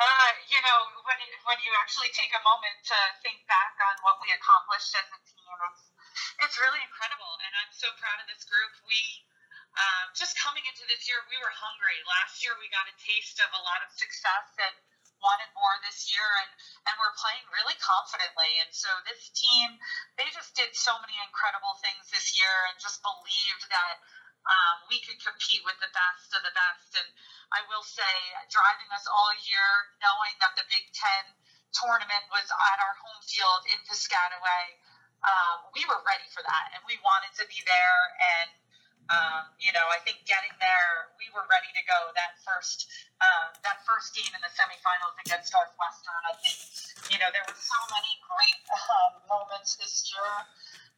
Uh, 0.00 0.30
you 0.48 0.56
know, 0.64 0.78
when 1.04 1.20
it, 1.20 1.36
when 1.44 1.60
you 1.60 1.72
actually 1.84 2.08
take 2.16 2.32
a 2.32 2.40
moment 2.48 2.80
to 2.88 2.96
think 3.20 3.44
back 3.44 3.76
on 3.84 3.92
what 4.00 4.16
we 4.24 4.32
accomplished 4.32 4.96
as 4.96 5.04
a 5.04 5.20
team, 5.20 5.52
it's 5.68 5.84
it's 6.48 6.56
really 6.64 6.80
incredible, 6.80 7.28
and 7.44 7.52
I'm 7.60 7.76
so 7.76 7.92
proud 8.00 8.16
of 8.24 8.26
this 8.32 8.48
group. 8.48 8.72
We 8.88 8.96
um, 9.76 10.16
just 10.16 10.32
coming 10.40 10.64
into 10.64 10.80
this 10.88 11.04
year, 11.04 11.20
we 11.28 11.36
were 11.44 11.52
hungry. 11.52 12.00
Last 12.08 12.40
year, 12.40 12.56
we 12.56 12.72
got 12.72 12.88
a 12.88 12.96
taste 12.96 13.36
of 13.44 13.52
a 13.52 13.60
lot 13.68 13.84
of 13.84 13.92
success 13.92 14.48
and 14.64 14.80
wanted 15.20 15.48
more 15.56 15.76
this 15.84 16.08
year, 16.10 16.28
and 16.44 16.50
and 16.88 16.94
we're 17.00 17.16
playing 17.20 17.44
really 17.52 17.76
confidently. 17.80 18.52
And 18.64 18.72
so 18.72 18.88
this 19.04 19.30
team, 19.32 19.76
they 20.16 20.28
just 20.32 20.56
did 20.56 20.72
so 20.72 20.96
many 21.00 21.16
incredible 21.24 21.76
things 21.80 22.08
this 22.10 22.36
year, 22.36 22.54
and 22.68 22.76
just 22.80 23.00
believed 23.04 23.64
that 23.70 23.96
um, 24.48 24.76
we 24.88 25.00
could 25.04 25.20
compete 25.20 25.62
with 25.68 25.76
the 25.80 25.92
best 25.92 26.32
of 26.32 26.42
the 26.44 26.54
best. 26.56 26.90
And 26.96 27.08
I 27.52 27.60
will 27.68 27.84
say, 27.84 28.14
driving 28.48 28.90
us 28.92 29.04
all 29.08 29.32
year, 29.44 29.68
knowing 30.00 30.34
that 30.40 30.56
the 30.56 30.66
Big 30.72 30.88
Ten 30.96 31.24
tournament 31.76 32.24
was 32.32 32.48
at 32.50 32.78
our 32.82 32.96
home 32.98 33.20
field 33.22 33.62
in 33.70 33.78
Piscataway, 33.86 34.64
um, 35.22 35.68
we 35.76 35.84
were 35.84 36.00
ready 36.02 36.26
for 36.32 36.40
that, 36.42 36.66
and 36.74 36.80
we 36.88 36.96
wanted 37.04 37.32
to 37.36 37.44
be 37.46 37.60
there. 37.68 38.00
And 38.40 38.48
um, 39.08 39.42
you 39.58 39.72
know, 39.72 39.82
I 39.90 39.98
think 40.04 40.22
getting 40.28 40.52
there, 40.60 41.10
we 41.18 41.26
were 41.32 41.46
ready 41.48 41.70
to 41.74 41.82
go. 41.88 41.98
That 42.14 42.38
first, 42.44 42.86
um, 43.18 43.56
that 43.64 43.82
first 43.88 44.14
game 44.14 44.30
in 44.30 44.40
the 44.44 44.52
semifinals 44.52 45.16
against 45.24 45.50
Northwestern, 45.50 46.22
I 46.28 46.34
think, 46.38 46.58
you 47.10 47.18
know, 47.18 47.30
there 47.32 47.42
were 47.48 47.58
so 47.58 47.80
many 47.90 48.12
great 48.22 48.60
um, 48.70 49.12
moments 49.26 49.80
this 49.80 50.06
year. 50.10 50.30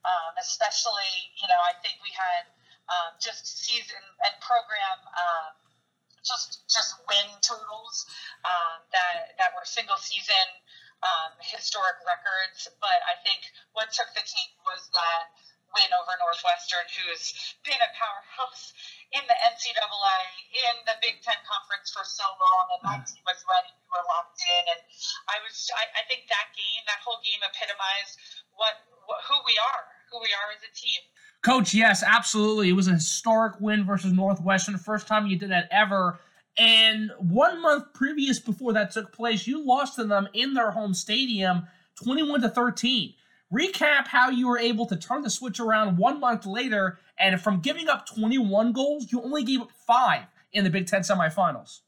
Um, 0.02 0.34
especially, 0.34 1.30
you 1.38 1.46
know, 1.46 1.62
I 1.62 1.78
think 1.78 2.02
we 2.02 2.10
had 2.10 2.50
um, 2.90 3.14
just 3.22 3.46
season 3.46 4.02
and 4.26 4.34
program 4.42 4.98
um, 5.14 5.54
just 6.26 6.66
just 6.66 6.98
win 7.06 7.28
totals 7.38 8.10
um, 8.42 8.82
that 8.90 9.38
that 9.38 9.54
were 9.54 9.62
single 9.62 9.94
season 10.02 10.46
historic 11.42 11.98
records. 12.06 12.70
But 12.80 12.98
I 13.06 13.18
think 13.26 13.42
what 13.74 13.92
took 13.92 14.08
the 14.14 14.24
cake 14.24 14.54
was 14.64 14.88
that 14.94 15.34
win 15.74 15.90
over 15.96 16.14
Northwestern, 16.20 16.84
who's 16.92 17.56
been 17.64 17.80
a 17.80 17.90
powerhouse 17.96 18.72
in 19.12 19.24
the 19.28 19.36
NCAA 19.44 20.20
in 20.52 20.74
the 20.88 20.96
Big 21.00 21.20
Ten 21.24 21.36
conference 21.44 21.92
for 21.92 22.04
so 22.04 22.24
long, 22.36 22.64
and 22.76 22.82
that 22.88 23.08
team 23.08 23.24
was 23.24 23.40
ready. 23.48 23.72
We 23.72 23.88
were 23.92 24.06
locked 24.08 24.40
in, 24.40 24.64
and 24.76 24.80
I 25.28 25.36
was. 25.44 25.68
I, 25.72 25.84
I 26.00 26.02
think 26.08 26.28
that 26.28 26.52
game, 26.56 26.82
that 26.88 27.00
whole 27.04 27.20
game, 27.24 27.40
epitomized 27.44 28.16
what, 28.56 28.74
what 29.08 29.20
who 29.28 29.36
we 29.44 29.56
are, 29.56 29.82
who 30.12 30.20
we 30.20 30.32
are 30.32 30.48
as 30.52 30.62
a 30.64 30.72
team. 30.72 31.00
Coach, 31.42 31.74
yes, 31.74 32.04
absolutely. 32.06 32.70
It 32.70 32.78
was 32.78 32.86
a 32.86 33.00
historic 33.00 33.60
win 33.60 33.84
versus 33.84 34.12
Northwestern. 34.12 34.78
First 34.78 35.08
time 35.08 35.26
you 35.26 35.36
did 35.36 35.50
that 35.50 35.68
ever. 35.72 36.20
And 36.58 37.10
one 37.18 37.62
month 37.62 37.94
previous 37.94 38.38
before 38.38 38.74
that 38.74 38.92
took 38.92 39.12
place, 39.12 39.46
you 39.46 39.64
lost 39.64 39.96
to 39.96 40.04
them 40.04 40.28
in 40.34 40.54
their 40.54 40.70
home 40.70 40.94
stadium 40.94 41.64
21 42.02 42.42
to 42.42 42.48
13. 42.48 43.14
Recap 43.52 44.08
how 44.08 44.32
you 44.32 44.48
were 44.48 44.58
able 44.58 44.88
to 44.88 44.96
turn 44.96 45.20
the 45.20 45.28
switch 45.28 45.60
around 45.60 46.00
one 46.00 46.18
month 46.18 46.48
later, 46.48 46.98
and 47.20 47.36
from 47.36 47.60
giving 47.60 47.84
up 47.84 48.08
21 48.08 48.72
goals, 48.72 49.12
you 49.12 49.20
only 49.20 49.44
gave 49.44 49.60
up 49.60 49.70
five 49.70 50.24
in 50.56 50.64
the 50.64 50.72
Big 50.72 50.88
Ten 50.88 51.04
semifinals. 51.04 51.84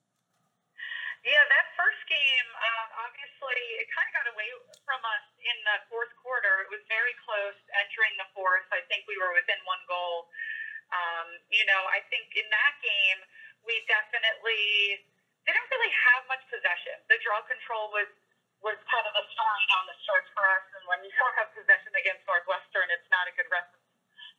Yeah, 1.24 1.40
that 1.40 1.66
first 1.72 2.04
game, 2.04 2.48
um, 2.52 3.08
obviously, 3.08 3.60
it 3.80 3.88
kind 3.88 4.04
of 4.04 4.12
got 4.12 4.26
away 4.36 4.44
from 4.84 5.00
us 5.08 5.24
in 5.40 5.56
the 5.64 5.76
fourth 5.88 6.12
quarter. 6.20 6.68
It 6.68 6.68
was 6.68 6.84
very 6.92 7.16
close 7.24 7.56
entering 7.80 8.12
the 8.20 8.28
fourth. 8.36 8.68
I 8.68 8.84
think 8.92 9.08
we 9.08 9.16
were 9.16 9.32
within 9.32 9.56
one 9.64 9.80
goal. 9.88 10.28
Um, 10.92 11.28
you 11.48 11.64
know, 11.64 11.80
I 11.88 12.04
think 12.12 12.28
in 12.36 12.44
that 12.52 12.74
game, 12.84 13.24
we 13.64 13.80
definitely 13.88 15.00
didn't 15.48 15.68
really 15.72 15.92
have 16.12 16.28
much 16.28 16.44
possession. 16.52 17.00
The 17.08 17.16
draw 17.24 17.40
control 17.48 17.88
was 17.88 18.08
was 18.64 18.80
kind 18.88 19.04
of 19.04 19.12
the 19.12 19.24
story 19.28 19.62
down 19.68 19.84
the 19.84 19.96
stretch 20.00 20.28
for 20.32 20.44
us. 20.48 20.64
And 20.80 20.84
when 20.88 21.04
you 21.04 21.12
don't 21.12 21.36
have 21.36 21.52
possession 21.52 21.92
against 21.92 22.24
Northwestern, 22.24 22.88
it's 22.88 23.06
not 23.12 23.28
a 23.28 23.32
good 23.36 23.46
recipe 23.52 23.92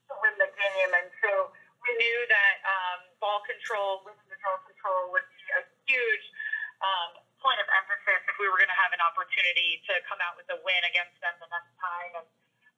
to 0.09 0.13
win 0.25 0.33
the 0.41 0.49
game. 0.49 0.91
And 0.97 1.07
so 1.21 1.53
we 1.85 1.93
knew 2.01 2.19
that 2.33 2.55
um, 2.65 2.99
ball 3.21 3.45
control, 3.45 4.01
winning 4.01 4.25
the 4.25 4.37
draw 4.41 4.57
control, 4.65 5.13
would 5.13 5.29
be 5.37 5.45
a 5.53 5.61
huge 5.85 6.25
um, 6.81 7.21
point 7.37 7.61
of 7.61 7.69
emphasis 7.69 8.25
if 8.25 8.35
we 8.41 8.49
were 8.49 8.57
going 8.57 8.73
to 8.73 8.81
have 8.81 8.89
an 8.97 9.01
opportunity 9.05 9.77
to 9.85 9.93
come 10.09 10.17
out 10.25 10.33
with 10.33 10.49
a 10.49 10.57
win 10.65 10.81
against 10.89 11.13
them 11.21 11.37
the 11.37 11.49
next 11.53 11.73
time. 11.77 12.25
And 12.25 12.27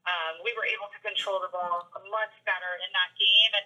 um, 0.04 0.34
we 0.44 0.52
were 0.60 0.68
able 0.68 0.92
to 0.92 1.00
control 1.00 1.40
the 1.40 1.52
ball 1.52 1.88
much 2.12 2.36
better 2.44 2.72
in 2.84 2.92
that 2.92 3.12
game. 3.16 3.52
And 3.56 3.66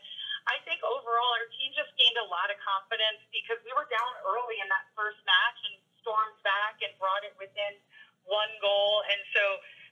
I 0.49 0.61
think 0.69 0.85
overall 0.85 1.33
our 1.33 1.49
team 1.57 1.73
just 1.73 1.89
gained 1.97 2.17
a 2.21 2.29
lot 2.29 2.53
of 2.53 2.57
confidence 2.61 3.25
because 3.33 3.57
we 3.65 3.73
were 3.73 3.89
down 3.89 4.13
early 4.25 4.61
in 4.61 4.69
that 4.69 4.85
first 4.93 5.21
match 5.25 5.59
and 5.69 5.80
stormed 6.01 6.39
back 6.43 6.81
and 6.81 6.91
brought 6.97 7.23
it 7.23 7.33
within 7.37 7.73
one 8.25 8.51
goal. 8.61 9.05
And 9.09 9.21
so 9.33 9.43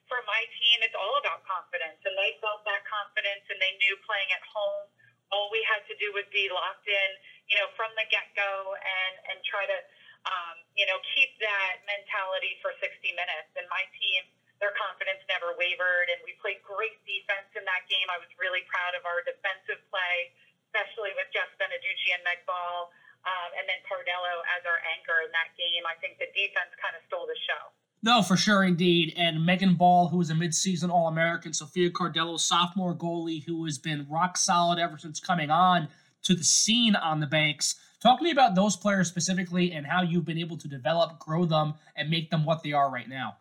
for 0.10 0.20
my 0.26 0.42
team, 0.58 0.82
it's 0.82 0.98
all 0.98 1.16
about 1.22 1.46
confidence. 1.46 2.02
And 2.06 2.14
they 2.18 2.38
felt 2.42 2.66
that 2.66 2.82
confidence 2.86 3.46
and 3.50 3.58
they 3.62 3.74
knew 3.82 3.96
playing 4.06 4.30
at 4.34 4.44
home, 4.46 4.90
all 5.30 5.54
we 5.54 5.62
had 5.70 5.86
to 5.86 5.96
do 6.02 6.10
was 6.18 6.26
be 6.34 6.50
locked 6.50 6.90
in, 6.90 7.10
you 7.50 7.56
know, 7.62 7.70
from 7.78 7.94
the 7.94 8.06
get 8.10 8.34
go 8.34 8.74
and, 8.74 9.14
and 9.30 9.38
try 9.46 9.66
to, 9.70 9.78
um, 10.26 10.58
you 10.74 10.90
know, 10.90 10.98
keep 11.14 11.38
that 11.38 11.86
mentality 11.86 12.58
for 12.66 12.74
60 12.82 12.90
minutes. 13.14 13.54
And 13.54 13.70
my 13.70 13.86
team, 14.02 14.26
their 14.58 14.76
confidence 14.76 15.24
never 15.32 15.56
wavered, 15.56 16.12
and 16.12 16.20
we 16.28 16.36
played 16.44 16.60
great 16.68 17.00
defense 17.08 17.48
in 17.56 17.64
that 17.64 17.88
game. 17.88 18.04
I 18.12 18.20
was 18.20 18.28
really 18.36 18.66
proud 18.68 18.92
of 18.92 19.08
our 19.08 19.24
defensive 19.24 19.80
play, 19.88 20.36
especially 20.68 21.16
with 21.16 21.32
Jess 21.32 21.48
Beneducci 21.56 22.12
and 22.12 22.24
Meg 22.28 22.44
Ball, 22.44 22.92
um, 23.26 23.50
and 23.60 23.66
then 23.68 23.80
Cardello 23.88 24.44
as 24.56 24.64
our 24.64 24.80
anchor 24.96 25.20
in 25.26 25.32
that 25.36 25.52
game. 25.60 25.84
I 25.84 25.96
think 26.00 26.20
the 26.20 26.30
defense 26.32 26.72
kind 26.80 26.96
of 26.96 27.02
stole 27.08 27.28
the 27.28 27.40
show. 27.48 27.74
No, 28.00 28.24
for 28.24 28.40
sure, 28.40 28.64
indeed. 28.64 29.14
And 29.20 29.46
Megan 29.46 29.76
Ball, 29.76 30.08
who 30.08 30.18
was 30.18 30.32
a 30.32 30.38
midseason 30.38 30.88
All 30.88 31.12
American, 31.12 31.52
Sophia 31.52 31.92
Cardello, 31.92 32.40
sophomore 32.40 32.96
goalie, 32.96 33.44
who 33.44 33.66
has 33.66 33.78
been 33.78 34.08
rock 34.08 34.38
solid 34.38 34.80
ever 34.80 34.98
since 34.98 35.20
coming 35.20 35.52
on 35.52 35.90
to 36.24 36.34
the 36.34 36.44
scene 36.44 36.96
on 36.96 37.20
the 37.20 37.28
banks. 37.28 37.76
Talk 38.00 38.20
to 38.20 38.24
me 38.24 38.32
about 38.32 38.56
those 38.56 38.80
players 38.80 39.12
specifically 39.12 39.76
and 39.76 39.84
how 39.84 40.02
you've 40.02 40.24
been 40.24 40.40
able 40.40 40.56
to 40.64 40.72
develop, 40.72 41.20
grow 41.20 41.44
them, 41.44 41.76
and 42.00 42.08
make 42.08 42.32
them 42.32 42.48
what 42.48 42.64
they 42.64 42.72
are 42.72 42.88
right 42.88 43.10
now. 43.12 43.36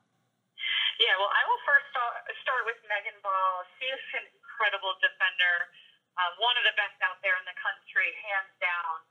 Yeah, 0.99 1.15
well, 1.23 1.31
I 1.31 1.43
will 1.47 1.63
first 1.63 1.87
start 2.43 2.67
with 2.67 2.83
Megan 2.91 3.15
Ball. 3.23 3.55
She 3.79 3.87
is 3.87 4.03
an 4.19 4.27
incredible 4.35 4.99
defender, 4.99 5.71
um, 6.19 6.35
one 6.43 6.59
of 6.59 6.67
the 6.67 6.75
best 6.75 6.99
out 7.07 7.23
there 7.23 7.39
in 7.39 7.47
the 7.47 7.55
country, 7.63 8.11
hands 8.27 8.51
down. 8.59 9.07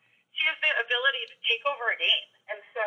Has 0.48 0.56
the 0.64 0.72
ability 0.80 1.28
to 1.28 1.36
take 1.43 1.60
over 1.68 1.91
a 1.91 1.98
game. 2.00 2.30
And 2.48 2.64
so, 2.72 2.86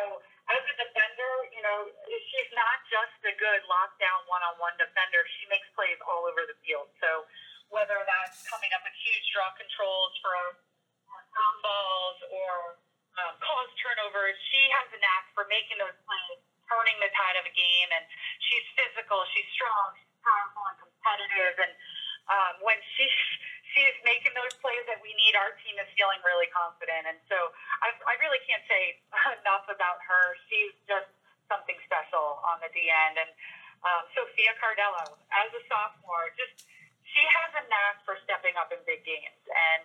as 0.49 0.61
a 0.65 0.75
defender, 0.81 1.31
you 1.53 1.61
know, 1.61 1.93
she's 2.09 2.49
not 2.57 2.81
just 2.89 3.13
a 3.21 3.37
good 3.37 3.61
lockdown 3.69 4.25
one 4.25 4.41
on 4.41 4.57
one 4.57 4.73
defender, 4.81 5.21
she 5.37 5.45
makes 5.45 5.69
plays 5.77 6.01
all 6.09 6.25
over 6.25 6.41
the 6.49 6.57
field. 6.65 6.89
So, 6.97 7.29
whether 7.69 8.01
that's 8.01 8.41
coming 8.49 8.73
up 8.73 8.81
with 8.81 8.97
huge 8.97 9.29
draw 9.29 9.53
controls 9.53 10.09
for 10.25 10.33
ground 11.05 11.59
balls 11.61 12.17
or 12.33 12.81
um, 13.21 13.37
cause 13.45 13.69
turnovers, 13.77 14.33
she 14.49 14.61
has 14.81 14.89
a 14.91 14.99
knack 14.99 15.29
for 15.37 15.45
making 15.45 15.77
those 15.77 15.93
plays 16.01 16.41
turning 16.65 16.97
the 16.97 17.13
tide 17.13 17.37
of 17.37 17.45
a 17.45 17.53
game. 17.53 17.89
And 17.93 18.03
she's 18.41 18.65
physical, 18.73 19.21
she's 19.37 19.49
strong, 19.53 20.01
she's 20.01 20.17
powerful 20.25 20.65
and 20.65 20.77
competitive. 20.81 21.55
And 21.61 21.73
um, 22.25 22.53
when 22.65 22.79
she's 22.97 23.13
she's 23.71 23.97
making 24.03 24.35
those 24.35 24.53
plays 24.59 24.83
that 24.91 24.99
we 24.99 25.11
need, 25.15 25.33
our 25.35 25.55
team 25.63 25.75
is 25.79 25.87
feeling 25.95 26.19
really 26.27 26.47
confident. 26.51 27.07
And 27.07 27.19
so 27.27 27.37
I, 27.83 27.95
I 28.07 28.13
really 28.19 28.39
can't 28.47 28.63
say 28.67 28.99
enough 29.41 29.67
about 29.71 29.99
her. 30.03 30.23
She's 30.51 30.75
just 30.87 31.09
something 31.47 31.75
special 31.83 32.39
on 32.47 32.59
the 32.63 32.71
D 32.71 32.87
end. 32.87 33.19
And 33.19 33.31
um, 33.83 34.03
Sophia 34.13 34.53
Cardello, 34.59 35.17
as 35.33 35.49
a 35.51 35.61
sophomore, 35.67 36.31
just 36.37 36.67
she 37.11 37.23
has 37.43 37.51
a 37.59 37.63
knack 37.67 38.03
for 38.07 38.15
stepping 38.23 38.55
up 38.55 38.71
in 38.71 38.79
big 38.87 39.03
games. 39.03 39.43
And 39.51 39.83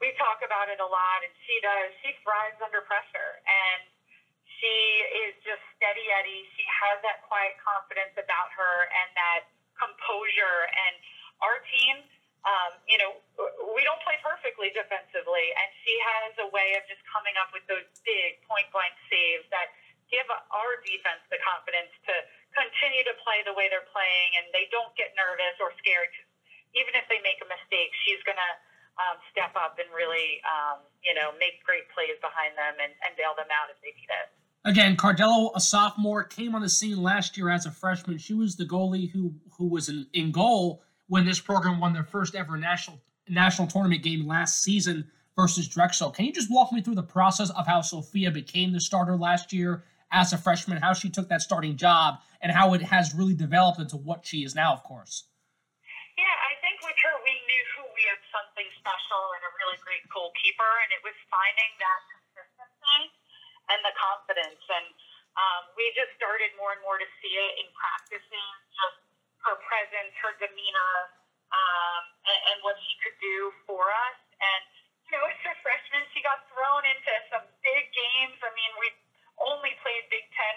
we 0.00 0.16
talk 0.16 0.40
about 0.40 0.72
it 0.72 0.80
a 0.80 0.88
lot, 0.88 1.20
and 1.20 1.34
she 1.44 1.60
does. 1.60 1.92
She 2.00 2.16
thrives 2.24 2.58
under 2.64 2.80
pressure. 2.88 3.38
And 3.44 3.92
she 4.56 4.76
is 5.26 5.36
just 5.44 5.60
steady 5.76 6.06
Eddie. 6.22 6.48
She 6.56 6.64
has 6.64 7.02
that 7.04 7.26
quiet 7.28 7.58
confidence 7.60 8.14
about 8.16 8.50
her 8.56 8.88
and 8.88 9.08
that 9.14 9.42
composure. 9.76 10.70
And 10.70 10.94
our 11.44 11.60
team, 11.70 12.02
um, 12.42 12.74
you 12.90 12.98
know, 12.98 13.22
we 13.70 13.86
don't 13.86 14.02
play 14.02 14.18
perfectly 14.18 14.74
defensively, 14.74 15.46
and 15.54 15.68
she 15.86 15.94
has 16.02 16.32
a 16.42 16.48
way 16.50 16.74
of 16.74 16.82
just 16.90 17.02
coming 17.06 17.38
up 17.38 17.54
with 17.54 17.62
those 17.70 17.86
big 18.02 18.42
point 18.50 18.66
blank 18.74 18.94
saves 19.06 19.46
that 19.54 19.70
give 20.10 20.26
our 20.28 20.72
defense 20.82 21.22
the 21.30 21.38
confidence 21.40 21.94
to 22.04 22.14
continue 22.52 23.06
to 23.06 23.14
play 23.22 23.46
the 23.46 23.54
way 23.54 23.70
they're 23.70 23.86
playing, 23.94 24.30
and 24.42 24.50
they 24.50 24.66
don't 24.74 24.90
get 24.98 25.14
nervous 25.14 25.54
or 25.62 25.70
scared. 25.78 26.10
Even 26.74 26.98
if 26.98 27.06
they 27.06 27.22
make 27.22 27.38
a 27.40 27.48
mistake, 27.48 27.94
she's 28.02 28.20
gonna 28.26 28.52
um, 28.98 29.16
step 29.30 29.54
up 29.54 29.78
and 29.78 29.88
really, 29.94 30.42
um, 30.42 30.82
you 31.00 31.14
know, 31.14 31.30
make 31.38 31.62
great 31.62 31.86
plays 31.94 32.18
behind 32.20 32.58
them 32.58 32.74
and, 32.82 32.92
and 33.06 33.14
bail 33.14 33.38
them 33.38 33.48
out 33.54 33.70
if 33.70 33.78
they 33.80 33.94
need 33.94 34.10
it. 34.10 34.28
Again, 34.64 34.96
Cardello, 34.96 35.50
a 35.54 35.60
sophomore, 35.60 36.22
came 36.22 36.54
on 36.54 36.62
the 36.62 36.68
scene 36.68 37.02
last 37.02 37.36
year 37.36 37.50
as 37.50 37.66
a 37.66 37.72
freshman. 37.72 38.18
She 38.18 38.34
was 38.34 38.56
the 38.56 38.66
goalie 38.66 39.10
who 39.10 39.34
who 39.58 39.66
was 39.68 39.88
in, 39.88 40.06
in 40.12 40.30
goal 40.30 40.82
when 41.12 41.28
this 41.28 41.44
program 41.44 41.76
won 41.76 41.92
their 41.92 42.08
first 42.08 42.32
ever 42.32 42.56
national 42.56 42.96
national 43.28 43.68
tournament 43.68 44.00
game 44.00 44.24
last 44.24 44.64
season 44.64 45.04
versus 45.36 45.68
Drexel. 45.68 46.08
Can 46.08 46.24
you 46.24 46.32
just 46.32 46.48
walk 46.48 46.72
me 46.72 46.80
through 46.80 46.96
the 46.96 47.04
process 47.04 47.52
of 47.52 47.68
how 47.68 47.84
Sophia 47.84 48.32
became 48.32 48.72
the 48.72 48.80
starter 48.80 49.12
last 49.12 49.52
year 49.52 49.84
as 50.08 50.32
a 50.32 50.40
freshman, 50.40 50.80
how 50.80 50.96
she 50.96 51.12
took 51.12 51.28
that 51.28 51.44
starting 51.44 51.76
job, 51.76 52.24
and 52.40 52.48
how 52.48 52.72
it 52.72 52.80
has 52.80 53.12
really 53.12 53.36
developed 53.36 53.76
into 53.76 54.00
what 54.00 54.24
she 54.24 54.40
is 54.40 54.56
now, 54.56 54.72
of 54.72 54.80
course? 54.88 55.28
Yeah, 56.16 56.32
I 56.48 56.56
think 56.64 56.80
with 56.80 56.96
her, 57.04 57.14
we 57.20 57.34
knew 57.44 57.64
we 57.92 58.04
had 58.08 58.20
something 58.32 58.68
special 58.80 59.22
and 59.36 59.42
a 59.44 59.52
really 59.60 59.76
great 59.84 60.08
goalkeeper, 60.08 60.72
and 60.80 60.96
it 60.96 61.02
was 61.04 61.16
finding 61.28 61.72
that 61.76 62.00
consistency 62.08 63.12
and 63.68 63.84
the 63.84 63.92
confidence. 64.00 64.64
And 64.64 64.88
um, 65.36 65.62
we 65.76 65.92
just 65.92 66.16
started 66.16 66.56
more 66.56 66.72
and 66.72 66.80
more 66.80 66.96
to 66.96 67.08
see 67.20 67.36
it 67.36 67.52
in 67.60 67.68
practicing, 67.76 68.48
just 68.72 69.11
her 69.46 69.56
presence, 69.66 70.12
her 70.22 70.34
demeanor, 70.38 70.94
um, 71.52 72.02
and, 72.26 72.40
and 72.52 72.56
what 72.64 72.78
she 72.78 72.94
could 73.02 73.18
do 73.20 73.52
for 73.68 73.90
us. 73.90 74.18
And, 74.38 74.62
you 75.06 75.10
know, 75.18 75.22
as 75.28 75.38
a 75.46 75.54
freshman, 75.60 76.02
she 76.14 76.22
got 76.24 76.42
thrown 76.50 76.82
into 76.86 77.12
some 77.30 77.44
big 77.60 77.84
games. 77.92 78.38
I 78.40 78.50
mean, 78.54 78.72
we 78.78 78.88
only 79.42 79.74
played 79.82 80.06
Big 80.08 80.26
Ten 80.32 80.56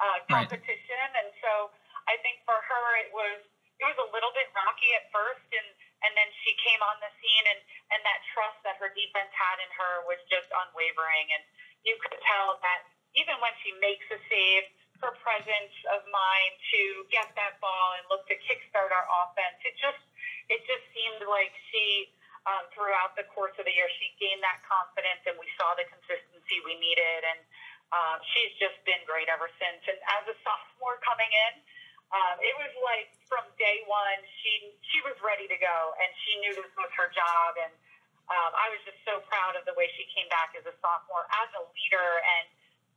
uh, 0.00 0.18
competition. 0.30 1.06
Right. 1.12 1.20
And 1.24 1.28
so 1.42 1.74
I 2.08 2.16
think 2.24 2.42
for 2.46 2.56
her, 2.56 2.86
it 3.02 3.10
was 3.12 3.40
it 3.80 3.88
was 3.88 3.96
a 3.96 4.08
little 4.12 4.32
bit 4.36 4.52
rocky 4.52 4.92
at 4.92 5.08
first, 5.08 5.48
and 5.56 5.68
and 6.04 6.12
then 6.12 6.28
she 6.44 6.52
came 6.60 6.80
on 6.84 7.00
the 7.00 7.08
scene, 7.16 7.46
and 7.48 7.60
and 7.96 8.00
that 8.04 8.20
trust 8.36 8.60
that 8.64 8.76
her 8.76 8.92
defense 8.92 9.32
had 9.32 9.56
in 9.60 9.70
her 9.72 10.04
was 10.04 10.20
just 10.28 10.48
unwavering, 10.52 11.32
and 11.32 11.42
you 11.84 11.96
could 12.04 12.16
tell 12.20 12.60
that 12.60 12.84
even 13.16 13.40
when 13.40 13.52
she 13.64 13.72
makes 13.80 14.04
a 14.12 14.20
save, 14.28 14.68
her 15.00 15.14
presence 15.24 15.74
of 15.92 16.04
mind 16.08 16.52
to 16.72 16.82
get 17.12 17.28
that 17.36 17.60
ball 17.60 17.96
and 18.00 18.04
look 18.12 18.24
to 18.28 18.36
kickstart 18.44 18.92
our 18.92 19.06
offense, 19.24 19.58
it 19.64 19.76
just 19.80 20.00
it 20.52 20.60
just 20.66 20.84
seemed 20.92 21.24
like 21.28 21.52
she 21.70 22.10
um, 22.48 22.64
throughout 22.72 23.14
the 23.16 23.24
course 23.32 23.54
of 23.60 23.64
the 23.68 23.74
year 23.74 23.88
she 24.00 24.12
gained 24.20 24.40
that 24.44 24.60
confidence, 24.64 25.22
and 25.28 25.36
we 25.40 25.48
saw 25.60 25.72
the 25.76 25.86
consistency 25.88 26.56
we 26.64 26.76
needed, 26.80 27.20
and 27.24 27.40
um, 27.92 28.16
she's 28.34 28.52
just 28.60 28.76
been 28.88 29.00
great 29.08 29.28
ever 29.28 29.48
since. 29.60 29.82
And 29.88 29.98
as 30.20 30.24
a 30.28 30.36
sophomore 30.44 31.00
coming 31.04 31.30
in. 31.50 31.64
Um, 32.10 32.42
it 32.42 32.58
was 32.58 32.74
like 32.82 33.06
from 33.30 33.46
day 33.54 33.86
one, 33.86 34.18
she 34.42 34.74
she 34.90 34.98
was 35.06 35.14
ready 35.22 35.46
to 35.46 35.54
go, 35.62 35.94
and 35.94 36.10
she 36.26 36.42
knew 36.42 36.50
this 36.58 36.74
was 36.74 36.90
her 36.98 37.06
job, 37.14 37.54
and 37.54 37.70
um, 38.30 38.50
I 38.54 38.70
was 38.70 38.82
just 38.86 38.98
so 39.02 39.22
proud 39.26 39.58
of 39.58 39.66
the 39.66 39.74
way 39.74 39.90
she 39.98 40.06
came 40.14 40.30
back 40.30 40.54
as 40.54 40.62
a 40.66 40.74
sophomore, 40.78 41.26
as 41.42 41.50
a 41.58 41.62
leader, 41.70 42.10
and 42.22 42.46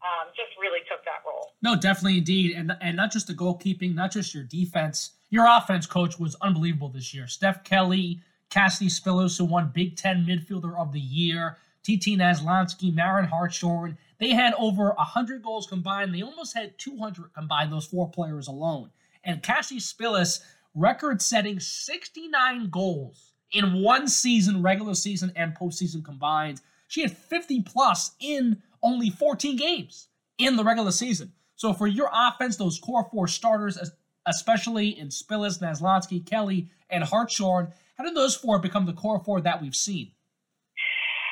um, 0.04 0.28
just 0.36 0.52
really 0.60 0.80
took 0.90 1.04
that 1.06 1.24
role. 1.26 1.52
No, 1.62 1.76
definitely, 1.76 2.18
indeed, 2.18 2.56
and 2.56 2.76
and 2.82 2.98
not 2.98 3.12
just 3.12 3.28
the 3.28 3.34
goalkeeping, 3.34 3.96
not 3.96 4.12
just 4.12 4.34
your 4.34 4.44
defense. 4.44 5.12
Your 5.30 5.48
offense 5.48 5.86
coach 5.86 6.20
was 6.20 6.36
unbelievable 6.42 6.90
this 6.90 7.14
year. 7.14 7.28
Steph 7.28 7.64
Kelly, 7.64 8.22
Cassidy 8.50 8.90
Spilis, 8.90 9.38
who 9.38 9.46
won 9.46 9.72
Big 9.74 9.96
Ten 9.96 10.26
Midfielder 10.26 10.78
of 10.78 10.92
the 10.92 11.00
Year, 11.00 11.58
TT 11.84 12.20
Naslansky, 12.20 12.94
Marin 12.94 13.26
Hartshorn. 13.26 13.98
They 14.20 14.30
had 14.30 14.54
over 14.60 14.92
100 14.92 15.42
goals 15.42 15.66
combined. 15.66 16.14
They 16.14 16.22
almost 16.22 16.56
had 16.56 16.78
200 16.78 17.34
combined, 17.34 17.74
those 17.74 17.88
four 17.88 18.10
players 18.10 18.48
alone. 18.48 18.92
And 19.24 19.42
Cassidy 19.42 19.80
Spilis, 19.80 20.44
record 20.76 21.22
setting 21.22 21.60
69 21.60 22.70
goals 22.70 23.32
in 23.52 23.82
one 23.82 24.08
season, 24.08 24.62
regular 24.62 24.94
season 24.94 25.32
and 25.36 25.56
postseason 25.56 26.04
combined. 26.04 26.62
She 26.88 27.02
had 27.02 27.16
50 27.16 27.62
plus 27.62 28.12
in 28.20 28.62
only 28.84 29.10
14 29.10 29.56
games 29.56 30.10
in 30.38 30.56
the 30.56 30.64
regular 30.64 30.92
season. 30.92 31.32
So 31.56 31.74
for 31.74 31.88
your 31.88 32.10
offense, 32.12 32.58
those 32.58 32.80
core 32.80 33.08
four 33.10 33.28
starters, 33.28 33.80
especially 34.28 35.00
in 35.00 35.08
Spilis, 35.08 35.64
Naslansky, 35.64 36.26
Kelly, 36.26 36.70
and 36.90 37.04
Hartshorn, 37.04 37.72
how 37.96 38.04
did 38.04 38.16
those 38.16 38.36
four 38.36 38.60
become 38.60 38.86
the 38.86 38.94
core 38.94 39.24
four 39.24 39.40
that 39.42 39.62
we've 39.62 39.76
seen? 39.76 40.12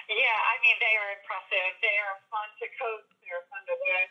Yeah, 0.07 0.39
I 0.39 0.55
mean, 0.63 0.77
they 0.79 0.95
are 0.95 1.09
impressive. 1.19 1.71
They 1.83 1.97
are 2.07 2.15
fun 2.31 2.47
to 2.63 2.67
coach. 2.79 3.07
They're 3.27 3.45
fun 3.51 3.63
to 3.67 3.75
win. 3.75 4.07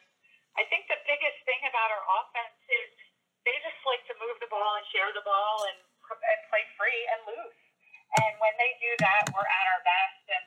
I 0.59 0.67
think 0.69 0.91
the 0.91 1.01
biggest 1.07 1.41
thing 1.47 1.63
about 1.65 1.89
our 1.95 2.05
offense 2.21 2.59
is 2.69 2.91
they 3.47 3.57
just 3.65 3.81
like 3.87 4.03
to 4.11 4.15
move 4.19 4.37
the 4.43 4.51
ball 4.51 4.77
and 4.77 4.85
share 4.93 5.09
the 5.15 5.25
ball 5.25 5.65
and, 5.71 5.79
and 5.81 6.41
play 6.51 6.65
free 6.75 7.03
and 7.17 7.21
loose. 7.33 7.61
And 8.19 8.33
when 8.43 8.55
they 8.59 8.75
do 8.83 8.91
that, 9.07 9.31
we're 9.31 9.47
at 9.47 9.67
our 9.71 9.83
best. 9.87 10.25
And, 10.27 10.47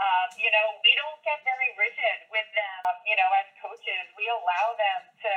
um, 0.00 0.28
you 0.40 0.48
know, 0.48 0.66
we 0.80 0.92
don't 0.96 1.20
get 1.20 1.44
very 1.44 1.70
rigid 1.76 2.18
with 2.32 2.48
them, 2.56 2.82
you 3.04 3.16
know, 3.20 3.28
as 3.36 3.48
coaches. 3.60 4.04
We 4.16 4.24
allow 4.32 4.72
them 4.80 5.00
to 5.28 5.32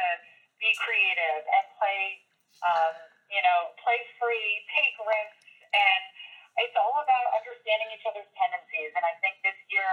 be 0.56 0.72
creative 0.80 1.44
and 1.44 1.66
play, 1.76 2.24
um, 2.64 2.96
you 3.28 3.44
know, 3.44 3.76
play 3.84 4.00
free, 4.16 4.64
take 4.72 4.96
risks. 5.04 5.52
And 5.76 6.04
it's 6.64 6.78
all 6.80 6.96
about 6.96 7.26
understanding 7.36 7.92
each 7.92 8.08
other's 8.08 8.30
tendencies. 8.40 8.96
And 8.96 9.04
I 9.04 9.20
think 9.20 9.44
this 9.44 9.60
year, 9.68 9.92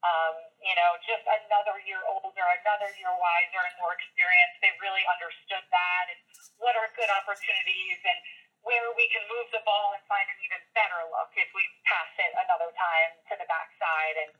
um, 0.00 0.40
you 0.62 0.72
know, 0.78 0.96
just 1.04 1.26
another 1.28 1.76
year 1.84 2.00
older, 2.08 2.46
another 2.64 2.88
year 2.96 3.12
wiser 3.12 3.60
and 3.60 3.76
more 3.76 3.92
experienced, 3.92 4.56
they 4.64 4.72
really 4.80 5.04
understood 5.04 5.64
that 5.68 6.04
and 6.16 6.20
what 6.62 6.78
are 6.80 6.88
good 6.96 7.10
opportunities 7.12 7.98
and 8.08 8.18
where 8.66 8.90
we 8.98 9.06
can 9.10 9.22
move 9.30 9.48
the 9.54 9.62
ball 9.62 9.94
and 9.94 10.02
find 10.10 10.26
an 10.26 10.38
even 10.42 10.62
better 10.74 11.00
look 11.10 11.30
if 11.38 11.48
we 11.54 11.62
pass 11.86 12.10
it 12.18 12.32
another 12.42 12.70
time 12.74 13.12
to 13.30 13.34
the 13.38 13.46
backside. 13.46 14.16
And, 14.26 14.32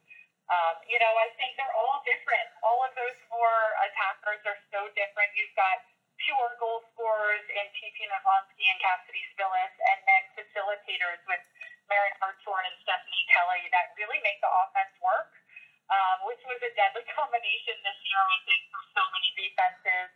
um, 0.50 0.74
you 0.90 0.98
know, 0.98 1.12
I 1.18 1.30
think 1.38 1.54
they're 1.54 1.76
all 1.78 2.02
different. 2.02 2.48
All 2.66 2.82
of 2.82 2.92
those 2.98 3.18
four 3.30 3.50
attackers 3.88 4.42
are 4.48 4.58
so 4.74 4.90
different. 4.98 5.30
You've 5.38 5.54
got 5.54 5.82
pure 6.18 6.50
goal 6.58 6.82
scorers 6.92 7.46
in 7.46 7.64
TP 7.78 8.04
Mavonsky 8.10 8.66
and 8.66 8.78
Cassidy 8.82 9.22
Spilis, 9.34 9.74
and 9.94 9.98
then 10.02 10.22
facilitators 10.34 11.22
with 11.30 11.42
Marin 11.86 12.14
Hartshorn 12.18 12.64
and 12.66 12.76
Stephanie 12.82 13.26
Kelly 13.32 13.62
that 13.72 13.94
really 13.96 14.20
make 14.20 14.38
the 14.42 14.50
offense 14.50 14.92
work, 15.00 15.30
um, 15.88 16.26
which 16.28 16.42
was 16.44 16.58
a 16.60 16.70
deadly 16.74 17.06
combination 17.16 17.76
this 17.86 17.98
year, 18.10 18.22
I 18.22 18.38
think, 18.44 18.62
for 18.74 18.82
so 18.98 19.02
many 19.14 19.30
defenses. 19.38 20.08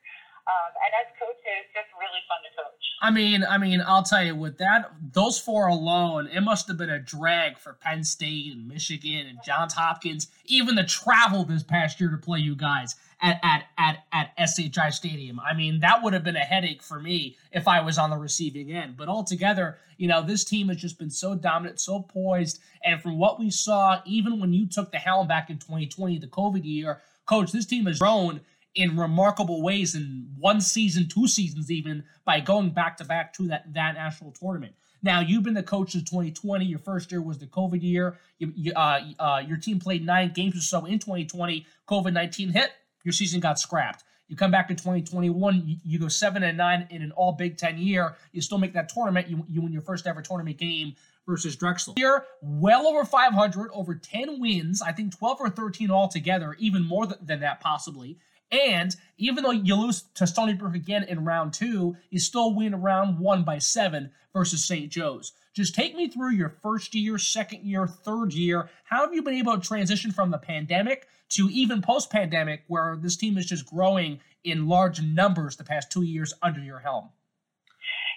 Um, 0.45 0.73
and 0.85 0.93
as 1.07 1.13
coaches, 1.21 1.71
just 1.73 1.87
really 1.95 2.19
fun 2.27 2.39
to 2.43 2.51
coach. 2.57 2.83
I 3.01 3.11
mean, 3.11 3.45
I 3.49 3.59
mean, 3.59 3.81
I'll 3.87 4.03
tell 4.03 4.25
you, 4.25 4.35
with 4.35 4.59
that, 4.59 4.91
those 5.13 5.39
four 5.39 5.69
alone, 5.69 6.27
it 6.27 6.41
must 6.41 6.67
have 6.67 6.77
been 6.77 6.91
a 6.91 6.99
drag 6.99 7.59
for 7.59 7.75
Penn 7.75 8.03
State 8.03 8.53
and 8.53 8.67
Michigan 8.67 9.27
and 9.29 9.39
Johns 9.45 9.75
Hopkins, 9.75 10.29
even 10.47 10.75
the 10.75 10.85
travel 10.85 11.45
this 11.45 11.63
past 11.63 12.01
year 12.01 12.11
to 12.11 12.17
play 12.17 12.41
you 12.41 12.57
guys 12.57 12.97
at 13.21 13.39
at 13.45 13.67
at 13.79 13.99
at 14.13 14.49
SHI 14.49 14.91
Stadium. 14.91 15.39
I 15.39 15.55
mean, 15.55 15.79
that 15.81 16.03
would 16.03 16.13
have 16.13 16.25
been 16.25 16.37
a 16.37 16.41
headache 16.41 16.83
for 16.83 16.99
me 16.99 17.37
if 17.53 17.69
I 17.69 17.81
was 17.81 17.97
on 17.97 18.11
the 18.11 18.17
receiving 18.17 18.73
end. 18.73 18.97
But 18.97 19.09
altogether, 19.09 19.79
you 19.97 20.09
know, 20.09 20.23
this 20.23 20.43
team 20.43 20.69
has 20.69 20.77
just 20.77 20.99
been 20.99 21.11
so 21.11 21.37
dominant, 21.37 21.79
so 21.79 22.01
poised, 22.01 22.59
and 22.85 23.01
from 23.01 23.17
what 23.17 23.39
we 23.39 23.51
saw, 23.51 24.01
even 24.05 24.41
when 24.41 24.53
you 24.53 24.67
took 24.67 24.91
the 24.91 24.99
helm 24.99 25.29
back 25.29 25.51
in 25.51 25.59
2020, 25.59 26.19
the 26.19 26.27
COVID 26.27 26.65
year, 26.65 27.01
coach, 27.27 27.53
this 27.53 27.67
team 27.67 27.87
has 27.87 28.01
grown 28.01 28.41
in 28.75 28.97
remarkable 28.97 29.63
ways 29.63 29.95
in 29.95 30.29
one 30.39 30.61
season, 30.61 31.09
two 31.09 31.29
seasons 31.29 31.71
even, 31.71 32.05
by 32.25 32.41
going 32.41 32.71
back 32.71 32.97
to 32.97 33.05
back 33.05 33.33
to 33.35 33.49
that, 33.49 33.73
that 33.75 33.95
national 33.95 34.33
tournament. 34.33 34.75
Now, 35.03 35.21
you've 35.21 35.43
been 35.43 35.55
the 35.55 35.63
coach 35.63 35.95
of 35.95 36.05
2020. 36.05 36.65
Your 36.65 36.79
first 36.79 37.11
year 37.11 37.21
was 37.21 37.39
the 37.39 37.47
COVID 37.47 37.83
year. 37.83 38.19
You, 38.39 38.53
you, 38.55 38.73
uh, 38.73 39.01
uh, 39.19 39.43
your 39.47 39.57
team 39.57 39.81
played 39.81 40.07
nine 40.07 40.33
games 40.33 40.57
or 40.57 40.61
so 40.61 40.85
in 40.85 40.99
2020. 40.99 41.67
COVID 41.89 42.13
19 42.13 42.51
hit. 42.51 42.71
Your 43.05 43.13
season 43.13 43.41
got 43.41 43.59
scrapped. 43.59 44.05
You 44.29 44.37
come 44.37 44.51
back 44.51 44.69
to 44.69 44.75
2021, 44.75 45.63
you, 45.67 45.77
you, 45.85 45.99
go 45.99 46.09
seven 46.09 46.43
and 46.43 46.57
nine 46.57 46.87
in 46.89 47.03
an 47.03 47.13
all 47.13 47.33
Big 47.33 47.59
Ten 47.59 47.77
year. 47.77 48.15
You 48.33 48.41
still 48.41 48.57
make 48.57 48.73
that 48.73 48.89
tournament. 48.89 49.29
You, 49.29 49.45
you 49.47 49.61
win 49.61 49.73
your 49.73 49.83
first 49.83 50.07
ever 50.07 50.23
tournament 50.23 50.57
game 50.57 50.95
versus 51.27 51.55
Drexel. 51.55 51.93
Here, 51.99 52.25
well 52.41 52.87
over 52.87 53.05
500, 53.05 53.71
over 53.75 53.95
10 53.95 54.41
wins. 54.41 54.81
I 54.81 54.93
think 54.93 55.17
12 55.19 55.41
or 55.41 55.51
13 55.51 55.91
altogether, 55.91 56.57
even 56.59 56.83
more 56.83 57.07
than 57.07 57.41
that 57.41 57.61
possibly. 57.61 58.19
And 58.53 58.95
even 59.17 59.43
though 59.43 59.51
you 59.51 59.75
lose 59.75 60.05
to 60.15 60.27
Stony 60.27 60.53
Brook 60.53 60.75
again 60.75 61.05
in 61.05 61.25
round 61.25 61.55
two, 61.55 61.97
you 62.11 62.21
still 62.21 62.55
win 62.55 62.77
round 62.77 63.19
one 63.19 63.45
by 63.45 63.59
seven 63.59 64.13
versus 64.35 64.63
St. 64.63 64.93
Joe's. 64.93 65.33
Just 65.55 65.75
take 65.75 65.97
me 65.97 66.09
through 66.09 66.33
your 66.33 66.49
first 66.49 66.95
year, 66.95 67.17
second 67.17 67.65
year, 67.65 67.87
third 67.87 68.33
year. 68.33 68.69
How 68.85 69.05
have 69.05 69.15
you 69.15 69.23
been 69.23 69.41
able 69.41 69.57
to 69.57 69.61
transition 69.61 70.13
from 70.13 70.31
the 70.31 70.39
pandemic 70.39 71.09
to 71.37 71.49
even 71.49 71.81
post 71.81 72.13
pandemic, 72.13 72.65
where 72.69 72.97
this 72.97 73.17
team 73.17 73.37
is 73.37 73.49
just 73.49 73.65
growing 73.65 74.21
in 74.45 74.69
large 74.69 75.01
numbers 75.01 75.57
the 75.57 75.65
past 75.65 75.91
two 75.91 76.05
years 76.05 76.33
under 76.45 76.61
your 76.61 76.81
helm? 76.81 77.09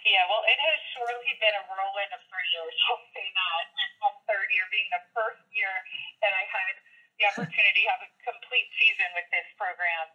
Yeah, 0.04 0.24
well, 0.28 0.44
it 0.44 0.60
has 0.60 0.78
surely 0.96 1.32
been 1.40 1.56
a 1.56 1.64
whirlwind 1.68 2.12
of 2.12 2.20
three 2.28 2.48
years. 2.56 2.76
I'll 2.92 3.04
say 3.12 3.24
that. 3.24 3.64
My 4.04 4.12
third 4.28 4.48
year 4.52 4.68
being 4.68 4.88
the 4.92 5.02
first 5.16 5.40
year 5.52 5.72
that 6.20 6.32
I 6.32 6.44
had 6.44 6.74
the 7.16 7.24
opportunity 7.32 7.84
to 7.84 7.90
have 7.92 8.04
a 8.04 8.10
complete 8.20 8.68
season 8.76 9.08
with 9.16 9.28
this 9.32 9.48
program. 9.56 10.12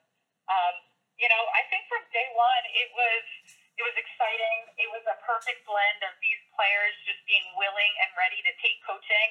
Um, 0.52 0.76
you 1.16 1.32
know, 1.32 1.44
I 1.56 1.64
think 1.72 1.88
from 1.88 2.04
day 2.12 2.28
one 2.36 2.64
it 2.76 2.92
was 2.92 3.24
it 3.80 3.84
was 3.88 3.96
exciting. 3.96 4.58
It 4.78 4.90
was 4.92 5.02
a 5.08 5.18
perfect 5.24 5.64
blend 5.64 6.04
of 6.04 6.14
these 6.20 6.42
players 6.54 6.94
just 7.08 7.24
being 7.24 7.48
willing 7.56 7.94
and 8.04 8.12
ready 8.20 8.44
to 8.44 8.52
take 8.60 8.78
coaching, 8.84 9.30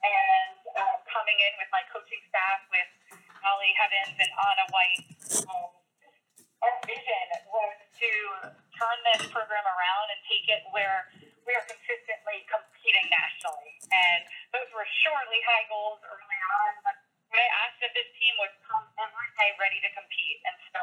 and 0.00 0.58
uh, 0.74 0.96
coming 1.06 1.36
in 1.36 1.52
with 1.60 1.68
my 1.70 1.84
coaching 1.92 2.22
staff 2.32 2.64
with 2.72 2.90
Molly 3.44 3.72
Heavens 3.76 4.16
and 4.16 4.32
Anna 4.32 4.66
White. 4.72 5.04
Um, 5.44 5.70
our 6.64 6.74
vision 6.88 7.26
was 7.52 7.76
to 8.00 8.10
turn 8.74 8.98
this 9.12 9.28
program 9.28 9.62
around 9.62 10.06
and 10.10 10.20
take 10.24 10.48
it 10.48 10.64
where 10.72 11.12
we 11.46 11.54
are 11.54 11.66
consistently 11.68 12.42
competing 12.48 13.06
nationally. 13.06 13.76
And 13.92 14.26
those 14.50 14.66
were 14.74 14.88
surely 15.04 15.40
high 15.46 15.68
goals 15.70 16.02
early 16.02 16.40
on, 16.58 16.72
but 16.82 16.96
I 17.40 17.66
of 17.86 17.92
this 17.94 18.10
team 18.18 18.34
was 18.42 18.50
come 18.66 18.82
every 18.98 19.30
day 19.36 19.50
ready 19.60 19.78
to 19.84 19.90
compete. 19.94 20.38
And 20.48 20.56
so 20.74 20.80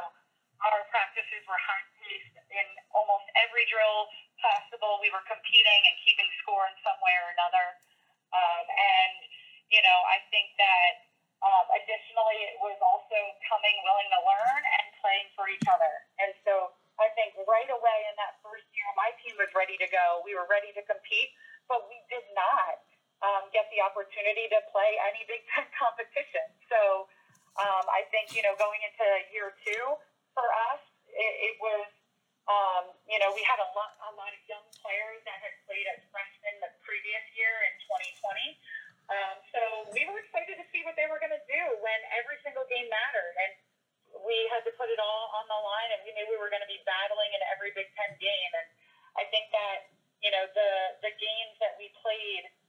our 0.63 0.81
practices 0.93 1.43
were 1.49 1.59
high 1.59 1.85
paced 1.99 2.37
in 2.53 2.67
almost 2.95 3.27
every 3.35 3.67
drill 3.67 4.07
possible. 4.39 5.03
We 5.03 5.11
were 5.11 5.23
competing 5.27 5.81
and 5.89 5.95
keeping 6.07 6.29
score 6.43 6.63
in 6.69 6.75
some 6.85 6.95
way 7.03 7.15
or 7.19 7.29
another. 7.35 7.65
Um, 8.31 8.65
and, 8.71 9.15
you 9.67 9.81
know, 9.83 9.99
I 10.07 10.23
think 10.31 10.55
that 10.61 10.93
um, 11.43 11.65
additionally, 11.75 12.39
it 12.55 12.57
was 12.63 12.79
also 12.79 13.19
coming 13.51 13.75
willing 13.83 14.09
to 14.15 14.21
learn 14.23 14.61
and 14.63 14.85
playing 15.03 15.27
for 15.35 15.51
each 15.51 15.67
other. 15.67 15.91
And 16.23 16.31
so 16.47 16.71
I 17.01 17.11
think 17.19 17.35
right 17.43 17.67
away 17.67 17.99
in 18.07 18.15
that 18.15 18.39
first 18.39 18.63
year, 18.71 18.87
my 18.95 19.11
team 19.19 19.35
was 19.35 19.51
ready 19.51 19.75
to 19.75 19.87
go. 19.91 20.23
We 20.23 20.39
were 20.39 20.47
ready 20.47 20.71
to 20.71 20.83
compete, 20.87 21.35
but 21.67 21.83
we 21.91 21.99
did 22.07 22.23
not 22.31 22.79
um, 23.23 23.47
get 23.55 23.71
the 23.71 23.79
opportunity 23.79 24.51
to 24.51 24.59
play 24.69 24.99
any 25.07 25.23
Big 25.31 25.41
Ten 25.55 25.65
competition. 25.79 26.45
So 26.67 27.07
um, 27.55 27.85
I 27.87 28.03
think, 28.11 28.35
you 28.35 28.43
know, 28.43 28.53
going 28.59 28.83
into 28.83 29.07
year 29.31 29.55
two 29.63 29.85
for 30.35 30.47
us, 30.71 30.83
it, 31.07 31.33
it 31.53 31.55
was, 31.63 31.87
um, 32.49 32.91
you 33.07 33.21
know, 33.23 33.31
we 33.31 33.41
had 33.47 33.61
a 33.63 33.69
lot, 33.71 33.95
a 34.03 34.13
lot 34.19 34.31
of 34.35 34.41
young 34.51 34.65
players 34.83 35.23
that 35.23 35.39
had 35.39 35.55
played 35.63 35.87
as 35.95 36.03
freshmen 36.11 36.59
the 36.59 36.71
previous 36.83 37.23
year 37.39 37.53
in 37.71 37.73
2020. 38.19 38.59
Um, 39.13 39.35
so 39.53 39.61
we 39.95 40.03
were 40.09 40.19
excited 40.19 40.59
to 40.59 40.65
see 40.73 40.83
what 40.83 40.97
they 40.99 41.07
were 41.07 41.21
going 41.21 41.35
to 41.35 41.45
do 41.47 41.61
when 41.79 41.99
every 42.19 42.35
single 42.43 42.67
game 42.67 42.89
mattered. 42.91 43.35
And 43.39 43.51
we 44.25 44.35
had 44.51 44.65
to 44.67 44.73
put 44.75 44.91
it 44.91 44.99
all 44.99 45.31
on 45.37 45.45
the 45.47 45.59
line, 45.59 45.89
and 45.95 45.99
we 46.03 46.11
knew 46.17 46.25
we 46.27 46.39
were 46.39 46.51
going 46.51 46.63
to 46.63 46.71
be 46.71 46.81
battling 46.83 47.31
in 47.31 47.41
every 47.53 47.71
Big 47.77 47.87
Ten 47.95 48.11
game. 48.19 48.51
And 48.57 48.67
I 49.15 49.23
think 49.29 49.53
that, 49.53 49.93
you 50.19 50.31
know, 50.33 50.43
the, 50.51 50.71
the 51.05 51.13
games 51.15 51.55
that 51.61 51.79
we 51.79 51.93
played– 52.01 52.49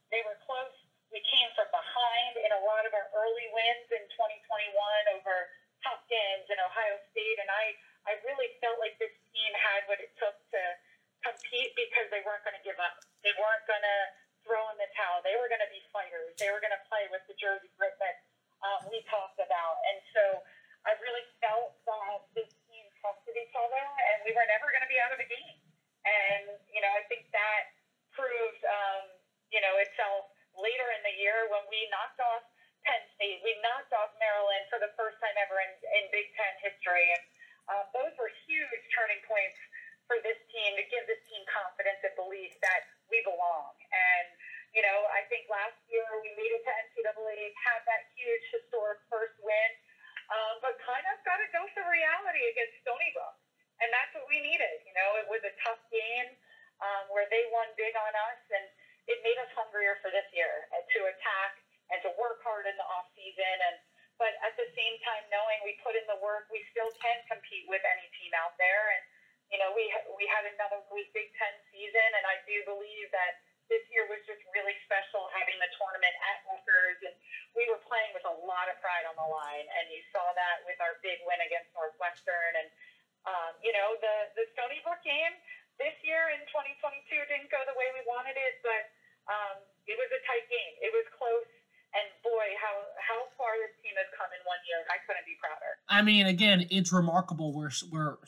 it's 96.70 96.92
remarkable 96.92 97.52
where 97.52 97.70
where 97.90 98.18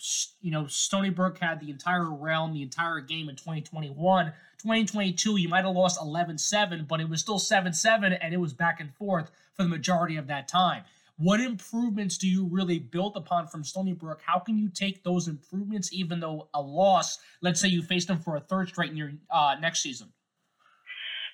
you 0.40 0.50
know 0.50 0.66
Stony 0.66 1.10
Brook 1.10 1.38
had 1.38 1.60
the 1.60 1.70
entire 1.70 2.10
realm, 2.10 2.52
the 2.54 2.62
entire 2.62 3.00
game 3.00 3.28
in 3.28 3.36
2021. 3.36 4.32
2022, 4.58 5.36
you 5.36 5.48
might 5.48 5.64
have 5.64 5.76
lost 5.76 6.00
11-7, 6.00 6.88
but 6.88 6.98
it 6.98 7.08
was 7.08 7.20
still 7.20 7.38
7-7, 7.38 8.18
and 8.20 8.34
it 8.34 8.38
was 8.38 8.54
back 8.54 8.80
and 8.80 8.92
forth 8.94 9.30
for 9.54 9.62
the 9.62 9.68
majority 9.68 10.16
of 10.16 10.26
that 10.26 10.48
time. 10.48 10.82
What 11.18 11.40
improvements 11.40 12.18
do 12.18 12.26
you 12.26 12.46
really 12.46 12.78
build 12.78 13.16
upon 13.16 13.48
from 13.48 13.64
Stony 13.64 13.92
Brook? 13.92 14.20
How 14.24 14.38
can 14.38 14.58
you 14.58 14.68
take 14.68 15.04
those 15.04 15.28
improvements, 15.28 15.92
even 15.92 16.20
though 16.20 16.48
a 16.52 16.60
loss, 16.60 17.18
let's 17.42 17.60
say 17.60 17.68
you 17.68 17.82
face 17.82 18.06
them 18.06 18.18
for 18.18 18.36
a 18.36 18.40
third 18.40 18.68
straight 18.68 18.90
in 18.90 18.96
your 18.96 19.12
uh, 19.30 19.56
next 19.60 19.82
season? 19.82 20.12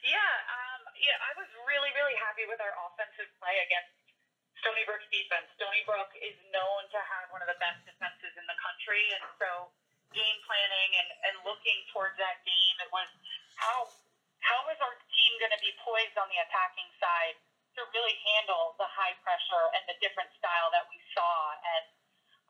Yeah, 0.03 0.35
um, 0.51 0.83
yeah, 0.99 1.19
I 1.23 1.33
was 1.39 1.47
really, 1.67 1.91
really 1.95 2.19
happy 2.19 2.43
with 2.51 2.59
our 2.59 2.75
offensive 2.91 3.31
play 3.39 3.55
against 3.63 4.03
Stony 4.63 4.87
Brook's 4.87 5.11
defense. 5.11 5.51
Stony 5.59 5.83
Brook 5.83 6.15
is 6.23 6.39
known 6.55 6.87
to 6.95 6.99
have 7.03 7.35
one 7.35 7.43
of 7.43 7.51
the 7.51 7.59
best 7.59 7.83
defenses 7.83 8.31
in 8.39 8.47
the 8.47 8.55
country, 8.63 9.03
and 9.19 9.27
so 9.43 9.75
game 10.15 10.39
planning 10.47 10.91
and, 11.03 11.11
and 11.27 11.35
looking 11.43 11.83
towards 11.91 12.15
that 12.23 12.39
game, 12.47 12.77
it 12.79 12.91
was 12.95 13.11
how 13.59 13.91
how 14.43 14.63
is 14.71 14.79
our 14.83 14.95
team 15.15 15.33
going 15.39 15.55
to 15.55 15.63
be 15.63 15.71
poised 15.83 16.19
on 16.19 16.27
the 16.31 16.39
attacking 16.47 16.91
side 16.99 17.39
to 17.79 17.83
really 17.95 18.15
handle 18.35 18.75
the 18.79 18.87
high 18.87 19.15
pressure 19.23 19.67
and 19.79 19.83
the 19.87 19.95
different 20.03 20.31
style 20.39 20.71
that 20.75 20.87
we 20.91 20.99
saw. 21.15 21.55
And 21.63 21.87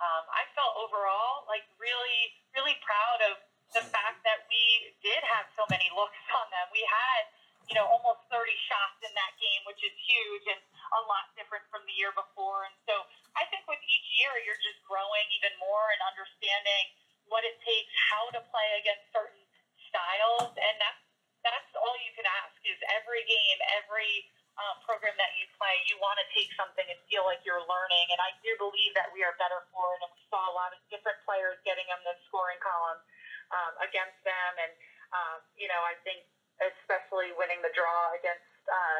um, 0.00 0.24
I 0.32 0.48
felt 0.56 0.72
overall 0.80 1.44
like 1.48 1.68
really, 1.76 2.32
really 2.56 2.80
proud 2.80 3.20
of 3.28 3.40
the 3.76 3.84
fact 3.92 4.24
that 4.24 4.48
we 4.48 4.96
did 5.04 5.20
have 5.36 5.52
so 5.52 5.68
many 5.68 5.88
looks 5.92 6.16
on 6.32 6.48
them. 6.48 6.66
We 6.72 6.80
had 6.88 7.28
you 7.70 7.74
know, 7.78 7.86
almost 7.86 8.26
30 8.30 8.50
shots 8.66 8.98
in 9.06 9.12
that 9.14 9.32
game, 9.38 9.62
which 9.68 9.80
is 9.80 9.94
huge 9.94 10.44
and 10.50 10.60
a 10.98 11.00
lot 11.06 11.30
different 11.38 11.62
from 11.70 11.80
the 11.86 11.94
year 11.94 12.10
before. 12.14 12.66
And 12.66 12.76
so 12.88 13.06
I 13.38 13.46
think 13.48 13.64
with 13.70 13.80
each 13.80 14.08
year, 14.18 14.32
you're 14.42 14.60
just 14.60 14.82
growing 14.84 15.26
even 15.38 15.54
more 15.62 15.88
and 15.94 16.00
understanding 16.10 16.84
what 17.30 17.46
it 17.46 17.56
takes, 17.62 17.92
how 18.12 18.28
to 18.34 18.40
play 18.50 18.68
against 18.82 19.08
certain 19.14 19.40
styles. 19.88 20.52
And 20.52 20.74
that's, 20.82 21.02
that's 21.46 21.72
all 21.78 21.96
you 22.02 22.12
can 22.18 22.26
ask 22.26 22.58
is 22.66 22.78
every 22.98 23.24
game, 23.24 23.58
every 23.78 24.26
um, 24.60 24.76
program 24.84 25.16
that 25.16 25.32
you 25.40 25.48
play, 25.56 25.80
you 25.88 25.96
want 25.96 26.20
to 26.20 26.26
take 26.36 26.52
something 26.60 26.84
and 26.84 26.98
feel 27.08 27.24
like 27.24 27.40
you're 27.46 27.64
learning. 27.64 28.06
And 28.12 28.20
I 28.20 28.36
do 28.44 28.52
believe 28.60 28.92
that 29.00 29.08
we 29.16 29.24
are 29.24 29.32
better 29.40 29.64
for 29.72 29.96
it. 29.96 30.04
And 30.04 30.12
we 30.12 30.22
saw 30.28 30.44
a 30.50 30.54
lot 30.54 30.76
of 30.76 30.80
different 30.92 31.16
players 31.24 31.56
getting 31.64 31.88
on 31.88 32.04
the 32.04 32.12
scoring 32.28 32.60
column 32.60 33.00
um, 33.48 33.72
against 33.80 34.20
them. 34.28 34.52
And, 34.60 34.72
um, 35.16 35.38
you 35.56 35.72
know, 35.72 35.80
I 35.88 35.96
think 36.04 36.28
especially 36.60 37.34
winning 37.34 37.58
the 37.64 37.72
draw 37.74 38.12
against 38.14 38.46
uh, 38.68 38.98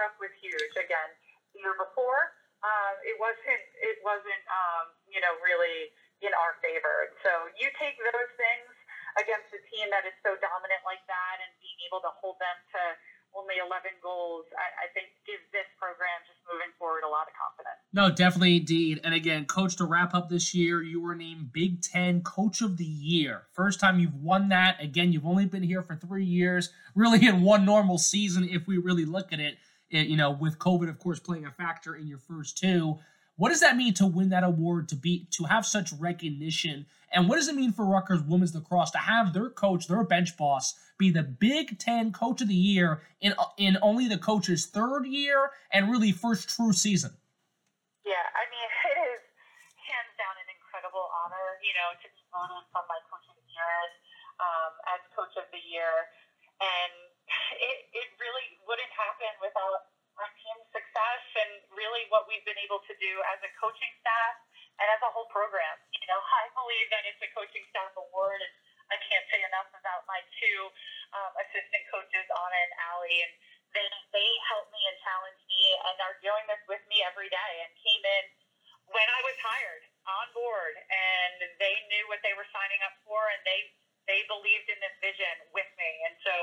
Brook 0.00 0.16
was 0.16 0.32
huge. 0.40 0.72
Again, 0.80 1.12
the 1.52 1.60
year 1.60 1.76
before, 1.76 2.32
uh, 2.64 2.92
it 3.04 3.20
wasn't 3.20 3.64
it 3.84 4.00
wasn't 4.00 4.44
um, 4.48 4.96
you 5.12 5.20
know 5.20 5.36
really 5.44 5.92
in 6.24 6.32
our 6.32 6.56
favor. 6.64 7.12
So 7.20 7.52
you 7.60 7.68
take 7.76 8.00
those 8.00 8.32
things 8.40 8.72
against 9.20 9.52
a 9.52 9.60
team 9.68 9.92
that 9.92 10.08
is 10.08 10.16
so 10.24 10.40
dominant 10.40 10.80
like 10.88 11.04
that, 11.04 11.36
and 11.44 11.52
being 11.60 11.84
able 11.84 12.00
to 12.00 12.08
hold 12.16 12.40
them 12.40 12.56
to 12.72 12.80
only 13.36 13.54
11 13.62 13.94
goals, 14.02 14.44
I, 14.58 14.86
I, 14.86 14.86
think 14.90 15.06
gives 15.26 15.46
this 15.52 15.66
program 15.78 16.18
just 16.26 16.42
moving 16.50 16.72
forward 16.78 17.06
a 17.06 17.10
lot 17.10 17.30
of 17.30 17.34
confidence. 17.38 17.78
No, 17.92 18.10
definitely 18.10 18.56
indeed. 18.56 19.00
And 19.04 19.14
again, 19.14 19.46
coach, 19.46 19.76
to 19.76 19.84
wrap 19.84 20.14
up 20.14 20.28
this 20.28 20.54
year, 20.54 20.82
you 20.82 21.00
were 21.00 21.14
named 21.14 21.52
Big 21.52 21.82
Ten 21.82 22.22
Coach 22.22 22.60
of 22.60 22.76
the 22.76 22.84
Year. 22.84 23.46
First 23.52 23.78
time 23.78 24.00
you've 24.00 24.14
won 24.14 24.48
that. 24.48 24.82
Again, 24.82 25.12
you've 25.12 25.26
only 25.26 25.46
been 25.46 25.62
here 25.62 25.82
for 25.82 25.94
three 25.94 26.24
years, 26.24 26.70
really 26.94 27.24
in 27.26 27.42
one 27.42 27.64
normal 27.64 27.98
season, 27.98 28.48
if 28.50 28.66
we 28.66 28.78
really 28.78 29.04
look 29.04 29.32
at 29.32 29.40
it. 29.40 29.58
It 29.90 30.06
you 30.06 30.16
know, 30.16 30.30
with 30.30 30.58
COVID, 30.58 30.88
of 30.88 30.98
course, 30.98 31.18
playing 31.18 31.46
a 31.46 31.50
factor 31.50 31.94
in 31.94 32.06
your 32.06 32.18
first 32.18 32.58
two. 32.58 32.98
What 33.36 33.48
does 33.48 33.60
that 33.60 33.76
mean 33.76 33.94
to 33.94 34.06
win 34.06 34.28
that 34.30 34.44
award, 34.44 34.88
to 34.90 34.96
be 34.96 35.26
to 35.32 35.44
have 35.44 35.64
such 35.64 35.92
recognition? 35.94 36.86
And 37.12 37.28
what 37.28 37.36
does 37.36 37.48
it 37.48 37.54
mean 37.54 37.72
for 37.72 37.84
Rutgers 37.86 38.22
women's 38.22 38.54
lacrosse 38.54 38.90
to 38.92 38.98
have 38.98 39.32
their 39.32 39.48
coach, 39.48 39.88
their 39.88 40.04
bench 40.04 40.36
boss, 40.36 40.74
be 40.98 41.10
the 41.10 41.22
Big 41.22 41.78
Ten 41.78 42.12
Coach 42.12 42.42
of 42.42 42.48
the 42.48 42.54
Year 42.54 43.02
in 43.20 43.34
in 43.56 43.78
only 43.82 44.08
the 44.08 44.18
coach's 44.18 44.66
third 44.66 45.06
year 45.06 45.50
and 45.72 45.90
really 45.90 46.12
first 46.12 46.48
true 46.54 46.72
season? 46.72 47.16
Yeah, 48.04 48.20
I 48.36 48.44
mean 48.52 48.68
it 48.92 48.98
is 49.16 49.22
hands 49.88 50.12
down 50.20 50.36
an 50.36 50.48
incredible 50.52 51.08
honor, 51.24 51.58
you 51.64 51.72
know, 51.72 51.96
to 51.96 52.06
be 52.12 52.22
voted 52.28 52.68
from 52.70 52.84
my 52.86 53.00
coach 53.08 53.30
um, 54.40 54.72
as 54.96 55.00
coach 55.12 55.36
of 55.36 55.46
the 55.52 55.60
year, 55.60 56.08
and 56.60 57.09
it 57.58 57.78
it 57.94 58.08
really 58.18 58.48
wouldn't 58.66 58.92
happen 58.94 59.32
without 59.40 59.90
our 60.20 60.30
team's 60.36 60.68
success 60.74 61.24
and 61.40 61.50
really 61.72 62.04
what 62.12 62.28
we've 62.28 62.44
been 62.44 62.58
able 62.60 62.82
to 62.84 62.94
do 63.00 63.12
as 63.32 63.40
a 63.40 63.50
coaching 63.56 63.92
staff 64.04 64.34
and 64.80 64.86
as 64.92 65.00
a 65.00 65.10
whole 65.12 65.28
program. 65.32 65.76
You 65.96 66.06
know, 66.08 66.20
I 66.20 66.48
believe 66.52 66.88
that 66.92 67.04
it's 67.08 67.20
a 67.24 67.30
coaching 67.32 67.64
staff 67.72 67.92
award, 67.96 68.40
and 68.40 68.52
I 68.92 68.96
can't 69.00 69.24
say 69.32 69.40
enough 69.44 69.70
about 69.72 70.04
my 70.10 70.20
two 70.36 70.58
um, 71.16 71.32
assistant 71.40 71.84
coaches, 71.88 72.26
Anna 72.28 72.58
and 72.58 72.74
Allie, 72.92 73.20
and 73.24 73.32
they 73.72 73.86
they 74.10 74.28
helped 74.50 74.72
me 74.74 74.82
and 74.90 74.98
challenged 75.00 75.44
me 75.46 75.62
and 75.88 75.96
are 76.02 76.18
doing 76.20 76.44
this 76.50 76.62
with 76.66 76.82
me 76.90 77.00
every 77.06 77.30
day 77.30 77.52
and 77.64 77.70
came 77.80 78.02
in 78.02 78.24
when 78.90 79.06
I 79.06 79.20
was 79.22 79.38
hired 79.38 79.84
on 80.10 80.26
board 80.34 80.74
and 80.74 81.38
they 81.62 81.74
knew 81.86 82.04
what 82.10 82.18
they 82.26 82.34
were 82.34 82.46
signing 82.50 82.82
up 82.82 82.98
for 83.06 83.30
and 83.30 83.40
they 83.46 83.70
they 84.10 84.26
believed 84.26 84.66
in 84.66 84.78
this 84.82 84.96
vision 84.98 85.34
with 85.54 85.70
me 85.78 85.90
and 86.10 86.14
so 86.26 86.34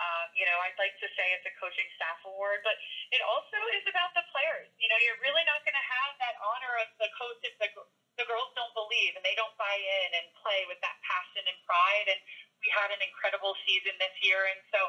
um, 0.00 0.26
you 0.32 0.48
know, 0.48 0.56
I'd 0.64 0.80
like 0.80 0.96
to 0.96 1.08
say 1.12 1.26
it's 1.36 1.44
a 1.44 1.54
coaching 1.60 1.84
staff 2.00 2.24
award, 2.24 2.64
but 2.64 2.72
it 3.12 3.20
also 3.20 3.58
is 3.76 3.84
about 3.84 4.16
the 4.16 4.24
players. 4.32 4.72
You 4.80 4.88
know, 4.88 4.96
you're 5.04 5.20
really 5.20 5.44
not 5.44 5.60
going 5.60 5.76
to 5.76 5.88
have 6.00 6.16
that 6.24 6.40
honor 6.40 6.74
of 6.80 6.88
the 6.96 7.10
coach 7.20 7.40
if 7.44 7.54
the, 7.60 7.68
the 8.16 8.24
girls 8.24 8.48
don't 8.56 8.72
believe 8.72 9.12
and 9.12 9.22
they 9.22 9.36
don't 9.36 9.52
buy 9.60 9.76
in 9.76 10.08
and 10.16 10.26
play 10.40 10.64
with 10.72 10.80
that 10.80 10.96
passion 11.04 11.44
and 11.44 11.58
pride. 11.68 12.06
And 12.16 12.20
we 12.64 12.72
had 12.72 12.88
an 12.88 13.00
incredible 13.04 13.52
season 13.68 13.92
this 14.00 14.16
year. 14.24 14.40
And 14.48 14.60
so, 14.72 14.80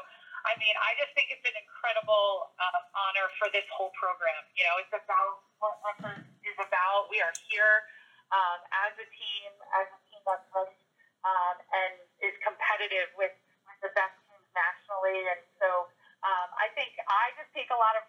I 0.48 0.56
mean, 0.56 0.72
I 0.80 0.96
just 0.96 1.12
think 1.12 1.28
it's 1.28 1.44
an 1.44 1.56
incredible 1.60 2.56
um, 2.56 2.82
honor 2.96 3.28
for 3.36 3.52
this 3.52 3.68
whole 3.68 3.92
program. 4.00 4.48
You 4.56 4.64
know, 4.64 4.80
it's 4.80 4.96
about 4.96 5.44
what 5.60 5.76
Rutgers 5.84 6.24
is 6.40 6.56
about. 6.56 7.12
We 7.12 7.20
are 7.20 7.32
here 7.52 7.84
um, 8.32 8.64
as 8.88 8.96
a 8.96 9.06
team, 9.12 9.50
as 9.76 9.92
a 9.92 10.00
team 10.08 10.22
that's 10.24 10.48
ready 10.56 10.80
um, 11.22 11.56
and 11.60 11.94
is 12.24 12.34
competitive 12.40 13.12
with, 13.20 13.36
with 13.68 13.78
the 13.84 13.92
best 13.92 14.16
nationally. 14.54 15.18
And 15.32 15.42
so 15.58 15.88
um, 16.22 16.48
I 16.56 16.70
think 16.76 16.94
I 17.08 17.34
just 17.40 17.50
take 17.56 17.68
a 17.72 17.78
lot 17.78 17.98
of 17.98 18.04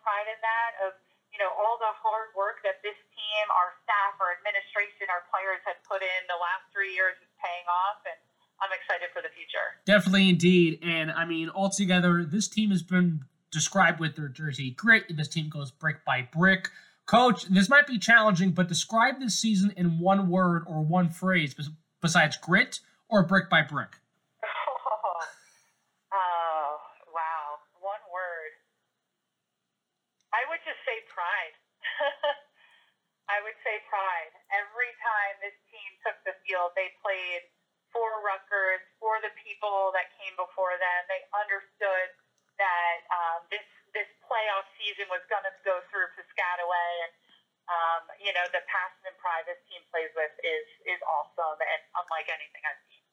that 0.74 0.88
of, 0.90 0.98
you 1.30 1.38
know, 1.38 1.50
all 1.54 1.78
the 1.78 1.94
hard 2.02 2.34
work 2.34 2.62
that 2.66 2.82
this 2.82 2.98
team, 3.14 3.46
our 3.54 3.74
staff, 3.86 4.18
our 4.18 4.34
administration, 4.38 5.10
our 5.10 5.26
players 5.30 5.62
have 5.70 5.78
put 5.86 6.02
in 6.02 6.22
the 6.30 6.38
last 6.38 6.66
three 6.74 6.94
years 6.94 7.18
is 7.22 7.30
paying 7.42 7.66
off. 7.70 8.02
And 8.06 8.18
I'm 8.62 8.74
excited 8.74 9.10
for 9.14 9.22
the 9.22 9.34
future. 9.34 9.78
Definitely 9.86 10.30
indeed. 10.30 10.82
And 10.82 11.12
I 11.12 11.26
mean, 11.26 11.50
altogether, 11.50 12.26
this 12.26 12.48
team 12.48 12.70
has 12.70 12.82
been 12.82 13.26
described 13.52 14.00
with 14.00 14.16
their 14.16 14.30
jersey 14.30 14.72
grit. 14.74 15.06
This 15.10 15.30
team 15.30 15.50
goes 15.50 15.70
brick 15.70 16.06
by 16.06 16.28
brick. 16.34 16.70
Coach, 17.06 17.46
this 17.46 17.68
might 17.68 17.86
be 17.86 18.00
challenging, 18.00 18.52
but 18.52 18.70
describe 18.70 19.20
this 19.20 19.38
season 19.38 19.74
in 19.76 20.00
one 20.00 20.30
word 20.30 20.64
or 20.66 20.82
one 20.82 21.10
phrase 21.10 21.54
besides 22.02 22.38
grit 22.38 22.80
or 23.10 23.24
brick 23.24 23.50
by 23.50 23.62
brick. 23.62 24.00
pride. 31.14 31.56
I 33.32 33.40
would 33.46 33.56
say 33.64 33.80
pride. 33.88 34.34
Every 34.52 34.92
time 35.00 35.34
this 35.40 35.56
team 35.72 35.90
took 36.04 36.18
the 36.28 36.36
field, 36.44 36.76
they 36.76 36.92
played 37.00 37.48
for 37.96 38.20
Rutgers, 38.26 38.84
for 38.98 39.22
the 39.22 39.32
people 39.40 39.94
that 39.96 40.12
came 40.20 40.34
before 40.36 40.76
them. 40.76 41.00
They 41.08 41.24
understood 41.32 42.10
that 42.60 42.98
um, 43.14 43.48
this 43.54 43.64
this 43.94 44.10
playoff 44.26 44.66
season 44.82 45.06
was 45.14 45.22
going 45.30 45.46
to 45.46 45.54
go 45.62 45.78
through 45.94 46.10
Piscataway, 46.18 46.92
and 47.06 47.14
um, 47.70 48.02
you 48.18 48.34
know 48.34 48.44
the 48.52 48.66
passion 48.66 49.14
and 49.14 49.18
pride 49.22 49.46
this 49.46 49.62
team 49.70 49.82
plays 49.94 50.12
with 50.18 50.34
is 50.42 50.68
is 50.90 51.00
awesome 51.06 51.58
and 51.62 51.82
unlike 51.96 52.28
anything 52.34 52.62
I've 52.66 52.82
seen. 52.90 53.06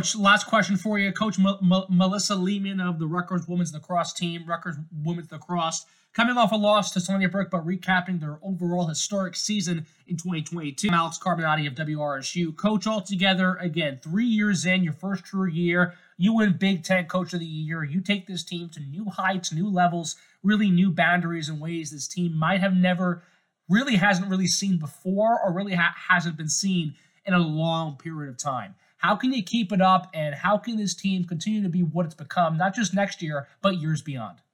Coach, 0.00 0.16
last 0.16 0.46
question 0.46 0.78
for 0.78 0.98
you. 0.98 1.12
Coach 1.12 1.38
M- 1.38 1.46
M- 1.46 1.84
Melissa 1.90 2.34
Lehman 2.34 2.80
of 2.80 2.98
the 2.98 3.06
Rutgers 3.06 3.46
Women's 3.46 3.74
Lacrosse 3.74 4.14
team, 4.14 4.46
Rutgers 4.46 4.76
Women's 4.90 5.30
Lacrosse 5.30 5.84
Coming 6.12 6.38
off 6.38 6.50
a 6.50 6.56
loss 6.56 6.90
to 6.92 7.00
Stony 7.00 7.26
Brook, 7.26 7.50
but 7.52 7.64
recapping 7.64 8.18
their 8.18 8.40
overall 8.42 8.86
historic 8.86 9.36
season 9.36 9.86
in 10.08 10.16
2022. 10.16 10.88
I'm 10.88 10.94
Alex 10.94 11.20
Carbonati 11.22 11.68
of 11.68 11.74
WRSU. 11.74 12.56
Coach, 12.56 12.88
altogether, 12.88 13.54
again, 13.60 14.00
three 14.02 14.26
years 14.26 14.66
in, 14.66 14.82
your 14.82 14.94
first 14.94 15.24
true 15.24 15.48
year. 15.48 15.94
You 16.16 16.34
win 16.34 16.56
Big 16.58 16.82
Ten 16.82 17.06
Coach 17.06 17.32
of 17.32 17.38
the 17.38 17.46
Year. 17.46 17.84
You 17.84 18.00
take 18.00 18.26
this 18.26 18.42
team 18.42 18.70
to 18.70 18.80
new 18.80 19.04
heights, 19.04 19.52
new 19.52 19.68
levels, 19.68 20.16
really 20.42 20.68
new 20.68 20.90
boundaries 20.90 21.48
and 21.48 21.60
ways 21.60 21.92
this 21.92 22.08
team 22.08 22.34
might 22.34 22.60
have 22.60 22.74
never, 22.74 23.22
really 23.68 23.94
hasn't 23.94 24.28
really 24.28 24.48
seen 24.48 24.78
before 24.78 25.38
or 25.40 25.52
really 25.52 25.74
ha- 25.74 25.94
hasn't 26.08 26.36
been 26.36 26.48
seen 26.48 26.94
in 27.24 27.34
a 27.34 27.38
long 27.38 27.96
period 27.96 28.30
of 28.30 28.36
time. 28.36 28.74
How 29.00 29.16
can 29.16 29.32
you 29.32 29.40
keep 29.40 29.72
it 29.72 29.80
up, 29.80 30.12
and 30.12 30.36
how 30.36 30.60
can 30.60 30.76
this 30.76 30.92
team 30.92 31.24
continue 31.24 31.64
to 31.64 31.72
be 31.72 31.80
what 31.80 32.04
it's 32.04 32.12
become, 32.12 32.60
not 32.60 32.76
just 32.76 32.92
next 32.92 33.24
year, 33.24 33.48
but 33.64 33.80
years 33.80 34.04
beyond? 34.04 34.44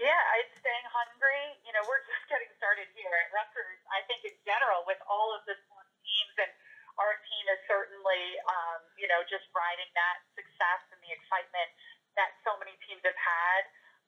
Yeah, 0.00 0.40
it's 0.40 0.56
staying 0.56 0.88
hungry. 0.88 1.60
You 1.68 1.76
know, 1.76 1.84
we're 1.84 2.00
just 2.08 2.24
getting 2.32 2.48
started 2.56 2.88
here 2.96 3.12
at 3.12 3.28
Rutgers. 3.28 3.76
I 3.92 4.00
think 4.08 4.24
in 4.24 4.32
general, 4.48 4.88
with 4.88 4.96
all 5.04 5.36
of 5.36 5.44
the 5.44 5.52
teams, 6.00 6.36
and 6.40 6.52
our 6.96 7.12
team 7.28 7.44
is 7.52 7.60
certainly, 7.68 8.40
um, 8.48 8.80
you 8.96 9.04
know, 9.04 9.20
just 9.28 9.44
riding 9.52 9.92
that 10.00 10.24
success 10.32 10.80
and 10.88 11.00
the 11.04 11.12
excitement 11.12 11.68
that 12.16 12.32
so 12.48 12.56
many 12.56 12.72
teams 12.88 13.04
have 13.04 13.20
had. 13.20 13.62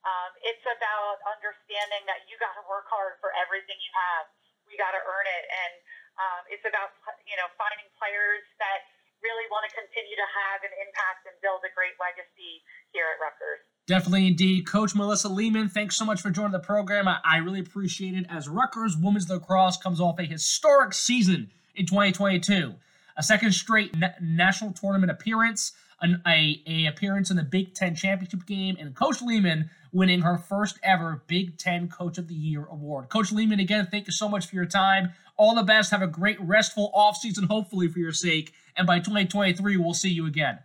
Um, 0.09 0.33
it's 0.41 0.65
about 0.65 1.21
understanding 1.21 2.01
that 2.09 2.25
you 2.25 2.41
got 2.41 2.57
to 2.57 2.65
work 2.65 2.89
hard 2.89 3.21
for 3.21 3.29
everything 3.37 3.77
you 3.77 3.93
have. 3.93 4.25
We 4.65 4.73
got 4.73 4.97
to 4.97 5.01
earn 5.05 5.27
it, 5.29 5.45
and 5.45 5.73
um, 6.17 6.41
it's 6.49 6.65
about 6.65 6.97
you 7.29 7.37
know 7.37 7.45
finding 7.61 7.85
players 8.01 8.41
that 8.57 8.89
really 9.25 9.49
want 9.49 9.65
to 9.65 9.73
continue 9.73 10.13
to 10.13 10.27
have 10.29 10.61
an 10.61 10.73
impact 10.77 11.25
and 11.25 11.33
build 11.41 11.65
a 11.65 11.73
great 11.73 11.97
legacy 11.97 12.61
here 12.93 13.09
at 13.09 13.17
Rutgers. 13.17 13.65
Definitely 13.89 14.29
indeed. 14.29 14.69
Coach 14.69 14.93
Melissa 14.93 15.29
Lehman, 15.29 15.69
thanks 15.69 15.97
so 15.97 16.05
much 16.05 16.21
for 16.21 16.29
joining 16.29 16.53
the 16.53 16.61
program. 16.61 17.07
I, 17.07 17.17
I 17.25 17.37
really 17.37 17.59
appreciate 17.59 18.13
it 18.13 18.25
as 18.29 18.47
Rutgers 18.47 18.95
women's 18.97 19.29
lacrosse 19.29 19.77
comes 19.77 19.99
off 19.99 20.19
a 20.19 20.23
historic 20.23 20.93
season 20.93 21.49
in 21.73 21.85
2022. 21.85 22.75
A 23.17 23.23
second 23.23 23.51
straight 23.53 23.95
na- 23.97 24.17
national 24.21 24.73
tournament 24.73 25.11
appearance, 25.11 25.73
an, 26.01 26.21
a, 26.27 26.61
a 26.67 26.85
appearance 26.85 27.31
in 27.31 27.37
the 27.37 27.43
Big 27.43 27.73
Ten 27.73 27.95
championship 27.95 28.45
game, 28.45 28.75
and 28.79 28.95
Coach 28.95 29.21
Lehman 29.21 29.69
winning 29.93 30.21
her 30.21 30.37
first 30.37 30.77
ever 30.83 31.23
Big 31.27 31.57
Ten 31.57 31.87
Coach 31.87 32.17
of 32.17 32.27
the 32.27 32.35
Year 32.35 32.65
award. 32.69 33.09
Coach 33.09 33.31
Lehman, 33.31 33.59
again, 33.59 33.87
thank 33.89 34.07
you 34.07 34.13
so 34.13 34.27
much 34.27 34.47
for 34.47 34.55
your 34.55 34.65
time. 34.65 35.13
All 35.37 35.55
the 35.55 35.63
best. 35.63 35.91
Have 35.91 36.01
a 36.01 36.07
great, 36.07 36.39
restful 36.41 36.91
offseason, 36.95 37.47
hopefully, 37.47 37.87
for 37.87 37.99
your 37.99 38.11
sake. 38.11 38.53
And 38.77 38.85
by 38.85 38.99
2023, 38.99 39.77
we'll 39.77 39.93
see 39.93 40.09
you 40.09 40.25
again. 40.25 40.59